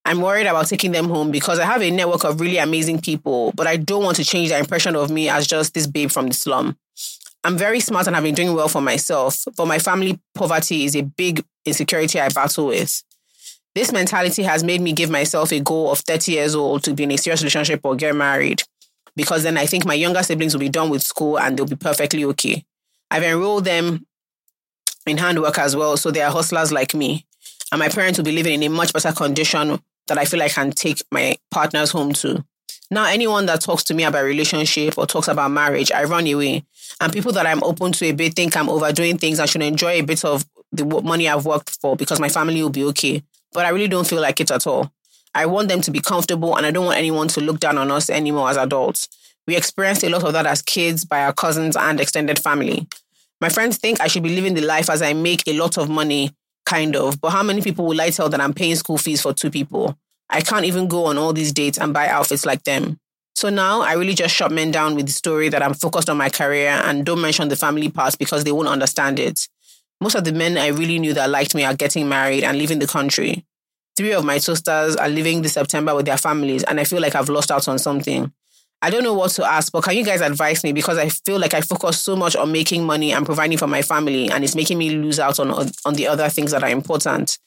I'm 0.04 0.20
worried 0.20 0.46
about 0.46 0.68
taking 0.68 0.92
them 0.92 1.08
home 1.08 1.30
because 1.30 1.58
I 1.58 1.64
have 1.64 1.82
a 1.82 1.90
network 1.90 2.24
of 2.24 2.40
really 2.40 2.58
amazing 2.58 3.00
people, 3.00 3.52
but 3.56 3.66
I 3.66 3.76
don't 3.76 4.04
want 4.04 4.16
to 4.18 4.24
change 4.24 4.50
their 4.50 4.60
impression 4.60 4.94
of 4.94 5.10
me 5.10 5.28
as 5.28 5.46
just 5.46 5.74
this 5.74 5.86
babe 5.86 6.10
from 6.10 6.28
the 6.28 6.34
slum. 6.34 6.76
I'm 7.42 7.58
very 7.58 7.80
smart 7.80 8.06
and 8.06 8.14
have 8.14 8.24
been 8.24 8.34
doing 8.34 8.54
well 8.54 8.68
for 8.68 8.80
myself, 8.80 9.44
but 9.56 9.66
my 9.66 9.78
family 9.78 10.20
poverty 10.34 10.84
is 10.84 10.94
a 10.94 11.02
big 11.02 11.44
insecurity 11.64 12.20
I 12.20 12.28
battle 12.28 12.68
with. 12.68 13.02
This 13.74 13.92
mentality 13.92 14.42
has 14.44 14.62
made 14.62 14.80
me 14.80 14.92
give 14.92 15.10
myself 15.10 15.52
a 15.52 15.60
goal 15.60 15.90
of 15.90 15.98
30 16.00 16.32
years 16.32 16.54
old 16.54 16.84
to 16.84 16.94
be 16.94 17.02
in 17.02 17.10
a 17.10 17.18
serious 17.18 17.42
relationship 17.42 17.80
or 17.84 17.96
get 17.96 18.14
married 18.14 18.62
because 19.16 19.42
then 19.42 19.56
I 19.56 19.66
think 19.66 19.84
my 19.84 19.94
younger 19.94 20.22
siblings 20.22 20.54
will 20.54 20.60
be 20.60 20.68
done 20.68 20.90
with 20.90 21.02
school 21.02 21.38
and 21.38 21.56
they'll 21.56 21.66
be 21.66 21.76
perfectly 21.76 22.24
okay. 22.26 22.64
I've 23.10 23.22
enrolled 23.22 23.64
them 23.64 24.06
in 25.06 25.18
handwork 25.18 25.58
as 25.58 25.74
well, 25.74 25.96
so 25.96 26.10
they 26.10 26.22
are 26.22 26.30
hustlers 26.30 26.72
like 26.72 26.94
me. 26.94 27.24
And 27.72 27.78
my 27.78 27.88
parents 27.88 28.18
will 28.18 28.24
be 28.24 28.32
living 28.32 28.62
in 28.62 28.72
a 28.72 28.74
much 28.74 28.92
better 28.92 29.12
condition 29.12 29.80
that 30.06 30.18
I 30.18 30.24
feel 30.24 30.42
I 30.42 30.48
can 30.48 30.70
take 30.70 31.02
my 31.10 31.36
partners 31.50 31.90
home 31.90 32.12
to. 32.14 32.44
Now, 32.90 33.06
anyone 33.06 33.46
that 33.46 33.62
talks 33.62 33.82
to 33.84 33.94
me 33.94 34.04
about 34.04 34.24
relationship 34.24 34.96
or 34.96 35.06
talks 35.06 35.26
about 35.26 35.50
marriage, 35.50 35.90
I 35.90 36.04
run 36.04 36.26
away. 36.28 36.64
And 37.00 37.12
people 37.12 37.32
that 37.32 37.46
I'm 37.46 37.62
open 37.64 37.92
to 37.92 38.06
a 38.06 38.12
bit 38.12 38.34
think 38.34 38.56
I'm 38.56 38.68
overdoing 38.68 39.18
things. 39.18 39.40
I 39.40 39.46
should 39.46 39.62
enjoy 39.62 39.92
a 39.92 40.02
bit 40.02 40.24
of 40.24 40.44
the 40.70 40.84
money 40.84 41.28
I've 41.28 41.44
worked 41.44 41.80
for 41.80 41.96
because 41.96 42.20
my 42.20 42.28
family 42.28 42.62
will 42.62 42.70
be 42.70 42.84
okay. 42.84 43.22
But 43.52 43.66
I 43.66 43.70
really 43.70 43.88
don't 43.88 44.06
feel 44.06 44.20
like 44.20 44.40
it 44.40 44.50
at 44.50 44.66
all. 44.66 44.92
I 45.36 45.44
want 45.44 45.68
them 45.68 45.82
to 45.82 45.90
be 45.90 46.00
comfortable 46.00 46.56
and 46.56 46.64
I 46.64 46.70
don't 46.70 46.86
want 46.86 46.96
anyone 46.96 47.28
to 47.28 47.42
look 47.42 47.60
down 47.60 47.76
on 47.76 47.90
us 47.90 48.08
anymore 48.08 48.48
as 48.48 48.56
adults. 48.56 49.06
We 49.46 49.54
experienced 49.54 50.02
a 50.02 50.08
lot 50.08 50.24
of 50.24 50.32
that 50.32 50.46
as 50.46 50.62
kids 50.62 51.04
by 51.04 51.24
our 51.24 51.32
cousins 51.34 51.76
and 51.76 52.00
extended 52.00 52.38
family. 52.38 52.88
My 53.38 53.50
friends 53.50 53.76
think 53.76 54.00
I 54.00 54.06
should 54.06 54.22
be 54.22 54.34
living 54.34 54.54
the 54.54 54.62
life 54.62 54.88
as 54.88 55.02
I 55.02 55.12
make 55.12 55.46
a 55.46 55.52
lot 55.52 55.76
of 55.76 55.90
money, 55.90 56.30
kind 56.64 56.96
of. 56.96 57.20
But 57.20 57.32
how 57.32 57.42
many 57.42 57.60
people 57.60 57.84
will 57.84 58.00
I 58.00 58.08
tell 58.08 58.30
that 58.30 58.40
I'm 58.40 58.54
paying 58.54 58.76
school 58.76 58.96
fees 58.96 59.20
for 59.20 59.34
two 59.34 59.50
people? 59.50 59.98
I 60.30 60.40
can't 60.40 60.64
even 60.64 60.88
go 60.88 61.04
on 61.04 61.18
all 61.18 61.34
these 61.34 61.52
dates 61.52 61.76
and 61.76 61.92
buy 61.92 62.08
outfits 62.08 62.46
like 62.46 62.64
them. 62.64 62.98
So 63.34 63.50
now 63.50 63.82
I 63.82 63.92
really 63.92 64.14
just 64.14 64.34
shut 64.34 64.50
men 64.50 64.70
down 64.70 64.94
with 64.94 65.04
the 65.04 65.12
story 65.12 65.50
that 65.50 65.62
I'm 65.62 65.74
focused 65.74 66.08
on 66.08 66.16
my 66.16 66.30
career 66.30 66.70
and 66.70 67.04
don't 67.04 67.20
mention 67.20 67.48
the 67.48 67.56
family 67.56 67.90
part 67.90 68.16
because 68.18 68.44
they 68.44 68.52
won't 68.52 68.68
understand 68.68 69.18
it. 69.18 69.48
Most 70.00 70.14
of 70.14 70.24
the 70.24 70.32
men 70.32 70.56
I 70.56 70.68
really 70.68 70.98
knew 70.98 71.12
that 71.12 71.28
liked 71.28 71.54
me 71.54 71.62
are 71.64 71.74
getting 71.74 72.08
married 72.08 72.42
and 72.42 72.56
leaving 72.56 72.78
the 72.78 72.86
country. 72.86 73.44
Three 73.96 74.12
of 74.12 74.24
my 74.24 74.38
sisters 74.38 74.96
are 74.96 75.08
leaving 75.08 75.42
this 75.42 75.54
September 75.54 75.94
with 75.94 76.06
their 76.06 76.18
families, 76.18 76.62
and 76.64 76.78
I 76.78 76.84
feel 76.84 77.00
like 77.00 77.14
I've 77.14 77.28
lost 77.28 77.50
out 77.50 77.66
on 77.68 77.78
something. 77.78 78.32
I 78.82 78.90
don't 78.90 79.02
know 79.02 79.14
what 79.14 79.30
to 79.32 79.44
ask, 79.44 79.72
but 79.72 79.84
can 79.84 79.96
you 79.96 80.04
guys 80.04 80.20
advise 80.20 80.62
me? 80.62 80.72
Because 80.72 80.98
I 80.98 81.08
feel 81.08 81.38
like 81.38 81.54
I 81.54 81.62
focus 81.62 82.00
so 82.00 82.14
much 82.14 82.36
on 82.36 82.52
making 82.52 82.84
money 82.84 83.12
and 83.12 83.24
providing 83.24 83.56
for 83.56 83.66
my 83.66 83.80
family, 83.80 84.30
and 84.30 84.44
it's 84.44 84.54
making 84.54 84.76
me 84.76 84.90
lose 84.90 85.18
out 85.18 85.40
on 85.40 85.50
on 85.50 85.94
the 85.94 86.06
other 86.06 86.28
things 86.28 86.50
that 86.50 86.62
are 86.62 86.68
important. 86.68 87.38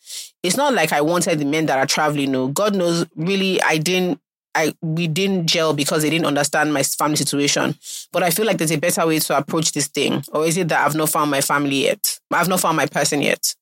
It's 0.41 0.57
not 0.57 0.73
like 0.73 0.91
I 0.91 1.01
wanted 1.01 1.37
the 1.39 1.45
men 1.45 1.67
that 1.67 1.77
are 1.77 1.85
traveling. 1.85 2.31
No, 2.31 2.47
God 2.47 2.75
knows, 2.75 3.05
really, 3.15 3.61
I 3.61 3.77
didn't. 3.77 4.19
I 4.55 4.73
we 4.81 5.07
didn't 5.07 5.45
gel 5.45 5.73
because 5.75 6.01
they 6.01 6.09
didn't 6.09 6.25
understand 6.25 6.73
my 6.73 6.81
family 6.81 7.17
situation. 7.17 7.75
But 8.11 8.23
I 8.23 8.31
feel 8.31 8.47
like 8.47 8.57
there's 8.57 8.71
a 8.71 8.79
better 8.79 9.05
way 9.05 9.19
to 9.19 9.37
approach 9.37 9.73
this 9.73 9.87
thing, 9.87 10.23
or 10.33 10.47
is 10.47 10.57
it 10.57 10.69
that 10.69 10.83
I've 10.83 10.95
not 10.95 11.09
found 11.09 11.29
my 11.29 11.41
family 11.41 11.83
yet? 11.83 12.19
I've 12.31 12.47
not 12.49 12.59
found 12.59 12.75
my 12.75 12.87
person 12.87 13.21
yet. 13.21 13.55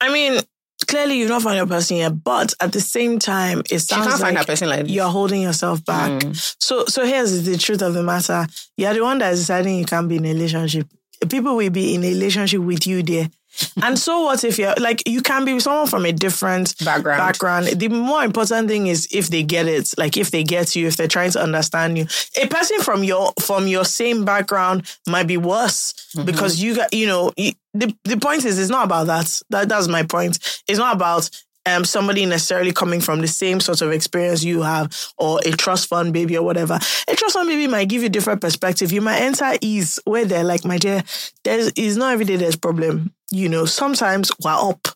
I 0.00 0.12
mean, 0.12 0.40
clearly 0.86 1.18
you've 1.18 1.28
not 1.28 1.42
found 1.42 1.56
your 1.56 1.66
person 1.66 1.98
yet, 1.98 2.22
but 2.22 2.52
at 2.60 2.72
the 2.72 2.80
same 2.80 3.18
time, 3.18 3.60
it 3.60 3.68
She 3.70 3.78
sounds 3.78 4.06
can't 4.06 4.20
find 4.20 4.36
her 4.36 4.40
like 4.40 4.46
person 4.46 4.68
like 4.68 4.88
you're 4.88 5.08
holding 5.08 5.42
yourself 5.42 5.84
back. 5.84 6.10
Mm. 6.10 6.56
So, 6.62 6.84
so 6.86 7.04
here's 7.04 7.44
the 7.44 7.56
truth 7.56 7.82
of 7.82 7.94
the 7.94 8.02
matter: 8.02 8.46
you're 8.76 8.94
the 8.94 9.02
one 9.02 9.18
that 9.18 9.32
is 9.32 9.40
deciding 9.40 9.78
you 9.78 9.84
can't 9.84 10.08
be 10.08 10.16
in 10.16 10.26
a 10.26 10.32
relationship. 10.32 10.88
People 11.28 11.56
will 11.56 11.70
be 11.70 11.94
in 11.94 12.02
a 12.04 12.08
relationship 12.08 12.60
with 12.60 12.86
you 12.86 13.02
there, 13.02 13.28
And 13.82 13.98
so 13.98 14.22
what 14.22 14.44
if 14.44 14.58
you're 14.58 14.74
like 14.76 15.06
you 15.06 15.22
can 15.22 15.44
be 15.44 15.58
someone 15.60 15.86
from 15.86 16.06
a 16.06 16.12
different 16.12 16.74
Background. 16.84 17.18
background. 17.18 17.66
The 17.66 17.88
more 17.88 18.24
important 18.24 18.68
thing 18.68 18.86
is 18.86 19.08
if 19.10 19.28
they 19.28 19.42
get 19.42 19.66
it, 19.66 19.92
like 19.98 20.16
if 20.16 20.30
they 20.30 20.42
get 20.42 20.74
you, 20.74 20.86
if 20.86 20.96
they're 20.96 21.08
trying 21.08 21.30
to 21.32 21.42
understand 21.42 21.98
you. 21.98 22.06
A 22.40 22.46
person 22.46 22.80
from 22.80 23.04
your 23.04 23.32
from 23.40 23.66
your 23.66 23.84
same 23.84 24.24
background 24.24 24.90
might 25.06 25.26
be 25.26 25.36
worse 25.36 25.94
because 26.24 26.62
you 26.62 26.76
got 26.76 26.92
you 26.92 27.06
know 27.06 27.32
the 27.74 27.94
the 28.04 28.16
point 28.16 28.44
is 28.44 28.58
it's 28.58 28.70
not 28.70 28.84
about 28.86 29.06
that. 29.06 29.40
That 29.50 29.68
that's 29.68 29.88
my 29.88 30.02
point. 30.02 30.38
It's 30.68 30.78
not 30.78 30.94
about 30.96 31.28
um 31.64 31.84
somebody 31.84 32.26
necessarily 32.26 32.72
coming 32.72 33.00
from 33.00 33.20
the 33.20 33.28
same 33.28 33.60
sort 33.60 33.82
of 33.82 33.92
experience 33.92 34.42
you 34.42 34.62
have 34.62 34.92
or 35.18 35.38
a 35.44 35.50
trust 35.52 35.88
fund 35.88 36.12
baby 36.12 36.36
or 36.36 36.42
whatever. 36.44 36.78
A 37.08 37.14
trust 37.14 37.34
fund 37.34 37.48
baby 37.48 37.66
might 37.66 37.88
give 37.88 38.02
you 38.02 38.08
different 38.08 38.40
perspective. 38.40 38.92
You 38.92 39.00
might 39.00 39.20
enter 39.20 39.52
ease 39.60 39.98
where 40.04 40.24
they're 40.24 40.44
like, 40.44 40.64
my 40.64 40.78
dear, 40.78 41.02
there's 41.44 41.72
it's 41.76 41.96
not 41.96 42.12
every 42.12 42.24
day 42.24 42.36
there's 42.36 42.56
problem. 42.56 43.12
You 43.30 43.48
know, 43.48 43.64
sometimes 43.64 44.30
we're 44.44 44.50
up 44.52 44.88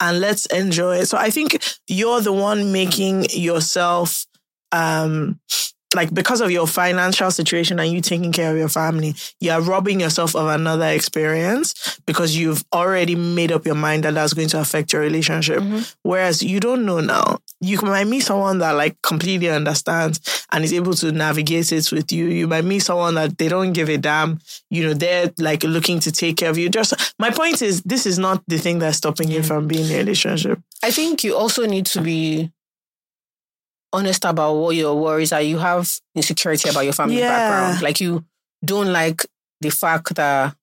and 0.00 0.20
let's 0.20 0.46
enjoy 0.46 0.98
it. 0.98 1.06
So 1.06 1.18
I 1.18 1.30
think 1.30 1.62
you're 1.88 2.20
the 2.20 2.32
one 2.32 2.72
making 2.72 3.26
yourself 3.30 4.26
um 4.72 5.40
like 5.94 6.12
because 6.14 6.40
of 6.40 6.50
your 6.50 6.66
financial 6.66 7.30
situation 7.30 7.80
and 7.80 7.90
you 7.90 8.00
taking 8.00 8.32
care 8.32 8.50
of 8.50 8.56
your 8.56 8.68
family, 8.68 9.14
you 9.40 9.50
are 9.50 9.60
robbing 9.60 10.00
yourself 10.00 10.36
of 10.36 10.46
another 10.46 10.86
experience 10.86 12.00
because 12.06 12.36
you've 12.36 12.64
already 12.72 13.14
made 13.14 13.50
up 13.50 13.66
your 13.66 13.74
mind 13.74 14.04
that 14.04 14.14
that's 14.14 14.32
going 14.32 14.48
to 14.48 14.60
affect 14.60 14.92
your 14.92 15.02
relationship. 15.02 15.58
Mm-hmm. 15.58 15.80
Whereas 16.02 16.42
you 16.42 16.60
don't 16.60 16.86
know 16.86 17.00
now. 17.00 17.38
You 17.60 17.80
might 17.82 18.06
meet 18.06 18.20
someone 18.20 18.58
that 18.58 18.72
like 18.72 19.02
completely 19.02 19.50
understands 19.50 20.46
and 20.52 20.64
is 20.64 20.72
able 20.72 20.94
to 20.94 21.12
navigate 21.12 21.72
it 21.72 21.90
with 21.92 22.12
you. 22.12 22.26
You 22.26 22.46
might 22.46 22.64
meet 22.64 22.80
someone 22.80 23.16
that 23.16 23.36
they 23.36 23.48
don't 23.48 23.72
give 23.72 23.88
a 23.88 23.98
damn. 23.98 24.40
You 24.70 24.86
know, 24.86 24.94
they're 24.94 25.30
like 25.38 25.64
looking 25.64 26.00
to 26.00 26.12
take 26.12 26.36
care 26.36 26.50
of 26.50 26.56
you. 26.56 26.68
Just 26.68 27.14
my 27.18 27.30
point 27.30 27.62
is, 27.62 27.82
this 27.82 28.06
is 28.06 28.18
not 28.18 28.42
the 28.46 28.58
thing 28.58 28.78
that's 28.78 28.96
stopping 28.96 29.30
you 29.30 29.40
mm. 29.40 29.46
from 29.46 29.66
being 29.66 29.86
in 29.86 29.92
a 29.92 29.98
relationship. 29.98 30.60
I 30.82 30.90
think 30.90 31.24
you 31.24 31.36
also 31.36 31.66
need 31.66 31.86
to 31.86 32.00
be 32.00 32.50
honest 33.92 34.24
about 34.24 34.54
what 34.54 34.76
your 34.76 34.94
worries 35.00 35.32
are. 35.32 35.40
You 35.42 35.58
have 35.58 35.90
insecurity 36.14 36.68
about 36.68 36.84
your 36.84 36.92
family 36.92 37.18
Yeah. 37.18 37.28
background. 37.28 37.82
Like 37.82 38.00
you 38.00 38.24
don't 38.64 38.92
like 38.92 39.26
the 39.60 39.70
fact 39.70 40.14
that 40.14 40.54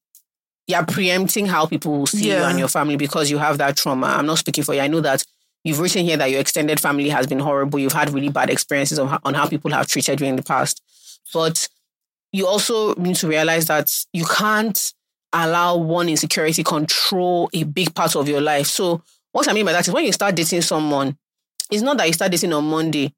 you're 0.67 0.85
preempting 0.85 1.45
how 1.45 1.65
people 1.65 1.97
will 1.99 2.07
see 2.07 2.27
you 2.27 2.43
and 2.43 2.59
your 2.59 2.67
family 2.67 2.97
because 2.97 3.29
you 3.31 3.37
have 3.37 3.57
that 3.57 3.77
trauma. 3.77 4.07
I'm 4.07 4.25
not 4.25 4.37
speaking 4.39 4.63
for 4.63 4.73
you. 4.73 4.81
I 4.81 4.87
know 4.87 5.01
that 5.01 5.23
you've 5.63 5.79
written 5.79 6.03
here 6.05 6.17
that 6.17 6.29
your 6.31 6.39
extended 6.41 6.79
family 6.79 7.09
has 7.09 7.25
been 7.27 7.39
horrible. 7.39 7.79
You've 7.79 7.93
had 7.93 8.09
really 8.09 8.29
bad 8.29 8.49
experiences 8.49 8.99
on 8.99 9.07
how, 9.07 9.19
on 9.23 9.33
how 9.33 9.47
people 9.47 9.71
have 9.71 9.87
treated 9.87 10.19
you 10.19 10.27
in 10.27 10.35
the 10.35 10.43
past. 10.43 10.81
But 11.33 11.67
you 12.33 12.45
also 12.47 12.93
need 12.95 13.15
to 13.17 13.27
realize 13.27 13.65
that 13.67 13.93
you 14.13 14.25
can't 14.25 14.93
allow 15.33 15.75
one 15.77 16.09
insecurity 16.09 16.63
control 16.63 17.49
a 17.53 17.63
big 17.63 17.93
part 17.95 18.15
of 18.15 18.27
your 18.27 18.41
life. 18.41 18.67
So 18.67 19.01
what 19.31 19.47
I 19.47 19.53
mean 19.53 19.65
by 19.65 19.71
that 19.73 19.87
is 19.87 19.93
when 19.93 20.05
you 20.05 20.11
start 20.11 20.35
dating 20.35 20.61
someone, 20.61 21.17
it's 21.71 21.81
not 21.81 21.97
that 21.97 22.07
you 22.07 22.13
start 22.13 22.31
dating 22.31 22.53
on 22.53 22.63
Monday, 22.65 23.13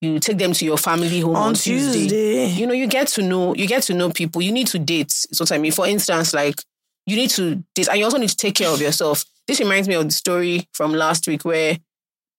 you 0.00 0.18
take 0.18 0.38
them 0.38 0.52
to 0.52 0.64
your 0.64 0.76
family 0.76 1.20
home 1.20 1.36
on, 1.36 1.42
On 1.48 1.54
Tuesday. 1.54 2.00
Tuesday. 2.00 2.46
You 2.46 2.66
know, 2.66 2.74
you 2.74 2.86
get 2.86 3.08
to 3.08 3.22
know 3.22 3.54
you 3.54 3.66
get 3.66 3.82
to 3.84 3.94
know 3.94 4.10
people. 4.10 4.42
You 4.42 4.52
need 4.52 4.66
to 4.68 4.78
date. 4.78 5.26
What 5.38 5.52
I 5.52 5.58
mean. 5.58 5.72
For 5.72 5.86
instance, 5.86 6.34
like 6.34 6.60
you 7.06 7.16
need 7.16 7.30
to 7.30 7.62
date, 7.74 7.88
and 7.88 7.98
you 7.98 8.04
also 8.04 8.18
need 8.18 8.30
to 8.30 8.36
take 8.36 8.54
care 8.54 8.68
of 8.68 8.80
yourself. 8.80 9.24
This 9.46 9.60
reminds 9.60 9.88
me 9.88 9.94
of 9.94 10.04
the 10.04 10.12
story 10.12 10.68
from 10.72 10.92
last 10.92 11.26
week 11.26 11.44
where 11.44 11.78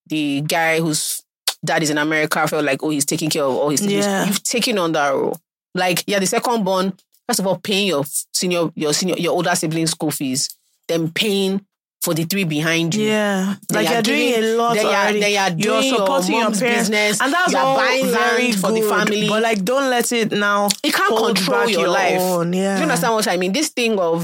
the 0.07 0.41
guy 0.41 0.79
whose 0.79 1.23
dad 1.63 1.83
is 1.83 1.89
in 1.89 1.97
America 1.97 2.47
felt 2.47 2.65
like, 2.65 2.83
oh, 2.83 2.89
he's 2.89 3.05
taking 3.05 3.29
care 3.29 3.43
of 3.43 3.55
all 3.55 3.69
his 3.69 3.79
siblings. 3.79 4.05
Yeah. 4.05 4.25
You've 4.25 4.43
taken 4.43 4.77
on 4.77 4.91
that 4.93 5.09
role. 5.11 5.37
Like, 5.73 6.03
yeah, 6.07 6.19
the 6.19 6.25
second 6.25 6.63
born, 6.63 6.93
first 7.27 7.39
of 7.39 7.47
all, 7.47 7.57
paying 7.57 7.87
your 7.87 8.05
senior, 8.33 8.69
your 8.75 8.93
senior, 8.93 9.15
your 9.17 9.33
older 9.33 9.55
siblings' 9.55 9.91
school 9.91 10.11
fees, 10.11 10.55
then 10.87 11.11
paying 11.11 11.65
for 12.05 12.13
the 12.13 12.23
three 12.23 12.43
behind 12.45 12.93
you. 12.95 13.05
Yeah, 13.07 13.55
Then 13.69 13.83
like 13.83 13.91
you're, 13.93 14.01
doing 14.03 14.29
giving- 14.29 14.43
a 14.51 14.55
lot 14.57 14.75
you're- 14.75 14.87
already. 14.87 15.19
then 15.19 15.31
you're 15.31 15.41
You're 15.57 15.81
doing 15.81 15.89
your 15.89 15.97
supporting 15.99 16.35
your, 16.35 16.51
parents, 16.51 16.59
business, 16.61 17.21
and 17.21 17.33
that's 17.33 17.51
you're 17.51 17.61
all 17.61 17.75
buying 17.77 18.05
very 18.07 18.43
land 18.51 18.59
for 18.61 18.71
the 18.71 18.79
good, 18.81 18.89
family. 18.89 19.27
But 19.27 19.41
like, 19.43 19.65
don't 19.65 19.89
let 19.89 20.11
it 20.11 20.31
now. 20.31 20.69
it 20.83 20.93
can't 20.93 21.17
control 21.17 21.57
back 21.65 21.69
your, 21.71 21.87
life. 21.89 22.21
Own. 22.21 22.53
Yeah, 22.53 22.75
Do 22.75 22.79
you 22.79 22.83
understand 22.83 23.13
what 23.15 23.27
I 23.27 23.37
mean? 23.37 23.51
This 23.51 23.69
thing 23.69 23.99
of 23.99 24.23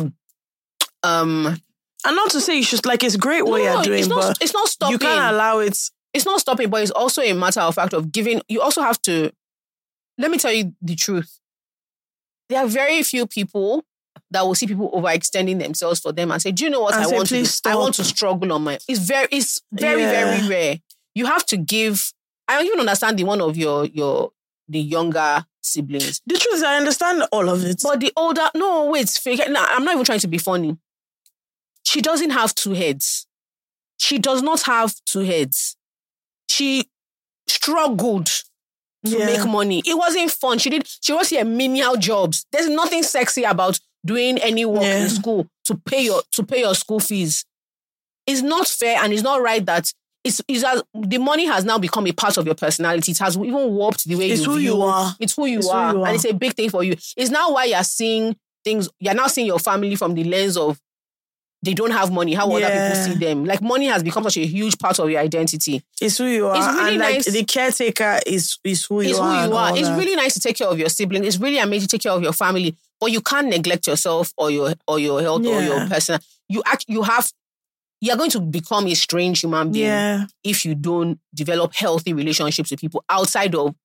um 1.04 1.58
And 2.06 2.16
not 2.16 2.32
to 2.32 2.42
say 2.42 2.56
you 2.58 2.64
should 2.64 2.86
like 2.86 3.04
it's 3.04 3.16
great 3.18 3.44
what 3.46 3.58
no, 3.60 3.74
you're 3.74 3.84
doing, 3.84 4.00
it's 4.00 4.08
not 4.08 4.22
but 4.22 4.38
it's 4.42 4.54
not 4.54 4.68
stopping. 4.68 4.94
you 4.94 5.00
can't 5.00 5.34
allow 5.34 5.60
it. 5.60 5.78
it's 6.14 6.26
not 6.26 6.40
stopping, 6.40 6.70
but 6.70 6.82
it's 6.84 6.92
also 6.92 7.22
a 7.22 7.34
matter 7.34 7.62
of 7.62 7.76
fact 7.76 7.94
of 7.94 8.12
giving 8.12 8.42
you 8.48 8.62
also 8.62 8.82
have 8.82 9.02
to 9.04 9.32
let 10.18 10.30
me 10.32 10.38
tell 10.38 10.52
you 10.54 10.74
the 10.82 10.96
truth. 10.96 11.40
There 12.50 12.60
are 12.64 12.68
very 12.68 13.02
few 13.02 13.26
people 13.28 13.84
that 14.32 14.42
will 14.46 14.56
see 14.56 14.68
people 14.68 14.92
overextending 14.92 15.60
themselves 15.60 16.00
for 16.00 16.12
them 16.12 16.32
and 16.32 16.42
say, 16.42 16.52
Do 16.52 16.64
you 16.64 16.70
know 16.70 16.82
what 16.82 16.94
And 16.96 17.04
I 17.04 17.08
say, 17.08 17.16
want 17.16 17.30
to? 17.30 17.36
"Please 17.36 17.62
I 17.66 17.76
want 17.76 17.96
to 17.96 18.04
struggle 18.04 18.52
on 18.54 18.64
my 18.64 18.78
it's 18.88 19.00
very 19.00 19.28
it's 19.32 19.62
very, 19.72 20.02
Yeah. 20.02 20.12
very 20.38 20.48
rare. 20.50 20.80
You 21.16 21.26
have 21.26 21.46
to 21.48 21.58
give 21.58 22.12
I 22.48 22.56
don't 22.58 22.66
even 22.66 22.80
understand 22.82 23.18
the 23.20 23.24
one 23.24 23.42
of 23.42 23.56
your 23.58 23.86
your 23.86 24.32
the 24.68 24.80
younger 24.80 25.46
siblings. 25.62 26.22
The 26.26 26.38
truth 26.38 26.56
is, 26.56 26.64
I 26.64 26.78
understand 26.78 27.24
all 27.32 27.50
of 27.50 27.64
it. 27.66 27.82
But 27.84 28.00
the 28.00 28.12
older, 28.16 28.50
no, 28.56 28.86
wait, 28.86 29.10
fake. 29.10 29.42
No, 29.50 29.64
I'm 29.68 29.84
not 29.84 29.94
even 29.94 30.06
trying 30.06 30.20
to 30.20 30.28
be 30.28 30.38
funny. 30.38 30.78
She 31.84 32.02
doesn't 32.02 32.30
have 32.32 32.56
two 32.56 32.72
heads. 32.74 33.28
She 33.98 34.18
does 34.18 34.42
not 34.42 34.62
have 34.64 34.96
two 35.06 35.20
heads. 35.20 35.76
She 36.50 36.90
struggled 37.48 38.28
to 38.28 38.44
Yeah. 39.04 39.26
make 39.26 39.46
money. 39.46 39.82
It 39.86 39.98
wasn't 39.98 40.32
fun. 40.32 40.58
She 40.60 40.70
did. 40.70 40.88
She 41.02 41.14
was 41.14 41.30
here 41.30 41.44
menial 41.46 41.98
jobs. 41.98 42.46
There's 42.52 42.70
nothing 42.70 43.04
sexy 43.04 43.44
about 43.44 43.80
doing 44.06 44.38
any 44.40 44.66
work 44.66 44.84
Yeah. 44.84 45.04
in 45.04 45.10
school 45.10 45.48
to 45.66 45.76
pay 45.76 46.04
your 46.04 46.22
to 46.34 46.44
pay 46.44 46.62
your 46.62 46.76
school 46.76 47.00
fees. 47.00 47.46
It's 48.28 48.42
not 48.42 48.68
fair 48.68 48.98
and 49.04 49.14
it's 49.14 49.24
not 49.24 49.42
right 49.42 49.66
that. 49.66 49.92
It's, 50.24 50.40
it's 50.48 50.64
as, 50.64 50.84
the 50.94 51.18
money 51.18 51.48
has 51.48 51.66
now 51.66 51.80
become 51.80 52.06
a 52.06 52.12
part 52.12 52.38
of 52.38 52.46
your 52.46 52.54
personality. 52.54 53.12
It 53.12 53.18
has 53.18 53.36
even 53.36 53.72
warped 53.72 54.06
the 54.06 54.16
way 54.16 54.30
It's 54.30 54.44
you 54.46 54.52
who 54.52 54.58
view 54.60 54.76
you 54.76 54.82
are. 54.84 55.16
it's 55.20 55.36
who 55.36 55.46
you, 55.48 55.58
are. 55.58 55.60
It's 55.60 55.68
who 55.72 55.98
you 55.98 56.04
are. 56.04 56.08
and 56.08 56.16
it's 56.16 56.26
a 56.26 56.34
big 56.34 56.54
thing 56.54 56.70
for 56.70 56.84
you. 56.84 56.92
It's 57.18 57.32
now 57.32 57.52
why 57.54 57.66
you're 57.66 57.84
seeing 57.84 58.36
things. 58.64 58.88
You're 59.00 59.16
now 59.16 59.26
seeing 59.28 59.48
your 59.48 59.58
family 59.58 59.96
from 59.96 60.14
the 60.14 60.24
lens 60.24 60.58
of 60.58 60.80
they 61.64 61.74
don't 61.74 61.90
have 61.92 62.12
money. 62.12 62.34
How 62.36 62.52
other 62.52 62.68
people 62.70 62.96
see 63.04 63.14
them. 63.20 63.46
Like 63.46 63.64
money 63.64 63.88
has 63.88 64.04
become 64.04 64.24
such 64.24 64.38
a 64.38 64.46
huge 64.46 64.78
part 64.78 65.00
of 65.00 65.10
your 65.10 65.20
identity. 65.22 65.82
It's 66.00 66.20
who 66.20 66.26
you 66.26 66.48
are, 66.48 66.56
It's 66.56 66.68
really 66.68 66.90
and 66.92 67.00
like 67.00 67.16
nice. 67.16 67.26
the 67.34 67.44
caretaker 67.44 68.20
is 68.28 68.60
is 68.64 68.86
who 68.86 69.02
you 69.02 69.08
are. 69.08 69.10
It's 69.10 69.18
who 69.18 69.24
are. 69.26 69.42
and 69.44 69.52
you 69.52 69.58
are. 69.58 69.78
It's 69.78 69.88
that. 69.90 69.98
really 69.98 70.16
nice 70.16 70.36
to 70.36 70.40
take 70.40 70.58
care 70.58 70.68
of 70.68 70.78
your 70.78 70.90
siblings. 70.90 71.26
It's 71.26 71.40
really 71.40 71.58
amazing 71.58 71.88
to 71.88 71.98
take 71.98 72.04
care 72.04 72.12
of 72.12 72.22
your 72.22 72.34
family, 72.34 72.76
but 73.02 73.12
you 73.12 73.20
can't 73.22 73.48
neglect 73.48 73.88
yourself 73.88 74.32
or 74.38 74.50
your 74.52 74.74
or 74.88 75.00
your 75.00 75.22
health 75.22 75.42
or 75.46 75.62
your 75.62 75.78
Yeah. 75.80 75.90
personal. 75.90 76.22
You 76.48 76.64
act. 76.66 76.86
You 76.88 77.02
have. 77.04 77.30
You're 78.04 78.18
going 78.18 78.32
to 78.32 78.40
become 78.40 78.88
a 78.88 78.96
strange 78.96 79.42
human 79.42 79.72
being 79.72 79.86
yeah. 79.86 80.26
if 80.44 80.66
you 80.66 80.74
don't 80.74 81.20
develop 81.36 81.74
healthy 81.76 82.14
relationships 82.14 82.72
with 82.72 82.80
people 82.80 83.04
outside 83.10 83.54
of 83.54 83.76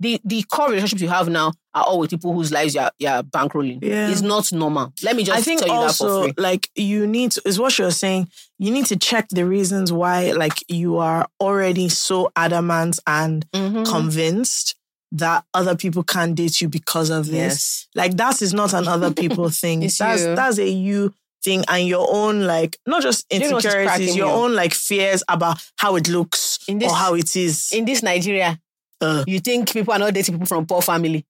the 0.00 0.20
the 0.24 0.42
core 0.52 0.68
relationships 0.68 1.00
you 1.00 1.08
have 1.08 1.28
now 1.30 1.52
are 1.72 1.84
all 1.84 1.98
with 2.00 2.10
people 2.10 2.34
whose 2.34 2.52
lives 2.52 2.74
you're, 2.74 2.90
you're 2.98 3.22
bankrolling. 3.22 3.78
Yeah. 3.82 4.10
It's 4.10 4.20
not 4.20 4.52
normal. 4.52 4.92
Let 5.02 5.16
me 5.16 5.24
just 5.24 5.38
I 5.38 5.40
think 5.40 5.60
tell 5.60 5.68
you 5.68 5.74
that 5.80 5.80
also 5.86 6.06
for 6.08 6.22
free. 6.24 6.34
like 6.36 6.68
you 6.74 7.06
need 7.06 7.30
to, 7.32 7.42
is 7.46 7.58
what 7.58 7.78
you're 7.78 7.90
saying. 7.90 8.28
You 8.58 8.70
need 8.70 8.84
to 8.86 8.96
check 8.96 9.28
the 9.30 9.46
reasons 9.46 9.92
why 9.92 10.32
like 10.32 10.62
you 10.68 10.98
are 10.98 11.26
already 11.40 11.88
so 11.88 12.30
adamant 12.36 12.98
and 13.06 13.46
Mhm. 13.52 13.86
convinced 13.86 14.74
that 15.14 15.44
other 15.54 15.76
people 15.76 16.02
can't 16.02 16.34
date 16.34 16.60
you 16.60 16.68
because 16.68 17.10
of 17.10 17.26
this. 17.26 17.34
Yes. 17.34 17.88
Like 17.94 18.16
that 18.16 18.42
is 18.42 18.52
not 18.52 18.72
an 18.74 18.88
other 18.88 19.12
people 19.22 19.48
thing. 19.50 19.82
It's 19.82 19.98
that's 19.98 20.22
you. 20.22 20.34
that's 20.34 20.58
a 20.58 20.68
you 20.68 21.14
thing 21.44 21.64
and 21.68 21.86
your 21.86 22.06
own 22.10 22.46
like 22.46 22.78
not 22.86 23.02
just 23.02 23.26
you 23.32 23.38
know 23.40 23.56
insecurities, 23.56 24.16
your 24.16 24.30
own 24.30 24.54
like 24.54 24.72
fears 24.74 25.22
about 25.28 25.62
how 25.76 25.96
it 25.96 26.08
looks 26.08 26.58
this- 26.66 26.90
or 26.90 26.94
how 26.94 27.14
it 27.14 27.34
is. 27.36 27.70
In 27.72 27.84
this 27.84 28.02
Nigeria, 28.02 28.58
Uh. 29.00 29.24
you 29.26 29.40
think 29.40 29.72
people 29.72 29.92
are 29.92 29.98
not 29.98 30.14
dating 30.14 30.34
people 30.34 30.46
from 30.46 30.66
poor 30.66 30.80
family. 30.82 31.24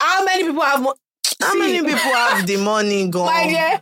How 0.00 0.24
many 0.24 0.44
people 0.44 0.62
have 0.62 0.82
mo- 0.82 0.94
how 1.40 1.52
See, 1.52 1.58
many 1.58 1.78
people 1.82 2.12
have 2.14 2.46
the 2.46 2.56
money 2.56 3.08
gone? 3.10 3.26
My 3.26 3.46
dear. 3.46 3.80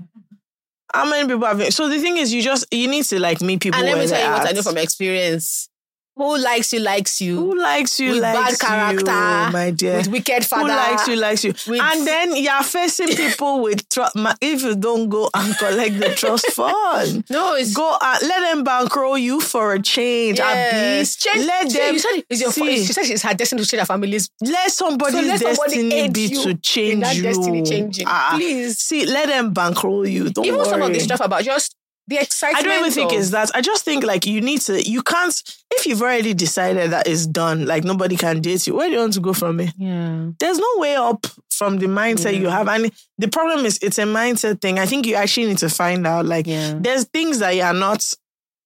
How 0.92 1.08
many 1.08 1.26
people 1.28 1.46
have? 1.46 1.72
So 1.72 1.88
the 1.88 1.98
thing 2.00 2.16
is, 2.18 2.32
you 2.32 2.42
just 2.42 2.66
you 2.72 2.88
need 2.88 3.04
to 3.06 3.18
like 3.20 3.40
meet 3.40 3.60
people. 3.60 3.78
And 3.80 3.88
let 3.88 3.98
me 3.98 4.06
tell 4.06 4.24
you 4.24 4.30
what 4.32 4.48
I 4.48 4.52
know 4.52 4.62
from 4.62 4.76
experience. 4.78 5.68
Who 6.16 6.38
likes 6.38 6.72
you 6.72 6.78
likes 6.78 7.20
you. 7.20 7.36
Who 7.36 7.60
likes 7.60 7.98
you 7.98 8.12
With 8.12 8.22
bad 8.22 8.56
character, 8.60 9.00
you, 9.10 9.52
my 9.52 9.72
dear. 9.74 9.96
with 9.96 10.08
wicked 10.08 10.44
father. 10.44 10.62
Who 10.72 10.76
likes 10.78 11.08
you 11.08 11.16
likes 11.16 11.42
you. 11.44 11.52
with- 11.66 11.80
and 11.80 12.06
then 12.06 12.36
you're 12.36 12.62
facing 12.62 13.08
people 13.16 13.60
with 13.62 13.88
trust. 13.88 14.14
If 14.40 14.62
you 14.62 14.76
don't 14.76 15.08
go 15.08 15.28
and 15.34 15.56
collect 15.58 15.98
the 15.98 16.14
trust 16.14 16.46
fund, 16.52 17.24
No, 17.30 17.54
it's 17.56 17.74
go 17.74 17.96
and 18.00 18.28
let 18.28 18.40
them 18.52 18.62
bankroll 18.62 19.18
you 19.18 19.40
for 19.40 19.72
a 19.72 19.82
change. 19.82 20.38
Yes. 20.38 21.16
Change, 21.16 21.46
let 21.46 21.72
see, 21.72 21.78
them 21.78 21.94
you 21.94 21.98
said 21.98 22.22
it's 22.30 22.40
your 22.40 22.52
see. 22.52 22.84
She 22.84 22.92
said 22.92 23.04
it's 23.06 23.22
her 23.22 23.34
destiny 23.34 23.62
to 23.62 23.68
change 23.68 23.80
her 23.80 23.86
family's. 23.86 24.30
let 24.40 24.70
somebody's 24.70 25.14
So 25.20 25.26
let 25.26 25.40
somebody 25.40 25.74
destiny 25.88 25.94
aid 25.94 26.12
be 26.12 26.26
you 26.26 26.42
to 26.44 26.54
change 26.54 27.02
that 27.02 27.16
you. 27.16 27.22
destiny 27.24 27.62
changing. 27.64 28.06
Ah, 28.06 28.34
Please. 28.36 28.78
see, 28.78 29.04
let 29.04 29.26
them 29.26 29.52
bankroll 29.52 30.06
you. 30.06 30.30
Don't 30.30 30.44
Even 30.44 30.58
worry. 30.60 30.68
some 30.68 30.82
of 30.82 30.92
the 30.92 31.00
stuff 31.00 31.20
about 31.20 31.42
just 31.42 31.74
the 32.06 32.18
excitement. 32.18 32.64
I 32.66 32.68
don't 32.68 32.78
even 32.80 32.92
think 32.92 33.12
it's 33.12 33.30
that. 33.30 33.50
I 33.54 33.60
just 33.62 33.84
think 33.84 34.04
like 34.04 34.26
you 34.26 34.40
need 34.40 34.60
to. 34.62 34.82
You 34.82 35.02
can't 35.02 35.42
if 35.72 35.86
you've 35.86 36.02
already 36.02 36.34
decided 36.34 36.90
that 36.90 37.06
it's 37.08 37.26
done. 37.26 37.66
Like 37.66 37.84
nobody 37.84 38.16
can 38.16 38.40
date 38.40 38.66
you. 38.66 38.74
Where 38.74 38.88
do 38.88 38.94
you 38.94 39.00
want 39.00 39.14
to 39.14 39.20
go 39.20 39.32
from 39.32 39.60
it? 39.60 39.72
Yeah. 39.76 40.30
There's 40.38 40.58
no 40.58 40.68
way 40.76 40.96
up 40.96 41.26
from 41.50 41.78
the 41.78 41.86
mindset 41.86 42.38
you 42.38 42.48
have, 42.48 42.68
and 42.68 42.90
the 43.18 43.28
problem 43.28 43.64
is 43.64 43.78
it's 43.80 43.98
a 43.98 44.02
mindset 44.04 44.60
thing. 44.60 44.78
I 44.78 44.86
think 44.86 45.06
you 45.06 45.14
actually 45.14 45.46
need 45.46 45.58
to 45.58 45.68
find 45.70 46.06
out. 46.06 46.26
Like 46.26 46.46
Yeah. 46.46 46.74
there's 46.78 47.04
things 47.04 47.38
that 47.38 47.56
you're 47.56 47.72
not 47.72 48.12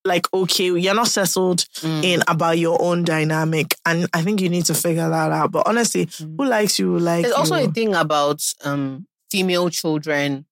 like 0.05 0.26
okay, 0.32 0.64
you're 0.64 0.95
not 0.95 1.09
settled 1.09 1.61
Mm. 1.82 2.03
in 2.05 2.22
about 2.28 2.59
your 2.59 2.80
own 2.82 3.05
dynamic, 3.05 3.74
and 3.86 4.09
I 4.14 4.22
think 4.22 4.41
you 4.41 4.49
need 4.49 4.64
to 4.66 4.74
figure 4.74 5.09
that 5.09 5.30
out. 5.32 5.53
But 5.53 5.68
honestly, 5.68 6.09
who 6.18 6.45
likes 6.45 6.78
you? 6.78 6.99
Like 6.99 7.22
There's 7.22 7.34
also 7.34 7.57
you. 7.57 7.68
a 7.68 7.72
thing 7.72 7.95
about 7.95 8.43
um, 8.64 9.07
female 9.30 9.68
children 9.70 10.47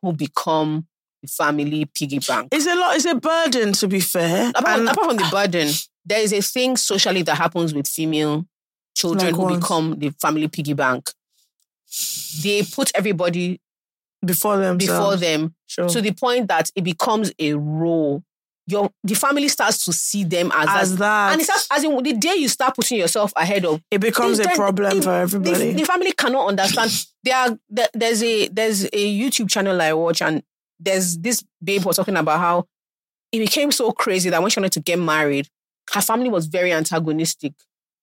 who 0.00 0.12
become 0.12 0.86
family 1.26 1.84
piggy 1.86 2.18
bank. 2.20 2.48
It's 2.52 2.66
a 2.66 2.74
lot. 2.74 2.96
It's 2.96 3.04
a 3.06 3.14
burden, 3.14 3.72
to 3.74 3.88
be 3.88 4.00
fair. 4.00 4.50
Apart, 4.54 4.80
And- 4.80 4.88
apart 4.88 5.06
from 5.08 5.16
the 5.16 5.24
ah. 5.24 5.30
burden, 5.30 5.68
there 6.04 6.20
is 6.20 6.32
a 6.32 6.40
thing 6.40 6.76
socially 6.76 7.22
that 7.22 7.34
happens 7.36 7.74
with 7.74 7.86
female 7.88 8.46
children 8.96 9.34
Like 9.36 9.50
who 9.50 9.56
become 9.58 9.98
the 9.98 10.10
family 10.20 10.48
piggy 10.48 10.72
bank. 10.74 11.10
They 12.42 12.62
put 12.62 12.90
everybody 12.94 13.60
before 14.24 14.56
them, 14.58 14.76
before 14.78 15.16
them 15.16 15.54
Sure. 15.66 15.88
to 15.88 16.00
the 16.00 16.12
point 16.12 16.48
that 16.48 16.70
it 16.74 16.82
becomes 16.82 17.32
a 17.38 17.54
role. 17.54 18.22
Your 18.66 18.90
the 19.02 19.14
family 19.14 19.48
starts 19.48 19.84
to 19.86 19.92
see 19.94 20.24
them 20.24 20.50
as, 20.54 20.68
as 20.68 20.90
that. 20.96 20.98
that, 20.98 21.32
And 21.32 21.40
it's 21.40 21.48
as, 21.50 21.66
as 21.70 21.84
in 21.84 22.02
the 22.02 22.12
day 22.12 22.34
you 22.36 22.48
start 22.48 22.74
putting 22.76 22.98
yourself 22.98 23.32
ahead 23.34 23.64
of 23.64 23.80
it 23.90 23.98
becomes 24.00 24.38
a 24.40 24.48
problem 24.50 24.98
it- 24.98 25.04
for 25.04 25.10
the, 25.10 25.16
everybody. 25.16 25.72
the 25.72 25.84
family 25.84 26.12
cannot 26.12 26.48
understand. 26.48 26.90
There 27.24 27.34
are 27.36 27.58
there- 27.70 27.88
there's 27.94 28.22
a 28.22 28.48
there's 28.48 28.84
a 28.84 28.88
YouTube 29.20 29.48
channel 29.48 29.80
I 29.80 29.92
watch 29.94 30.20
and 30.20 30.42
there's 30.80 31.18
this 31.18 31.44
babe 31.62 31.84
was 31.84 31.96
talking 31.96 32.16
about 32.16 32.38
how 32.38 32.66
it 33.32 33.38
became 33.40 33.70
so 33.72 33.92
crazy 33.92 34.30
that 34.30 34.40
when 34.40 34.50
she 34.50 34.60
wanted 34.60 34.72
to 34.72 34.80
get 34.80 34.98
married, 34.98 35.48
her 35.92 36.00
family 36.00 36.28
was 36.30 36.46
very 36.46 36.72
antagonistic 36.72 37.52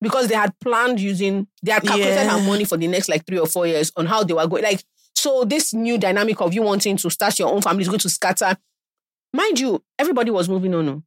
because 0.01 0.27
they 0.27 0.35
had 0.35 0.53
planned 0.59 0.99
using 0.99 1.47
they 1.63 1.71
had 1.71 1.83
calculated 1.83 2.15
Yeah. 2.15 2.37
her 2.39 2.45
money 2.47 2.65
for 2.65 2.77
the 2.77 2.87
next 2.87 3.09
like 3.09 3.25
three 3.25 3.39
or 3.39 3.47
four 3.47 3.65
years 3.65 3.91
on 3.95 4.05
how 4.05 4.23
they 4.23 4.33
were 4.33 4.47
going. 4.47 4.63
Like 4.63 4.83
so, 5.15 5.43
this 5.45 5.73
new 5.73 5.97
dynamic 5.97 6.41
of 6.41 6.53
you 6.53 6.61
wanting 6.61 6.97
to 6.97 7.09
start 7.09 7.39
your 7.39 7.47
own 7.51 7.61
family 7.61 7.81
is 7.83 7.87
going 7.87 7.99
to 7.99 8.09
scatter. 8.09 8.55
Mind 9.33 9.59
you, 9.59 9.83
everybody 9.97 10.29
was 10.31 10.47
moving 10.49 10.75
on. 10.75 10.89
oh. 10.89 11.03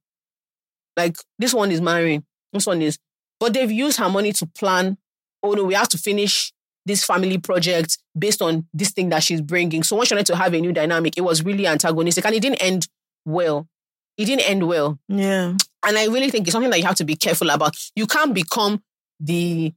Like 0.97 1.17
this 1.39 1.55
one 1.55 1.71
is 1.71 1.81
marrying, 1.81 2.25
this 2.53 2.67
one 2.67 2.83
is, 2.83 2.99
but 3.39 3.53
they've 3.55 3.71
used 3.71 3.99
her 3.99 4.09
money 4.09 4.33
to 4.33 4.47
plan. 4.47 4.97
Oh 5.43 5.53
no, 5.53 5.65
we 5.65 5.75
have 5.75 5.89
to 5.91 5.99
finish 5.99 6.53
this 6.89 7.05
family 7.05 7.39
project 7.39 7.99
based 8.19 8.43
on 8.43 8.67
this 8.75 8.91
thing 8.91 9.11
that 9.11 9.23
she's 9.23 9.41
bringing. 9.41 9.83
So 9.85 9.95
when 9.97 10.07
she 10.07 10.15
wanted 10.15 10.27
to 10.27 10.37
have 10.37 10.55
a 10.55 10.61
new 10.61 10.73
dynamic, 10.73 11.17
it 11.17 11.21
was 11.21 11.45
really 11.45 11.67
antagonistic 11.67 12.25
and 12.25 12.35
it 12.35 12.41
didn't 12.43 12.63
end 12.63 12.89
well. 13.25 13.69
It 14.17 14.25
didn't 14.25 14.49
end 14.51 14.67
well. 14.67 14.99
yeah. 15.09 15.55
And 15.87 15.97
I 15.97 16.07
really 16.07 16.29
think 16.31 16.47
it's 16.49 16.53
something 16.53 16.71
that 16.71 16.79
you 16.81 16.87
have 16.87 16.97
to 16.97 17.05
be 17.05 17.15
careful 17.15 17.51
about. 17.51 17.77
You 17.95 18.07
can't 18.09 18.35
become 18.35 18.83
the 19.21 19.73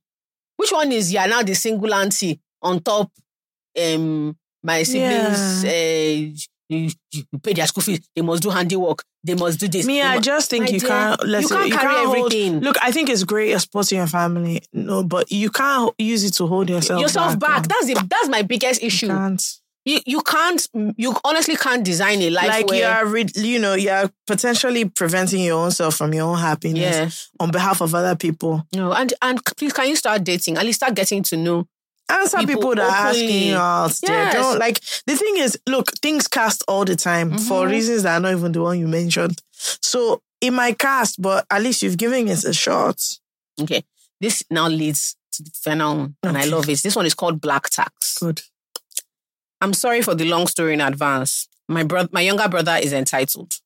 which 0.57 0.71
one 0.71 0.91
is 0.91 1.11
yeah 1.11 1.25
now 1.25 1.41
the 1.43 1.53
single 1.55 1.93
auntie 1.93 2.39
on 2.61 2.79
top 2.79 3.11
um 3.81 4.35
my 4.63 4.83
siblings 4.83 5.63
uh, 5.65 6.45
you, 6.79 6.89
you 7.11 7.23
pay 7.43 7.53
their 7.53 7.67
school 7.67 7.81
fees, 7.83 7.99
they 8.15 8.21
must 8.21 8.41
do 8.43 8.49
handiwork, 8.49 9.03
they 9.23 9.35
must 9.35 9.59
do 9.59 9.67
this. 9.67 9.85
Me, 9.85 10.01
I 10.01 10.15
mu- 10.15 10.21
just 10.21 10.49
think 10.49 10.65
My 10.65 10.69
you 10.71 10.79
dear, 10.79 10.89
can't. 10.89 11.27
Let's 11.27 11.49
you 11.49 11.55
can't 11.57 11.71
carry 11.73 12.05
hold- 12.05 12.17
everything. 12.17 12.59
Look, 12.61 12.77
I 12.81 12.91
think 12.91 13.09
it's 13.09 13.23
great 13.23 13.59
supporting 13.59 13.97
your 13.97 14.07
family. 14.07 14.61
No, 14.73 15.03
but 15.03 15.31
you 15.31 15.49
can't 15.49 15.93
use 15.97 16.23
it 16.23 16.33
to 16.35 16.47
hold 16.47 16.69
yourself 16.69 17.01
yourself 17.01 17.37
back. 17.39 17.67
That's 17.67 17.85
the 17.87 18.05
that's 18.09 18.29
my 18.29 18.41
biggest 18.41 18.81
issue. 18.81 19.07
You 19.07 19.11
can't. 19.13 19.43
You 19.83 19.99
you 20.05 20.21
can't 20.21 20.67
you 20.95 21.15
honestly 21.23 21.55
can't 21.55 21.83
design 21.83 22.21
a 22.21 22.29
life 22.29 22.47
like 22.47 22.67
where 22.67 22.79
you 22.79 22.85
are, 22.85 23.03
re- 23.07 23.25
you 23.35 23.57
know, 23.57 23.73
you 23.73 23.89
are 23.89 24.11
potentially 24.27 24.85
preventing 24.85 25.41
your 25.41 25.59
own 25.63 25.71
self 25.71 25.95
from 25.95 26.13
your 26.13 26.25
own 26.29 26.37
happiness 26.37 26.95
yeah 26.95 27.09
on 27.43 27.49
behalf 27.49 27.81
of 27.81 27.95
other 27.95 28.15
people. 28.15 28.63
no 28.75 28.93
and 28.93 29.15
and 29.23 29.43
please 29.57 29.73
can 29.73 29.89
you 29.89 29.95
start 29.95 30.23
dating 30.23 30.55
at 30.57 30.63
least 30.65 30.77
start 30.81 30.93
getting 30.93 31.23
to 31.23 31.35
know 31.35 31.65
Answer 32.09 32.37
people, 32.39 32.55
People 32.55 32.75
that 32.75 32.89
are 32.89 33.07
asking 33.09 33.47
you 33.49 33.55
out 33.55 33.93
there. 34.03 34.15
Yes. 34.15 34.33
Don't 34.33 34.59
like 34.59 34.79
the 35.05 35.15
thing 35.15 35.37
is, 35.37 35.57
look, 35.67 35.91
things 36.01 36.27
cast 36.27 36.63
all 36.67 36.83
the 36.85 36.95
time 36.95 37.37
for 37.37 37.65
Mhm. 37.67 37.71
reasons 37.71 38.03
that 38.03 38.17
are 38.17 38.19
not 38.19 38.33
even 38.33 38.51
the 38.51 38.61
one 38.61 38.79
you 38.79 38.87
mentioned. 38.87 39.41
So 39.53 40.21
it 40.41 40.51
might 40.51 40.77
cast, 40.77 41.21
but 41.21 41.45
at 41.49 41.61
least 41.61 41.81
you've 41.83 41.97
given 41.97 42.27
it 42.27 42.43
a 42.43 42.53
shot. 42.53 43.01
okay 43.61 43.83
this 44.19 44.43
now 44.49 44.67
leads 44.67 45.15
to 45.31 45.43
the 45.43 45.51
final 45.53 45.97
one 45.97 46.15
and 46.23 46.37
I 46.37 46.45
love 46.45 46.67
it 46.69 46.81
this 46.81 46.95
one 46.95 47.05
is 47.05 47.13
called 47.13 47.41
black 47.41 47.69
tax 47.69 48.17
Good. 48.19 48.41
I'm 49.59 49.73
sorry 49.73 50.01
for 50.01 50.15
the 50.15 50.25
long 50.25 50.47
story 50.47 50.73
in 50.73 50.81
advance 50.81 51.47
my 51.67 51.83
brother 51.83 52.09
my 52.11 52.21
younger 52.21 52.47
brother 52.47 52.77
is 52.81 52.93
entitled 52.93 53.59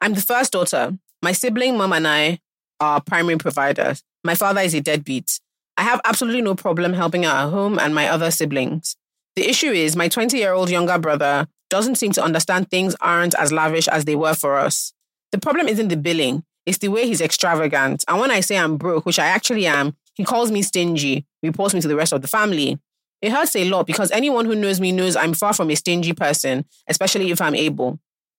I'm 0.00 0.14
the 0.14 0.20
first 0.20 0.52
daughter 0.52 0.96
my 1.22 1.32
sibling 1.32 1.76
mom 1.78 1.92
and 1.94 2.06
I 2.06 2.38
are 2.80 3.00
primary 3.00 3.38
providers 3.38 4.02
my 4.24 4.34
father 4.34 4.60
is 4.60 4.74
a 4.74 4.80
deadbeat 4.80 5.40
I 5.76 5.82
have 5.82 6.00
absolutely 6.04 6.42
no 6.42 6.54
problem 6.54 6.92
helping 6.92 7.24
out 7.24 7.46
at 7.46 7.50
home 7.50 7.78
and 7.78 7.94
my 7.94 8.08
other 8.08 8.30
siblings. 8.30 8.96
The 9.36 9.48
issue 9.48 9.70
is 9.70 9.96
my 9.96 10.08
20 10.08 10.36
year 10.36 10.52
old 10.52 10.70
younger 10.70 10.98
brother 10.98 11.46
doesn't 11.70 11.96
seem 11.96 12.12
to 12.12 12.22
understand 12.22 12.70
things 12.70 12.94
aren't 13.00 13.34
as 13.34 13.50
lavish 13.52 13.88
as 13.88 14.04
they 14.04 14.14
were 14.14 14.34
for 14.34 14.58
us. 14.58 14.92
The 15.30 15.38
problem 15.38 15.68
isn't 15.68 15.88
the 15.88 15.96
billing, 15.96 16.44
it's 16.66 16.78
the 16.78 16.88
way 16.88 17.06
he's 17.06 17.22
extravagant. 17.22 18.04
And 18.06 18.20
when 18.20 18.30
I 18.30 18.40
say 18.40 18.58
I'm 18.58 18.76
broke, 18.76 19.06
which 19.06 19.18
I 19.18 19.26
actually 19.26 19.66
am, 19.66 19.96
he 20.14 20.24
calls 20.24 20.50
me 20.50 20.60
stingy, 20.62 21.24
reports 21.42 21.72
me 21.72 21.80
to 21.80 21.88
the 21.88 21.96
rest 21.96 22.12
of 22.12 22.20
the 22.20 22.28
family. 22.28 22.78
It 23.22 23.32
hurts 23.32 23.56
a 23.56 23.64
lot 23.68 23.86
because 23.86 24.10
anyone 24.10 24.44
who 24.44 24.54
knows 24.54 24.80
me 24.80 24.92
knows 24.92 25.16
I'm 25.16 25.32
far 25.32 25.54
from 25.54 25.70
a 25.70 25.76
stingy 25.76 26.12
person, 26.12 26.66
especially 26.88 27.30
if 27.30 27.40
I'm 27.40 27.54
able. 27.54 27.98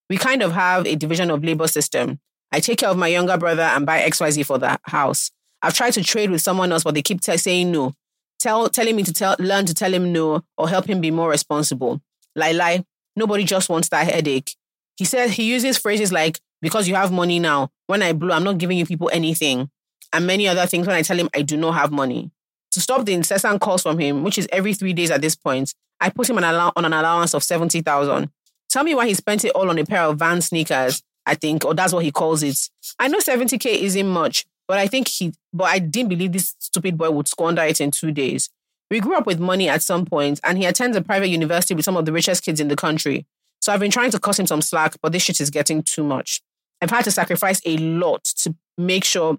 We 0.09 0.17
kind 0.17 0.43
of 0.43 0.51
have 0.51 0.85
a 0.85 0.95
division 0.95 1.31
of 1.31 1.43
labor 1.43 1.67
system. 1.67 2.19
I 2.51 2.59
take 2.59 2.79
care 2.79 2.89
of 2.89 2.97
my 2.97 3.07
younger 3.07 3.37
brother 3.37 3.63
and 3.63 3.85
buy 3.85 4.01
XYZ 4.01 4.45
for 4.45 4.59
the 4.59 4.77
house. 4.83 5.31
I've 5.63 5.73
tried 5.73 5.93
to 5.93 6.03
trade 6.03 6.29
with 6.29 6.41
someone 6.41 6.71
else, 6.71 6.83
but 6.83 6.93
they 6.93 7.01
keep 7.01 7.21
te- 7.21 7.37
saying 7.37 7.71
no. 7.71 7.93
Tell, 8.39 8.67
telling 8.69 8.97
me 8.97 9.03
to 9.03 9.13
tell, 9.13 9.35
learn 9.39 9.65
to 9.65 9.73
tell 9.73 9.93
him 9.93 10.11
no 10.11 10.43
or 10.57 10.67
help 10.67 10.85
him 10.89 10.99
be 10.99 11.09
more 11.09 11.29
responsible. 11.29 12.01
Lie, 12.35 12.51
lie. 12.51 12.83
Nobody 13.15 13.45
just 13.45 13.69
wants 13.69 13.87
that 13.89 14.05
headache. 14.11 14.55
He 14.97 15.05
said 15.05 15.29
he 15.31 15.43
uses 15.49 15.77
phrases 15.77 16.11
like, 16.11 16.39
because 16.61 16.87
you 16.87 16.95
have 16.95 17.11
money 17.11 17.39
now. 17.39 17.69
When 17.87 18.01
I 18.01 18.11
blow, 18.11 18.35
I'm 18.35 18.43
not 18.43 18.57
giving 18.57 18.77
you 18.77 18.85
people 18.85 19.09
anything. 19.13 19.69
And 20.11 20.27
many 20.27 20.47
other 20.47 20.65
things 20.65 20.85
when 20.85 20.95
I 20.95 21.01
tell 21.01 21.17
him 21.17 21.29
I 21.33 21.41
do 21.41 21.55
not 21.55 21.75
have 21.75 21.91
money. 21.91 22.31
To 22.71 22.81
stop 22.81 23.05
the 23.05 23.13
incessant 23.13 23.61
calls 23.61 23.83
from 23.83 23.99
him, 23.99 24.23
which 24.23 24.37
is 24.37 24.47
every 24.51 24.73
three 24.73 24.93
days 24.93 25.11
at 25.11 25.21
this 25.21 25.35
point, 25.35 25.73
I 26.01 26.09
put 26.09 26.29
him 26.29 26.37
on, 26.37 26.43
allow- 26.43 26.73
on 26.75 26.85
an 26.85 26.93
allowance 26.93 27.33
of 27.33 27.43
70,000. 27.43 28.29
Tell 28.69 28.83
me 28.83 28.95
why 28.95 29.07
he 29.07 29.13
spent 29.13 29.45
it 29.45 29.51
all 29.51 29.69
on 29.69 29.77
a 29.79 29.85
pair 29.85 30.01
of 30.01 30.17
van 30.19 30.41
sneakers, 30.41 31.01
I 31.25 31.35
think, 31.35 31.63
or 31.63 31.73
that's 31.73 31.93
what 31.93 32.03
he 32.03 32.11
calls 32.11 32.43
it. 32.43 32.57
I 32.99 33.07
know 33.07 33.19
70K 33.19 33.81
isn't 33.81 34.07
much, 34.07 34.45
but 34.67 34.77
I 34.77 34.87
think 34.87 35.07
he, 35.07 35.33
but 35.51 35.65
I 35.65 35.79
didn't 35.79 36.09
believe 36.09 36.31
this 36.31 36.55
stupid 36.59 36.97
boy 36.97 37.11
would 37.11 37.27
squander 37.27 37.63
it 37.63 37.81
in 37.81 37.91
two 37.91 38.11
days. 38.11 38.49
We 38.89 38.99
grew 38.99 39.15
up 39.15 39.25
with 39.25 39.39
money 39.39 39.69
at 39.69 39.81
some 39.81 40.05
point, 40.05 40.39
and 40.43 40.57
he 40.57 40.65
attends 40.65 40.95
a 40.95 41.01
private 41.01 41.29
university 41.29 41.73
with 41.73 41.85
some 41.85 41.97
of 41.97 42.05
the 42.05 42.11
richest 42.11 42.43
kids 42.43 42.59
in 42.59 42.67
the 42.67 42.75
country. 42.75 43.25
So 43.61 43.73
I've 43.73 43.79
been 43.79 43.91
trying 43.91 44.11
to 44.11 44.19
cut 44.19 44.39
him 44.39 44.47
some 44.47 44.61
slack, 44.61 44.95
but 45.01 45.11
this 45.11 45.23
shit 45.23 45.41
is 45.41 45.49
getting 45.49 45.83
too 45.83 46.03
much. 46.03 46.41
I've 46.81 46.89
had 46.89 47.05
to 47.05 47.11
sacrifice 47.11 47.61
a 47.65 47.77
lot 47.77 48.23
to 48.39 48.55
make 48.77 49.03
sure 49.03 49.37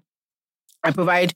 I 0.83 0.91
provide 0.91 1.35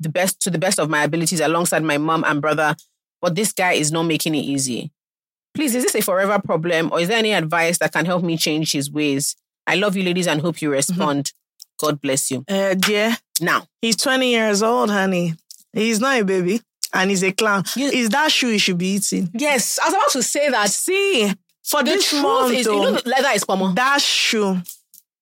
the 0.00 0.08
best 0.08 0.40
to 0.42 0.50
the 0.50 0.58
best 0.58 0.78
of 0.78 0.90
my 0.90 1.04
abilities 1.04 1.40
alongside 1.40 1.82
my 1.82 1.98
mom 1.98 2.24
and 2.24 2.40
brother, 2.40 2.76
but 3.20 3.34
this 3.34 3.52
guy 3.52 3.72
is 3.72 3.90
not 3.90 4.04
making 4.04 4.34
it 4.34 4.44
easy. 4.44 4.92
Please, 5.54 5.74
is 5.74 5.84
this 5.84 5.94
a 5.94 6.02
forever 6.02 6.38
problem, 6.38 6.92
or 6.92 7.00
is 7.00 7.08
there 7.08 7.18
any 7.18 7.32
advice 7.32 7.78
that 7.78 7.92
can 7.92 8.06
help 8.06 8.22
me 8.22 8.36
change 8.36 8.72
his 8.72 8.90
ways? 8.90 9.34
I 9.66 9.74
love 9.74 9.96
you, 9.96 10.02
ladies, 10.04 10.28
and 10.28 10.40
hope 10.40 10.62
you 10.62 10.68
mm-hmm. 10.68 10.76
respond. 10.76 11.32
God 11.78 12.00
bless 12.00 12.30
you. 12.30 12.44
Uh, 12.48 12.74
dear, 12.74 13.16
Now, 13.40 13.66
he's 13.80 13.96
20 13.96 14.30
years 14.30 14.62
old, 14.62 14.90
honey. 14.90 15.34
He's 15.72 16.00
not 16.00 16.20
a 16.20 16.24
baby. 16.24 16.60
And 16.92 17.10
he's 17.10 17.22
a 17.22 17.32
clown. 17.32 17.64
You- 17.76 17.90
is 17.90 18.08
that 18.10 18.32
shoe 18.32 18.48
he 18.48 18.58
should 18.58 18.78
be 18.78 18.94
eating? 18.94 19.30
yes, 19.34 19.78
I 19.78 19.86
was 19.86 19.94
about 19.94 20.10
to 20.12 20.22
say 20.22 20.48
that. 20.48 20.70
See, 20.70 21.32
for 21.62 21.82
The 21.82 21.90
this 21.92 22.08
truth 22.08 22.22
month, 22.22 22.52
is, 22.54 22.66
you 22.66 22.72
though, 22.72 22.90
know, 22.94 23.00
leather 23.04 23.28
is 23.34 23.44
pomo. 23.44 23.72
that 23.74 24.00
shoe, 24.00 24.60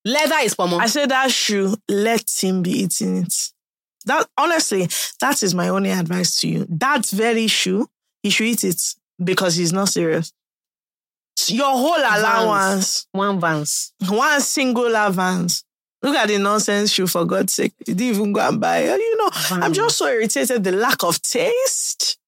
Leather 0.04 0.36
is 0.42 0.54
pomo. 0.54 0.78
I 0.78 0.86
said 0.86 1.08
that 1.10 1.32
shoe, 1.32 1.74
let 1.88 2.30
him 2.40 2.62
be 2.62 2.70
eating 2.70 3.16
it. 3.24 3.50
That 4.04 4.28
honestly, 4.38 4.88
that 5.20 5.42
is 5.42 5.52
my 5.52 5.68
only 5.68 5.90
advice 5.90 6.36
to 6.42 6.48
you. 6.48 6.66
That 6.70 7.04
very 7.06 7.48
shoe, 7.48 7.88
he 8.22 8.30
should 8.30 8.46
eat 8.46 8.62
it 8.62 8.80
because 9.22 9.56
he's 9.56 9.72
not 9.72 9.88
serious. 9.88 10.32
Your 11.48 11.72
whole 11.72 11.96
allowance, 11.98 13.08
One 13.12 13.40
Vans. 13.40 13.92
one 14.08 14.40
single 14.40 14.94
advance. 14.94 15.64
Look 16.06 16.14
at 16.14 16.28
the 16.28 16.38
nonsense 16.38 16.92
shoe 16.92 17.08
for 17.08 17.24
God's 17.24 17.52
sake. 17.52 17.74
You 17.84 17.92
didn't 17.92 18.14
even 18.14 18.32
go 18.32 18.40
and 18.40 18.60
buy 18.60 18.78
it. 18.78 19.00
You 19.00 19.16
know, 19.16 19.28
I'm 19.50 19.72
just 19.72 19.98
so 19.98 20.06
irritated. 20.06 20.62
The 20.62 20.70
lack 20.70 21.02
of 21.02 21.20
taste. 21.20 22.20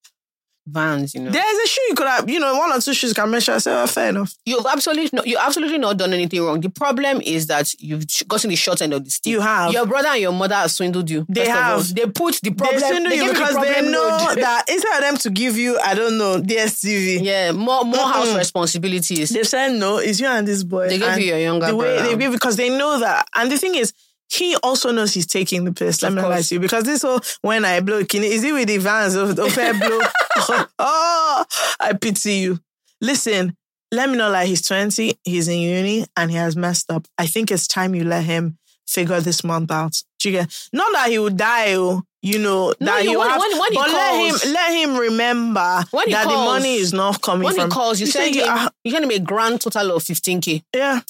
Vans, 0.71 1.15
you 1.15 1.21
know. 1.21 1.31
There's 1.31 1.59
a 1.65 1.67
shoe 1.69 1.81
you 1.89 1.95
could 1.95 2.07
have, 2.07 2.29
you 2.29 2.39
know, 2.41 2.57
one 2.59 2.73
or 2.73 2.81
two 2.81 2.95
shoes 2.95 3.13
can 3.13 3.31
measure. 3.31 3.53
I 3.53 3.59
said, 3.59 3.75
well, 3.75 3.87
fair 3.87 4.11
enough. 4.11 4.35
You've 4.45 4.67
absolutely 4.67 5.11
not, 5.13 5.27
you've 5.27 5.41
absolutely 5.41 5.79
not 5.79 5.97
done 5.97 6.13
anything 6.13 6.43
wrong. 6.43 6.61
The 6.61 6.71
problem 6.71 7.21
is 7.23 7.47
that 7.49 7.73
you've 7.81 8.05
gotten 8.29 8.51
the 8.51 8.57
short 8.57 8.83
end 8.83 8.93
of 8.95 9.05
the 9.05 9.11
stick. 9.11 9.31
You 9.31 9.41
have. 9.41 9.73
Your 9.73 9.87
brother 9.87 10.09
and 10.09 10.21
your 10.21 10.33
mother 10.33 10.55
have 10.57 10.71
swindled 10.71 11.09
you. 11.11 11.27
They 11.29 11.47
first 11.47 11.51
of 11.51 11.57
all. 11.57 11.63
have. 11.79 11.95
They 11.95 12.07
put 12.07 12.41
the 12.43 12.51
problem. 12.53 12.81
they 12.81 12.87
swindle 12.89 13.11
they 13.11 13.17
you 13.25 13.33
because 13.33 13.55
the 13.55 13.61
they 13.61 13.83
know 13.91 14.09
load. 14.27 14.39
that 14.39 14.65
instead 14.69 14.95
of 14.97 15.01
them 15.03 15.17
to 15.19 15.31
give 15.31 15.57
you, 15.57 15.79
I 15.85 15.95
don't 15.95 16.19
know, 16.19 16.41
DSTV, 16.41 17.23
Yeah, 17.25 17.53
more 17.53 17.85
more 17.85 18.07
house 18.07 18.29
Mm-mm. 18.29 18.39
responsibilities. 18.39 19.31
they 19.31 19.45
said 19.45 19.73
no, 19.73 19.99
it's 19.99 20.21
you 20.21 20.27
and 20.27 20.47
this 20.47 20.63
boy. 20.65 20.89
They 20.89 20.99
give 20.99 21.09
And 21.09 21.21
you 21.23 21.29
your 21.29 21.39
younger 21.39 21.67
the 21.67 21.77
way 21.77 21.95
brother. 21.97 22.11
they 22.11 22.17
give 22.17 22.33
because 22.33 22.57
they 22.57 22.69
know 22.77 23.01
that. 23.01 23.27
And 23.35 23.51
the 23.51 23.57
thing 23.59 23.75
is, 23.75 23.93
he 24.31 24.57
also 24.63 24.91
knows 24.93 25.15
he's 25.15 25.27
taking 25.27 25.65
the 25.65 25.73
piss. 25.73 26.03
Let 26.03 26.13
me 26.13 26.23
lie 26.23 26.43
to 26.43 26.55
you. 26.55 26.61
Because 26.61 26.85
this 26.85 27.03
whole 27.03 27.21
when 27.43 27.65
I 27.65 27.81
blow 27.81 28.05
kidney, 28.05 28.29
is 28.29 28.45
it 28.45 28.53
with 28.53 28.69
the 28.69 28.79
vans 28.79 29.15
of, 29.15 29.39
of 29.39 29.55
hair 29.55 29.75
blow? 29.75 30.01
oh, 30.79 31.45
I 31.81 31.93
pity 31.95 32.35
you. 32.35 32.61
Listen, 33.01 33.57
let 33.93 34.11
me 34.11 34.17
know 34.17 34.31
like 34.31 34.49
he's 34.49 34.63
20, 34.67 35.19
he's 35.25 35.49
in 35.49 35.59
uni, 35.61 36.05
and 36.17 36.31
he 36.31 36.37
has 36.37 36.57
messed 36.57 36.91
up. 36.91 37.07
I 37.17 37.27
think 37.27 37.51
it's 37.51 37.67
time 37.67 37.95
you 37.95 38.05
let 38.05 38.25
him 38.25 38.59
figure 38.87 39.21
this 39.21 39.45
month 39.45 39.71
out. 39.71 40.03
Do 40.19 40.31
you 40.31 40.39
get 40.39 40.69
not 40.73 40.93
that 40.93 41.11
he 41.11 41.19
will 41.19 41.31
die, 41.31 41.75
oh, 41.75 42.03
you 42.21 42.39
know, 42.39 42.75
No, 42.81 42.87
that 42.93 43.05
you- 43.05 43.19
when- 43.19 43.29
have, 43.31 43.41
when- 43.41 43.59
when 43.59 43.73
he 43.73 43.79
but 43.79 43.91
let 43.91 44.15
him 44.45 44.53
let 44.53 44.73
him 44.73 44.97
remember 44.97 45.85
that 45.93 46.25
the 46.25 46.29
money 46.35 46.75
is 46.77 46.93
not 46.93 47.23
coming 47.23 47.45
when 47.45 47.55
from 47.55 47.71
he 47.71 47.71
calls, 47.71 48.01
you, 48.01 48.07
say 48.07 48.25
send 48.33 48.35
him. 48.37 48.45
ah, 48.49 48.69
you're 48.85 48.93
gonna 48.93 49.07
make 49.07 49.23
a 49.23 49.25
grand 49.25 49.61
total 49.61 49.93
of 49.97 50.03
15k. 50.03 50.63
yeah, 50.75 51.01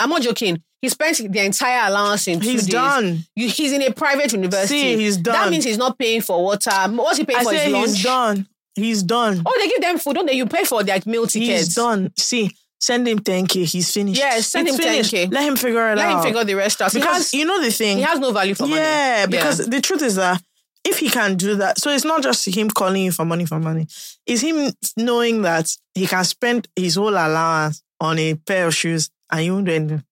I'm 0.00 0.10
not 0.10 0.22
joking. 0.22 0.62
He 0.82 0.88
spent 0.90 1.16
the 1.32 1.44
entire 1.44 1.88
allowance 1.88 2.28
in 2.28 2.40
two 2.40 2.48
he's 2.50 2.62
days. 2.66 2.72
done. 2.72 3.24
You, 3.34 3.48
he's 3.48 3.72
in 3.72 3.82
a 3.82 3.92
private 3.92 4.32
university. 4.32 4.78
See, 4.80 4.96
he's 4.96 5.16
done. 5.16 5.32
That 5.34 5.50
means 5.50 5.64
he's 5.64 5.78
not 5.78 5.98
paying 5.98 6.20
for 6.20 6.42
water. 6.42 6.70
What's 6.90 7.18
he 7.18 7.24
paying 7.24 7.40
I 7.40 7.44
for 7.44 7.52
his 7.54 7.72
lunch? 7.72 7.88
he's 7.88 8.02
done. 8.02 8.46
He's 8.74 9.02
done. 9.02 9.42
Oh, 9.46 9.52
they 9.58 9.68
give 9.68 9.80
them 9.80 9.98
food, 9.98 10.14
don't 10.14 10.26
they? 10.26 10.34
You 10.34 10.46
pay 10.46 10.64
for 10.64 10.82
their 10.84 11.00
meal 11.06 11.26
tickets. 11.26 11.48
He's 11.66 11.74
done. 11.74 12.12
See, 12.18 12.50
send 12.78 13.08
him 13.08 13.20
10k. 13.20 13.64
He's 13.64 13.90
finished. 13.92 14.18
Yes, 14.18 14.48
send 14.48 14.68
It's 14.68 14.76
him 14.76 14.82
finished. 14.84 15.14
10K. 15.14 15.32
Let 15.32 15.44
him 15.48 15.56
figure 15.56 15.92
it 15.92 15.96
Let 15.96 16.04
out. 16.06 16.08
Let 16.08 16.16
him 16.18 16.22
figure 16.24 16.44
the 16.44 16.54
rest 16.54 16.82
out. 16.82 16.92
because 16.92 17.06
Because 17.06 17.34
you 17.34 17.46
know 17.46 17.60
the 17.62 17.70
thing. 17.70 17.96
he 17.96 18.02
has 18.02 18.18
no 18.18 18.32
value 18.32 18.54
for 18.54 18.64
money. 18.66 18.76
yeah, 18.82 19.24
because 19.26 19.66
the 19.66 19.80
truth 19.80 20.02
is 20.02 20.16
that 20.16 20.42
if 20.84 20.98
he 20.98 21.08
can 21.08 21.36
do 21.36 21.54
that, 21.56 21.78
so 21.80 21.90
it's 21.90 22.04
not 22.04 22.22
just 22.22 22.46
him 22.54 22.68
calling 22.68 23.04
you 23.04 23.12
for 23.12 23.24
money 23.24 23.46
for 23.46 23.58
money. 23.58 23.86
It's 24.26 24.42
him 24.42 24.70
knowing 24.98 25.40
that 25.42 25.74
he 25.94 26.06
can 26.06 26.22
spend 26.24 26.68
his 26.76 26.96
whole 26.96 27.08
allowance 27.08 27.82
on 27.98 28.18
a 28.18 28.34
pair 28.34 28.66
of 28.66 28.74
shoes 28.74 29.08
and 29.32 29.42
you 29.44 29.54
won't 29.54 29.66
do 29.66 29.72
anything. 29.72 30.04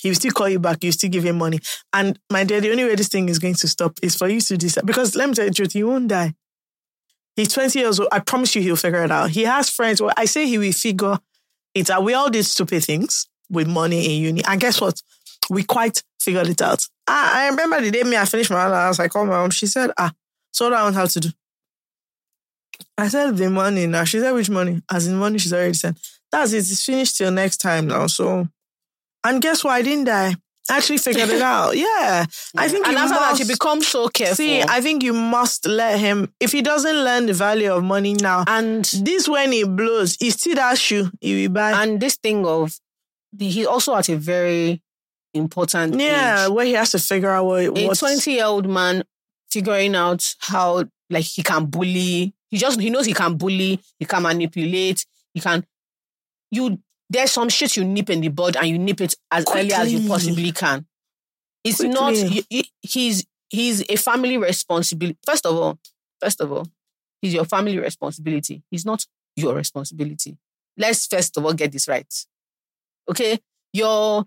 He 0.00 0.08
will 0.08 0.14
still 0.14 0.32
call 0.32 0.48
you 0.48 0.58
back. 0.58 0.82
You 0.84 0.92
still 0.92 1.10
give 1.10 1.24
him 1.24 1.38
money. 1.38 1.60
And 1.92 2.18
my 2.30 2.44
dear, 2.44 2.60
the 2.60 2.70
only 2.70 2.84
way 2.84 2.94
this 2.94 3.08
thing 3.08 3.28
is 3.28 3.38
going 3.38 3.54
to 3.54 3.68
stop 3.68 3.98
is 4.02 4.14
for 4.14 4.28
you 4.28 4.40
to 4.40 4.56
decide. 4.56 4.86
Because 4.86 5.14
let 5.16 5.28
me 5.28 5.34
tell 5.34 5.44
you 5.44 5.50
the 5.50 5.54
truth, 5.54 5.72
he 5.72 5.84
won't 5.84 6.08
die. 6.08 6.34
He's 7.36 7.48
20 7.48 7.78
years 7.78 8.00
old. 8.00 8.08
I 8.12 8.20
promise 8.20 8.54
you 8.56 8.62
he'll 8.62 8.76
figure 8.76 9.04
it 9.04 9.10
out. 9.10 9.30
He 9.30 9.42
has 9.42 9.68
friends. 9.68 10.00
Well, 10.00 10.14
I 10.16 10.24
say 10.24 10.46
he 10.46 10.58
will 10.58 10.72
figure 10.72 11.18
it 11.74 11.90
out. 11.90 12.02
We 12.02 12.14
all 12.14 12.30
did 12.30 12.44
stupid 12.44 12.84
things 12.84 13.26
with 13.50 13.68
money 13.68 14.16
in 14.16 14.22
uni. 14.22 14.44
And 14.44 14.60
guess 14.60 14.80
what? 14.80 15.02
We 15.50 15.62
quite 15.62 16.02
figured 16.20 16.48
it 16.48 16.62
out. 16.62 16.86
I, 17.06 17.44
I 17.44 17.48
remember 17.48 17.80
the 17.80 17.90
day 17.90 18.02
me 18.02 18.16
I 18.16 18.24
finished 18.24 18.50
my 18.50 18.64
allowance, 18.64 18.98
I 18.98 19.08
called 19.08 19.28
my 19.28 19.34
mom. 19.34 19.50
She 19.50 19.66
said, 19.66 19.90
ah, 19.98 20.12
so 20.52 20.66
I 20.66 20.70
don't 20.82 20.94
how 20.94 21.06
to 21.06 21.20
do. 21.20 21.28
I 22.98 23.08
said 23.08 23.36
the 23.36 23.50
money 23.50 23.86
now. 23.86 24.04
She 24.04 24.18
said, 24.18 24.32
which 24.32 24.50
money? 24.50 24.82
As 24.90 25.06
in 25.06 25.16
money, 25.16 25.38
she's 25.38 25.52
already 25.52 25.74
said. 25.74 25.96
That's 26.32 26.52
it. 26.52 26.58
It's 26.58 26.84
finished 26.84 27.18
till 27.18 27.30
next 27.30 27.58
time 27.58 27.86
now. 27.88 28.06
So, 28.06 28.48
and 29.26 29.42
guess 29.42 29.64
what? 29.64 29.72
I 29.72 29.82
didn't 29.82 30.04
die. 30.04 30.34
I 30.68 30.78
actually 30.78 30.98
figured 30.98 31.28
it 31.28 31.42
out. 31.42 31.76
Yeah. 31.76 32.24
I 32.56 32.68
think 32.68 32.86
and 32.86 32.94
you 32.94 32.98
after 32.98 33.14
must, 33.14 33.38
that, 33.38 33.38
you 33.38 33.52
become 33.52 33.82
so 33.82 34.08
careful. 34.08 34.36
See, 34.36 34.62
I 34.62 34.80
think 34.80 35.02
you 35.02 35.12
must 35.12 35.66
let 35.66 35.98
him. 36.00 36.32
If 36.40 36.52
he 36.52 36.62
doesn't 36.62 37.04
learn 37.04 37.26
the 37.26 37.34
value 37.34 37.72
of 37.72 37.84
money 37.84 38.14
now, 38.14 38.44
and 38.46 38.84
this 38.84 39.28
when 39.28 39.52
he 39.52 39.64
blows, 39.64 40.16
he 40.18 40.30
still 40.30 40.56
that 40.56 40.78
shoe 40.78 41.10
he 41.20 41.42
will 41.42 41.52
buy. 41.54 41.82
and 41.82 42.00
this 42.00 42.16
thing 42.16 42.46
of 42.46 42.78
he's 43.38 43.66
also 43.66 43.94
at 43.94 44.08
a 44.08 44.16
very 44.16 44.82
important 45.34 46.00
yeah, 46.00 46.46
age. 46.46 46.50
where 46.50 46.64
he 46.64 46.72
has 46.72 46.90
to 46.92 46.98
figure 46.98 47.30
out 47.30 47.44
what. 47.44 47.78
A 47.78 47.94
twenty 47.94 48.32
year 48.32 48.46
old 48.46 48.68
man 48.68 49.04
figuring 49.50 49.94
out 49.94 50.34
how 50.40 50.84
like 51.10 51.24
he 51.24 51.42
can 51.42 51.66
bully. 51.66 52.34
He 52.48 52.58
just 52.58 52.80
he 52.80 52.90
knows 52.90 53.06
he 53.06 53.14
can 53.14 53.36
bully. 53.36 53.80
He 53.98 54.04
can 54.04 54.22
manipulate. 54.22 55.04
He 55.34 55.40
can. 55.40 55.64
You 56.50 56.78
there's 57.10 57.30
some 57.32 57.48
shit 57.48 57.76
you 57.76 57.84
nip 57.84 58.10
in 58.10 58.20
the 58.20 58.28
bud 58.28 58.56
and 58.56 58.66
you 58.68 58.78
nip 58.78 59.00
it 59.00 59.14
as 59.30 59.44
early 59.60 59.72
as 59.72 59.92
you 59.92 59.98
possibly 60.08 60.52
can. 60.52 60.86
It's 61.64 61.80
not. 61.80 62.14
Quickly. 62.14 62.44
you- 62.50 62.58
you- 62.58 62.64
He's 62.82 63.24
he's 63.50 63.82
a 63.88 63.96
family 63.96 64.36
responsibility. 64.38 65.18
First 65.24 65.46
of 65.46 65.56
all, 65.56 65.78
first 66.20 66.40
of 66.40 66.50
all, 66.52 66.66
he's 67.22 67.34
your 67.34 67.44
family 67.44 67.78
responsibility. 67.78 68.62
He's 68.70 68.84
not 68.84 69.06
your 69.36 69.54
responsibility. 69.54 70.36
Let's 70.76 71.06
first 71.06 71.36
of 71.36 71.44
all 71.44 71.52
get 71.54 71.72
this 71.72 71.88
right. 71.88 72.12
Okay, 73.10 73.38
your 73.72 74.26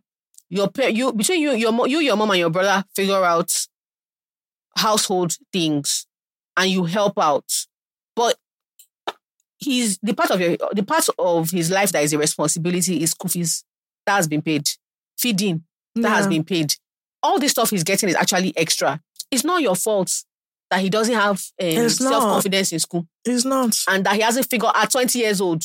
your 0.50 0.70
you 0.90 1.14
between 1.14 1.42
you 1.42 1.52
your 1.54 1.88
you 1.88 2.00
your 2.00 2.16
mom 2.16 2.32
and 2.32 2.40
your 2.40 2.50
brother 2.50 2.84
figure 2.96 3.24
out 3.24 3.52
household 4.78 5.36
things 5.52 6.06
and 6.58 6.70
you 6.72 6.86
help 6.86 7.18
out, 7.18 7.52
he's 9.60 9.98
the 10.02 10.14
part 10.14 10.32
of 10.32 10.40
your 10.42 10.58
the 10.74 10.84
part 10.84 11.08
of 11.20 11.52
his 11.52 11.70
life 11.70 11.92
that 11.92 12.04
is 12.04 12.14
a 12.14 12.18
responsibility 12.18 13.04
is 13.04 13.12
school 13.12 13.30
fees 13.30 13.64
that 14.06 14.16
has 14.16 14.28
been 14.28 14.42
paid, 14.42 14.70
feeding 15.18 15.64
that 15.96 16.10
has 16.10 16.28
been 16.28 16.44
paid. 16.44 16.76
All 17.22 17.40
this 17.40 17.52
stuff 17.52 17.70
he's 17.70 17.84
getting 17.84 18.10
is 18.10 18.16
actually 18.16 18.54
extra. 18.58 19.02
It's 19.32 19.44
not 19.44 19.62
your 19.62 19.76
fault 19.76 20.24
that 20.72 20.80
he 20.82 20.90
doesn't 20.90 21.14
have 21.16 21.44
um, 21.62 21.90
self 21.90 22.24
confidence 22.24 22.72
in 22.72 22.80
school 22.80 23.08
It's 23.26 23.44
not. 23.44 23.76
and 23.90 24.06
that 24.06 24.16
he 24.16 24.22
hasn't 24.22 24.50
figured 24.50 24.72
at 24.76 24.92
20 24.92 25.20
years 25.20 25.42
old. 25.42 25.64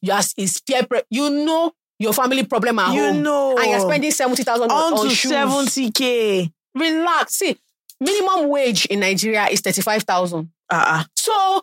You 0.00 0.12
has 0.12 0.34
his 0.36 0.60
peer 0.60 0.84
pre- 0.84 1.02
you 1.10 1.30
know 1.30 1.72
your 1.98 2.12
family 2.12 2.44
problem 2.44 2.78
at 2.80 2.92
You 2.94 3.02
home. 3.04 3.22
know. 3.22 3.56
And 3.56 3.70
you're 3.70 3.80
spending 3.80 4.10
70,000 4.10 4.64
on, 4.64 4.70
on 4.70 4.98
on 4.98 5.08
shoes. 5.10 5.30
70k. 5.32 6.52
Relax. 6.74 7.36
See, 7.36 7.56
minimum 8.00 8.48
wage 8.48 8.86
in 8.86 9.00
Nigeria 9.00 9.46
is 9.46 9.60
35,000. 9.60 10.50
Uh-uh. 10.70 11.04
So 11.16 11.62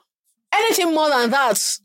anything 0.54 0.94
more 0.94 1.10
than 1.10 1.30
that, 1.32 1.78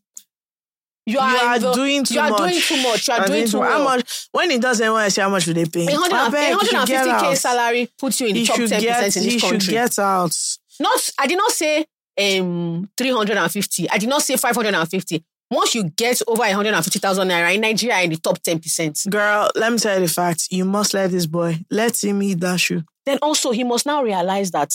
you 1.07 1.15
You 1.15 1.19
are, 1.21 1.37
are 1.37 1.59
the- 1.59 1.73
doing 1.75 2.05
too 2.05 2.15
you 2.15 2.21
are 2.21 2.31
much. 2.31 2.39
doing 2.51 2.61
too 2.63 2.83
much. 2.83 3.09
You 3.09 3.15
are 3.15 3.21
And 3.21 3.27
doing 3.29 3.47
too 3.49 3.61
How 3.63 3.85
much? 3.85 4.29
When 4.33 4.51
he 4.51 4.59
doesn't 4.59 4.91
want 4.91 5.05
to 5.05 5.11
say 5.11 5.21
how 5.23 5.29
much 5.29 5.47
would 5.47 5.57
they 5.57 5.67
pay? 5.67 5.87
A 5.87 5.97
hundred 5.97 6.13
and- 6.13 6.15
I 6.15 6.29
a 6.29 6.31
beg, 6.31 6.55
he 6.61 6.67
should 6.67 6.87
get 6.89 7.07
150k 7.07 7.37
salary 7.37 7.89
puts 7.99 8.21
you 8.21 8.27
in 8.29 8.35
the 8.35 8.47
top 8.47 8.57
10% 8.57 8.69
should 8.69 8.81
get. 8.81 9.17
in 9.17 9.23
He 9.23 9.31
this 9.31 9.43
should 9.43 9.61
get 9.71 9.99
out. 9.99 10.37
Not, 10.81 11.11
I 11.19 11.27
did 11.27 11.37
not 11.39 11.51
say 11.53 11.85
um 12.19 12.89
350. 12.97 13.91
I 13.91 13.99
did 13.99 14.09
not 14.09 14.23
say 14.23 14.37
550. 14.37 15.23
Once 15.51 15.75
you 15.75 15.85
get 15.85 16.23
over 16.27 16.43
150,000 16.43 17.29
naira 17.29 17.55
in 17.55 17.61
Nigeria 17.61 18.01
in 18.01 18.11
the 18.11 18.17
top 18.17 18.39
10%, 18.43 19.11
Girl, 19.11 19.51
let 19.55 19.73
me 19.73 19.79
tell 19.79 20.01
you 20.01 20.07
the 20.07 20.13
facts. 20.13 20.49
You 20.51 20.65
must 20.65 20.95
let 20.95 21.11
this 21.11 21.27
boy 21.27 21.61
let 21.71 22.03
him 22.03 22.23
eat 22.23 22.41
that 22.41 22.59
shoe. 22.61 22.83
then 23.05 23.19
also 23.21 23.51
he 23.51 23.63
must 23.63 23.85
now 23.85 24.03
realize 24.03 24.51
that, 24.53 24.73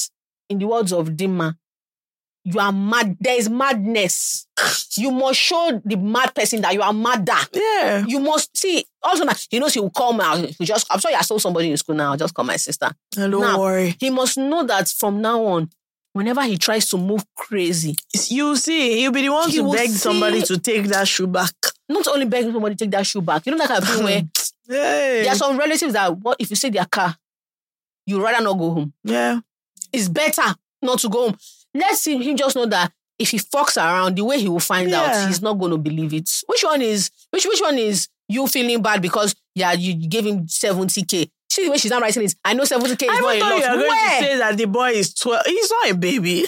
in 0.48 0.60
the 0.60 0.68
words 0.68 0.94
of 0.94 1.10
Dimma, 1.10 1.56
you 2.52 2.60
are 2.60 2.72
mad. 2.72 3.16
There 3.20 3.38
is 3.38 3.50
madness. 3.50 4.48
You 4.98 5.12
must 5.12 5.40
show 5.40 5.80
the 5.86 5.96
mad 5.98 6.34
person 6.34 6.62
that 6.62 6.74
you 6.74 6.82
are 6.82 6.92
madder. 6.92 7.34
Yeah. 7.54 8.06
You 8.08 8.20
must 8.20 8.58
see. 8.58 8.84
Also, 9.04 9.24
now, 9.24 9.34
he 9.50 9.60
knows 9.60 9.74
he 9.76 9.80
will 9.80 9.92
call 9.92 10.14
me. 10.14 10.54
He 10.58 10.66
just, 10.66 10.88
I'm 10.90 11.00
sure 11.00 11.12
I 11.16 11.22
saw 11.22 11.38
somebody 11.38 11.70
in 11.70 11.78
school 11.78 11.96
now. 11.96 12.12
I'll 12.12 12.18
just 12.18 12.34
call 12.34 12.46
my 12.46 12.56
sister. 12.58 12.90
And 13.18 13.32
don't 13.32 13.42
Now- 13.42 13.60
worry. 13.60 13.96
He 14.00 14.10
must 14.10 14.38
know 14.38 14.64
that 14.64 14.88
from 14.88 15.22
now 15.22 15.44
on, 15.46 15.70
whenever 16.14 16.44
he 16.44 16.58
tries 16.58 16.90
to 16.90 16.98
move 16.98 17.24
crazy, 17.36 17.96
You 18.30 18.56
see, 18.56 18.98
he'll 18.98 19.12
be 19.12 19.22
the 19.22 19.30
one 19.30 19.50
He 19.50 19.58
to 19.58 19.72
beg 19.72 19.90
somebody 19.92 20.42
to 20.42 20.58
take 20.58 20.88
that 20.88 21.08
shoe 21.08 21.28
back. 21.28 21.54
not 21.88 22.08
only 22.08 22.26
begging 22.26 22.52
somebody 22.52 22.76
to 22.76 22.86
take 22.86 22.92
that 22.92 23.06
shoe 23.06 23.22
back, 23.22 23.46
you 23.46 23.52
know 23.52 23.58
that 23.60 23.68
kind 23.68 23.84
of 23.84 23.90
thing 23.90 24.04
where 24.04 24.20
hmm. 24.22 24.28
Hey. 24.74 25.22
there 25.24 25.32
are 25.32 25.36
some 25.36 25.58
relatives 25.58 25.94
that 25.94 26.18
what 26.18 26.38
if 26.40 26.50
you 26.50 26.56
see 26.56 26.70
their 26.70 26.86
car, 26.86 27.16
you 28.06 28.24
rather 28.24 28.44
not 28.44 28.58
go 28.58 28.72
home. 28.72 28.94
Yeah. 29.04 29.40
It's 29.94 30.10
better 30.10 30.56
not 30.82 31.00
to 31.00 31.10
go 31.10 31.30
home. 31.30 31.38
Let's 31.74 32.02
see 32.02 32.18
him 32.22 32.36
just 32.38 32.56
know 32.56 32.66
that 32.68 32.92
if 33.18 33.30
he 33.32 33.38
fucks 33.38 33.78
around, 33.78 34.16
the 34.18 34.24
way 34.24 34.40
he 34.40 34.48
will 34.50 34.60
find 34.60 34.90
Yeah. 34.90 35.02
out, 35.02 35.28
he's 35.28 35.42
not 35.42 35.54
going 35.60 35.72
to 35.72 35.78
believe 35.78 36.14
it. 36.14 36.30
Which 36.48 36.64
one 36.64 36.82
is 36.82 37.12
which 37.32 37.46
which 37.46 37.62
one 37.62 37.78
is 37.78 38.08
you 38.28 38.48
feeling 38.48 38.82
bad 38.82 39.02
because 39.02 39.36
yeah 39.56 39.74
you 39.74 40.08
gave 40.08 40.26
him 40.26 40.48
seventy 40.48 41.04
k? 41.04 41.30
See 41.50 41.66
the 41.66 41.72
way 41.72 41.78
she's 41.78 41.92
not 41.92 42.02
writing 42.02 42.24
it. 42.24 42.36
I 42.46 42.54
know 42.54 42.64
seventy 42.66 42.96
k 42.96 43.08
is 43.08 43.12
I 43.18 43.20
not 43.22 43.36
even 43.36 43.48
a 43.48 43.50
thought 43.50 43.72
you 43.72 43.78
were 43.78 43.84
going 43.86 44.10
to 44.10 44.26
say 44.26 44.38
that 44.38 44.58
the 44.58 44.66
boy 44.66 44.90
is 44.92 45.14
12. 45.16 45.42
He's 45.48 45.72
not 45.72 45.92
a 45.92 45.96
baby. 45.96 46.46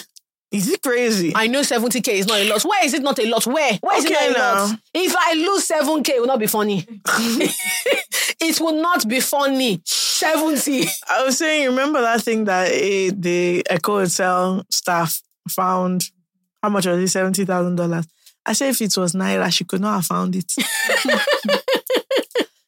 Is 0.52 0.66
he 0.66 0.76
crazy? 0.76 1.32
I 1.34 1.46
know 1.46 1.62
70k 1.62 2.08
is 2.08 2.26
not 2.26 2.38
a 2.38 2.46
lot. 2.46 2.62
Where 2.62 2.84
is 2.84 2.92
it 2.92 3.02
not 3.02 3.18
a 3.18 3.26
lot? 3.26 3.46
Where? 3.46 3.72
Where 3.80 3.96
is 3.98 4.04
Okay 4.04 4.14
it 4.14 4.36
not 4.36 4.58
a 4.58 4.60
lot? 4.64 4.78
If 4.92 5.16
I 5.16 5.32
lose 5.32 5.66
7k, 5.66 6.08
it 6.10 6.20
will 6.20 6.26
not 6.26 6.38
be 6.40 6.46
funny. 6.46 6.86
it 7.06 8.60
will 8.60 8.80
not 8.82 9.08
be 9.08 9.20
funny. 9.20 9.80
70. 10.22 10.84
I 11.10 11.24
was 11.24 11.38
saying, 11.38 11.66
remember 11.68 12.00
that 12.00 12.22
thing 12.22 12.44
that 12.44 12.70
eh, 12.72 13.10
the 13.14 13.62
Eko 13.70 14.00
Hotel 14.02 14.64
staff 14.70 15.20
found? 15.48 16.10
How 16.62 16.68
much 16.68 16.86
was 16.86 16.98
it? 16.98 17.08
Seventy 17.08 17.44
thousand 17.44 17.76
dollars. 17.76 18.06
I 18.46 18.52
said, 18.54 18.70
if 18.70 18.80
it 18.82 18.96
was 18.96 19.14
naira, 19.14 19.52
she 19.52 19.64
could 19.64 19.80
not 19.80 19.94
have 19.96 20.06
found 20.06 20.34
it. 20.36 20.52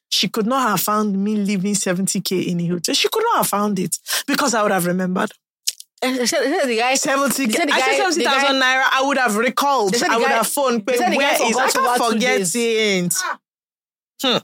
she 0.09 0.27
could 0.29 0.45
not 0.45 0.69
have 0.69 0.79
found 0.81 1.17
me 1.21 1.35
leaving 1.35 1.75
seventy 1.75 2.21
k 2.21 2.41
in 2.41 2.59
a 2.61 2.67
hotel. 2.67 2.95
She 2.95 3.09
could 3.09 3.23
not 3.23 3.37
have 3.37 3.47
found 3.47 3.79
it 3.79 3.97
because 4.27 4.53
I 4.53 4.61
would 4.63 4.71
have 4.71 4.85
remembered 4.85 5.31
They 6.01 6.25
said, 6.25 6.43
they 6.43 6.57
said 6.59 6.67
the 6.69 6.77
guy 6.77 6.95
seventy. 6.95 7.45
They 7.47 7.51
k. 7.53 7.57
said 7.59 7.67
the 7.69 7.73
I 7.73 7.79
said 7.79 7.97
seventy 7.97 8.23
thousand 8.23 8.55
naira. 8.61 8.83
I 8.91 9.03
would 9.05 9.17
have 9.17 9.35
recalled. 9.35 9.93
They 9.93 9.97
said 9.97 10.09
the 10.09 10.13
I 10.13 10.17
would 10.17 10.25
guy- 10.27 10.33
have 10.33 10.47
phoned. 10.47 10.85
they 10.85 10.97
said 10.97 11.11
the 11.11 11.17
Where 11.17 11.37
guy? 11.37 11.45
I 11.45 11.69
can't 11.71 12.03
forget 12.13 12.41
it. 12.55 13.13
Hmm. 14.21 14.37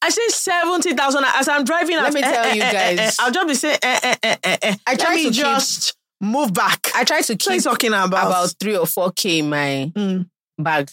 I 0.00 0.10
say 0.10 0.28
seventy 0.28 0.94
thousand. 0.94 1.24
As 1.26 1.48
I'm 1.48 1.64
driving, 1.64 1.96
Let 1.96 2.06
out, 2.06 2.12
me 2.14 2.22
eh, 2.22 2.30
tell 2.32 2.44
eh, 2.46 2.52
you 2.54 2.62
eh, 2.62 2.66
eh, 2.68 2.72
guys. 2.96 2.98
eh, 2.98 3.10
I'll 3.24 3.32
just 3.32 3.48
be 3.48 3.54
saying, 3.54 3.78
eh, 3.82 4.00
eh, 4.02 4.14
eh, 4.22 4.36
eh, 4.44 4.56
eh. 4.62 4.74
I 4.86 4.90
Let 4.92 5.00
try 5.00 5.14
me 5.16 5.22
to 5.24 5.28
keep- 5.30 5.40
just 5.40 5.94
Move 6.20 6.52
back. 6.52 6.88
I 6.96 7.04
try 7.04 7.20
to 7.22 7.36
keep 7.36 7.62
talking 7.62 7.90
about? 7.92 8.08
about 8.08 8.54
three 8.58 8.76
or 8.76 8.86
four 8.86 9.12
k 9.12 9.38
in 9.38 9.48
my 9.50 9.92
Mm. 9.94 10.28
bag. 10.58 10.90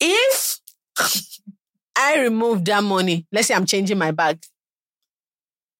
If 0.00 0.60
I 1.96 2.20
remove 2.20 2.64
that 2.66 2.84
money, 2.84 3.26
let's 3.32 3.48
say 3.48 3.54
I'm 3.54 3.66
changing 3.66 3.98
my 3.98 4.12
bag, 4.12 4.38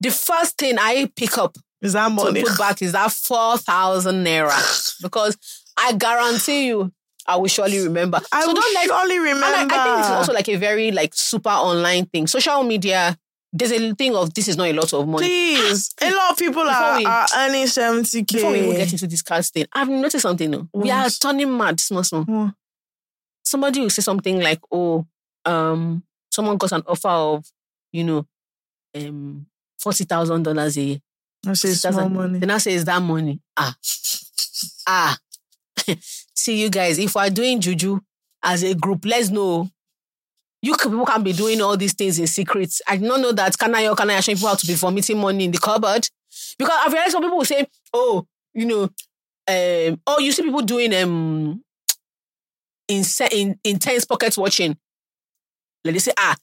the 0.01 0.11
first 0.11 0.59
thing 0.59 0.77
I 0.79 1.11
pick 1.15 1.39
up 1.39 1.57
Is 1.81 1.93
that 1.93 2.11
money? 2.11 2.43
to 2.43 2.49
put 2.49 2.59
back 2.59 2.83
is 2.83 2.93
that 2.93 3.13
4,000 3.13 4.25
naira. 4.25 4.99
Because 5.03 5.37
I 5.77 5.93
guarantee 5.93 6.67
you, 6.67 6.93
I 7.29 7.37
will 7.37 7.47
surely 7.47 7.79
remember. 7.81 8.19
I 8.33 8.41
so 8.41 8.49
will 8.49 8.55
don't 8.55 8.87
surely 8.87 9.17
and 9.17 9.25
remember. 9.25 9.47
I, 9.47 9.65
I 9.81 9.85
think 9.85 9.99
it's 10.01 10.11
also 10.11 10.33
like 10.33 10.49
a 10.49 10.57
very 10.57 10.91
like 10.91 11.13
super 11.15 11.51
online 11.51 12.07
thing. 12.07 12.27
Social 12.27 12.63
media, 12.63 13.17
there's 13.53 13.71
a 13.71 13.95
thing 13.95 14.17
of 14.17 14.33
this 14.33 14.49
is 14.49 14.57
not 14.57 14.67
a 14.69 14.73
lot 14.73 14.93
of 14.95 15.07
money. 15.07 15.27
Please, 15.27 15.95
a 16.01 16.11
lot 16.11 16.31
of 16.33 16.39
people 16.39 16.63
are, 16.63 16.97
we- 16.97 17.05
are 17.05 17.27
earning 17.37 17.67
70k. 17.67 18.33
Before 18.33 18.51
we 18.53 18.61
even 18.61 18.77
get 18.77 18.93
into 18.93 19.07
this 19.07 19.21
card 19.23 19.45
thing, 19.45 19.67
I've 19.75 19.89
noticed 19.91 20.23
something. 20.23 20.51
No? 20.51 20.69
We 20.73 20.91
are 20.91 21.09
turning 21.11 21.55
mad, 21.55 21.79
small, 21.81 22.03
small. 22.03 22.23
What? 22.25 22.55
Somebody 23.45 23.81
will 23.81 23.91
say 23.91 24.03
something 24.03 24.41
like, 24.41 24.61
"Oh, 24.73 25.07
um, 25.45 26.03
someone 26.31 26.57
got 26.57 26.73
an 26.73 26.83
offer 26.87 27.09
of, 27.09 27.45
you 27.93 28.05
know, 28.05 28.27
um, 28.95 29.47
forty 29.79 30.05
thousand 30.05 30.43
dollars 30.45 30.77
a 30.79 30.83
year." 30.83 30.99
I 31.47 31.53
say 31.53 31.73
small 31.75 31.93
$40,000. 32.09 32.13
money. 32.13 32.39
Then 32.41 32.51
I 32.51 32.59
say, 32.59 32.73
"Is 32.73 32.85
that 32.87 33.01
money?" 33.03 33.41
Ah, 33.57 33.75
ah. 34.87 35.19
See 36.39 36.63
you 36.63 36.71
guys. 36.71 36.99
If 36.99 37.17
we're 37.17 37.31
doing 37.31 37.61
juju 37.61 37.99
as 38.45 38.63
a 38.63 38.73
group, 38.75 39.05
let's 39.05 39.29
know. 39.29 39.69
You 40.63 40.75
c- 40.75 40.89
people 40.89 41.05
can 41.05 41.23
be 41.25 41.33
doing 41.33 41.61
all 41.61 41.77
these 41.77 41.95
things 41.95 42.19
in 42.19 42.29
secret. 42.29 42.73
I 42.87 42.97
did 42.97 43.07
not 43.09 43.21
know 43.21 43.33
that 43.33 43.55
Kanayo 43.55 43.97
Kanaya 43.97 44.23
showing 44.23 44.37
people 44.37 44.49
how 44.51 44.55
to 44.55 44.67
be 44.67 44.75
vomiting 44.75 45.19
money 45.19 45.45
in 45.47 45.51
the 45.51 45.59
cupboard. 45.59 46.09
Because 46.57 46.79
I've 46.81 46.93
realized 46.93 47.13
some 47.13 47.23
people 47.23 47.39
will 47.39 47.45
say, 47.45 47.67
oh, 47.93 48.25
you 48.55 48.67
know, 48.67 48.83
um, 48.85 50.01
oh, 50.07 50.19
you 50.21 50.31
see 50.31 50.43
people 50.43 50.63
doing 50.63 50.95
um 50.95 51.61
in, 52.87 53.03
in, 53.33 53.59
intense 53.65 54.05
pocket 54.05 54.37
watching. 54.39 54.77
Like 55.85 55.95
they 55.95 55.99
say, 55.99 56.13
ah, 56.19 56.37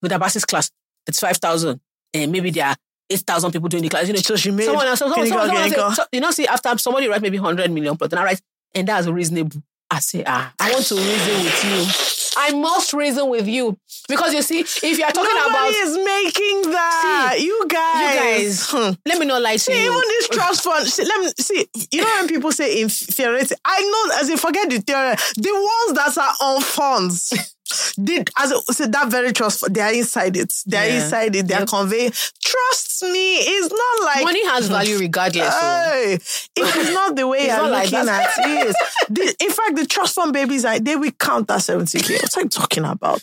with 0.00 0.12
Abbas's 0.12 0.44
class, 0.44 0.70
it's 1.06 1.18
5,000. 1.18 1.80
And 2.14 2.30
maybe 2.30 2.50
there 2.50 2.66
are 2.66 2.76
8,000 3.10 3.50
people 3.52 3.68
doing 3.68 3.82
the 3.82 3.88
class. 3.88 4.06
You 4.06 4.12
know, 4.14 4.20
So 4.20 4.36
she 4.36 4.50
made. 4.52 4.66
someone 4.66 4.86
else, 4.86 4.98
someone, 5.00 5.16
Can 5.18 5.24
you 5.26 5.30
someone, 5.30 5.48
someone 5.48 5.70
say, 5.70 5.94
so, 5.94 6.04
you 6.12 6.20
know, 6.20 6.30
see, 6.30 6.46
after 6.46 6.76
somebody 6.78 7.08
write 7.08 7.22
maybe 7.22 7.38
100 7.40 7.70
million 7.72 7.96
plus, 7.96 8.10
then 8.10 8.18
I 8.20 8.24
write, 8.24 8.40
and 8.74 8.88
that's 8.88 9.06
reasonable. 9.06 9.62
I 9.90 9.98
say, 10.00 10.24
ah, 10.26 10.52
I 10.58 10.72
want 10.72 10.86
to 10.86 10.94
reason 10.94 11.44
with 11.44 11.64
you. 11.64 12.32
I 12.34 12.52
must 12.54 12.94
reason 12.94 13.28
with 13.28 13.46
you. 13.46 13.76
Because 14.08 14.32
you 14.32 14.40
see, 14.40 14.60
if 14.60 14.82
you're 14.98 15.10
talking 15.10 15.34
Nobody 15.34 15.50
about, 15.50 15.68
is 15.70 15.96
making 15.96 16.62
that. 16.72 17.36
you 17.40 17.66
guys. 17.68 18.16
guys. 18.18 18.70
Hmm. 18.70 18.92
let 19.04 19.18
me 19.18 19.26
not 19.26 19.42
lie 19.42 19.52
to 19.52 19.58
See, 19.58 19.72
you. 19.84 19.90
even 19.90 20.00
this 20.00 20.28
trust 20.28 20.64
fund. 20.64 20.86
See, 20.88 21.04
let 21.04 21.20
me 21.20 21.30
see. 21.38 21.66
You 21.92 22.00
know 22.02 22.10
when 22.20 22.28
people 22.28 22.50
say 22.52 22.80
in 22.80 22.88
theoretic, 22.88 23.58
I 23.66 23.80
know 23.82 24.14
as 24.20 24.30
in 24.30 24.38
forget 24.38 24.70
the 24.70 24.80
theory. 24.80 25.14
The 25.36 25.52
ones 25.52 25.98
that 25.98 26.16
are 26.18 26.34
on 26.46 26.62
funds, 26.62 27.54
did 28.02 28.30
as 28.38 28.50
that 28.78 29.06
very 29.08 29.32
trust. 29.32 29.64
They 29.72 29.80
are 29.80 29.92
inside 29.92 30.36
it. 30.36 30.52
They 30.66 30.76
are 30.76 30.86
Yeah. 30.88 31.04
inside 31.04 31.36
it. 31.36 31.48
They 31.48 31.54
are 31.54 31.60
Yep. 31.60 31.68
conveying. 31.68 32.12
Trust 32.42 33.02
me, 33.04 33.36
it's 33.38 33.72
not 33.72 34.04
like 34.14 34.24
Money 34.24 34.46
has 34.46 34.68
value 34.68 34.98
regardless. 34.98 35.52
so. 35.52 35.60
Hey, 35.60 36.14
it 36.56 36.76
is 36.76 36.90
not 36.94 37.16
the 37.16 37.26
way 37.26 37.46
you're 37.46 37.56
not 37.56 37.70
like 37.70 37.90
looking 37.90 38.08
at 38.08 38.30
it. 38.38 38.76
The- 39.10 39.34
in 39.40 39.50
fact, 39.50 39.76
the 39.76 39.86
trust 39.86 40.14
fund 40.14 40.32
babies, 40.32 40.64
are, 40.64 40.78
they 40.78 40.96
will 40.96 41.10
count 41.12 41.48
that 41.48 41.60
70k. 41.60 42.20
What 42.22 42.36
are 42.36 42.42
you 42.42 42.48
talking 42.48 42.84
about? 42.84 43.22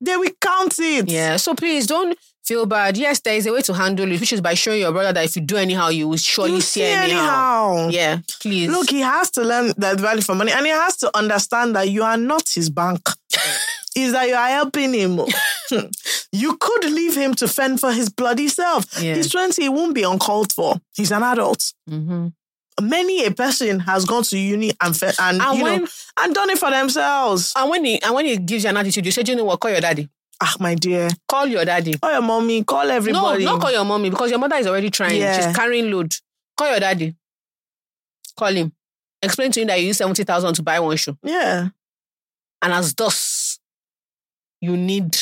They 0.00 0.16
will 0.16 0.30
count 0.40 0.74
it. 0.78 1.08
Yeah. 1.10 1.36
So 1.36 1.54
please 1.54 1.86
don't 1.86 2.16
feel 2.42 2.64
bad. 2.64 2.96
Yes, 2.96 3.20
there 3.20 3.34
is 3.36 3.46
a 3.46 3.52
way 3.52 3.60
to 3.62 3.74
handle 3.74 4.10
it, 4.10 4.18
which 4.18 4.32
is 4.32 4.40
by 4.40 4.54
showing 4.54 4.80
your 4.80 4.92
brother 4.92 5.12
that 5.12 5.24
if 5.26 5.36
you 5.36 5.42
do 5.42 5.56
anyhow, 5.56 5.88
you 5.88 6.08
will 6.08 6.16
surely 6.16 6.54
You 6.54 6.60
see 6.62 6.80
see 6.80 6.86
anyhow. 6.86 7.74
anyhow. 7.76 7.88
Yeah, 7.90 8.18
please. 8.40 8.70
Look, 8.70 8.88
he 8.90 9.00
has 9.00 9.30
to 9.32 9.42
learn 9.42 9.74
that 9.76 10.00
value 10.00 10.22
for 10.22 10.34
money 10.34 10.52
and 10.52 10.64
he 10.64 10.72
has 10.72 10.96
to 10.98 11.10
understand 11.16 11.76
that 11.76 11.90
you 11.90 12.02
are 12.02 12.16
not 12.16 12.48
his 12.48 12.70
bank. 12.70 13.00
is 13.96 14.12
that 14.12 14.28
you 14.28 14.34
are 14.34 14.48
helping 14.48 14.92
him. 14.94 15.20
you 16.32 16.56
could 16.56 16.84
leave 16.84 17.16
him 17.16 17.34
to 17.34 17.48
fend 17.48 17.80
for 17.80 17.92
his 17.92 18.08
bloody 18.08 18.48
self. 18.48 19.00
Yeah. 19.02 19.14
He's 19.16 19.30
20, 19.30 19.62
he 19.62 19.68
won't 19.68 19.94
be 19.94 20.02
uncalled 20.04 20.52
for. 20.52 20.76
He's 20.94 21.10
an 21.12 21.22
adult. 21.22 21.72
hmm 21.88 22.28
Many 22.80 23.26
a 23.26 23.30
person 23.30 23.80
has 23.80 24.06
gone 24.06 24.22
to 24.22 24.38
uni 24.38 24.72
and 24.80 24.96
fe- 24.96 25.12
and, 25.18 25.42
And 25.42 25.58
you 25.58 25.64
when- 25.64 25.82
know 25.82 25.88
and 26.20 26.34
done 26.34 26.48
it 26.50 26.58
for 26.58 26.70
themselves. 26.70 27.52
And 27.54 27.68
when 27.68 27.84
he 27.84 28.00
and 28.00 28.14
when 28.14 28.24
he 28.24 28.38
gives 28.38 28.64
you 28.64 28.70
an 28.70 28.76
attitude, 28.78 29.04
you 29.04 29.12
say, 29.12 29.22
"Do 29.22 29.32
you 29.32 29.36
know 29.36 29.44
what? 29.44 29.60
Call 29.60 29.70
your 29.72 29.82
daddy. 29.82 30.08
Ah, 30.42 30.54
my 30.58 30.76
dear. 30.76 31.10
Call 31.28 31.46
your 31.46 31.64
daddy. 31.66 31.98
Call 31.98 32.12
your 32.12 32.22
mommy, 32.22 32.64
call 32.64 32.90
everybody. 32.90 33.44
No, 33.44 33.52
not 33.52 33.60
call 33.60 33.70
your 33.72 33.84
mommy 33.84 34.08
because 34.08 34.30
your 34.30 34.38
mother 34.38 34.56
is 34.56 34.66
already 34.66 34.88
trying. 34.88 35.20
Yeah. 35.20 35.36
She's 35.48 35.54
carrying 35.54 35.90
load. 35.90 36.14
Call 36.56 36.70
your 36.70 36.80
daddy. 36.80 37.14
Call 38.38 38.54
him. 38.54 38.72
Explain 39.22 39.52
to 39.52 39.60
him 39.60 39.66
that 39.66 39.78
you 39.80 39.88
use 39.88 39.98
seventy 39.98 40.24
thousand 40.24 40.54
to 40.54 40.62
buy 40.62 40.80
one 40.80 40.96
shoe, 40.96 41.18
yeah. 41.22 41.68
and 42.62 42.72
as 42.72 42.94
thus, 42.94 43.18
you 44.60 44.76
need 44.76 45.16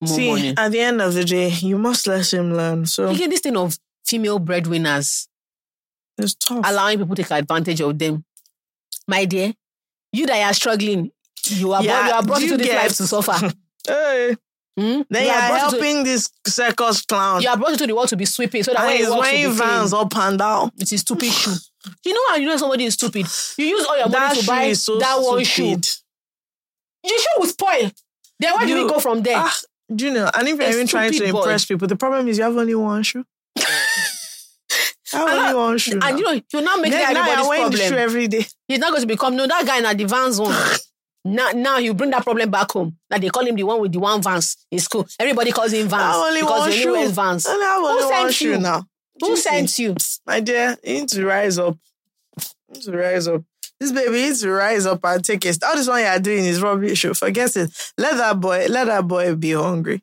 more 0.00 0.16
See, 0.16 0.30
money. 0.30 0.54
at 0.56 0.70
the 0.72 0.80
end 0.80 1.00
of 1.02 1.14
the 1.14 1.24
day, 1.24 1.48
you 1.50 1.78
must 1.78 2.06
let 2.06 2.32
him 2.32 2.54
learn. 2.54 2.86
So 2.86 3.08
Again, 3.08 3.30
this 3.30 3.40
thing 3.40 3.56
of 3.56 3.76
female 4.06 4.38
breadwinners 4.38 5.28
it's 6.18 6.34
tough. 6.34 6.64
allowing 6.64 6.98
people 6.98 7.14
to 7.16 7.22
take 7.22 7.30
advantage 7.32 7.80
of 7.80 7.98
them. 7.98 8.24
My 9.06 9.24
dear, 9.24 9.52
you 10.12 10.26
that 10.26 10.42
are 10.48 10.54
struggling, 10.54 11.10
you 11.44 11.72
are 11.72 11.82
Yeah, 11.82 11.92
brought, 12.00 12.06
you 12.08 12.14
are 12.14 12.22
brought 12.22 12.42
into 12.42 12.52
you 12.52 12.56
this 12.58 12.66
get- 12.66 12.76
life 12.82 12.96
to 12.96 13.06
suffer. 13.06 13.52
hey. 13.86 14.36
Hmm? 14.78 15.02
Then 15.10 15.22
you 15.24 15.28
you're 15.28 15.32
are 15.34 15.48
into- 15.48 15.58
helping 15.76 16.04
this 16.04 16.30
circus 16.46 17.02
clown. 17.04 17.42
you 17.42 17.48
are 17.48 17.56
brought 17.56 17.72
into 17.72 17.86
the 17.86 17.94
world 17.96 18.08
to 18.10 18.16
be 18.16 18.24
sweeping 18.26 18.62
so 18.62 18.72
that 18.72 18.80
and 18.80 18.86
when 18.86 18.96
he's 18.96 19.06
you 19.08 19.12
to 19.14 19.18
wearing 19.18 19.56
clean. 19.88 20.00
up 20.00 20.16
and 20.16 20.38
down. 20.38 20.70
It's 20.78 20.92
a 20.92 20.98
stupid 20.98 21.32
shoe. 21.32 21.54
You 22.04 22.14
know 22.14 22.20
how 22.28 22.36
you 22.36 22.46
know 22.46 22.56
somebody 22.56 22.84
is 22.84 22.94
stupid? 22.94 23.26
You 23.56 23.64
use 23.66 23.84
all 23.86 23.98
your 23.98 24.08
money 24.08 24.34
That 24.34 24.36
to 24.40 24.46
buy 24.46 24.62
is 24.64 24.84
so 24.84 24.98
that 25.00 25.16
one 25.20 25.42
shoe. 25.42 25.64
stupid. 25.80 25.88
The 27.02 27.08
shoe 27.08 27.40
will 27.40 27.46
spoil. 27.48 27.90
Then 28.40 28.58
do 28.60 28.66
You- 28.68 28.82
we 28.84 28.88
go 28.88 28.98
from 29.00 29.22
there? 29.22 29.36
Ah, 29.38 29.54
do 29.94 30.06
you 30.06 30.12
know? 30.12 30.30
And 30.34 30.46
if 30.48 30.58
you're 30.60 30.68
even 30.70 30.86
trying 30.86 31.10
to 31.10 31.16
stupid 31.16 31.32
boy. 31.32 31.38
impress 31.40 31.64
people, 31.64 31.88
the 31.88 31.96
problem 31.96 32.28
is 32.28 32.38
you 32.38 32.44
have 32.44 32.56
only 32.56 32.74
one 32.74 33.02
shoe. 33.02 33.24
I 35.14 35.22
only 35.38 35.54
one 35.54 35.78
shoe. 35.78 35.92
and 35.92 36.00
now. 36.00 36.08
you 36.16 36.22
know, 36.22 36.40
you're 36.52 36.62
not 36.62 36.80
making 36.80 36.98
then 36.98 37.14
that 37.14 37.14
now 37.14 37.22
everybody's 37.22 37.48
wearing 37.48 37.70
the 37.70 37.76
shoe 37.78 37.82
problem. 37.88 38.02
every 38.04 38.28
day. 38.28 38.46
He's 38.68 38.78
not 38.78 38.90
going 38.90 39.00
to 39.00 39.06
become 39.06 39.36
no 39.36 39.46
that 39.46 39.66
guy 39.66 39.78
in 39.90 39.96
the 39.96 40.04
Vans 40.04 40.38
one. 40.38 40.54
now, 41.24 41.50
now 41.54 41.78
you 41.78 41.94
bring 41.94 42.10
that 42.10 42.22
problem 42.24 42.50
back 42.50 42.70
home. 42.70 42.96
Like 43.10 43.22
they 43.22 43.30
call 43.30 43.46
him 43.46 43.56
the 43.56 43.62
one 43.62 43.80
with 43.80 43.92
the 43.92 43.98
one 44.00 44.20
Vans 44.22 44.56
in 44.70 44.78
school. 44.78 45.06
Everybody 45.18 45.50
calls 45.50 45.72
him 45.72 45.88
Vans 45.88 46.14
only 46.16 46.40
because 46.42 46.60
one 46.60 46.70
he 46.72 46.78
shoe. 46.82 46.94
only 46.96 47.10
Vans. 47.10 47.46
I 47.46 47.52
have 47.52 47.82
only 47.82 48.02
Who 48.02 48.08
one 48.10 48.22
sent 48.24 48.34
shoe 48.34 48.50
you? 48.50 48.58
now. 48.58 48.84
Who 49.20 49.36
sent 49.36 49.78
you? 49.78 49.96
My 50.26 50.40
dear, 50.40 50.76
you 50.84 50.94
need 51.00 51.08
to 51.08 51.24
rise 51.24 51.58
up. 51.58 51.76
You 52.68 52.74
need 52.74 52.82
to 52.82 52.92
rise 52.96 53.26
up. 53.28 53.42
This 53.80 53.92
baby 53.92 54.12
needs 54.22 54.40
to 54.42 54.50
rise 54.50 54.86
up 54.86 55.00
and 55.04 55.24
take 55.24 55.44
it. 55.46 55.62
All 55.62 55.76
this 55.76 55.88
one 55.88 56.00
you're 56.00 56.18
doing 56.18 56.44
is 56.44 56.60
rubbish. 56.60 56.98
show. 56.98 57.14
Forget 57.14 57.56
it. 57.56 57.70
Let 57.96 58.16
that 58.16 58.40
boy, 58.40 58.66
let 58.68 58.86
that 58.86 59.06
boy 59.06 59.34
be 59.36 59.52
hungry. 59.52 60.02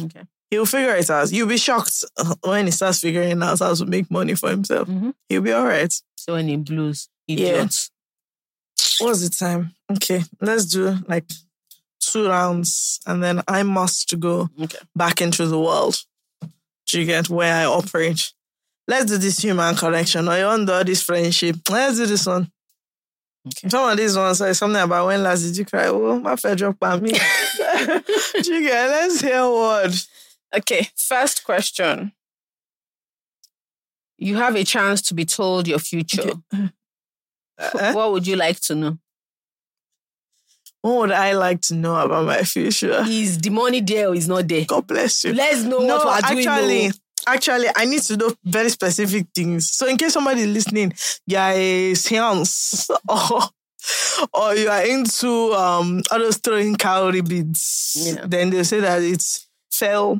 Okay. 0.00 0.22
He'll 0.50 0.66
figure 0.66 0.94
it 0.96 1.08
out. 1.10 1.30
You'll 1.30 1.46
be 1.48 1.58
shocked 1.58 2.04
when 2.44 2.64
he 2.66 2.70
starts 2.72 3.00
figuring 3.00 3.42
out 3.42 3.58
how 3.60 3.74
to 3.74 3.86
make 3.86 4.10
money 4.10 4.34
for 4.34 4.50
himself. 4.50 4.88
Mhm. 4.88 5.14
He'll 5.28 5.42
be 5.42 5.52
all 5.52 5.66
right. 5.66 5.92
So 6.16 6.32
when 6.34 6.48
he 6.48 6.56
blues, 6.56 7.08
Yeah. 7.26 7.36
idiots. 7.48 7.90
What's 9.00 9.22
the 9.22 9.30
time? 9.30 9.74
Okay, 9.92 10.24
let's 10.40 10.64
do 10.66 10.96
like 11.06 11.24
two 12.00 12.26
rounds 12.28 12.98
and 13.06 13.22
then 13.22 13.42
I 13.46 13.62
must 13.62 14.18
go 14.18 14.48
Okay. 14.60 14.78
back 14.96 15.20
into 15.20 15.46
the 15.46 15.58
world. 15.58 16.02
Do 16.86 16.98
you 17.00 17.04
get 17.06 17.28
where 17.28 17.54
I 17.54 17.64
operate? 17.66 18.32
Let's 18.88 19.04
do 19.06 19.18
this 19.18 19.38
human 19.38 19.76
connection. 19.76 20.26
I 20.28 20.40
you 20.40 20.46
want 20.46 20.66
this 20.86 21.02
friendship? 21.02 21.56
Let's 21.70 21.98
do 21.98 22.06
this 22.06 22.26
one. 22.26 22.50
Okay. 23.48 23.68
Some 23.68 23.88
of 23.90 23.96
these 23.96 24.16
ones 24.16 24.38
say 24.38 24.52
something 24.52 24.80
about 24.82 25.06
when 25.06 25.22
last 25.22 25.42
did 25.42 25.56
you 25.56 25.64
cry? 25.64 25.86
Oh, 25.88 26.18
my 26.20 26.36
fed 26.36 26.58
drop 26.58 26.76
on 26.82 27.02
me. 27.02 27.10
Get? 27.72 28.04
Let's 28.44 29.20
hear 29.20 29.38
a 29.38 29.50
word. 29.50 29.92
Okay, 30.56 30.88
first 30.96 31.44
question. 31.44 32.12
You 34.18 34.36
have 34.36 34.56
a 34.56 34.64
chance 34.64 35.00
to 35.02 35.14
be 35.14 35.24
told 35.24 35.66
your 35.68 35.78
future. 35.78 36.32
Uh, 37.60 37.92
What 37.92 38.12
would 38.12 38.24
you 38.24 38.36
like 38.36 38.60
to 38.60 38.74
know? 38.76 38.98
what 40.80 40.96
would 40.98 41.10
I 41.10 41.32
like 41.32 41.60
to 41.62 41.74
know 41.74 41.96
about 41.96 42.24
my 42.24 42.42
future? 42.44 43.02
Is 43.04 43.36
the 43.38 43.50
money 43.50 43.80
there 43.80 44.10
or 44.10 44.14
is 44.14 44.28
not 44.28 44.46
there? 44.46 44.64
God 44.64 44.86
bless 44.86 45.24
you. 45.24 45.32
Let's 45.32 45.64
know 45.64 45.80
no, 45.80 45.96
what 45.96 46.22
we're 46.22 46.34
doing. 46.34 46.46
actually. 46.48 46.92
Actually, 47.34 47.68
I 47.76 47.84
need 47.84 48.02
to 48.02 48.16
know 48.16 48.32
very 48.44 48.70
specific 48.70 49.26
things. 49.34 49.70
So, 49.70 49.86
in 49.86 49.96
case 49.96 50.12
somebody 50.14 50.42
is 50.42 50.48
listening, 50.48 50.92
you 51.26 51.36
are 51.36 51.52
a 51.52 51.94
science 51.94 52.88
or 53.08 53.42
or 54.34 54.54
you 54.56 54.68
are 54.68 54.84
into 54.84 55.52
um 55.54 56.02
those 56.10 56.38
throwing 56.38 56.76
cowrie 56.76 57.20
beads, 57.20 57.96
Yeah. 58.14 58.24
then 58.26 58.50
they 58.50 58.62
say 58.64 58.80
that 58.80 59.02
it's 59.02 59.46
fell 59.70 60.18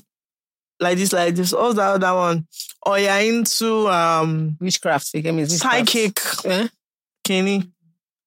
like 0.80 0.96
this, 0.98 1.12
like 1.12 1.34
this. 1.34 1.52
All 1.52 1.72
that 1.74 1.94
other 2.02 2.14
one, 2.14 2.46
or 2.86 2.98
you're 2.98 3.18
into 3.18 3.88
um 3.88 4.56
Witchcraft. 4.60 5.12
Means 5.14 5.52
witchcraft. 5.52 5.88
psychic, 5.90 6.20
Eh? 6.44 6.68
Kenny. 7.24 7.68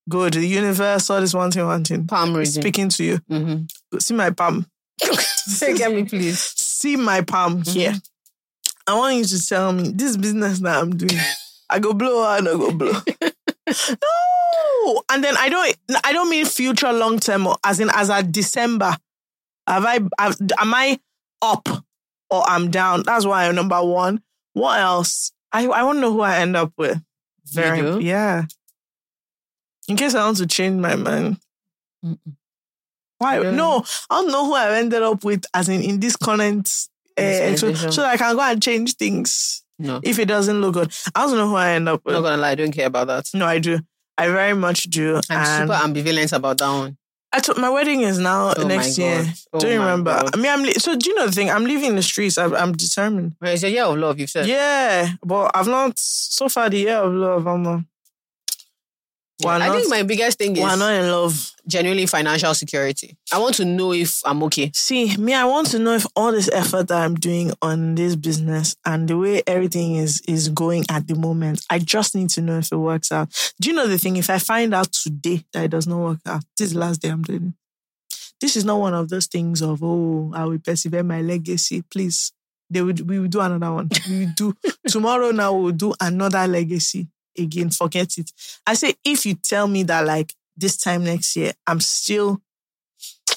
Good, 0.09 0.33
the 0.33 0.45
universe, 0.45 1.09
all 1.11 1.21
this 1.21 1.33
one 1.33 1.51
thing, 1.51 1.65
one 1.65 1.83
thing. 1.85 2.07
Palm 2.07 2.33
reading. 2.35 2.51
Speaking 2.61 2.89
to 2.89 3.03
you, 3.03 3.17
Mm-hmm. 3.29 3.97
see 3.99 4.13
my 4.15 4.31
palm. 4.31 4.65
Say, 4.99 5.77
get 5.77 5.93
me, 5.93 6.03
please. 6.03 6.39
see 6.39 6.95
my 6.97 7.21
palm 7.21 7.61
here. 7.63 7.93
I 8.91 8.93
want 8.93 9.15
you 9.15 9.23
to 9.23 9.47
tell 9.47 9.71
me 9.71 9.89
this 9.89 10.17
business 10.17 10.59
that 10.59 10.77
I'm 10.81 10.97
doing. 10.97 11.19
I 11.69 11.79
go 11.79 11.93
blow 11.93 12.23
or 12.23 12.27
I 12.27 12.41
go 12.41 12.71
blow. 12.71 12.91
no, 13.69 15.03
and 15.09 15.23
then 15.23 15.37
I 15.37 15.47
don't. 15.47 15.77
I 16.03 16.11
don't 16.11 16.29
mean 16.29 16.45
future 16.45 16.91
long 16.91 17.19
term, 17.19 17.47
as 17.63 17.79
in 17.79 17.89
as 17.93 18.09
at 18.09 18.33
December. 18.33 18.97
Have 19.65 19.85
I? 19.85 19.99
Have, 20.19 20.37
am 20.59 20.73
I 20.73 20.99
up 21.41 21.69
or 22.29 22.43
I'm 22.49 22.69
down? 22.69 23.03
That's 23.03 23.25
why 23.25 23.47
I'm 23.47 23.55
number 23.55 23.81
one. 23.81 24.21
What 24.53 24.79
else? 24.79 25.31
I 25.53 25.65
I 25.67 25.83
want 25.83 25.97
to 25.97 26.01
know 26.01 26.11
who 26.11 26.21
I 26.21 26.39
end 26.39 26.57
up 26.57 26.73
with. 26.77 27.01
Very 27.45 28.03
yeah. 28.03 28.43
In 29.87 29.95
case 29.95 30.15
I 30.15 30.25
want 30.25 30.37
to 30.37 30.47
change 30.47 30.79
my 30.81 30.95
mind. 30.95 31.37
Mm-mm. 32.05 32.17
Why? 33.19 33.37
No, 33.37 33.85
I 34.09 34.21
don't 34.21 34.31
know 34.31 34.45
who 34.47 34.55
I 34.55 34.77
ended 34.79 35.03
up 35.03 35.23
with, 35.23 35.45
as 35.53 35.69
in 35.69 35.81
in 35.81 35.99
this 36.01 36.17
current. 36.17 36.89
Uh, 37.17 37.55
so, 37.57 37.73
so 37.73 38.03
I 38.03 38.17
can 38.17 38.35
go 38.35 38.41
and 38.41 38.61
change 38.61 38.95
things 38.95 39.63
No, 39.79 39.99
if 40.03 40.19
it 40.19 40.27
doesn't 40.27 40.61
look 40.61 40.73
good. 40.75 40.91
I 41.15 41.25
don't 41.25 41.37
know 41.37 41.49
who 41.49 41.55
I 41.55 41.71
end 41.71 41.89
up 41.89 42.01
with. 42.05 42.13
not 42.15 42.21
gonna 42.21 42.41
lie, 42.41 42.51
I 42.51 42.55
don't 42.55 42.71
care 42.71 42.87
about 42.87 43.07
that. 43.07 43.29
No, 43.33 43.45
I 43.45 43.59
do. 43.59 43.79
I 44.17 44.27
very 44.27 44.53
much 44.53 44.83
do. 44.83 45.19
I'm 45.29 45.67
super 45.67 45.73
ambivalent 45.79 46.33
about 46.33 46.57
that 46.59 46.69
one. 46.69 46.97
I 47.33 47.39
told 47.39 47.57
my 47.59 47.69
wedding 47.69 48.01
is 48.01 48.19
now 48.19 48.53
Oh 48.57 48.67
next 48.67 48.97
year. 48.97 49.23
Oh 49.53 49.59
do 49.59 49.67
you 49.67 49.79
remember? 49.79 50.11
God. 50.11 50.35
I 50.35 50.37
mean, 50.37 50.51
I'm 50.51 50.63
li- 50.63 50.73
so. 50.73 50.97
Do 50.97 51.09
you 51.09 51.15
know 51.15 51.27
the 51.27 51.31
thing? 51.31 51.49
I'm 51.49 51.63
leaving 51.63 51.95
the 51.95 52.03
streets. 52.03 52.37
I'm, 52.37 52.53
I'm 52.53 52.73
determined. 52.73 53.35
Well, 53.39 53.53
It's 53.53 53.63
a 53.63 53.69
year 53.69 53.85
of 53.85 53.97
love, 53.97 54.19
you've 54.19 54.29
said. 54.29 54.47
Yeah, 54.47 55.13
but 55.25 55.51
I've 55.55 55.67
not 55.67 55.93
so 55.97 56.49
far 56.49 56.69
the 56.69 56.77
year 56.79 56.97
of 56.97 57.13
love. 57.13 57.47
I'm. 57.47 57.65
Uh, 57.65 57.79
Why 59.43 59.57
I 59.57 59.69
think 59.69 59.89
my 59.89 60.03
biggest 60.03 60.37
thing 60.37 60.53
we're 60.53 60.71
is 60.71 60.79
not 60.79 60.93
in 60.93 61.09
love. 61.09 61.51
genuinely 61.67 62.05
financial 62.05 62.53
security. 62.53 63.17
I 63.31 63.39
want 63.39 63.55
to 63.55 63.65
know 63.65 63.93
if 63.93 64.21
I'm 64.25 64.41
okay. 64.43 64.71
See, 64.73 65.15
me, 65.17 65.33
I 65.33 65.45
want 65.45 65.67
to 65.71 65.79
know 65.79 65.93
if 65.93 66.05
all 66.15 66.31
this 66.31 66.49
effort 66.51 66.87
that 66.89 67.03
I'm 67.03 67.15
doing 67.15 67.51
on 67.61 67.95
this 67.95 68.15
business 68.15 68.75
and 68.85 69.07
the 69.07 69.17
way 69.17 69.43
everything 69.47 69.95
is 69.95 70.21
is 70.27 70.49
going 70.49 70.85
at 70.89 71.07
the 71.07 71.15
moment, 71.15 71.65
I 71.69 71.79
just 71.79 72.15
need 72.15 72.29
to 72.31 72.41
know 72.41 72.57
if 72.59 72.71
it 72.71 72.77
works 72.77 73.11
out. 73.11 73.29
Do 73.59 73.69
you 73.69 73.75
know 73.75 73.87
the 73.87 73.97
thing? 73.97 74.17
If 74.17 74.29
I 74.29 74.37
find 74.37 74.73
out 74.73 74.91
today 74.91 75.43
that 75.53 75.65
it 75.65 75.71
does 75.71 75.87
not 75.87 75.99
work 75.99 76.19
out, 76.25 76.43
this 76.57 76.67
is 76.67 76.73
the 76.73 76.79
last 76.79 77.01
day 77.01 77.09
I'm 77.09 77.23
doing 77.23 77.47
it. 77.47 77.53
This 78.39 78.55
is 78.55 78.65
not 78.65 78.79
one 78.79 78.93
of 78.93 79.09
those 79.09 79.27
things 79.27 79.61
of 79.61 79.83
oh, 79.83 80.31
I 80.35 80.45
will 80.45 80.59
persevere 80.59 81.03
my 81.03 81.21
legacy. 81.21 81.83
Please, 81.83 82.33
they 82.69 82.81
would 82.81 83.07
we 83.07 83.19
will 83.19 83.27
do 83.27 83.39
another 83.39 83.71
one. 83.73 83.89
We 84.09 84.25
will 84.25 84.33
do 84.35 84.55
tomorrow. 84.87 85.31
Now 85.31 85.53
we'll 85.53 85.71
do 85.73 85.93
another 85.99 86.47
legacy 86.47 87.07
again. 87.37 87.69
Forget 87.69 88.17
it. 88.17 88.31
I 88.65 88.73
say 88.73 88.95
if 89.03 89.25
you 89.25 89.35
tell 89.35 89.67
me 89.67 89.83
that 89.83 90.05
like 90.05 90.33
this 90.57 90.77
time 90.77 91.03
next 91.03 91.35
year, 91.35 91.53
I'm 91.67 91.79
still 91.79 92.41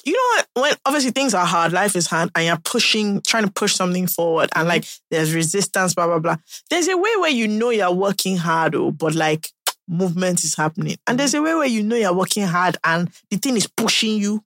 you 0.05 0.13
know 0.13 0.19
what? 0.35 0.63
When 0.63 0.73
obviously 0.85 1.11
things 1.11 1.33
are 1.33 1.45
hard, 1.45 1.73
life 1.73 1.95
is 1.95 2.07
hard, 2.07 2.29
and 2.35 2.45
you're 2.45 2.57
pushing, 2.57 3.21
trying 3.21 3.45
to 3.45 3.51
push 3.51 3.73
something 3.73 4.05
forward, 4.05 4.49
and 4.55 4.61
mm-hmm. 4.61 4.69
like 4.69 4.85
there's 5.09 5.33
resistance, 5.33 5.95
blah 5.95 6.05
blah 6.05 6.19
blah. 6.19 6.37
There's 6.69 6.87
a 6.87 6.95
way 6.95 7.09
where 7.17 7.31
you 7.31 7.47
know 7.47 7.71
you're 7.71 7.91
working 7.91 8.37
hard, 8.37 8.75
oh, 8.75 8.91
but 8.91 9.15
like 9.15 9.51
movement 9.87 10.43
is 10.43 10.55
happening, 10.55 10.97
and 11.07 11.19
there's 11.19 11.33
mm-hmm. 11.33 11.45
a 11.45 11.49
way 11.49 11.55
where 11.55 11.67
you 11.67 11.81
know 11.81 11.95
you're 11.95 12.13
working 12.13 12.45
hard, 12.45 12.77
and 12.83 13.09
the 13.31 13.37
thing 13.37 13.57
is 13.57 13.67
pushing 13.67 14.19
you 14.19 14.43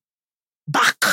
back, 0.66 1.04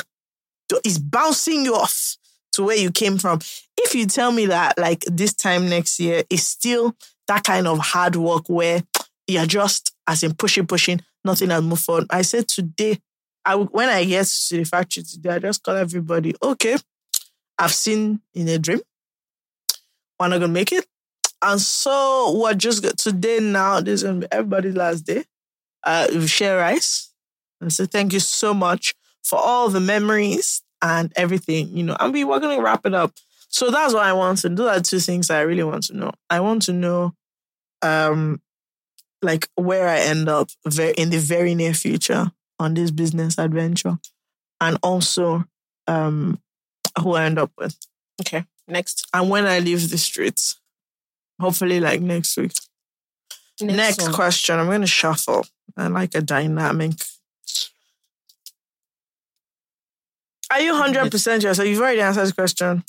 is 0.84 0.98
bouncing 0.98 1.64
you 1.64 1.74
off 1.74 2.16
to 2.52 2.62
where 2.62 2.76
you 2.76 2.92
came 2.92 3.18
from. 3.18 3.40
If 3.76 3.94
you 3.94 4.06
tell 4.06 4.30
me 4.30 4.46
that 4.46 4.78
like 4.78 5.00
this 5.06 5.34
time 5.34 5.68
next 5.68 5.98
year 5.98 6.22
is 6.30 6.46
still 6.46 6.94
that 7.28 7.44
kind 7.44 7.66
of 7.66 7.78
hard 7.78 8.16
work 8.16 8.48
where 8.48 8.82
you're 9.26 9.46
just 9.46 9.92
as 10.06 10.22
in 10.22 10.34
pushing, 10.34 10.66
pushing, 10.66 11.00
nothing 11.24 11.50
has 11.50 11.62
moved 11.62 11.82
forward. 11.82 12.06
I 12.10 12.22
said 12.22 12.48
today 12.48 13.00
I 13.44 13.54
when 13.54 13.88
I 13.88 14.04
get 14.04 14.26
to 14.26 14.56
the 14.56 14.64
factory 14.64 15.04
today, 15.04 15.30
I 15.30 15.38
just 15.38 15.62
call 15.62 15.76
everybody, 15.76 16.34
okay, 16.42 16.76
I've 17.58 17.72
seen 17.72 18.20
in 18.34 18.48
a 18.48 18.58
dream. 18.58 18.80
We're 20.18 20.28
not 20.28 20.40
gonna 20.40 20.52
make 20.52 20.72
it. 20.72 20.86
And 21.42 21.60
so 21.60 22.38
we're 22.40 22.54
just 22.54 22.98
today 22.98 23.38
now, 23.40 23.80
this 23.80 24.02
is 24.02 24.04
gonna 24.04 24.20
be 24.20 24.26
everybody's 24.32 24.74
last 24.74 25.02
day. 25.02 25.24
Uh 25.84 26.08
we 26.12 26.26
share 26.26 26.58
rice. 26.58 27.12
And 27.60 27.72
so 27.72 27.86
thank 27.86 28.12
you 28.12 28.20
so 28.20 28.52
much 28.52 28.94
for 29.22 29.38
all 29.38 29.68
the 29.68 29.80
memories 29.80 30.62
and 30.82 31.12
everything, 31.16 31.68
you 31.76 31.84
know. 31.84 31.96
And 32.00 32.12
we 32.12 32.24
we're 32.24 32.40
gonna 32.40 32.60
wrap 32.60 32.84
it 32.84 32.94
up. 32.94 33.12
So 33.48 33.70
that's 33.70 33.94
what 33.94 34.04
I 34.04 34.12
want 34.12 34.38
to 34.38 34.48
Those 34.48 34.78
are 34.78 34.80
two 34.80 34.98
things 34.98 35.30
I 35.30 35.40
really 35.40 35.62
want 35.62 35.84
to 35.84 35.96
know. 35.96 36.12
I 36.28 36.40
want 36.40 36.62
to 36.62 36.72
know 36.72 37.14
um 37.82 38.40
like 39.22 39.48
where 39.54 39.88
I 39.88 39.98
end 40.00 40.28
up 40.28 40.50
very 40.66 40.92
in 40.92 41.10
the 41.10 41.18
very 41.18 41.54
near 41.54 41.74
future 41.74 42.32
on 42.58 42.74
this 42.74 42.90
business 42.90 43.38
adventure 43.38 43.98
and 44.60 44.78
also 44.82 45.44
um 45.86 46.40
who 47.00 47.14
I 47.14 47.24
end 47.24 47.38
up 47.38 47.52
with. 47.58 47.76
Okay. 48.20 48.44
Next. 48.68 49.06
And 49.12 49.30
when 49.30 49.46
I 49.46 49.60
leave 49.60 49.90
the 49.90 49.98
streets. 49.98 50.58
Hopefully 51.40 51.80
like 51.80 52.00
next 52.00 52.36
week. 52.36 52.52
Next, 53.60 54.02
one. 54.02 54.12
question. 54.12 54.58
I'm 54.58 54.66
gonna 54.66 54.86
shuffle. 54.86 55.46
I 55.76 55.88
like 55.88 56.14
a 56.14 56.22
dynamic. 56.22 56.92
Are 60.50 60.60
you 60.60 60.74
hundred 60.74 61.10
percent 61.10 61.42
yourself? 61.42 61.68
You've 61.68 61.80
already 61.80 62.00
answered 62.00 62.22
this 62.22 62.32
question. 62.32 62.84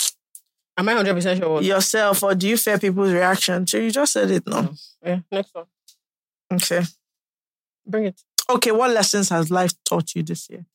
Am 0.77 0.87
I 0.89 0.93
100% 0.93 1.37
sure? 1.39 1.61
Yourself, 1.61 2.21
or 2.23 2.35
do 2.35 2.47
you 2.47 2.55
fear 2.57 2.77
people's 2.77 3.11
reaction? 3.11 3.65
So 3.65 3.77
you 3.77 3.89
just 3.91 4.13
said 4.13 4.29
it 4.31 4.45
no. 4.47 4.73
Yeah. 5.03 5.19
Next 5.31 5.53
one. 5.55 5.65
Okay. 6.53 6.83
Bring 7.85 8.05
it. 8.05 8.21
Okay, 8.49 8.71
what 8.71 8.91
lessons 8.91 9.29
has 9.29 9.49
life 9.51 9.73
taught 9.83 10.13
you 10.15 10.23
this 10.23 10.49
year? 10.49 10.65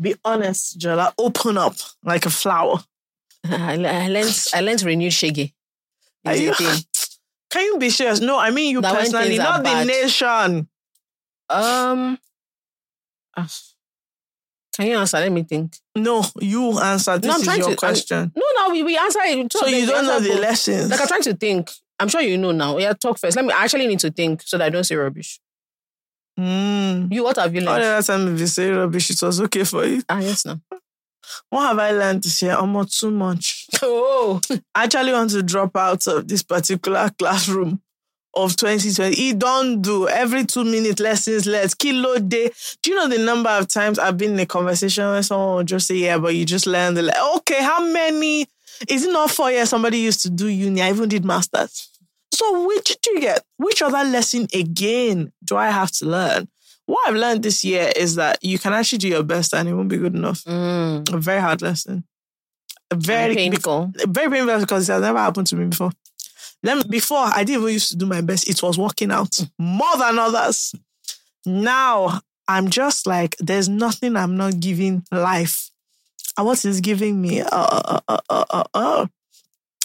Be 0.00 0.14
honest, 0.24 0.78
Jola. 0.78 1.12
Open 1.18 1.56
up 1.56 1.74
like 2.02 2.26
a 2.26 2.30
flower. 2.30 2.78
I, 3.44 3.74
I 3.74 4.08
learned 4.08 4.46
I 4.54 4.60
learned 4.60 4.82
renewed 4.82 5.12
shaggy. 5.12 5.54
Are 6.26 6.34
you- 6.34 6.54
Can 7.50 7.66
you 7.66 7.78
be 7.78 7.90
serious? 7.90 8.20
No, 8.20 8.38
I 8.38 8.50
mean 8.50 8.70
you 8.72 8.80
That 8.80 8.94
personally, 8.94 9.36
not 9.36 9.58
the 9.58 9.64
bad. 9.64 9.86
nation. 9.86 10.68
Um 11.50 12.18
ah. 13.36 13.48
Can 14.74 14.86
you 14.86 14.96
answer? 14.96 15.18
Let 15.18 15.30
me 15.32 15.42
think. 15.42 15.76
No, 15.96 16.24
you 16.40 16.78
answer. 16.80 17.18
This 17.18 17.26
No, 17.28 17.34
I'm 17.34 17.40
is 17.40 17.44
trying 17.46 17.58
your 17.58 17.66
to- 17.66 17.70
I'm- 17.72 17.76
question. 17.76 18.32
No, 18.34 18.42
no, 18.56 18.70
we, 18.72 18.82
we 18.82 18.96
answer 18.96 19.18
it. 19.22 19.52
So 19.52 19.66
you 19.66 19.86
don't 19.86 20.06
know 20.06 20.18
the 20.20 20.30
both. 20.30 20.40
lessons. 20.40 20.90
Like 20.90 21.00
I'm 21.00 21.06
trying 21.08 21.22
to 21.22 21.34
think. 21.34 21.70
I'm 22.00 22.08
sure 22.08 22.20
you 22.22 22.38
know 22.38 22.52
now. 22.52 22.78
Yeah, 22.78 22.94
talk 22.94 23.18
first. 23.18 23.36
Let 23.36 23.44
me 23.44 23.52
I 23.52 23.64
actually 23.64 23.86
need 23.86 24.00
to 24.00 24.10
think 24.10 24.42
so 24.42 24.58
that 24.58 24.64
I 24.64 24.70
don't 24.70 24.84
say 24.84 24.96
rubbish. 24.96 25.38
Mm. 26.40 27.12
You 27.12 27.24
what 27.24 27.36
have 27.36 27.54
you 27.54 27.60
learned? 27.60 27.84
All 27.84 27.96
the 28.00 28.02
time 28.06 28.34
if 28.34 28.40
you 28.40 28.46
say 28.46 28.70
rubbish, 28.70 29.10
it 29.10 29.22
was 29.22 29.40
okay 29.42 29.64
for 29.64 29.84
you. 29.84 30.02
Ah, 30.08 30.18
yes, 30.20 30.44
no. 30.46 30.60
What 31.50 31.68
have 31.68 31.78
I 31.78 31.92
learned 31.92 32.24
this 32.24 32.42
year? 32.42 32.54
Almost 32.56 32.98
too 33.00 33.10
much. 33.10 33.66
Oh, 33.82 34.40
I 34.74 34.84
actually 34.84 35.12
want 35.12 35.30
to 35.30 35.42
drop 35.42 35.76
out 35.76 36.06
of 36.06 36.26
this 36.28 36.42
particular 36.42 37.10
classroom 37.18 37.82
of 38.34 38.56
2020. 38.56 39.14
He 39.14 39.32
don't 39.34 39.82
do 39.82 40.08
every 40.08 40.44
two 40.44 40.64
minute 40.64 41.00
lessons, 41.00 41.46
let's 41.46 41.74
kilo 41.74 42.18
day. 42.18 42.50
Do 42.82 42.90
you 42.90 42.96
know 42.96 43.08
the 43.08 43.18
number 43.18 43.50
of 43.50 43.68
times 43.68 43.98
I've 43.98 44.16
been 44.16 44.32
in 44.34 44.40
a 44.40 44.46
conversation 44.46 45.04
where 45.04 45.22
someone 45.22 45.56
will 45.56 45.64
just 45.64 45.86
say, 45.86 45.96
Yeah, 45.96 46.18
but 46.18 46.34
you 46.34 46.44
just 46.44 46.66
learned 46.66 46.96
the 46.96 47.02
le- 47.02 47.36
okay, 47.36 47.62
how 47.62 47.84
many? 47.84 48.46
Is 48.88 49.04
it 49.04 49.12
not 49.12 49.30
four 49.30 49.50
years 49.50 49.68
somebody 49.68 49.98
used 49.98 50.22
to 50.22 50.30
do 50.30 50.46
uni? 50.48 50.82
I 50.82 50.88
even 50.90 51.08
did 51.08 51.24
masters. 51.24 51.88
So 52.32 52.66
which 52.66 52.96
do 53.02 53.10
you 53.12 53.20
get? 53.20 53.44
Which 53.58 53.82
other 53.82 54.02
lesson 54.10 54.48
again 54.54 55.32
do 55.44 55.56
I 55.56 55.68
have 55.70 55.90
to 55.92 56.06
learn? 56.06 56.48
What 56.86 57.08
I've 57.08 57.14
learned 57.14 57.42
this 57.44 57.62
year 57.62 57.92
is 57.94 58.16
that 58.16 58.38
you 58.42 58.58
can 58.58 58.72
actually 58.72 58.98
do 58.98 59.08
your 59.08 59.22
best 59.22 59.54
and 59.54 59.68
it 59.68 59.74
won't 59.74 59.88
be 59.88 59.98
good 59.98 60.14
enough. 60.16 60.42
mm, 60.44 61.12
A 61.12 61.18
very 61.18 61.40
hard 61.40 61.62
lesson. 61.62 62.04
A 62.90 62.94
very 62.96 63.34
very 63.34 63.50
painful. 63.50 63.92
very 64.08 64.30
painful 64.30 64.58
because 64.60 64.88
it 64.88 64.92
has 64.92 65.02
never 65.02 65.18
happened 65.18 65.46
to 65.48 65.56
me 65.56 65.66
before. 65.66 65.92
Let 66.62 66.88
before 66.88 67.18
I 67.18 67.44
didn't 67.44 67.62
even 67.62 67.74
used 67.74 67.90
to 67.90 67.96
do 67.96 68.06
my 68.06 68.20
best. 68.20 68.48
It 68.48 68.62
was 68.62 68.78
working 68.78 69.10
out 69.10 69.36
more 69.58 69.96
than 69.98 70.18
others. 70.18 70.74
Now 71.44 72.20
I'm 72.46 72.70
just 72.70 73.06
like 73.06 73.36
there's 73.38 73.68
nothing 73.68 74.16
I'm 74.16 74.36
not 74.36 74.60
giving 74.60 75.04
life. 75.10 75.70
And 76.36 76.46
what 76.46 76.64
is 76.64 76.80
giving 76.80 77.20
me? 77.20 77.40
Uh, 77.40 77.48
uh, 77.50 78.00
uh, 78.08 78.20
uh, 78.28 78.44
uh, 78.50 78.64
uh. 78.74 79.06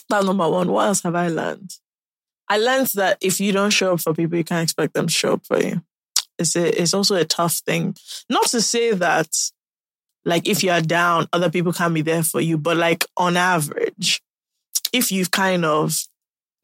That's 0.10 0.26
number 0.26 0.49
one. 0.49 0.72
What 0.72 0.88
else 0.88 1.04
have 1.04 1.16
I 1.16 1.28
learned? 1.28 1.76
I 2.48 2.58
learned 2.58 2.88
that 2.95 3.18
if 3.20 3.41
you 3.41 3.52
don't 3.52 3.72
show 3.72 3.94
up 3.94 4.02
for 4.02 4.14
people, 4.14 4.38
you 4.38 4.45
can't 4.45 4.64
expect 4.64 4.94
them 4.94 5.08
to 5.08 5.14
show 5.14 5.34
up 5.34 5.45
for 5.45 5.62
you. 5.62 5.82
It's 6.40 6.56
a, 6.56 6.82
it's 6.82 6.94
also 6.94 7.16
a 7.16 7.26
tough 7.26 7.56
thing. 7.56 7.95
Not 8.30 8.48
to 8.48 8.62
say 8.62 8.94
that 8.94 9.28
like 10.24 10.48
if 10.48 10.64
you're 10.64 10.82
down, 10.82 11.28
other 11.34 11.49
people 11.49 11.74
can't 11.74 11.94
be 11.94 12.02
there 12.02 12.24
for 12.24 12.41
you, 12.41 12.58
but 12.58 12.78
like 12.78 13.06
on 13.16 13.38
average, 13.38 14.22
if 14.94 15.12
you've 15.12 15.32
kind 15.32 15.66
of 15.66 16.04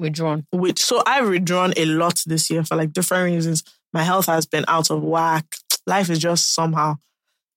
Withdrawn. 0.03 0.45
which 0.51 0.83
so 0.83 1.01
I've 1.05 1.27
withdrawn 1.27 1.73
a 1.77 1.85
lot 1.85 2.21
this 2.25 2.49
year 2.49 2.63
for 2.63 2.75
like 2.75 2.93
different 2.93 3.33
reasons. 3.33 3.63
My 3.91 4.03
health 4.03 4.27
has 4.27 4.45
been 4.45 4.65
out 4.67 4.91
of 4.91 5.01
whack. 5.01 5.45
Life 5.87 6.09
is 6.09 6.19
just 6.19 6.53
somehow. 6.53 6.97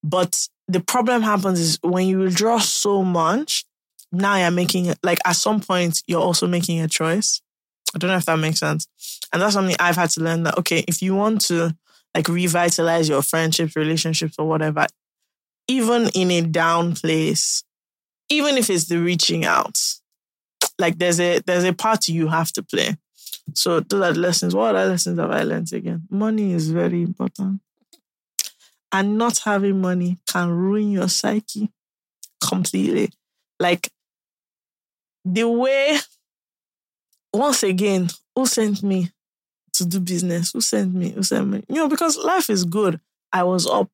But 0.02 0.48
the 0.68 0.80
problem 0.80 1.22
happens 1.22 1.60
is 1.60 1.78
when 1.82 2.06
you 2.06 2.20
withdraw 2.20 2.58
so 2.58 3.02
much, 3.02 3.64
now 4.12 4.36
you're 4.36 4.50
making 4.50 4.86
it 4.86 4.98
like 5.02 5.18
at 5.26 5.36
some 5.36 5.60
point 5.60 6.02
you're 6.06 6.22
also 6.22 6.46
making 6.46 6.80
a 6.80 6.88
choice. 6.88 7.42
I 7.94 7.98
don't 7.98 8.10
know 8.10 8.16
if 8.16 8.24
that 8.26 8.38
makes 8.38 8.60
sense. 8.60 8.86
And 9.32 9.42
that's 9.42 9.54
something 9.54 9.76
I've 9.78 9.96
had 9.96 10.10
to 10.10 10.20
learn 10.22 10.44
that 10.44 10.58
okay, 10.58 10.84
if 10.86 11.02
you 11.02 11.14
want 11.14 11.40
to 11.42 11.76
like 12.14 12.28
revitalize 12.28 13.08
your 13.08 13.22
friendships, 13.22 13.76
relationships, 13.76 14.36
or 14.38 14.48
whatever, 14.48 14.86
even 15.68 16.08
in 16.14 16.30
a 16.30 16.42
down 16.42 16.94
place, 16.94 17.62
even 18.28 18.56
if 18.56 18.70
it's 18.70 18.86
the 18.86 18.98
reaching 18.98 19.44
out, 19.44 19.78
like 20.78 20.98
there's 20.98 21.20
a 21.20 21.40
there's 21.40 21.64
a 21.64 21.72
part 21.72 22.08
you 22.08 22.28
have 22.28 22.52
to 22.52 22.62
play. 22.62 22.96
So 23.54 23.80
those 23.80 24.02
are 24.02 24.12
the 24.12 24.20
lessons. 24.20 24.54
What 24.54 24.74
other 24.74 24.90
lessons 24.90 25.18
have 25.18 25.30
I 25.30 25.42
learned 25.42 25.72
again? 25.72 26.02
Money 26.10 26.52
is 26.52 26.70
very 26.70 27.02
important. 27.02 27.60
And 28.92 29.18
not 29.18 29.38
having 29.38 29.80
money 29.80 30.18
can 30.26 30.50
ruin 30.50 30.90
your 30.90 31.08
psyche 31.08 31.70
completely. 32.40 33.10
Like 33.58 33.90
the 35.24 35.48
way, 35.48 35.98
once 37.32 37.62
again, 37.62 38.08
who 38.34 38.46
sent 38.46 38.82
me 38.82 39.10
to 39.74 39.84
do 39.86 40.00
business? 40.00 40.52
Who 40.52 40.60
sent 40.60 40.94
me? 40.94 41.10
Who 41.10 41.22
sent 41.22 41.48
me? 41.48 41.64
You 41.68 41.76
know, 41.76 41.88
because 41.88 42.16
life 42.16 42.50
is 42.50 42.64
good. 42.64 43.00
I 43.32 43.42
was 43.42 43.66
up. 43.66 43.90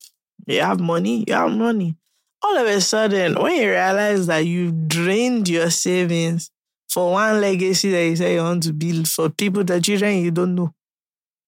You 0.46 0.60
have 0.60 0.80
money, 0.80 1.24
you 1.26 1.34
have 1.34 1.52
money. 1.52 1.96
All 2.42 2.56
of 2.56 2.66
a 2.66 2.80
sudden, 2.80 3.40
when 3.40 3.54
you 3.54 3.70
realize 3.70 4.26
that 4.26 4.44
you've 4.44 4.88
drained 4.88 5.48
your 5.48 5.70
savings 5.70 6.50
for 6.92 7.12
one 7.12 7.40
legacy 7.40 7.90
that 7.90 8.04
you 8.04 8.16
say 8.16 8.34
you 8.34 8.42
want 8.42 8.62
to 8.64 8.72
build 8.72 9.08
for 9.08 9.30
people, 9.30 9.64
the 9.64 9.80
children 9.80 10.18
you 10.18 10.30
don't 10.30 10.54
know. 10.54 10.74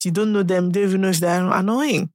You 0.03 0.11
don't 0.11 0.33
know 0.33 0.43
them, 0.43 0.71
they 0.71 0.83
even 0.83 1.03
know 1.03 1.09
if 1.09 1.19
they're 1.21 1.51
annoying. 1.51 2.11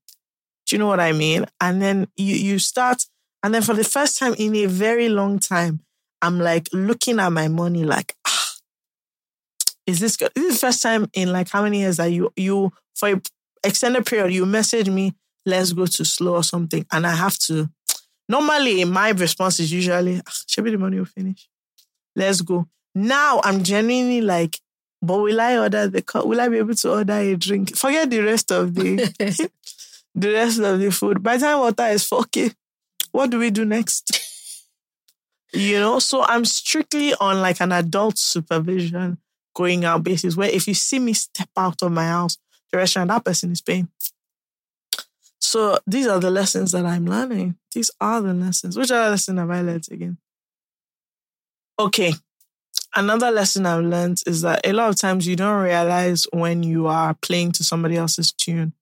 Do 0.66 0.76
you 0.76 0.80
know 0.80 0.88
what 0.88 1.00
I 1.00 1.12
mean? 1.12 1.46
And 1.60 1.82
then 1.82 2.08
you 2.18 2.36
you 2.36 2.60
start, 2.60 3.06
and 3.44 3.54
then 3.54 3.62
for 3.62 3.74
the 3.74 3.84
first 3.84 4.18
time 4.18 4.34
in 4.38 4.56
a 4.56 4.66
very 4.66 5.10
long 5.10 5.40
time, 5.40 5.82
I'm 6.22 6.40
like 6.40 6.70
looking 6.74 7.20
at 7.20 7.30
my 7.32 7.48
money 7.48 7.84
like, 7.84 8.16
ah, 8.28 8.54
is 9.86 10.00
this 10.00 10.18
good? 10.18 10.32
This 10.36 10.46
is 10.46 10.62
the 10.62 10.68
first 10.68 10.82
time 10.82 11.08
in 11.14 11.32
like 11.32 11.50
how 11.50 11.64
many 11.64 11.80
years 11.80 11.98
that 11.98 12.12
you 12.12 12.32
you 12.36 12.72
for 12.96 13.10
a 13.10 13.22
extended 13.64 14.06
period 14.06 14.34
you 14.34 14.46
message 14.46 14.90
me, 14.90 15.14
let's 15.46 15.74
go 15.74 15.86
to 15.86 16.06
slow 16.06 16.36
or 16.36 16.44
something, 16.44 16.86
and 16.92 17.06
I 17.06 17.16
have 17.16 17.38
to. 17.40 17.70
Normally, 18.28 18.86
my 18.86 19.10
response 19.10 19.60
is 19.60 19.72
usually, 19.72 20.22
ah, 20.26 20.32
should 20.48 20.64
be 20.64 20.72
the 20.72 20.78
money 20.78 20.98
will 20.98 21.06
finish. 21.06 21.50
Let's 22.16 22.42
go. 22.42 22.68
Now 23.00 23.40
I'm 23.46 23.64
genuinely 23.64 24.20
like, 24.20 24.60
but 25.02 25.20
will 25.20 25.40
I 25.40 25.58
order 25.58 25.88
the 25.88 26.02
cup? 26.02 26.26
Will 26.26 26.42
I 26.42 26.50
be 26.50 26.58
able 26.58 26.76
to 26.76 26.92
order 26.92 27.14
a 27.14 27.38
drink? 27.38 27.78
Forget 27.78 28.10
the 28.10 28.20
rest 28.20 28.52
of 28.52 28.76
the 28.76 28.98
the 30.16 30.34
rest 30.34 30.60
of 30.60 30.80
the 30.82 30.92
food. 30.92 31.24
By 31.24 31.38
the 31.38 31.46
time 31.46 31.60
water 31.60 31.86
is 31.88 32.04
4K, 32.10 32.54
what 33.14 33.30
do 33.30 33.40
we 33.40 33.52
do 33.52 33.64
next? 33.64 34.20
you 35.54 35.80
know, 35.80 36.00
so 36.00 36.24
I'm 36.26 36.44
strictly 36.44 37.14
on 37.16 37.40
like 37.42 37.62
an 37.62 37.72
adult 37.72 38.18
supervision 38.18 39.18
going 39.56 39.86
out 39.86 40.04
basis 40.04 40.36
where 40.36 40.50
if 40.50 40.68
you 40.68 40.74
see 40.74 41.00
me 41.00 41.14
step 41.14 41.50
out 41.56 41.82
of 41.82 41.94
my 41.94 42.06
house, 42.06 42.38
the 42.70 42.80
restaurant, 42.80 43.08
that 43.08 43.24
person 43.24 43.54
is 43.54 43.62
paying. 43.62 43.88
So 45.40 45.78
these 45.88 46.06
are 46.06 46.20
the 46.20 46.30
lessons 46.30 46.74
that 46.74 46.86
I'm 46.86 47.06
learning. 47.06 47.56
These 47.74 47.92
are 48.02 48.20
the 48.22 48.34
lessons. 48.34 48.78
Which 48.78 48.92
other 48.92 49.12
lesson 49.12 49.38
have 49.38 49.50
I 49.50 49.62
learned 49.62 49.88
again? 49.90 50.18
Okay. 51.80 52.14
Another 52.95 53.30
lesson 53.32 53.66
I've 53.66 53.84
learned 53.84 54.22
is 54.26 54.41
that 54.41 54.66
a 54.66 54.74
lot 54.74 54.90
of 54.90 54.95
times 54.95 55.28
you 55.28 55.36
don't 55.36 55.61
realize 55.64 56.26
when 56.34 56.64
you 56.64 56.88
are 56.88 57.14
playing 57.22 57.52
to 57.53 57.64
somebody 57.64 57.95
else's 57.98 58.32
tune. 58.32 58.74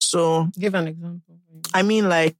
So 0.00 0.48
Give 0.58 0.74
an 0.74 0.88
example. 0.88 1.36
I 1.72 1.82
mean 1.82 2.08
like 2.08 2.36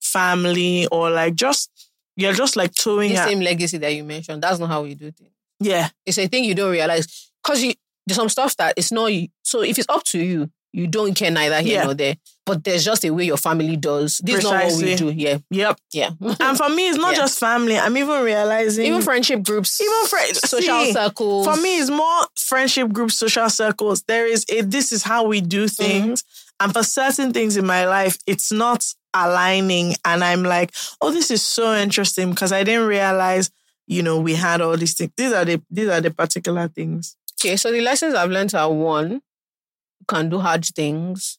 family 0.00 0.86
or 0.88 1.10
like 1.10 1.34
just 1.34 1.70
you're 2.16 2.32
just 2.32 2.56
like 2.56 2.74
towing 2.74 3.10
The 3.10 3.24
same 3.24 3.40
legacy 3.40 3.78
that 3.78 3.94
you 3.94 4.02
mentioned, 4.04 4.42
that's 4.42 4.58
not 4.58 4.68
how 4.68 4.82
we 4.82 4.94
do 4.94 5.10
things. 5.10 5.30
yeah. 5.60 5.88
It's 6.04 6.18
a 6.18 6.26
thing 6.26 6.44
you 6.44 6.54
don't 6.54 6.70
realize. 6.72 7.30
Because 7.42 7.62
you 7.62 7.74
there's 8.06 8.16
some 8.16 8.28
stuff 8.28 8.56
that 8.56 8.74
it's 8.76 8.92
not 8.92 9.12
you. 9.12 9.28
So 9.42 9.62
if 9.62 9.78
it's 9.78 9.88
up 9.88 10.02
to 10.04 10.18
you, 10.18 10.50
you 10.72 10.86
don't 10.86 11.14
care 11.14 11.30
neither 11.30 11.60
here 11.60 11.78
Yeah. 11.78 11.84
nor 11.84 11.94
there. 11.94 12.16
But 12.46 12.62
there's 12.62 12.84
just 12.84 13.04
a 13.04 13.10
way 13.10 13.24
your 13.24 13.36
family 13.36 13.76
does. 13.76 14.18
This 14.18 14.38
is 14.38 14.44
not 14.44 14.64
what 14.66 14.80
we 14.82 14.94
do. 14.94 15.10
Yeah. 15.10 15.38
Yep. 15.50 15.80
Yeah. 15.92 16.10
And 16.40 16.56
for 16.56 16.68
me, 16.68 16.88
it's 16.88 16.96
not 16.96 17.12
Yeah. 17.12 17.18
just 17.22 17.40
family. 17.40 17.76
I'm 17.76 17.96
even 17.96 18.22
realizing 18.22 18.86
Even 18.86 19.02
friendship 19.02 19.42
groups. 19.42 19.80
Even 19.80 20.06
friends. 20.06 20.38
social 20.48 20.84
see, 20.84 20.92
circles. 20.92 21.44
For 21.44 21.60
me, 21.60 21.80
it's 21.80 21.90
more 21.90 22.22
friendship 22.38 22.92
groups, 22.92 23.16
social 23.16 23.50
circles. 23.50 24.04
There 24.06 24.26
is 24.26 24.46
a 24.48 24.60
this 24.62 24.92
is 24.92 25.02
how 25.02 25.24
we 25.26 25.40
do 25.40 25.64
Mm-hmm. 25.64 25.82
things. 26.06 26.24
And 26.60 26.72
for 26.72 26.84
certain 26.84 27.32
things 27.32 27.56
in 27.56 27.66
my 27.66 27.84
life, 27.86 28.16
it's 28.26 28.52
not 28.52 28.84
aligning. 29.12 29.94
And 30.04 30.22
I'm 30.22 30.42
like, 30.44 30.72
oh, 31.02 31.10
this 31.10 31.30
is 31.30 31.42
so 31.42 31.74
interesting 31.74 32.30
because 32.30 32.52
I 32.52 32.62
didn't 32.64 32.86
realize, 32.86 33.50
you 33.88 34.02
know, 34.02 34.20
we 34.20 34.34
had 34.36 34.60
all 34.60 34.76
these 34.76 34.94
things. 34.94 35.10
These 35.16 35.32
are 35.32 35.44
the 35.44 35.60
these 35.70 35.88
are 35.88 36.00
the 36.00 36.10
particular 36.12 36.68
things. 36.68 37.16
Okay, 37.40 37.56
so 37.56 37.72
the 37.72 37.80
lessons 37.80 38.14
I've 38.14 38.30
learned 38.30 38.54
are 38.54 38.72
one, 38.72 39.10
you 39.12 40.06
can 40.08 40.28
do 40.30 40.38
hard 40.38 40.64
things. 40.64 41.36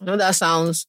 I 0.00 0.04
know 0.04 0.16
that 0.16 0.34
sounds. 0.34 0.86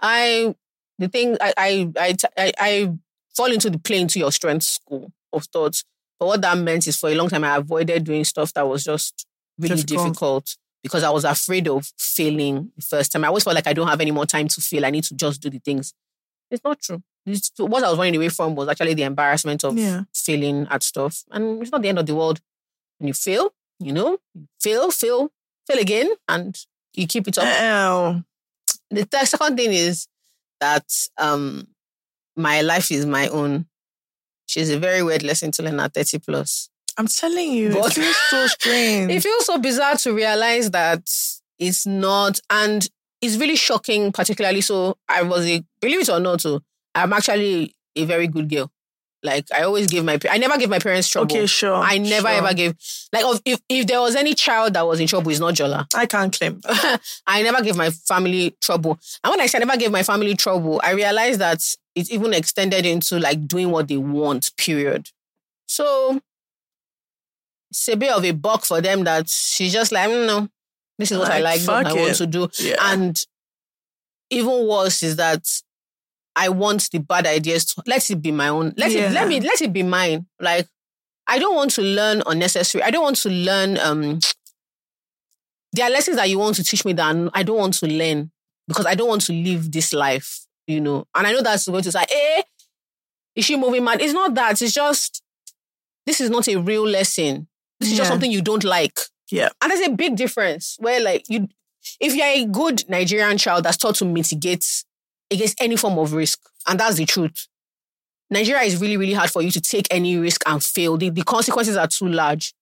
I 0.00 0.54
the 0.98 1.08
thing 1.08 1.36
I 1.40 1.52
I 1.56 1.92
I 1.98 2.16
I, 2.36 2.52
I 2.58 2.92
fall 3.36 3.52
into 3.52 3.70
the 3.70 3.78
play 3.78 4.00
into 4.00 4.18
your 4.18 4.32
strength 4.32 4.64
school 4.64 5.12
of 5.32 5.44
thoughts. 5.46 5.84
But 6.18 6.26
what 6.26 6.42
that 6.42 6.58
meant 6.58 6.86
is 6.86 6.96
for 6.98 7.08
a 7.08 7.14
long 7.14 7.28
time 7.28 7.44
I 7.44 7.56
avoided 7.56 8.04
doing 8.04 8.24
stuff 8.24 8.52
that 8.54 8.68
was 8.68 8.84
just 8.84 9.26
really 9.58 9.76
Difficult. 9.76 10.06
difficult, 10.06 10.56
because 10.82 11.02
I 11.02 11.10
was 11.10 11.24
afraid 11.24 11.66
of 11.68 11.90
failing 11.98 12.72
the 12.76 12.82
first 12.82 13.12
time. 13.12 13.24
I 13.24 13.28
always 13.28 13.44
felt 13.44 13.54
like 13.54 13.66
I 13.66 13.72
don't 13.72 13.88
have 13.88 14.00
any 14.00 14.10
more 14.10 14.26
time 14.26 14.48
to 14.48 14.60
fail. 14.60 14.84
I 14.84 14.90
need 14.90 15.04
to 15.04 15.14
just 15.14 15.40
do 15.40 15.48
the 15.50 15.58
things. 15.60 15.94
It's 16.50 16.62
not 16.64 16.80
true. 16.80 17.02
It's, 17.26 17.50
what 17.58 17.84
I 17.84 17.88
was 17.90 17.98
running 17.98 18.16
away 18.16 18.28
from 18.28 18.54
was 18.54 18.68
actually 18.68 18.94
the 18.94 19.04
embarrassment 19.04 19.62
of 19.64 19.78
Yeah. 19.78 20.02
failing 20.14 20.66
at 20.70 20.82
stuff. 20.82 21.22
And 21.30 21.62
it's 21.62 21.70
not 21.70 21.80
the 21.82 21.88
end 21.88 21.98
of 21.98 22.06
the 22.06 22.14
world. 22.14 22.40
When 22.98 23.08
you 23.08 23.14
fail, 23.14 23.54
you 23.78 23.92
know, 23.92 24.18
you 24.34 24.46
fail, 24.60 24.90
fail, 24.90 25.30
fail 25.66 25.78
again, 25.78 26.10
and 26.28 26.58
you 26.94 27.06
keep 27.06 27.28
it 27.28 27.38
up. 27.38 27.44
Oh, 27.46 28.22
the 28.90 29.04
th- 29.06 29.26
second 29.28 29.56
thing 29.56 29.72
is 29.72 30.06
that 30.60 30.84
um 31.18 31.66
my 32.36 32.60
life 32.62 32.90
is 32.90 33.06
my 33.06 33.28
own. 33.28 33.66
She's 34.46 34.70
a 34.70 34.78
very 34.78 35.02
weird 35.02 35.22
lesson 35.22 35.52
to 35.52 35.62
learn 35.62 35.78
at 35.80 35.94
30 35.94 36.18
plus. 36.20 36.68
I'm 36.98 37.06
telling 37.06 37.52
you, 37.52 37.72
But- 37.72 37.96
it 37.96 38.00
feels 38.00 38.16
so 38.30 38.46
strange. 38.58 39.12
It 39.12 39.22
feels 39.22 39.46
so 39.46 39.58
bizarre 39.58 39.96
to 39.96 40.12
realize 40.12 40.70
that 40.72 41.02
it's 41.58 41.86
not, 41.86 42.40
and 42.50 42.88
it's 43.20 43.36
really 43.36 43.56
shocking, 43.56 44.12
particularly. 44.12 44.60
So 44.60 44.96
I 45.08 45.22
was 45.22 45.46
a, 45.46 45.62
believe 45.80 46.00
it 46.00 46.08
or 46.08 46.20
not, 46.20 46.40
so 46.40 46.60
I'm 46.94 47.12
actually 47.12 47.74
a 47.96 48.04
very 48.04 48.26
good 48.26 48.48
girl. 48.48 48.70
Like 49.22 49.46
I 49.52 49.62
always 49.62 49.86
give 49.86 50.04
my, 50.04 50.18
I 50.30 50.38
never 50.38 50.56
give 50.58 50.70
my 50.70 50.78
parents 50.78 51.08
trouble. 51.08 51.34
okay, 51.34 51.46
sure. 51.46 51.74
I 51.74 51.98
never 51.98 52.28
sure. 52.28 52.38
ever 52.38 52.54
gave, 52.54 52.74
like 53.12 53.24
if, 53.44 53.60
if 53.68 53.86
there 53.86 54.00
was 54.00 54.16
any 54.16 54.34
child 54.34 54.74
that 54.74 54.86
was 54.86 55.00
in 55.00 55.06
trouble, 55.06 55.30
it's 55.30 55.40
not 55.40 55.54
Jola. 55.54 55.86
I 55.94 56.06
can't 56.06 56.36
claim. 56.36 56.60
I 57.26 57.42
never 57.42 57.62
gave 57.62 57.76
my 57.76 57.90
family 57.90 58.56
trouble. 58.60 58.98
And 59.22 59.30
when 59.30 59.40
I 59.40 59.46
said 59.46 59.62
I 59.62 59.64
never 59.64 59.78
gave 59.78 59.90
my 59.90 60.02
family 60.02 60.34
trouble, 60.34 60.80
I 60.82 60.92
realized 60.92 61.40
that 61.40 61.62
it's 61.94 62.10
even 62.10 62.32
extended 62.32 62.86
into 62.86 63.18
like 63.18 63.46
doing 63.46 63.70
what 63.70 63.88
they 63.88 63.98
want, 63.98 64.56
period. 64.56 65.08
So 65.66 66.20
it's 67.70 67.88
a 67.88 67.96
bit 67.96 68.12
of 68.12 68.24
a 68.24 68.32
buck 68.32 68.64
for 68.64 68.80
them 68.80 69.04
that 69.04 69.28
she's 69.28 69.72
just 69.72 69.92
like, 69.92 70.08
"Mm, 70.08 70.26
no, 70.26 70.48
this 70.98 71.12
is 71.12 71.18
what 71.18 71.30
I 71.30 71.40
Like, 71.40 71.66
like, 71.66 71.86
what 71.86 71.86
I 71.86 72.00
want 72.00 72.16
to 72.16 72.26
do. 72.26 72.48
Yeah. 72.58 72.76
And 72.80 73.22
even 74.30 74.66
worse 74.66 75.02
is 75.02 75.16
that 75.16 75.46
I 76.40 76.48
want 76.48 76.88
the 76.90 76.98
bad 76.98 77.26
ideas 77.26 77.66
to 77.66 77.82
let 77.86 78.08
it 78.10 78.22
be 78.22 78.32
my 78.32 78.48
own. 78.48 78.72
Let 78.76 78.90
Yeah. 78.92 79.10
it 79.10 79.12
let 79.12 79.28
me 79.28 79.40
let 79.40 79.60
it 79.60 79.72
be 79.72 79.82
mine. 79.82 80.26
Like 80.40 80.66
I 81.26 81.38
don't 81.38 81.54
want 81.54 81.70
to 81.72 81.82
learn 81.82 82.22
unnecessary. 82.26 82.82
I 82.82 82.90
don't 82.90 83.02
want 83.04 83.16
to 83.18 83.28
learn 83.30 83.78
um 83.78 84.18
there 85.72 85.86
are 85.86 85.90
lessons 85.90 86.16
that 86.16 86.28
you 86.28 86.38
want 86.38 86.56
to 86.56 86.64
teach 86.64 86.84
me 86.84 86.92
that 86.94 87.30
I 87.34 87.42
don't 87.42 87.58
want 87.58 87.74
to 87.74 87.86
learn 87.86 88.30
because 88.66 88.86
I 88.86 88.94
don't 88.94 89.08
want 89.08 89.22
to 89.22 89.32
live 89.32 89.70
this 89.70 89.92
life, 89.92 90.40
you 90.66 90.80
know. 90.80 91.06
And 91.14 91.26
I 91.26 91.32
know 91.32 91.42
that's 91.42 91.68
going 91.68 91.82
to 91.84 91.92
say, 91.92 92.04
eh, 92.10 92.42
is 93.36 93.44
she 93.44 93.56
moving 93.56 93.84
mad? 93.84 94.00
It's 94.00 94.12
not 94.12 94.34
that. 94.34 94.60
It's 94.62 94.74
just 94.74 95.22
this 96.06 96.20
is 96.20 96.30
not 96.30 96.48
a 96.48 96.56
real 96.56 96.86
lesson. 96.86 97.48
This 97.78 97.92
is 97.92 97.96
just 97.98 98.08
something 98.08 98.30
you 98.32 98.42
don't 98.42 98.64
like. 98.64 98.98
Yeah. 99.30 99.50
And 99.62 99.70
there's 99.70 99.86
a 99.86 99.90
big 99.92 100.16
difference 100.16 100.76
where 100.80 101.00
like 101.00 101.24
you 101.28 101.48
if 102.00 102.14
you're 102.14 102.26
a 102.26 102.44
good 102.46 102.88
Nigerian 102.88 103.38
child 103.38 103.64
that's 103.64 103.76
taught 103.76 103.94
to 103.96 104.04
mitigate 104.04 104.84
against 105.32 105.60
any 105.60 105.76
form 105.76 105.98
of 105.98 106.12
risk, 106.12 106.40
and 106.66 106.78
that's 106.80 106.96
the 106.96 107.06
truth. 107.06 107.46
Nigeria 108.30 108.62
is 108.62 108.80
really, 108.80 108.96
really 108.96 109.12
hard 109.12 109.30
for 109.30 109.42
you 109.42 109.50
to 109.50 109.60
take 109.60 109.88
any 109.90 110.16
risk 110.16 110.42
and 110.46 110.62
fail. 110.62 110.96
The, 110.96 111.10
the 111.10 111.22
consequences 111.24 111.76
are 111.76 111.88
too 111.88 112.06
large. 112.08 112.52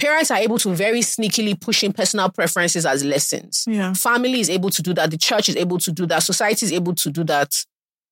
Parents 0.00 0.30
are 0.30 0.38
able 0.38 0.58
to 0.58 0.70
very 0.74 1.00
sneakily 1.00 1.60
push 1.60 1.84
in 1.84 1.92
personal 1.92 2.28
preferences 2.30 2.86
as 2.86 3.04
lessons. 3.04 3.64
Yeah. 3.68 3.92
Family 3.92 4.40
is 4.40 4.48
able 4.50 4.70
to 4.70 4.82
do 4.82 4.94
that. 4.94 5.10
The 5.10 5.18
church 5.18 5.48
is 5.48 5.56
able 5.56 5.78
to 5.78 5.92
do 5.92 6.06
that. 6.06 6.20
Society 6.22 6.66
is 6.66 6.72
able 6.72 6.94
to 6.94 7.10
do 7.10 7.24
that. 7.24 7.64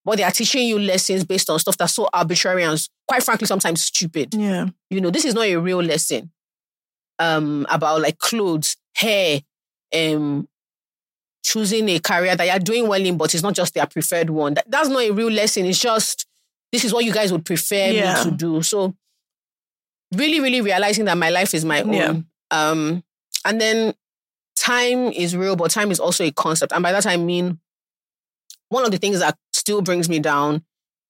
But 0.05 0.17
they 0.17 0.23
are 0.25 0.31
teaching 0.31 0.67
you 0.67 0.79
lessons 0.79 1.25
based 1.25 1.51
on 1.51 1.59
stuff 1.59 1.77
that's 1.77 1.95
so 1.95 2.09
arbitrary 2.13 2.63
and 2.65 2.81
quite 3.07 3.23
frankly 3.23 3.47
sometimes 3.47 3.83
stupid 3.83 4.35
Yeah. 4.35 4.69
you 4.89 5.01
know, 5.01 5.11
this 5.11 5.25
is 5.25 5.35
not 5.35 5.45
a 5.47 5.57
real 5.57 5.83
lesson 5.83 6.31
um, 7.19 7.67
about 7.71 8.01
like 8.01 8.19
clothes, 8.19 8.77
hair, 8.95 9.41
um, 9.95 10.49
choosing 11.43 11.89
a 11.89 11.99
career 11.99 12.37
that 12.37 12.47
you're 12.47 12.59
doing 12.59 12.87
well 12.89 13.01
in, 13.05 13.17
but 13.17 13.35
it's 13.35 13.43
not 13.43 13.55
just 13.55 13.75
their 13.75 13.87
preferred 13.87 14.31
one. 14.31 14.55
That, 14.55 14.71
that's 14.71 14.89
not 14.89 15.03
a 15.03 15.11
real 15.11 15.31
lesson. 15.31 15.67
It's 15.67 15.79
just 15.79 16.27
this 16.73 16.85
is 16.85 16.93
what 16.93 17.05
you 17.05 17.13
guys 17.13 17.33
would 17.33 17.45
prefer 17.45 17.91
Yeah. 17.91 18.23
me 18.25 18.31
to 18.31 18.37
do. 18.37 18.63
So, 18.63 18.95
really, 20.15 20.41
really 20.41 20.61
realizing 20.61 21.05
that 21.07 21.19
my 21.19 21.31
life 21.31 21.55
is 21.55 21.65
my 21.65 21.83
own. 21.83 21.93
Yeah. 21.93 22.15
Um, 22.51 23.03
and 23.45 23.61
then 23.61 23.95
time 24.57 25.13
is 25.13 25.37
real, 25.37 25.57
but 25.57 25.71
time 25.71 25.91
is 25.91 26.01
also 26.01 26.25
a 26.25 26.31
concept. 26.33 26.73
And 26.73 26.83
by 26.83 26.93
that 26.93 27.07
I 27.07 27.17
mean, 27.17 27.59
one 28.69 28.85
of 28.85 28.91
the 28.91 28.99
things 28.99 29.19
that 29.21 29.37
still 29.53 29.83
brings 29.83 30.09
me 30.09 30.19
down 30.21 30.65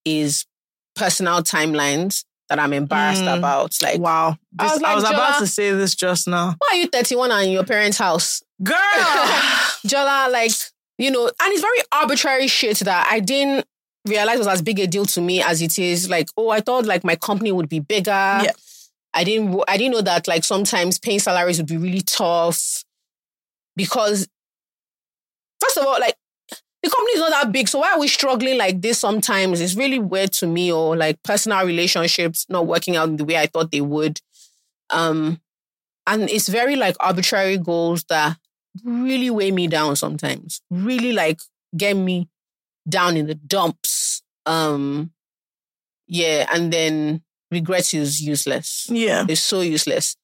is 0.04 0.46
personal 0.94 1.42
timelines 1.42 2.24
that 2.50 2.58
I'm 2.58 2.72
embarrassed 2.74 3.22
Mm. 3.22 3.38
about. 3.38 3.74
Like, 3.82 3.98
Wow. 4.00 4.36
I 4.58 4.64
This- 4.64 4.72
was 4.74 4.82
I 4.82 4.94
was 4.96 5.04
about 5.04 5.38
to 5.38 5.46
say 5.46 5.70
this 5.72 5.94
just 5.94 6.28
now. 6.28 6.56
why 6.58 6.68
are 6.72 6.76
you 6.76 6.88
31 6.88 7.30
and 7.32 7.46
in 7.46 7.52
your 7.52 7.64
parents' 7.64 7.96
house? 7.96 8.42
Girl. 8.62 8.76
Jola, 9.86 10.30
like, 10.30 10.52
you 10.98 11.10
know, 11.10 11.26
and 11.26 11.52
it's 11.52 11.62
very 11.62 11.78
arbitrary 11.92 12.46
shit 12.48 12.78
that 12.80 13.08
I 13.10 13.20
didn't 13.20 13.64
realize 14.06 14.38
was 14.38 14.46
as 14.48 14.60
big 14.62 14.78
a 14.80 14.86
deal 14.86 15.06
to 15.06 15.20
me 15.22 15.42
as 15.42 15.62
it 15.62 15.78
is. 15.78 16.10
Like, 16.10 16.28
oh, 16.36 16.50
I 16.50 16.60
thought 16.60 16.84
like 16.84 17.04
my 17.04 17.16
company 17.16 17.52
would 17.52 17.68
be 17.68 17.78
bigger. 17.80 18.10
Yeah. 18.10 18.52
I 19.14 19.24
didn't 19.24 19.62
I 19.66 19.76
didn't 19.76 19.92
know 19.92 20.02
that 20.02 20.28
like 20.28 20.44
sometimes 20.44 20.98
paying 20.98 21.18
salaries 21.20 21.58
would 21.58 21.66
be 21.66 21.76
really 21.76 22.00
tough 22.02 22.84
because 23.76 24.28
first 25.62 25.76
of 25.78 25.86
all, 25.86 25.98
like 26.00 26.14
the 26.82 26.90
company 26.90 27.12
is 27.12 27.20
not 27.20 27.30
that 27.30 27.52
big. 27.52 27.68
So 27.68 27.80
why 27.80 27.92
are 27.92 28.00
we 28.00 28.08
struggling 28.08 28.56
like 28.58 28.80
this 28.80 28.98
sometimes? 28.98 29.60
It's 29.60 29.74
really 29.74 29.98
weird 29.98 30.32
to 30.34 30.46
me 30.46 30.72
or 30.72 30.96
like 30.96 31.22
personal 31.22 31.64
relationships 31.66 32.46
not 32.48 32.66
working 32.66 32.96
out 32.96 33.16
the 33.16 33.24
way 33.24 33.36
I 33.36 33.46
thought 33.46 33.70
they 33.70 33.80
would. 33.82 34.20
Um 34.90 35.40
and 36.06 36.28
it's 36.30 36.48
very 36.48 36.76
like 36.76 36.96
arbitrary 37.00 37.58
goals 37.58 38.04
that 38.08 38.36
really 38.84 39.30
weigh 39.30 39.50
me 39.50 39.66
down 39.66 39.96
sometimes. 39.96 40.62
Really 40.70 41.12
like 41.12 41.38
get 41.76 41.94
me 41.96 42.28
down 42.88 43.16
in 43.16 43.26
the 43.26 43.34
dumps. 43.34 44.22
Um 44.46 45.12
yeah, 46.06 46.46
and 46.52 46.72
then 46.72 47.22
regret 47.50 47.94
is 47.94 48.20
useless. 48.20 48.86
yeah. 48.90 49.24
It's 49.28 49.40
so 49.42 49.60
useless. 49.60 50.16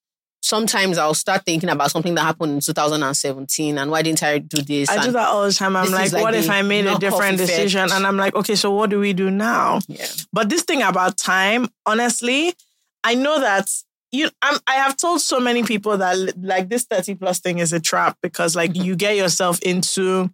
Sometimes 0.46 0.96
I'll 0.96 1.12
start 1.12 1.44
thinking 1.44 1.68
about 1.70 1.90
something 1.90 2.14
that 2.14 2.22
happened 2.22 2.52
in 2.52 2.60
2017 2.60 3.78
and 3.78 3.90
why 3.90 4.02
didn't 4.02 4.22
I 4.22 4.38
do 4.38 4.62
this? 4.62 4.88
I 4.88 5.04
do 5.04 5.10
that 5.10 5.26
all 5.28 5.44
the 5.44 5.52
time. 5.52 5.74
I'm 5.74 5.90
like, 5.90 6.12
like 6.12 6.22
what 6.22 6.34
if 6.34 6.48
I 6.48 6.62
made 6.62 6.86
a 6.86 6.96
different 6.98 7.40
effect. 7.40 7.48
decision? 7.48 7.88
And 7.90 8.06
I'm 8.06 8.16
like, 8.16 8.36
okay, 8.36 8.54
so 8.54 8.70
what 8.70 8.88
do 8.90 9.00
we 9.00 9.12
do 9.12 9.28
now? 9.28 9.80
Yeah. 9.88 10.06
But 10.32 10.48
this 10.48 10.62
thing 10.62 10.82
about 10.82 11.16
time, 11.16 11.66
honestly, 11.84 12.54
I 13.02 13.16
know 13.16 13.40
that 13.40 13.68
you 14.12 14.30
I'm, 14.40 14.60
I 14.68 14.74
have 14.74 14.96
told 14.96 15.20
so 15.20 15.40
many 15.40 15.64
people 15.64 15.96
that 15.98 16.16
like 16.40 16.68
this 16.68 16.84
30 16.84 17.16
plus 17.16 17.40
thing 17.40 17.58
is 17.58 17.72
a 17.72 17.80
trap 17.80 18.16
because 18.22 18.54
like 18.54 18.70
Mm-hmm. 18.70 18.84
you 18.84 18.94
get 18.96 19.16
yourself 19.16 19.58
into 19.62 20.30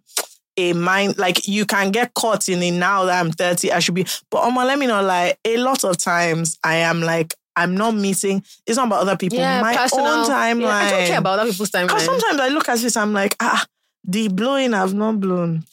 a 0.57 0.73
mind 0.73 1.17
like 1.17 1.47
you 1.47 1.65
can 1.65 1.89
get 1.89 2.13
caught 2.13 2.47
in 2.49 2.61
it 2.61 2.71
now 2.71 3.05
that 3.05 3.19
I'm 3.19 3.31
30 3.31 3.71
I 3.71 3.79
should 3.79 3.95
be 3.95 4.05
but 4.29 4.43
Oma 4.43 4.63
let 4.65 4.77
me 4.77 4.85
know 4.85 5.01
like 5.01 5.39
a 5.43 5.57
lot 5.57 5.83
of 5.83 5.97
times 5.97 6.59
I 6.63 6.75
am 6.75 7.01
like 7.01 7.33
I'm 7.55 7.75
not 7.75 7.93
missing. 7.95 8.43
it's 8.65 8.77
not 8.77 8.87
about 8.87 9.01
other 9.01 9.17
people 9.17 9.37
my 9.39 9.75
personal- 9.75 10.07
own 10.07 10.25
timeline 10.29 10.61
Yeah, 10.61 10.75
I 10.77 10.89
don't 10.91 11.07
care 11.07 11.19
about 11.19 11.39
other 11.39 11.51
people's 11.51 11.69
timeline. 11.71 11.87
because 11.87 12.05
sometimes 12.05 12.39
I 12.39 12.47
look 12.49 12.67
at 12.69 12.79
this, 12.79 12.97
I'm 12.97 13.13
like, 13.13 13.35
ah, 13.39 13.65
the 14.03 14.27
blowing 14.29 14.73
I've 14.73 14.93
not 14.93 15.19
blown. 15.19 15.63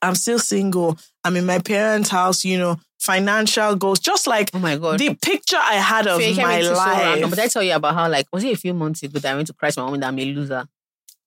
I'm 0.00 0.14
still 0.14 0.38
single. 0.38 0.98
I'm 1.24 1.36
in 1.36 1.44
my 1.44 1.58
parents' 1.58 2.08
house, 2.10 2.44
you 2.44 2.58
know, 2.58 2.78
financial 3.00 3.74
goals. 3.76 3.98
Just 4.00 4.26
like 4.26 4.50
oh 4.54 4.58
my 4.58 4.76
god. 4.76 4.98
the 4.98 5.14
picture 5.14 5.56
I 5.58 5.74
had 5.74 6.06
of 6.06 6.18
Faye, 6.20 6.34
my 6.34 6.54
into 6.58 6.74
so 6.74 6.84
random, 6.84 7.22
life. 7.22 7.30
but 7.30 7.38
I 7.38 7.48
tell 7.48 7.62
you 7.62 7.74
about 7.74 7.94
how 7.94 8.08
like 8.08 8.26
was 8.32 8.44
it 8.44 8.52
a 8.52 8.56
few 8.56 8.74
months 8.74 9.02
ago 9.02 9.18
that 9.18 9.32
I 9.32 9.34
went 9.36 9.46
to 9.48 9.52
Christ 9.54 9.76
my 9.76 9.84
mom 9.84 9.98
that 10.00 10.06
I'm 10.08 10.18
a 10.18 10.24
loser. 10.24 10.66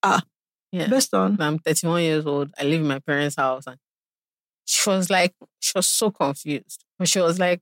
Ah. 0.04 0.22
Yeah. 0.72 0.88
Based 0.88 1.14
on 1.14 1.40
I'm 1.42 1.60
31 1.60 2.02
years 2.04 2.26
old. 2.26 2.50
I 2.58 2.64
live 2.64 2.80
in 2.82 2.88
my 2.88 3.00
parents' 3.00 3.36
house. 3.36 3.68
And 3.68 3.78
she 4.66 4.90
was 4.90 5.10
like, 5.10 5.34
she 5.60 5.74
was 5.76 5.88
so 5.88 6.12
confused. 6.12 6.86
But 6.98 7.10
she 7.10 7.20
was 7.20 7.40
like, 7.40 7.62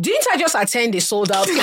didn't 0.00 0.26
I 0.32 0.36
just 0.38 0.54
attend 0.54 0.94
a 0.94 1.00
sold 1.00 1.30
out? 1.32 1.48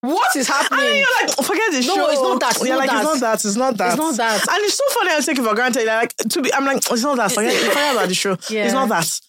What 0.00 0.36
is 0.36 0.48
and 0.48 0.54
happening? 0.56 0.94
you're 0.98 1.26
like, 1.26 1.30
forget 1.44 1.72
the 1.72 1.82
No, 1.84 1.94
show. 1.96 2.10
it's 2.10 2.22
not 2.22 2.38
that, 2.40 2.50
it's 2.56 2.60
You're 2.64 2.76
not 2.76 2.78
like, 2.78 2.90
that. 2.90 3.02
it's 3.02 3.04
not 3.04 3.20
that. 3.20 3.44
It's 3.44 3.56
not 3.56 3.76
that. 3.78 3.88
It's 3.88 3.96
not 3.98 4.16
that. 4.16 4.48
And 4.48 4.64
it's 4.64 4.76
so 4.76 4.84
funny. 4.90 5.10
I 5.10 5.20
take 5.20 5.38
it 5.40 5.42
for 5.44 5.54
granted. 5.56 5.86
Like 5.86 6.14
to 6.16 6.40
be, 6.40 6.54
I'm 6.54 6.64
like, 6.64 6.76
it's 6.76 7.02
not 7.02 7.16
that. 7.16 7.32
Forget, 7.32 7.52
forget 7.54 7.94
about 7.96 8.08
the 8.08 8.14
show. 8.14 8.36
Yeah. 8.48 8.66
It's 8.66 8.74
not 8.74 8.88
that. 8.90 9.20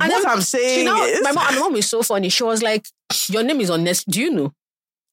And 0.00 0.12
what 0.12 0.22
then 0.22 0.30
I'm 0.30 0.42
saying 0.42 0.84
now, 0.84 1.02
is, 1.02 1.22
my 1.22 1.32
mom, 1.32 1.54
my 1.54 1.58
mom 1.60 1.76
is 1.76 1.88
so 1.88 2.02
funny. 2.02 2.28
She 2.28 2.42
was 2.44 2.62
like, 2.62 2.86
your 3.30 3.42
name 3.42 3.58
is 3.62 3.70
on 3.70 3.84
Nest. 3.84 4.06
Do 4.10 4.20
you 4.20 4.30
know? 4.30 4.52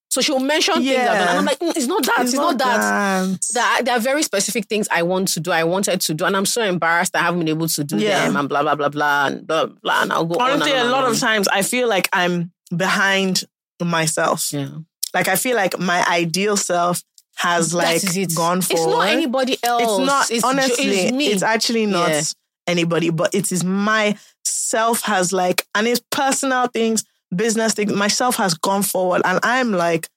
So 0.09 0.19
she'll 0.19 0.39
mention 0.41 0.75
things 0.75 0.89
I've. 0.97 1.29
And 1.29 1.39
I'm 1.39 1.45
like, 1.45 1.59
"Mm, 1.59 1.75
it's 1.75 1.87
not 1.87 2.03
that. 2.05 2.17
It's, 2.25 2.33
not, 2.33 2.57
that. 2.57 3.37
that. 3.53 3.81
There 3.85 3.95
are, 3.95 3.99
very 3.99 4.21
specific 4.21 4.65
things 4.67 4.87
I 4.91 5.03
want 5.03 5.29
to 5.29 5.39
do. 5.39 5.51
I 5.51 5.63
wanted 5.63 6.01
to 6.01 6.13
do, 6.13 6.25
and 6.25 6.35
I'm 6.37 6.45
so 6.45 6.61
embarrassed 6.61 7.15
I 7.15 7.19
haven't 7.19 7.39
been 7.39 7.49
able 7.49 7.67
to 7.69 7.83
do 7.85 7.97
Yeah. 7.97 8.25
them, 8.25 8.35
and 8.37 8.47
blah 8.49 8.61
blah 8.63 8.75
blah 8.75 8.89
blah 8.89 9.27
and 9.27 9.47
blah 9.47 9.65
blah. 9.65 10.03
And 10.03 10.11
I'll 10.13 10.25
go 10.25 10.35
on. 10.35 10.51
Honestly, 10.51 10.71
and 10.73 10.81
on 10.81 10.87
a 10.87 10.91
lot 10.91 11.05
and 11.05 11.13
of 11.15 11.19
times 11.19 11.47
I 11.47 11.63
feel 11.63 11.87
like 11.89 12.07
I'm 12.13 12.51
behind 12.75 13.43
myself. 13.81 14.51
Yeah, 14.53 14.69
Like 15.13 15.27
I 15.27 15.35
feel 15.35 15.55
like 15.55 15.77
my 15.79 16.05
ideal 16.07 16.57
self 16.57 17.03
has 17.37 17.73
like 17.73 18.01
that 18.01 18.09
is 18.09 18.17
it. 18.17 18.35
gone 18.35 18.59
It's 18.59 18.71
not 18.73 19.07
anybody 19.09 19.57
else. 19.63 19.81
It's 19.83 20.07
not 20.07 20.31
It's 20.31 20.41
ju- 20.43 20.47
honestly. 20.47 20.85
It's 20.99 21.11
me. 21.11 21.27
It's 21.27 21.43
actually 21.43 21.85
not 21.85 22.09
Yeah. 22.09 22.21
anybody, 22.67 23.09
but 23.09 23.33
it 23.35 23.51
is 23.51 23.63
my 23.63 24.17
self 24.45 25.01
has 25.03 25.33
like, 25.33 25.65
and 25.75 25.87
it's 25.87 26.01
personal 26.11 26.67
things, 26.67 27.03
business 27.35 27.73
things. 27.73 27.91
Myself 27.93 28.37
has 28.37 28.53
gone 28.53 28.83
forward, 28.83 29.21
and 29.25 29.39
I'm 29.43 29.71
like, 29.71 30.07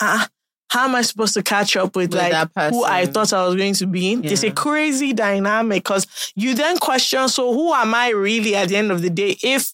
ah. 0.00 0.28
How 0.70 0.86
am 0.86 0.96
I 0.96 1.02
supposed 1.02 1.34
to 1.34 1.42
catch 1.42 1.76
up 1.76 1.94
with, 1.94 2.12
With 2.12 2.20
like 2.32 2.48
who 2.72 2.82
I 2.82 3.06
thought 3.06 3.32
I 3.32 3.46
was 3.46 3.54
going 3.54 3.74
to 3.74 3.86
be? 3.86 4.14
It's 4.14 4.42
a 4.42 4.50
crazy 4.50 5.12
dynamic 5.12 5.84
because 5.84 6.04
you 6.34 6.54
then 6.56 6.78
question, 6.78 7.28
so 7.28 7.52
who 7.52 7.72
am 7.72 7.94
I 7.94 8.08
really 8.08 8.56
at 8.56 8.70
the 8.70 8.76
end 8.76 8.90
of 8.90 9.00
the 9.00 9.10
day? 9.10 9.36
If 9.40 9.72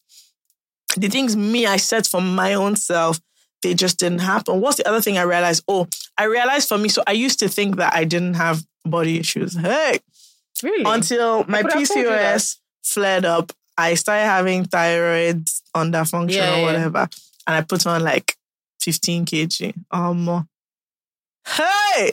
the 0.97 1.09
things 1.09 1.37
me 1.37 1.67
I 1.67 1.77
set 1.77 2.07
for 2.07 2.21
my 2.21 2.55
own 2.55 2.77
self, 2.77 3.21
they 3.63 3.75
just 3.75 3.99
didn't 3.99 4.21
happen. 4.21 4.61
What's 4.61 4.79
the 4.79 4.89
other 4.89 5.01
thing 5.01 5.19
I 5.19 5.23
realized? 5.23 5.65
Oh, 5.69 5.87
I 6.17 6.25
realized 6.25 6.69
for 6.69 6.79
me, 6.79 6.89
so 6.89 7.03
I 7.07 7.13
used 7.13 7.39
to 7.41 7.49
think 7.49 7.77
that 7.77 7.95
I 7.95 8.05
didn't 8.05 8.35
have 8.35 8.65
body 8.85 9.19
issues. 9.19 9.55
Hey, 9.57 9.99
really. 10.63 10.85
until 10.87 11.45
my 11.45 11.63
could 11.63 11.73
have 11.73 11.89
told 11.89 11.99
you 12.01 12.09
that. 12.09 12.37
PCOS 12.39 12.57
flared 12.83 13.25
up, 13.25 13.53
I 13.77 13.95
started 13.95 14.25
having 14.25 14.65
thyroid 14.65 15.47
underfunction 15.77 16.31
Yeah, 16.37 16.55
or 16.55 16.59
yeah. 16.59 16.65
whatever, 16.65 17.09
and 17.47 17.57
I 17.57 17.61
put 17.63 17.87
on 17.87 18.03
like 18.03 18.37
15 18.81 19.27
kg 19.27 19.75
or 19.93 20.15
more. 20.15 20.47
Hey, 21.47 22.13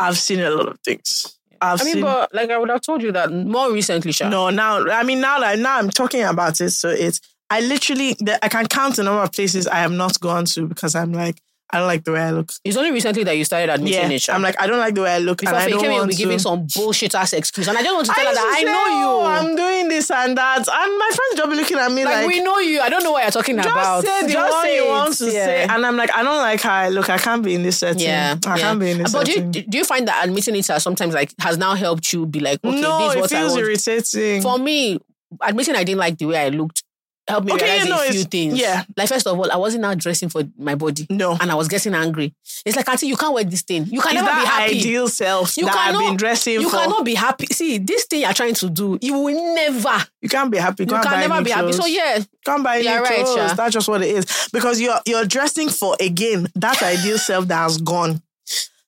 I've 0.00 0.18
seen 0.18 0.40
a 0.40 0.50
lot 0.50 0.68
of 0.68 0.80
things. 0.80 1.37
I've 1.60 1.80
I 1.80 1.84
mean, 1.84 1.94
seen. 1.94 2.02
but 2.02 2.34
like 2.34 2.50
I 2.50 2.58
would 2.58 2.70
have 2.70 2.80
told 2.82 3.02
you 3.02 3.12
that 3.12 3.32
more 3.32 3.72
recently, 3.72 4.12
Sha. 4.12 4.28
No, 4.28 4.50
now 4.50 4.84
I 4.88 5.02
mean 5.02 5.20
now 5.20 5.40
like 5.40 5.58
now 5.58 5.78
I'm 5.78 5.90
talking 5.90 6.22
about 6.22 6.60
it, 6.60 6.70
so 6.70 6.88
it's 6.88 7.20
I 7.50 7.60
literally 7.60 8.16
I 8.42 8.48
can 8.48 8.66
count 8.66 8.96
the 8.96 9.04
number 9.04 9.22
of 9.22 9.32
places 9.32 9.66
I 9.66 9.76
have 9.76 9.92
not 9.92 10.20
gone 10.20 10.44
to 10.46 10.66
because 10.66 10.94
I'm 10.94 11.12
like 11.12 11.40
I 11.70 11.78
don't 11.78 11.86
like 11.86 12.02
the 12.04 12.12
way 12.12 12.20
I 12.20 12.30
look. 12.30 12.50
It's 12.64 12.76
only 12.78 12.90
recently 12.92 13.24
that 13.24 13.36
you 13.36 13.44
started 13.44 13.68
admitting 13.70 14.10
Yeah, 14.10 14.16
it. 14.16 14.22
Sha. 14.22 14.32
I'm 14.34 14.40
like 14.42 14.58
I 14.58 14.66
don't 14.66 14.78
like 14.78 14.94
the 14.94 15.02
way 15.02 15.14
I 15.14 15.18
look, 15.18 15.40
Before 15.40 15.54
and 15.54 15.62
I 15.64 15.68
don't 15.68 15.80
came 15.80 15.92
want 15.92 16.08
be 16.08 16.14
to. 16.14 16.18
giving 16.22 16.38
some 16.38 16.66
bullshit 16.74 17.14
ass 17.14 17.34
excuse, 17.34 17.68
and 17.68 17.76
I 17.76 17.82
just 17.82 17.94
want 17.94 18.06
to 18.06 18.12
tell 18.14 18.26
her 18.26 18.34
that 18.34 18.54
I 18.58 18.62
know 18.62 18.84
you. 18.86 19.06
"Oh, 19.06 19.26
I'm 19.26 19.54
doing 19.54 19.88
this 19.88 20.10
and 20.10 20.38
that, 20.38 20.58
and 20.58 20.66
my 20.66 21.10
friends 21.14 21.34
don't 21.36 21.50
be 21.50 21.56
looking 21.56 21.76
at 21.78 21.92
me 21.92 22.04
like, 22.06 22.14
like, 22.14 22.26
we 22.26 22.40
know 22.40 22.58
you. 22.58 22.80
I 22.80 22.88
don't 22.88 23.02
know 23.04 23.12
what 23.12 23.22
you're 23.22 23.30
talking 23.32 23.56
just 23.56 23.68
about. 23.68 24.02
say 24.02 24.22
the 24.22 24.28
Just 24.32 24.62
say 24.62 24.76
you 24.76 24.88
want 24.88 25.14
to 25.18 25.24
Yeah. 25.26 25.44
say, 25.44 25.62
and 25.64 25.84
I'm 25.84 25.96
like 25.96 26.10
I 26.16 26.22
don't 26.22 26.38
like 26.38 26.60
how 26.62 26.72
I 26.74 26.88
look. 26.88 27.10
I 27.10 27.18
can't 27.18 27.42
be 27.44 27.54
in 27.54 27.62
this 27.62 27.78
setting. 27.78 28.00
Yeah, 28.02 28.36
I 28.46 28.56
yeah. 28.56 28.62
can't 28.62 28.80
be 28.80 28.90
in 28.92 28.98
this 29.02 29.12
But 29.12 29.26
do 29.26 29.32
setting. 29.32 29.52
you, 29.52 29.62
do 29.62 29.78
you 29.78 29.84
find 29.84 30.08
that 30.08 30.24
admitting 30.24 30.56
it 30.56 30.66
has 30.68 30.82
sometimes 30.82 31.12
like 31.12 31.34
has 31.38 31.58
now 31.58 31.74
helped 31.74 32.10
you 32.14 32.24
be 32.24 32.40
like, 32.40 32.60
okay, 32.64 32.80
no, 32.80 32.98
this 32.98 33.08
is 33.10 33.14
it 33.16 33.20
what 33.20 33.32
I 33.32 33.36
feels 33.40 33.56
irritating. 33.58 34.40
For 34.42 34.58
me, 34.58 34.98
admitting 35.42 35.76
I 35.76 35.84
didn't 35.84 35.98
like 36.00 36.16
the 36.16 36.26
way 36.26 36.38
I 36.46 36.48
looked 36.48 36.82
helped 37.28 37.46
me 37.46 37.52
Okay, 37.52 37.64
realize 37.80 37.84
you 37.84 37.90
know, 37.94 38.02
a 38.08 38.10
few 38.12 38.24
things. 38.24 38.58
yeah. 38.58 38.84
Like 38.96 39.08
first 39.08 39.26
of 39.26 39.38
all, 39.38 39.50
I 39.50 39.56
wasn't 39.56 39.82
now 39.82 39.94
dressing 39.94 40.28
for 40.28 40.42
my 40.58 40.74
body. 40.74 41.06
no, 41.10 41.36
And 41.40 41.50
I 41.50 41.54
was 41.54 41.68
getting 41.68 41.94
angry. 41.94 42.34
It's 42.64 42.76
like, 42.76 42.88
Auntie, 42.88 43.06
you 43.06 43.16
can't 43.16 43.34
wear 43.34 43.44
this 43.44 43.62
thing. 43.62 43.86
You 43.86 44.00
can 44.00 44.16
is 44.16 44.22
never 44.22 44.40
be 44.40 44.46
happy. 44.46 44.78
ideal 44.78 45.08
self 45.08 45.56
You 45.56 45.64
that 45.66 45.76
I've 45.76 45.86
cannot- 45.94 46.08
been 46.08 46.16
dressing 46.16 46.54
You 46.54 46.68
for? 46.70 46.76
cannot 46.76 47.04
be 47.04 47.14
happy. 47.14 47.46
See, 47.52 47.78
this 47.78 48.04
thing 48.06 48.22
you're 48.22 48.32
trying 48.32 48.54
to 48.54 48.70
do, 48.70 48.98
you 49.02 49.18
will 49.18 49.54
never. 49.54 49.96
You 50.22 50.28
can't 50.28 50.50
be 50.50 50.58
happy. 50.58 50.84
You 50.88 50.94
and 50.94 51.04
can 51.04 51.28
never 51.28 51.42
be 51.44 51.50
happy. 51.50 51.72
So 51.72 51.86
yeah, 51.86 52.18
Can't 52.44 52.64
buy 52.64 52.80
new 52.80 52.88
right, 52.88 53.24
clothes. 53.24 53.34
Sha. 53.50 53.54
That's 53.54 53.72
just 53.74 53.88
what 53.88 54.02
it 54.02 54.08
is. 54.08 54.48
Because 54.52 54.80
you're 54.80 54.98
you're 55.06 55.24
dressing 55.26 55.68
for 55.68 55.96
again 56.00 56.48
that 56.56 56.82
ideal 56.82 57.18
self 57.18 57.46
that 57.48 57.56
has 57.56 57.78
gone. 57.78 58.22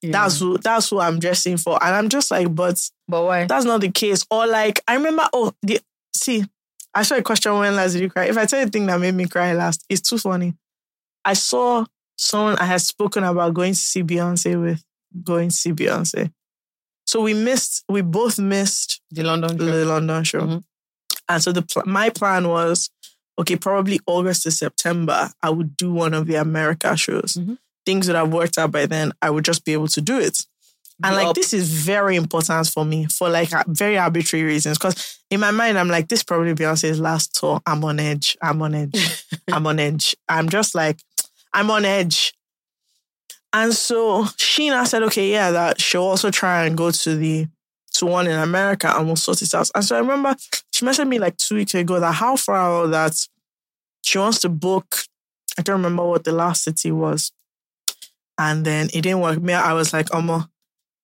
That's 0.03 0.39
who 0.41 0.57
that's 0.57 0.89
who 0.89 0.99
I'm 0.99 1.19
dressing 1.19 1.59
for, 1.59 1.79
and 1.85 1.95
I'm 1.95 2.09
just 2.09 2.31
like, 2.31 2.55
but 2.55 2.81
but 3.07 3.23
why? 3.23 3.45
that's 3.45 3.67
not 3.67 3.83
the 3.83 3.91
case. 3.91 4.25
Or 4.31 4.47
like, 4.47 4.81
I 4.89 4.95
remember. 4.95 5.29
Oh, 5.35 5.53
the 5.63 5.79
see, 6.17 6.45
I 6.95 7.03
saw 7.03 7.17
a 7.17 7.23
question 7.23 7.57
when 7.59 7.77
last 7.77 7.93
did 7.93 8.03
you 8.03 8.11
cry? 8.11 8.25
If 8.27 8.37
I 8.37 8.47
tell 8.47 8.59
you 8.61 8.65
the 8.67 8.71
thing 8.71 8.87
that 8.87 9.01
made 9.01 9.15
me 9.15 9.27
cry 9.27 9.53
last, 9.53 9.85
it's 9.89 10.01
too 10.09 10.19
funny. 10.19 10.55
I 11.25 11.35
saw 11.35 11.85
someone 12.17 12.57
I 12.59 12.65
had 12.65 12.81
spoken 12.81 13.25
about 13.25 13.55
going 13.55 13.73
to 13.75 13.79
see 13.79 14.03
Beyonce 14.03 14.61
with, 14.61 14.83
going 15.23 15.51
to 15.51 15.55
see 15.57 15.73
Beyonce. 15.73 16.33
So 17.07 17.21
we 17.23 17.35
missed. 17.35 17.85
We 17.89 18.03
both 18.03 18.39
missed 18.39 19.01
The 19.11 19.23
London 19.25 19.57
the 19.57 19.67
show. 19.67 19.85
London 19.89 20.25
show. 20.25 20.41
Mhm. 20.41 20.65
And 21.29 21.43
so 21.43 21.53
the 21.53 21.63
pl- 21.63 21.85
my 21.87 22.11
plan 22.11 22.49
was, 22.49 22.91
okay, 23.39 23.57
probably 23.57 24.01
August 24.07 24.43
to 24.45 24.51
September, 24.51 25.31
I 25.43 25.51
would 25.51 25.77
do 25.77 25.93
one 25.93 26.15
of 26.15 26.27
the 26.27 26.37
America 26.37 26.97
shows. 26.97 27.35
Mhm. 27.35 27.59
Things 27.87 28.07
would 28.09 28.17
have 28.17 28.33
worked 28.33 28.59
out 28.59 28.73
by 28.73 28.87
then. 28.87 29.13
I 29.23 29.31
would 29.31 29.45
just 29.45 29.65
be 29.65 29.73
able 29.73 29.89
to 29.89 30.01
do 30.01 30.19
it. 30.19 30.45
And 31.03 31.17
like 31.17 31.27
Yup. 31.27 31.35
this 31.35 31.53
is 31.53 31.71
very 31.71 32.17
important 32.17 32.67
for 32.69 32.85
me 32.85 33.07
for 33.07 33.29
like 33.29 33.51
very 33.69 33.97
arbitrary 33.97 34.45
reasons. 34.45 34.79
Because 34.79 35.19
in 35.31 35.41
my 35.41 35.51
mind, 35.51 35.79
I'm 35.79 35.89
like, 35.89 36.09
this 36.09 36.23
probably 36.23 36.55
Beyonce's 36.55 37.01
last 37.01 37.35
tour. 37.39 37.61
I'm 37.67 37.83
on 37.85 37.99
edge. 37.99 38.37
I'm 38.43 38.61
on 38.63 38.75
edge. 38.75 39.25
I'm 39.53 39.67
on 39.67 39.79
edge. 39.79 40.17
I'm 40.29 40.49
just 40.49 40.75
like, 40.75 41.01
I'm 41.53 41.71
on 41.71 41.85
edge. 41.85 42.35
And 43.53 43.73
so 43.73 44.25
Sheena 44.25 44.87
said, 44.87 45.03
okay, 45.05 45.31
yeah, 45.31 45.51
that 45.51 45.81
she'll 45.81 46.03
also 46.03 46.31
try 46.31 46.67
and 46.67 46.77
go 46.77 46.91
to 46.91 47.17
the 47.17 47.49
to 47.95 48.07
one 48.07 48.29
in 48.29 48.39
America 48.39 48.93
and 48.97 49.07
we'll 49.07 49.17
sort 49.17 49.43
it 49.43 49.55
out. 49.55 49.69
And 49.75 49.85
so 49.85 49.97
I 49.97 49.99
remember 49.99 50.37
she 50.73 50.85
mentioned 50.85 51.11
me 51.11 51.19
like 51.19 51.37
two 51.37 51.57
weeks 51.57 51.75
ago 51.75 51.99
that 51.99 52.13
how 52.13 52.37
far 52.37 52.57
out 52.57 52.91
that 52.91 53.27
she 54.03 54.19
wants 54.19 54.41
to 54.41 54.49
book. 54.49 54.97
I 55.59 55.63
don't 55.63 55.77
remember 55.77 56.05
what 56.07 56.25
the 56.25 56.33
last 56.33 56.65
city 56.65 56.93
was. 56.93 57.33
And 58.39 58.65
then 58.65 58.87
it 58.95 59.03
didn't 59.03 59.21
work. 59.21 59.43
Me, 59.43 59.53
I 59.53 59.75
was 59.75 59.93
like, 59.93 60.07
Omo, 60.07 60.49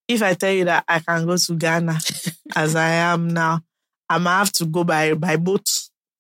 if 0.09 0.23
I 0.23 0.35
tell 0.35 0.53
you 0.53 0.65
that 0.67 0.85
I 0.89 1.01
can 1.01 1.27
go 1.27 1.37
to 1.37 1.55
Ghana 1.55 1.99
as 2.57 2.77
I 2.77 2.89
am 2.89 3.29
now, 3.29 3.61
I 4.09 4.19
might 4.19 4.39
have 4.39 4.53
to 4.53 4.67
go 4.67 4.85
by 4.85 5.15
by 5.15 5.37
boat. 5.37 5.69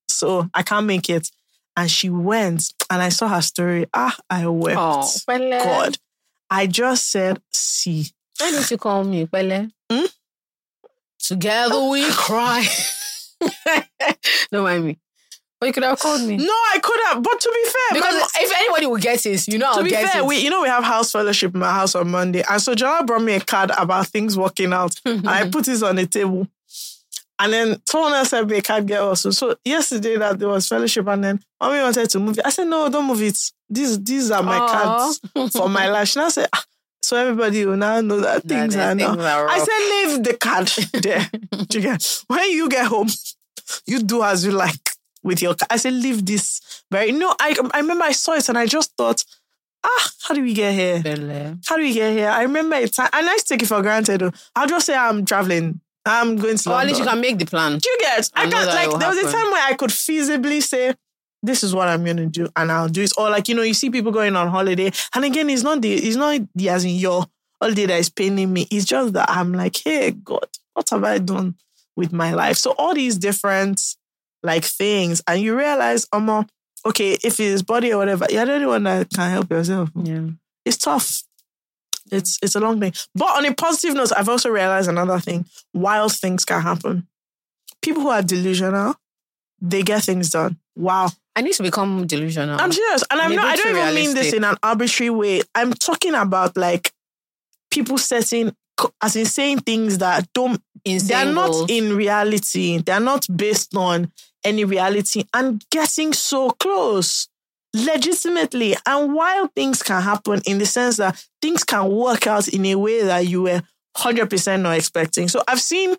So 0.08 0.48
I 0.54 0.62
can't 0.62 0.86
make 0.86 1.08
it. 1.10 1.30
And 1.76 1.90
she 1.90 2.08
went 2.08 2.72
and 2.90 3.02
I 3.02 3.10
saw 3.10 3.28
her 3.28 3.42
story. 3.42 3.86
Ah, 3.92 4.16
I 4.30 4.46
wept. 4.46 4.78
Oh, 4.80 5.10
Pele. 5.26 5.62
God. 5.62 5.98
I 6.48 6.66
just 6.66 7.10
said, 7.10 7.40
see. 7.52 8.06
Why 8.38 8.50
didn't 8.50 8.70
you 8.70 8.78
call 8.78 9.04
me, 9.04 9.26
Pele? 9.26 9.68
Hmm? 9.90 10.06
Together 11.18 11.82
we 11.90 12.04
cry. 12.10 12.66
Don't 14.50 14.64
mind 14.64 14.84
me. 14.84 14.98
But 15.58 15.66
you 15.68 15.72
could 15.72 15.84
have 15.84 15.98
called 15.98 16.20
me. 16.22 16.36
No, 16.36 16.44
I 16.52 16.78
could 16.82 17.00
have, 17.06 17.22
but 17.22 17.40
to 17.40 17.52
be 17.54 17.70
fair, 17.70 18.00
Because 18.00 18.30
if 18.42 18.52
anybody 18.56 18.86
will 18.86 18.98
get 18.98 19.24
it, 19.24 19.48
you 19.48 19.58
know 19.58 19.68
I'll 19.68 19.78
to 19.78 19.84
be 19.84 19.90
fair, 19.90 20.18
it. 20.18 20.26
we 20.26 20.38
you 20.38 20.50
know 20.50 20.62
we 20.62 20.68
have 20.68 20.84
house 20.84 21.10
fellowship 21.12 21.54
in 21.54 21.60
my 21.60 21.70
house 21.72 21.94
on 21.94 22.10
Monday, 22.10 22.42
and 22.48 22.60
so 22.60 22.74
Joanna 22.74 23.04
brought 23.04 23.22
me 23.22 23.34
a 23.34 23.40
card 23.40 23.70
about 23.78 24.06
things 24.08 24.36
working 24.36 24.72
out, 24.72 24.94
and 25.06 25.28
I 25.28 25.48
put 25.48 25.66
it 25.68 25.82
on 25.82 25.96
the 25.96 26.06
table, 26.06 26.46
and 27.38 27.52
then 27.52 27.80
someone 27.88 28.12
else 28.12 28.30
sent 28.30 28.48
me 28.50 28.58
a 28.58 28.62
card 28.62 28.86
get 28.86 29.00
also. 29.00 29.30
So 29.30 29.56
yesterday 29.64 30.16
that 30.18 30.38
there 30.38 30.48
was 30.48 30.68
fellowship, 30.68 31.06
and 31.08 31.24
then 31.24 31.40
mommy 31.60 31.80
wanted 31.80 32.10
to 32.10 32.18
move 32.18 32.38
it. 32.38 32.46
I 32.46 32.50
said 32.50 32.66
no, 32.68 32.88
don't 32.90 33.06
move 33.06 33.22
it. 33.22 33.38
These 33.70 34.02
these 34.04 34.30
are 34.30 34.42
my 34.42 34.58
Aw. 34.58 34.68
cards 34.68 35.52
for 35.52 35.68
my 35.70 35.88
life. 35.88 36.14
And 36.16 36.24
I 36.26 36.28
said. 36.28 36.48
"Ah, 36.52 36.64
So 37.00 37.16
everybody 37.16 37.64
will 37.64 37.76
now 37.76 38.00
know 38.02 38.20
that 38.20 38.44
Nah, 38.44 38.48
things 38.62 38.74
are 38.76 38.94
now. 38.94 39.14
I 39.48 39.58
said, 39.58 39.80
leave 39.92 40.24
the 40.24 40.34
card 40.36 40.66
there. 41.06 41.30
You 41.72 41.80
get? 41.80 42.22
When 42.26 42.50
you 42.50 42.68
get 42.68 42.86
home, 42.86 43.08
you 43.86 44.02
do 44.02 44.22
as 44.24 44.44
you 44.44 44.50
like 44.52 44.90
with 45.26 45.42
your 45.42 45.54
card. 45.54 45.68
I 45.70 45.76
said, 45.76 45.92
leave 45.92 46.24
this. 46.24 46.84
Very 46.90 47.12
no, 47.12 47.34
I 47.40 47.56
I 47.74 47.80
remember 47.80 48.04
I 48.04 48.12
saw 48.12 48.32
it 48.32 48.48
and 48.48 48.56
I 48.56 48.66
just 48.66 48.96
thought, 48.96 49.24
ah, 49.84 50.10
how 50.22 50.34
do 50.34 50.42
we 50.42 50.54
get 50.54 50.74
here? 50.74 51.02
Pele. 51.02 51.56
How 51.66 51.76
do 51.76 51.82
we 51.82 51.92
get 51.92 52.16
here? 52.16 52.28
I 52.28 52.42
remember 52.42 52.86
time, 52.86 53.10
and 53.12 53.28
I 53.28 53.36
take 53.44 53.62
it 53.62 53.66
for 53.66 53.82
granted. 53.82 54.22
I'll 54.54 54.66
just 54.66 54.86
say 54.86 54.96
I'm 54.96 55.24
traveling. 55.24 55.80
I'm 56.04 56.36
going 56.36 56.56
to 56.56 56.70
Or 56.70 56.80
at 56.80 56.86
least 56.86 57.00
you 57.00 57.04
can 57.06 57.20
make 57.20 57.38
the 57.38 57.46
plan. 57.46 57.78
Do 57.78 57.90
you 57.90 57.98
get? 58.00 58.30
I 58.34 58.44
I, 58.44 58.50
can't 58.50 58.66
like. 58.68 59.00
There 59.00 59.08
was 59.08 59.18
a 59.18 59.32
time 59.32 59.50
where 59.50 59.64
I 59.64 59.74
could 59.74 59.90
feasibly 59.90 60.62
say, 60.62 60.94
"This 61.42 61.64
is 61.64 61.74
what 61.74 61.88
I'm 61.88 62.04
going 62.04 62.18
to 62.18 62.26
do," 62.26 62.48
and 62.54 62.70
I'll 62.70 62.88
do 62.88 63.02
it. 63.02 63.12
Or 63.18 63.28
like 63.28 63.48
you 63.48 63.56
know, 63.56 63.62
you 63.62 63.74
see 63.74 63.90
people 63.90 64.12
going 64.12 64.36
on 64.36 64.48
holiday, 64.48 64.92
and 65.14 65.24
again, 65.24 65.50
it's 65.50 65.64
not 65.64 65.82
the 65.82 65.92
it's 65.92 66.16
not 66.16 66.40
the 66.54 66.68
as 66.68 66.84
in 66.84 66.94
your 66.94 67.26
holiday 67.60 67.86
that 67.86 67.98
is 67.98 68.10
paining 68.10 68.52
me. 68.52 68.68
It's 68.70 68.84
just 68.84 69.14
that 69.14 69.28
I'm 69.28 69.52
like, 69.52 69.76
hey 69.76 70.12
God, 70.12 70.46
what 70.74 70.88
have 70.90 71.02
I 71.02 71.18
done 71.18 71.56
with 71.96 72.12
my 72.12 72.32
life? 72.32 72.56
So 72.56 72.70
all 72.78 72.94
these 72.94 73.16
different 73.16 73.82
like 74.42 74.64
things, 74.64 75.22
and 75.26 75.40
you 75.40 75.56
realize, 75.56 76.06
um, 76.12 76.46
okay, 76.84 77.16
if 77.24 77.40
it's 77.40 77.62
body 77.62 77.92
or 77.92 77.98
whatever, 77.98 78.26
you're 78.30 78.46
the 78.46 78.54
only 78.54 78.66
one 78.66 78.82
that 78.84 79.10
can 79.10 79.30
help 79.30 79.50
yourself 79.50 79.90
Yeah. 79.94 80.28
it's 80.64 80.76
tough. 80.78 81.22
It's 82.12 82.38
it's 82.42 82.54
a 82.54 82.60
long 82.60 82.78
thing. 82.78 82.92
But 83.14 83.36
on 83.36 83.44
a 83.46 83.54
positive 83.54 83.96
note, 83.96 84.12
I've 84.16 84.28
also 84.28 84.48
realized 84.50 84.88
another 84.88 85.18
thing. 85.18 85.44
Wild 85.74 86.12
things 86.12 86.44
can 86.44 86.62
happen. 86.62 87.08
People 87.82 88.02
who 88.02 88.10
are 88.10 88.22
delusional, 88.22 88.94
they 89.60 89.82
get 89.82 90.04
things 90.04 90.30
done. 90.30 90.58
Wow. 90.76 91.10
I 91.34 91.42
need 91.42 91.54
to 91.54 91.62
become 91.64 92.06
delusional. 92.06 92.60
I'm 92.60 92.70
serious. 92.72 93.02
And 93.10 93.20
I'm 93.20 93.32
And 93.32 93.36
not 93.36 93.46
I 93.46 93.56
don't 93.56 93.76
even 93.76 93.94
mean 93.94 94.14
this 94.14 94.32
in 94.32 94.44
an 94.44 94.56
arbitrary 94.62 95.10
way. 95.10 95.42
I'm 95.54 95.72
talking 95.72 96.14
about 96.14 96.56
like 96.56 96.92
people 97.70 97.98
setting 97.98 98.54
as 99.02 99.16
in 99.16 99.24
saying 99.26 99.60
things 99.60 99.98
that 99.98 100.28
don't 100.32 100.62
Insane 100.86 101.08
they're 101.08 101.34
not 101.34 101.68
in 101.68 101.96
reality. 101.96 102.78
They're 102.78 103.00
not 103.00 103.26
based 103.34 103.76
on 103.76 104.12
any 104.44 104.64
reality 104.64 105.24
and 105.34 105.64
getting 105.70 106.12
so 106.12 106.50
close 106.50 107.28
legitimately. 107.74 108.76
And 108.86 109.12
while 109.12 109.48
things 109.48 109.82
can 109.82 110.00
happen 110.00 110.40
in 110.46 110.58
the 110.58 110.66
sense 110.66 110.96
that 110.98 111.22
things 111.42 111.64
can 111.64 111.90
work 111.90 112.28
out 112.28 112.46
in 112.48 112.64
a 112.66 112.76
way 112.76 113.02
that 113.02 113.26
you 113.26 113.42
were 113.42 113.62
100% 113.96 114.60
not 114.62 114.76
expecting. 114.76 115.26
So 115.26 115.42
I've 115.48 115.60
seen 115.60 115.96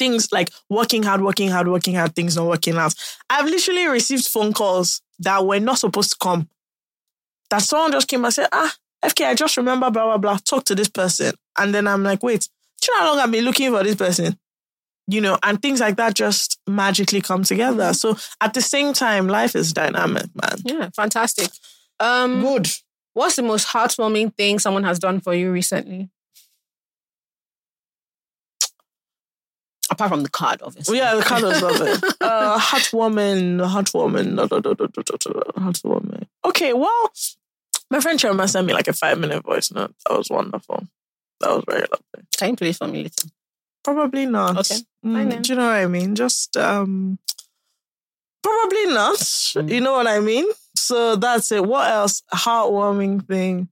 things 0.00 0.32
like 0.32 0.50
working 0.68 1.04
hard, 1.04 1.22
working 1.22 1.48
hard, 1.48 1.68
working 1.68 1.94
hard, 1.94 2.16
things 2.16 2.36
not 2.36 2.46
working 2.46 2.76
out. 2.76 2.94
I've 3.30 3.46
literally 3.46 3.86
received 3.86 4.26
phone 4.26 4.52
calls 4.52 5.00
that 5.20 5.46
were 5.46 5.60
not 5.60 5.78
supposed 5.78 6.10
to 6.10 6.16
come. 6.20 6.48
That 7.50 7.62
someone 7.62 7.92
just 7.92 8.08
came 8.08 8.24
and 8.24 8.34
said, 8.34 8.48
ah, 8.50 8.74
FK, 9.04 9.26
I 9.26 9.34
just 9.34 9.56
remember 9.56 9.90
blah, 9.90 10.04
blah, 10.04 10.18
blah. 10.18 10.38
Talk 10.38 10.64
to 10.64 10.74
this 10.74 10.88
person. 10.88 11.34
And 11.56 11.72
then 11.72 11.86
I'm 11.86 12.02
like, 12.02 12.22
wait, 12.22 12.48
you 12.86 12.94
know 12.98 13.00
how 13.04 13.10
long 13.12 13.18
I've 13.20 13.30
been 13.30 13.44
looking 13.44 13.70
for 13.70 13.82
this 13.82 13.96
person? 13.96 14.38
You 15.08 15.20
know, 15.20 15.38
and 15.42 15.60
things 15.60 15.80
like 15.80 15.96
that 15.96 16.14
just 16.14 16.58
magically 16.66 17.20
come 17.20 17.42
together. 17.42 17.92
So 17.92 18.16
at 18.40 18.54
the 18.54 18.60
same 18.60 18.92
time, 18.92 19.26
life 19.26 19.56
is 19.56 19.72
dynamic, 19.72 20.26
man. 20.34 20.58
yeah, 20.64 20.90
fantastic. 20.94 21.50
Um, 22.00 22.40
Good. 22.40 22.68
what's 23.14 23.36
the 23.36 23.42
most 23.42 23.68
heartwarming 23.68 24.34
thing 24.36 24.58
someone 24.58 24.84
has 24.84 24.98
done 24.98 25.20
for 25.20 25.34
you 25.34 25.50
recently? 25.50 26.08
Apart 29.90 30.10
from 30.10 30.22
the 30.22 30.30
card, 30.30 30.62
obviously. 30.62 30.96
Yeah, 30.98 31.16
the 31.16 31.22
card 31.22 31.42
was 31.42 31.60
lovely. 31.60 31.92
Uh, 32.20 32.58
heartwarming, 32.58 33.58
heartwarming, 33.68 34.36
da, 34.36 34.46
da, 34.46 34.60
da, 34.60 34.72
da, 34.72 34.86
da, 34.86 35.02
da, 35.02 35.32
da, 35.32 35.40
heartwarming. 35.60 36.24
Okay, 36.44 36.72
well, 36.72 37.12
my 37.90 38.00
friend 38.00 38.18
Chema 38.18 38.48
sent 38.48 38.66
me 38.66 38.72
like 38.72 38.88
a 38.88 38.92
five 38.92 39.18
minute 39.18 39.44
voice 39.44 39.70
note. 39.72 39.94
That 40.08 40.16
was 40.16 40.30
wonderful. 40.30 40.86
That 41.42 41.50
was 41.50 41.64
very 41.68 41.80
lovely. 41.82 42.26
Can 42.36 42.50
you 42.50 42.56
play 42.56 42.72
for 42.72 42.86
me 42.88 43.02
later? 43.04 43.28
Probably 43.84 44.26
not. 44.26 44.58
Okay, 44.58 44.80
Mm, 45.04 45.42
do 45.42 45.52
you 45.52 45.58
know 45.58 45.66
what 45.66 45.74
I 45.76 45.86
mean? 45.86 46.14
Just 46.14 46.56
um, 46.56 47.18
probably 48.42 48.86
not. 48.86 49.16
Mm. 49.16 49.68
You 49.70 49.80
know 49.80 49.92
what 49.92 50.06
I 50.06 50.20
mean? 50.20 50.46
So 50.76 51.16
that's 51.16 51.50
it. 51.52 51.64
What 51.64 51.90
else? 51.90 52.22
Heartwarming 52.32 53.26
thing. 53.26 53.68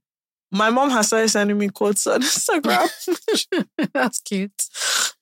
My 0.53 0.71
mom 0.71 0.91
has 0.91 1.07
started 1.07 1.29
sending 1.29 1.57
me 1.59 1.69
quotes 1.69 2.07
on 2.09 2.23
Instagram. 2.23 2.89
That's 3.93 4.19
cute. 4.21 4.51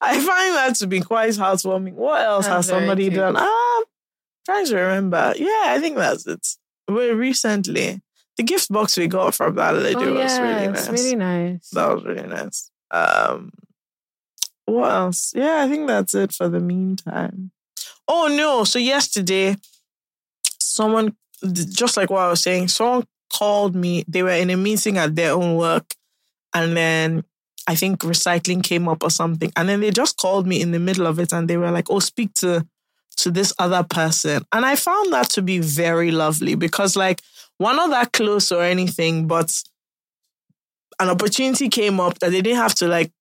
I 0.01 0.15
find 0.15 0.55
that 0.55 0.77
to 0.77 0.87
be 0.87 1.01
quite 1.01 1.33
heartwarming. 1.35 1.93
What 1.93 2.23
else 2.23 2.47
That's 2.47 2.69
has 2.69 2.79
somebody 2.79 3.05
cute. 3.11 3.17
done? 3.17 3.35
Ah, 3.37 3.83
trying 4.47 4.65
to 4.67 4.77
remember. 4.77 5.35
Yeah, 5.37 5.65
I 5.67 5.79
think 5.81 5.97
that's 5.99 6.27
it. 6.27 6.47
Very 6.91 7.13
recently, 7.15 8.01
the 8.39 8.45
gift 8.45 8.73
box 8.73 8.97
we 8.97 9.09
got 9.09 9.35
from 9.35 9.57
that 9.57 9.75
lady 9.75 9.97
oh, 9.97 10.15
was 10.15 10.33
yeah, 10.33 10.41
really 10.41 10.73
it's 10.73 10.89
nice. 10.89 11.01
really 11.01 11.17
nice. 11.17 11.71
That 11.71 11.93
was 11.93 12.05
really 12.05 12.29
nice. 12.29 12.71
Um, 12.91 13.51
what 14.65 14.93
else? 14.93 15.33
Yeah, 15.35 15.65
I 15.65 15.69
think 15.69 15.89
that's 15.89 16.15
it 16.15 16.33
for 16.33 16.49
the 16.49 16.61
meantime. 16.61 17.51
Oh 18.07 18.29
no! 18.29 18.65
So 18.65 18.79
yesterday, 18.79 19.57
someone, 20.61 21.17
just 21.53 21.97
like 21.97 22.11
what 22.11 22.21
I 22.21 22.31
was 22.31 22.43
saying, 22.43 22.69
someone 22.69 23.05
called 23.33 23.75
me. 23.75 24.05
They 24.07 24.23
were 24.23 24.31
in 24.31 24.51
a 24.51 24.57
meeting 24.57 24.99
at 24.99 25.17
their 25.17 25.33
own 25.33 25.57
work, 25.57 25.95
and 26.55 26.77
then 26.77 27.25
I 27.67 27.75
think 27.75 28.01
recycling 28.01 28.63
came 28.63 28.89
up 28.89 29.03
or 29.03 29.11
something, 29.11 29.53
and 29.57 29.69
then 29.69 29.81
they 29.81 29.91
just 29.91 30.17
called 30.17 30.47
me 30.47 30.61
in 30.61 30.71
the 30.71 30.79
middle 30.79 31.07
of 31.07 31.19
it, 31.19 31.33
and 31.33 31.49
they 31.49 31.57
were 31.57 31.73
like, 31.73 31.91
"Oh, 31.91 31.99
speak 31.99 32.35
to." 32.35 32.67
To 33.23 33.33
this 33.33 33.53
other 33.59 33.83
person. 33.83 34.45
And 34.53 34.65
I 34.65 34.77
found 34.77 35.13
that 35.13 35.29
to 35.31 35.43
be 35.43 35.59
very 35.59 36.13
lovely 36.13 36.55
because, 36.55 36.95
like, 36.95 37.21
we're 37.59 37.75
not 37.75 37.91
that 37.91 38.13
close 38.13 38.53
or 38.53 38.63
anything, 38.63 39.27
but 39.27 39.63
an 41.01 41.09
opportunity 41.09 41.69
came 41.69 42.01
up 42.01 42.19
that 42.19 42.31
they 42.31 42.43
didn't 42.43 42.59
have 42.59 42.75
to 42.77 42.89
like 42.89 43.13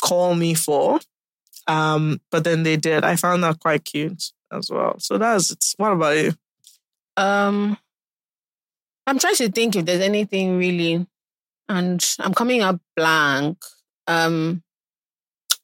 call 0.00 0.34
me 0.34 0.54
for. 0.54 1.00
Um, 1.66 2.20
but 2.30 2.44
then 2.44 2.62
they 2.62 2.76
did. 2.76 3.04
I 3.04 3.16
found 3.16 3.42
that 3.42 3.60
quite 3.60 3.84
cute 3.84 4.32
as 4.52 4.70
well. 4.70 4.98
So 4.98 5.18
that's 5.18 5.50
it. 5.50 5.64
What 5.76 5.92
about 5.92 6.16
you? 6.16 6.32
Um, 7.16 7.76
I'm 9.06 9.18
trying 9.18 9.34
to 9.36 9.50
think 9.50 9.76
if 9.76 9.84
there's 9.84 10.00
anything 10.00 10.58
really, 10.58 11.06
and 11.68 12.16
I'm 12.20 12.34
coming 12.34 12.62
up 12.62 12.80
blank. 12.94 13.58
Um, 14.06 14.62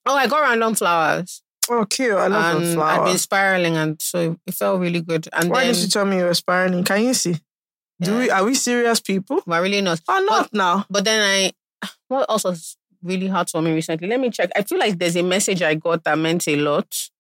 oh, 0.07 0.17
I 0.17 0.27
got 0.27 0.43
random 0.43 0.75
flowers, 0.75 1.43
Oh, 1.71 1.85
cute. 1.85 2.13
I 2.13 2.27
love 2.27 2.63
and 2.63 2.75
flower. 2.75 3.01
I've 3.01 3.07
been 3.07 3.19
spiraling, 3.19 3.77
and 3.77 4.01
so 4.03 4.37
it 4.47 4.55
felt 4.55 4.81
really 4.81 5.01
good. 5.01 5.29
And 5.33 5.51
Why 5.51 5.65
then, 5.65 5.75
did 5.75 5.83
you 5.83 5.89
tell 5.89 6.05
me 6.05 6.19
you 6.19 6.25
were 6.25 6.35
spiraling? 6.35 6.85
Can 6.85 7.05
you 7.05 7.15
see? 7.15 7.37
Do 8.01 8.13
Yeah. 8.13 8.19
we 8.19 8.31
are 8.31 8.45
we 8.45 8.55
serious 8.55 9.01
people? 9.01 9.43
well, 9.47 9.63
really 9.63 9.81
not. 9.81 10.01
Or 10.09 10.25
not 10.25 10.53
now? 10.53 10.87
But 10.91 11.05
then 11.05 11.21
I, 11.23 11.89
what 12.09 12.29
else 12.31 12.45
was 12.45 12.77
really 13.03 13.27
hard 13.29 13.51
for 13.51 13.63
me 13.63 13.73
recently? 13.73 14.09
Let 14.09 14.21
me 14.21 14.31
check. 14.31 14.51
I 14.57 14.63
feel 14.63 14.79
like 14.79 14.99
there's 14.99 15.17
a 15.17 15.23
message 15.23 15.63
I 15.63 15.75
got 15.75 16.05
that 16.05 16.19
meant 16.19 16.47
a 16.49 16.57
lot. 16.57 17.11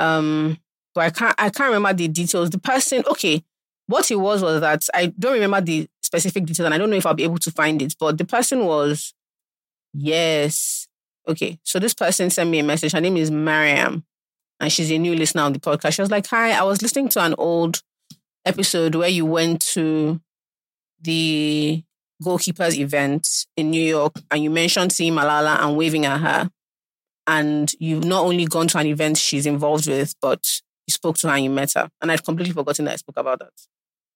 Um, 0.00 0.58
but 0.94 1.04
I 1.04 1.10
can't. 1.10 1.34
I 1.38 1.50
can't 1.50 1.72
remember 1.72 1.92
the 1.92 2.08
details. 2.08 2.50
The 2.50 2.58
person, 2.58 3.04
okay, 3.10 3.42
what 3.86 4.10
it 4.10 4.16
was 4.16 4.42
was 4.42 4.60
that 4.60 4.84
I 4.94 5.06
don't 5.18 5.34
remember 5.34 5.60
the 5.60 5.88
specific 6.02 6.46
details, 6.46 6.64
and 6.66 6.74
I 6.74 6.78
don't 6.78 6.90
know 6.90 6.96
if 6.96 7.06
I'll 7.06 7.14
be 7.14 7.24
able 7.24 7.38
to 7.38 7.50
find 7.50 7.80
it. 7.82 7.94
But 7.98 8.18
the 8.18 8.24
person 8.24 8.64
was, 8.64 9.12
yes, 9.94 10.88
okay. 11.26 11.58
So 11.64 11.78
this 11.78 11.94
person 11.94 12.30
sent 12.30 12.50
me 12.50 12.58
a 12.60 12.64
message. 12.64 12.92
Her 12.92 13.00
name 13.00 13.16
is 13.16 13.30
Mariam, 13.30 14.04
and 14.60 14.72
she's 14.72 14.90
a 14.90 14.98
new 14.98 15.14
listener 15.14 15.42
on 15.42 15.52
the 15.52 15.60
podcast. 15.60 15.94
She 15.94 16.02
was 16.02 16.10
like, 16.10 16.26
"Hi, 16.28 16.52
I 16.52 16.62
was 16.62 16.82
listening 16.82 17.08
to 17.10 17.20
an 17.22 17.34
old 17.38 17.82
episode 18.48 18.94
where 18.94 19.08
you 19.08 19.24
went 19.26 19.60
to 19.74 20.20
the 21.00 21.82
goalkeepers 22.22 22.76
event 22.76 23.46
in 23.56 23.70
New 23.70 23.82
York 23.82 24.16
and 24.30 24.42
you 24.42 24.50
mentioned 24.50 24.92
seeing 24.92 25.12
Malala 25.14 25.60
and 25.60 25.76
waving 25.76 26.04
at 26.04 26.20
her. 26.20 26.50
And 27.26 27.70
you've 27.78 28.04
not 28.04 28.24
only 28.24 28.46
gone 28.46 28.68
to 28.68 28.78
an 28.78 28.86
event 28.86 29.18
she's 29.18 29.46
involved 29.46 29.86
with, 29.86 30.14
but 30.22 30.60
you 30.86 30.92
spoke 30.92 31.18
to 31.18 31.28
her 31.28 31.34
and 31.34 31.44
you 31.44 31.50
met 31.50 31.72
her. 31.74 31.88
And 32.00 32.10
I'd 32.10 32.24
completely 32.24 32.54
forgotten 32.54 32.86
that 32.86 32.92
I 32.94 32.96
spoke 32.96 33.18
about 33.18 33.38
that. 33.40 33.52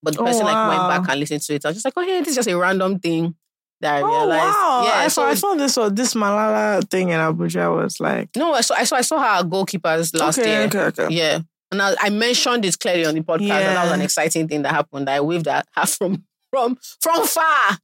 But 0.03 0.15
the 0.15 0.23
Oh, 0.23 0.25
person 0.25 0.47
like 0.47 0.69
went 0.69 0.89
back 0.89 1.09
and 1.11 1.21
listened 1.21 1.43
to 1.43 1.55
it. 1.55 1.65
I 1.65 1.69
was 1.69 1.77
just 1.77 1.85
like, 1.85 1.95
oh 1.97 2.03
hey, 2.03 2.21
this 2.21 2.31
is 2.31 2.37
just 2.37 2.49
a 2.49 2.57
random 2.57 2.99
thing 2.99 3.37
that 3.83 3.97
I 3.97 4.01
Oh 4.01 4.07
realized. 4.07 4.55
wow! 4.57 4.83
Yeah, 4.87 4.95
I, 5.05 5.09
so 5.09 5.25
I 5.27 5.35
thought 5.35 5.59
this 5.59 5.77
was 5.77 5.93
this 5.93 6.15
Malala 6.15 6.89
thing 6.91 7.11
in 7.11 7.21
Abuja 7.21 7.75
was 7.77 8.01
like 8.01 8.31
no, 8.37 8.53
I 8.55 8.63
saw 8.63 8.75
I 8.77 8.85
saw 8.85 8.97
I 8.97 9.03
saw 9.03 9.19
her 9.19 9.45
goalkeepers 9.49 10.19
last 10.19 10.39
okay, 10.39 10.51
year. 10.51 10.63
okay, 10.67 10.79
okay. 11.03 11.09
Yeah. 11.15 11.41
And 11.73 11.81
I, 11.83 11.95
I 11.99 12.11
mentioned 12.11 12.65
it 12.67 12.79
clearly 12.79 13.07
on 13.07 13.15
the 13.15 13.23
podcast, 13.23 13.41
and 13.51 13.77
that 13.77 13.83
was 13.85 13.93
an 13.93 14.03
exciting 14.03 14.47
thing 14.47 14.63
that 14.63 14.73
happened. 14.73 15.09
I 15.11 15.21
waved 15.21 15.49
at 15.49 15.67
her 15.75 15.87
from 15.87 16.23
from 16.51 16.79
from 17.01 17.27
far. 17.27 17.79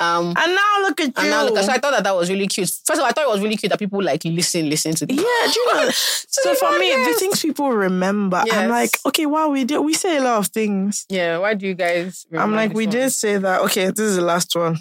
Um, 0.00 0.28
And 0.28 0.54
now 0.54 0.76
look 0.80 0.98
at 1.00 1.06
you. 1.08 1.12
and 1.18 1.30
now 1.30 1.44
look, 1.44 1.58
so 1.58 1.70
I 1.70 1.76
thought 1.78 1.90
that 1.92 2.04
that 2.04 2.16
was 2.16 2.30
really 2.30 2.48
cute. 2.48 2.68
First 2.68 2.92
of 2.92 3.00
all, 3.00 3.04
I 3.04 3.10
thought 3.12 3.24
it 3.24 3.30
was 3.30 3.40
really 3.42 3.56
cute 3.58 3.68
that 3.70 3.78
people 3.78 4.02
like 4.02 4.24
listen, 4.24 4.68
listen 4.70 4.94
to 4.94 5.04
the 5.06 5.14
yeah, 5.14 5.22
do 5.52 5.60
you 5.60 5.74
know? 5.74 5.90
so 5.94 6.54
for 6.54 6.70
me, 6.78 6.88
the 6.90 7.14
things 7.18 7.40
people 7.42 7.70
remember, 7.70 8.42
I'm 8.50 8.70
like, 8.70 8.90
okay, 9.06 9.26
wow, 9.26 9.48
we 9.50 9.64
did. 9.64 9.78
We 9.80 9.92
say 9.94 10.16
a 10.16 10.22
lot 10.22 10.38
of 10.38 10.46
things. 10.48 11.04
Yeah, 11.10 11.36
why 11.38 11.52
do 11.54 11.66
you 11.66 11.74
guys? 11.74 12.26
I'm 12.36 12.52
like, 12.54 12.70
this 12.70 12.76
we 12.78 12.86
one? 12.86 12.92
did 12.92 13.10
say 13.10 13.36
that. 13.36 13.60
Okay, 13.62 13.86
this 13.90 14.00
is 14.00 14.16
the 14.16 14.22
last 14.22 14.56
one. 14.56 14.78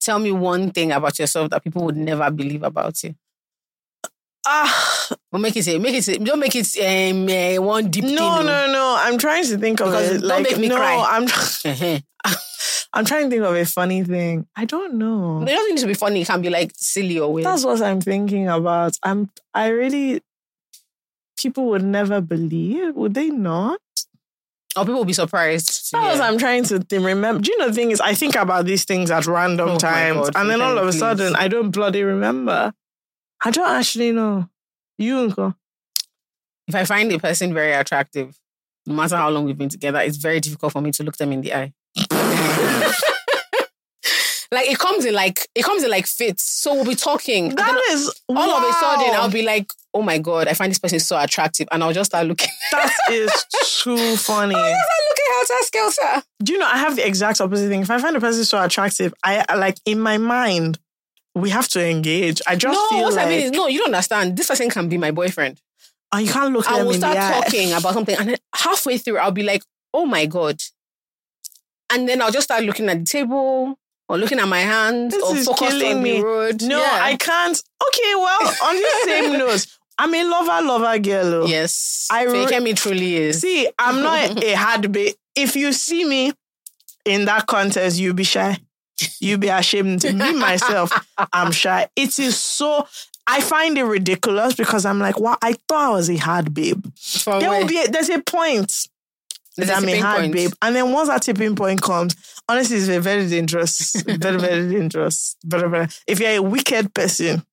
Tell 0.00 0.18
me 0.20 0.30
one 0.32 0.70
thing 0.70 0.92
about 0.92 1.18
yourself 1.18 1.50
that 1.50 1.64
people 1.64 1.82
would 1.84 1.96
never 1.96 2.30
believe 2.30 2.62
about 2.62 3.02
you. 3.02 3.14
Ah, 4.46 5.08
make 5.32 5.56
it 5.56 5.64
say, 5.64 5.78
make 5.78 5.94
it 5.94 6.04
say, 6.04 6.18
don't 6.18 6.38
make 6.38 6.54
it 6.54 6.66
um, 6.78 7.28
uh, 7.28 7.62
one 7.66 7.90
deep 7.90 8.04
thing. 8.04 8.14
no, 8.14 8.38
oh. 8.40 8.42
no, 8.42 8.70
no. 8.72 8.96
I'm 8.98 9.16
trying 9.18 9.44
to 9.44 9.58
think 9.58 9.80
of 9.80 9.86
Because 9.88 10.10
it. 10.10 10.18
don't 10.20 10.28
Like, 10.28 10.42
make 10.42 10.58
me 10.58 10.68
no, 10.68 10.76
cry. 10.76 11.06
I'm. 11.10 11.28
Uh-huh. 11.64 11.98
I'm 12.94 13.04
trying 13.04 13.24
to 13.24 13.30
think 13.30 13.42
of 13.42 13.54
a 13.54 13.64
funny 13.64 14.04
thing. 14.04 14.46
I 14.56 14.64
don't 14.64 14.94
know. 14.94 15.42
It 15.42 15.46
doesn't 15.46 15.74
need 15.74 15.80
to 15.80 15.86
be 15.86 15.94
funny. 15.94 16.22
It 16.22 16.26
can 16.28 16.40
be 16.40 16.48
like 16.48 16.72
silly 16.76 17.18
or 17.18 17.32
weird. 17.32 17.46
That's 17.46 17.64
what 17.64 17.82
I'm 17.82 18.00
thinking 18.00 18.48
about. 18.48 18.96
I'm. 19.02 19.30
I 19.52 19.68
really. 19.68 20.22
People 21.36 21.66
would 21.66 21.82
never 21.82 22.20
believe. 22.20 22.94
Would 22.94 23.14
they 23.14 23.30
not? 23.30 23.80
or 24.76 24.84
people 24.84 24.96
will 24.96 25.04
be 25.04 25.12
surprised. 25.12 25.92
That's 25.92 26.18
what 26.18 26.20
I'm 26.28 26.38
trying 26.38 26.64
to 26.64 26.80
think, 26.80 27.04
remember. 27.04 27.40
Do 27.42 27.52
you 27.52 27.58
know 27.58 27.68
the 27.68 27.74
thing 27.74 27.90
is, 27.92 28.00
I 28.00 28.14
think 28.14 28.34
about 28.34 28.64
these 28.64 28.84
things 28.84 29.10
at 29.10 29.26
random 29.26 29.68
Oh 29.70 29.78
times, 29.78 30.30
God, 30.30 30.36
and 30.36 30.50
then 30.50 30.60
all 30.60 30.76
of 30.78 30.86
a 30.88 30.90
please. 30.90 30.98
sudden, 30.98 31.36
I 31.36 31.48
don't 31.48 31.70
bloody 31.70 32.02
remember. 32.02 32.72
I 33.42 33.50
don't 33.50 33.68
actually 33.68 34.12
know. 34.12 34.48
You 34.98 35.18
uncle. 35.18 35.54
if 36.68 36.74
I 36.74 36.84
find 36.84 37.10
a 37.12 37.18
person 37.18 37.52
very 37.52 37.72
attractive, 37.72 38.38
no 38.86 38.94
matter 38.94 39.16
how 39.16 39.30
long 39.30 39.44
we've 39.44 39.58
been 39.58 39.68
together, 39.68 40.00
it's 40.00 40.16
very 40.18 40.40
difficult 40.40 40.72
for 40.72 40.80
me 40.80 40.90
to 40.92 41.02
look 41.02 41.16
them 41.16 41.32
in 41.32 41.40
the 41.40 41.54
eye. 41.54 41.72
like 44.52 44.70
it 44.70 44.78
comes 44.78 45.04
in 45.04 45.14
like 45.14 45.48
it 45.54 45.64
comes 45.64 45.82
in 45.82 45.90
like 45.90 46.06
fits. 46.06 46.44
So 46.44 46.74
we'll 46.74 46.84
be 46.84 46.94
talking. 46.94 47.54
That 47.54 47.80
is 47.90 48.12
all 48.28 48.50
of 48.50 48.62
a 48.62 48.72
sudden. 48.74 49.14
I'll 49.14 49.30
be 49.30 49.42
like, 49.42 49.70
oh 49.92 50.02
my 50.02 50.18
god, 50.18 50.48
I 50.48 50.54
find 50.54 50.70
this 50.70 50.78
person 50.78 51.00
so 51.00 51.18
attractive, 51.20 51.68
and 51.70 51.82
I'll 51.82 51.92
just 51.92 52.10
start 52.10 52.26
looking. 52.26 52.50
That 52.72 52.92
is 53.10 53.44
too 53.82 54.16
funny. 54.16 54.54
I 54.54 54.70
look 54.70 55.18
at 55.18 55.48
Helter 55.48 55.64
Skelter. 55.64 56.22
Do 56.42 56.52
you 56.52 56.58
know? 56.58 56.66
I 56.66 56.78
have 56.78 56.96
the 56.96 57.06
exact 57.06 57.40
opposite 57.40 57.68
thing. 57.68 57.82
If 57.82 57.90
I 57.90 57.98
find 57.98 58.16
a 58.16 58.20
person 58.20 58.44
so 58.44 58.62
attractive, 58.62 59.14
I, 59.22 59.44
like 59.56 59.78
in 59.84 60.00
my 60.00 60.18
mind, 60.18 60.78
we 61.34 61.50
have 61.50 61.68
to 61.68 61.84
engage. 61.84 62.40
I 62.46 62.56
just 62.56 62.74
No, 62.78 62.88
feel 62.96 63.04
what 63.06 63.14
like 63.14 63.26
I 63.26 63.28
mean 63.30 63.40
is, 63.46 63.50
no, 63.52 63.66
you 63.66 63.78
don't 63.78 63.86
understand. 63.94 64.36
This 64.36 64.46
person 64.48 64.70
can 64.70 64.88
be 64.88 64.98
my 64.98 65.10
boyfriend. 65.10 65.60
oh, 66.12 66.18
you 66.18 66.30
can't 66.30 66.52
look 66.52 66.66
at 66.66 66.72
me. 66.74 66.80
I 66.80 66.82
will 66.84 66.94
start 66.94 67.14
the 67.16 67.22
eye. 67.24 67.40
talking 67.42 67.72
about 67.78 67.94
something, 67.94 68.16
and 68.16 68.28
then 68.30 68.36
halfway 68.54 68.98
through, 68.98 69.18
I'll 69.18 69.30
be 69.32 69.42
like, 69.42 69.62
"Oh 69.92 70.06
my 70.06 70.26
god!" 70.26 70.60
And 71.92 72.08
then 72.08 72.22
I'll 72.22 72.30
just 72.30 72.44
start 72.44 72.64
looking 72.64 72.88
at 72.88 72.98
the 73.00 73.04
table 73.04 73.78
or 74.08 74.18
looking 74.18 74.38
at 74.38 74.48
my 74.48 74.60
hands 74.60 75.14
This 75.14 75.22
or 75.22 75.36
is 75.36 75.46
focus 75.46 75.68
killing 75.70 75.96
on 75.98 76.02
me. 76.02 76.18
the 76.18 76.24
road. 76.24 76.62
No, 76.62 76.78
Yeah. 76.78 76.98
I 77.02 77.16
can't. 77.16 77.62
Okay, 77.88 78.14
well, 78.14 78.54
on 78.64 78.76
the 78.76 79.00
same 79.04 79.32
note, 79.38 79.66
I'm 79.98 80.14
a 80.14 80.24
lover, 80.24 80.66
lover 80.66 80.98
girl. 80.98 81.34
oh. 81.42 81.46
Yes, 81.46 82.08
I 82.10 82.24
re- 82.24 82.32
Fikemi 82.46 82.76
truly 82.76 83.16
is. 83.16 83.40
See, 83.40 83.68
I'm 83.78 84.02
not 84.02 84.42
a 84.44 84.54
hard 84.54 84.90
bait. 84.92 85.16
If 85.36 85.56
you 85.56 85.72
see 85.72 86.04
me 86.04 86.32
in 87.04 87.24
that 87.26 87.46
contest, 87.46 87.98
you'll 87.98 88.14
be 88.14 88.24
shy. 88.24 88.58
You'll 89.20 89.38
be 89.38 89.48
ashamed. 89.48 90.04
Me, 90.04 90.32
myself, 90.38 90.90
I'm 91.32 91.52
shy. 91.52 91.88
It 91.96 92.18
is 92.18 92.38
so. 92.38 92.86
I 93.26 93.40
find 93.40 93.78
it 93.78 93.84
ridiculous 93.84 94.54
because 94.54 94.84
I'm 94.84 94.98
like, 94.98 95.18
wow, 95.18 95.36
I 95.40 95.54
thought 95.66 95.90
I 95.92 95.94
was 95.94 96.10
a 96.10 96.16
hard 96.16 96.52
babe. 96.52 96.84
From 97.00 97.40
There 97.40 97.48
where? 97.50 97.60
will 97.62 97.66
be 97.68 97.80
a, 97.82 97.88
there's 97.88 98.10
a 98.10 98.20
point 98.20 98.86
There's 99.56 99.68
that 99.70 99.82
a 99.82 99.86
I'm 99.86 99.88
a 99.88 99.98
hard 99.98 100.20
point. 100.20 100.32
babe, 100.34 100.52
and 100.60 100.76
then 100.76 100.92
once 100.92 101.08
that 101.08 101.22
tipping 101.22 101.56
point 101.56 101.80
comes, 101.80 102.14
honestly, 102.48 102.76
it's 102.76 102.86
very, 102.86 103.00
very 103.00 103.28
dangerous. 103.28 103.92
very, 104.06 104.38
very 104.38 104.68
dangerous. 104.70 105.36
Very, 105.44 105.70
very. 105.70 105.88
If 106.06 106.20
you're 106.20 106.30
a 106.36 106.42
wicked 106.42 106.92
person, 106.92 107.44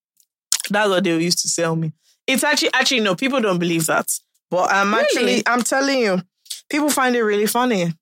that's 0.69 0.89
what 0.89 1.03
they 1.05 1.17
used 1.17 1.39
to 1.39 1.47
sell 1.49 1.75
me. 1.75 1.93
It's 2.27 2.43
actually, 2.43 2.69
actually, 2.73 2.99
no, 3.01 3.15
people 3.15 3.39
don't 3.41 3.57
believe 3.59 3.85
that. 3.87 4.07
But 4.49 4.71
I'm 4.71 4.91
Really? 4.93 5.03
actually, 5.03 5.43
I'm 5.47 5.61
telling 5.63 5.99
you, 5.99 6.21
people 6.69 6.89
find 6.89 7.15
it 7.15 7.23
really 7.23 7.47
funny. 7.47 7.93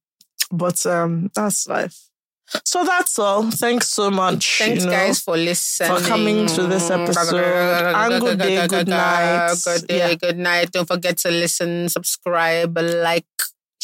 But 0.51 0.83
um, 0.87 1.29
that's 1.35 1.67
life. 1.67 2.08
So 2.65 2.83
that's 2.83 3.17
all. 3.19 3.51
Thanks 3.51 3.89
so 3.89 4.09
much. 4.09 4.57
Thanks, 4.57 4.83
you 4.83 4.89
know. 4.89 4.95
guys, 4.95 5.19
for 5.21 5.37
listening. 5.37 5.89
for 5.97 6.01
coming 6.07 6.47
to 6.47 6.67
this 6.67 6.89
episode. 6.89 7.43
And 7.95 8.21
good 8.21 8.39
day, 8.39 8.67
good 8.67 8.87
night. 8.91 9.55
Good 9.63 9.87
day, 9.87 9.97
Yeah. 9.97 10.15
good 10.15 10.37
night. 10.37 10.71
Don't 10.71 10.87
forget 10.87 11.17
to 11.19 11.31
listen, 11.31 11.89
subscribe, 11.89 12.77
like, 12.77 13.25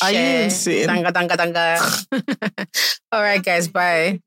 Are 0.01 0.11
you 0.11 0.17
share. 0.17 0.43
insane? 0.45 0.87
Danga, 0.89 1.11
danga, 1.13 1.35
danga. 1.37 1.67
All 3.11 3.21
right, 3.21 3.43
guys. 3.43 3.67
Bye. 3.67 4.21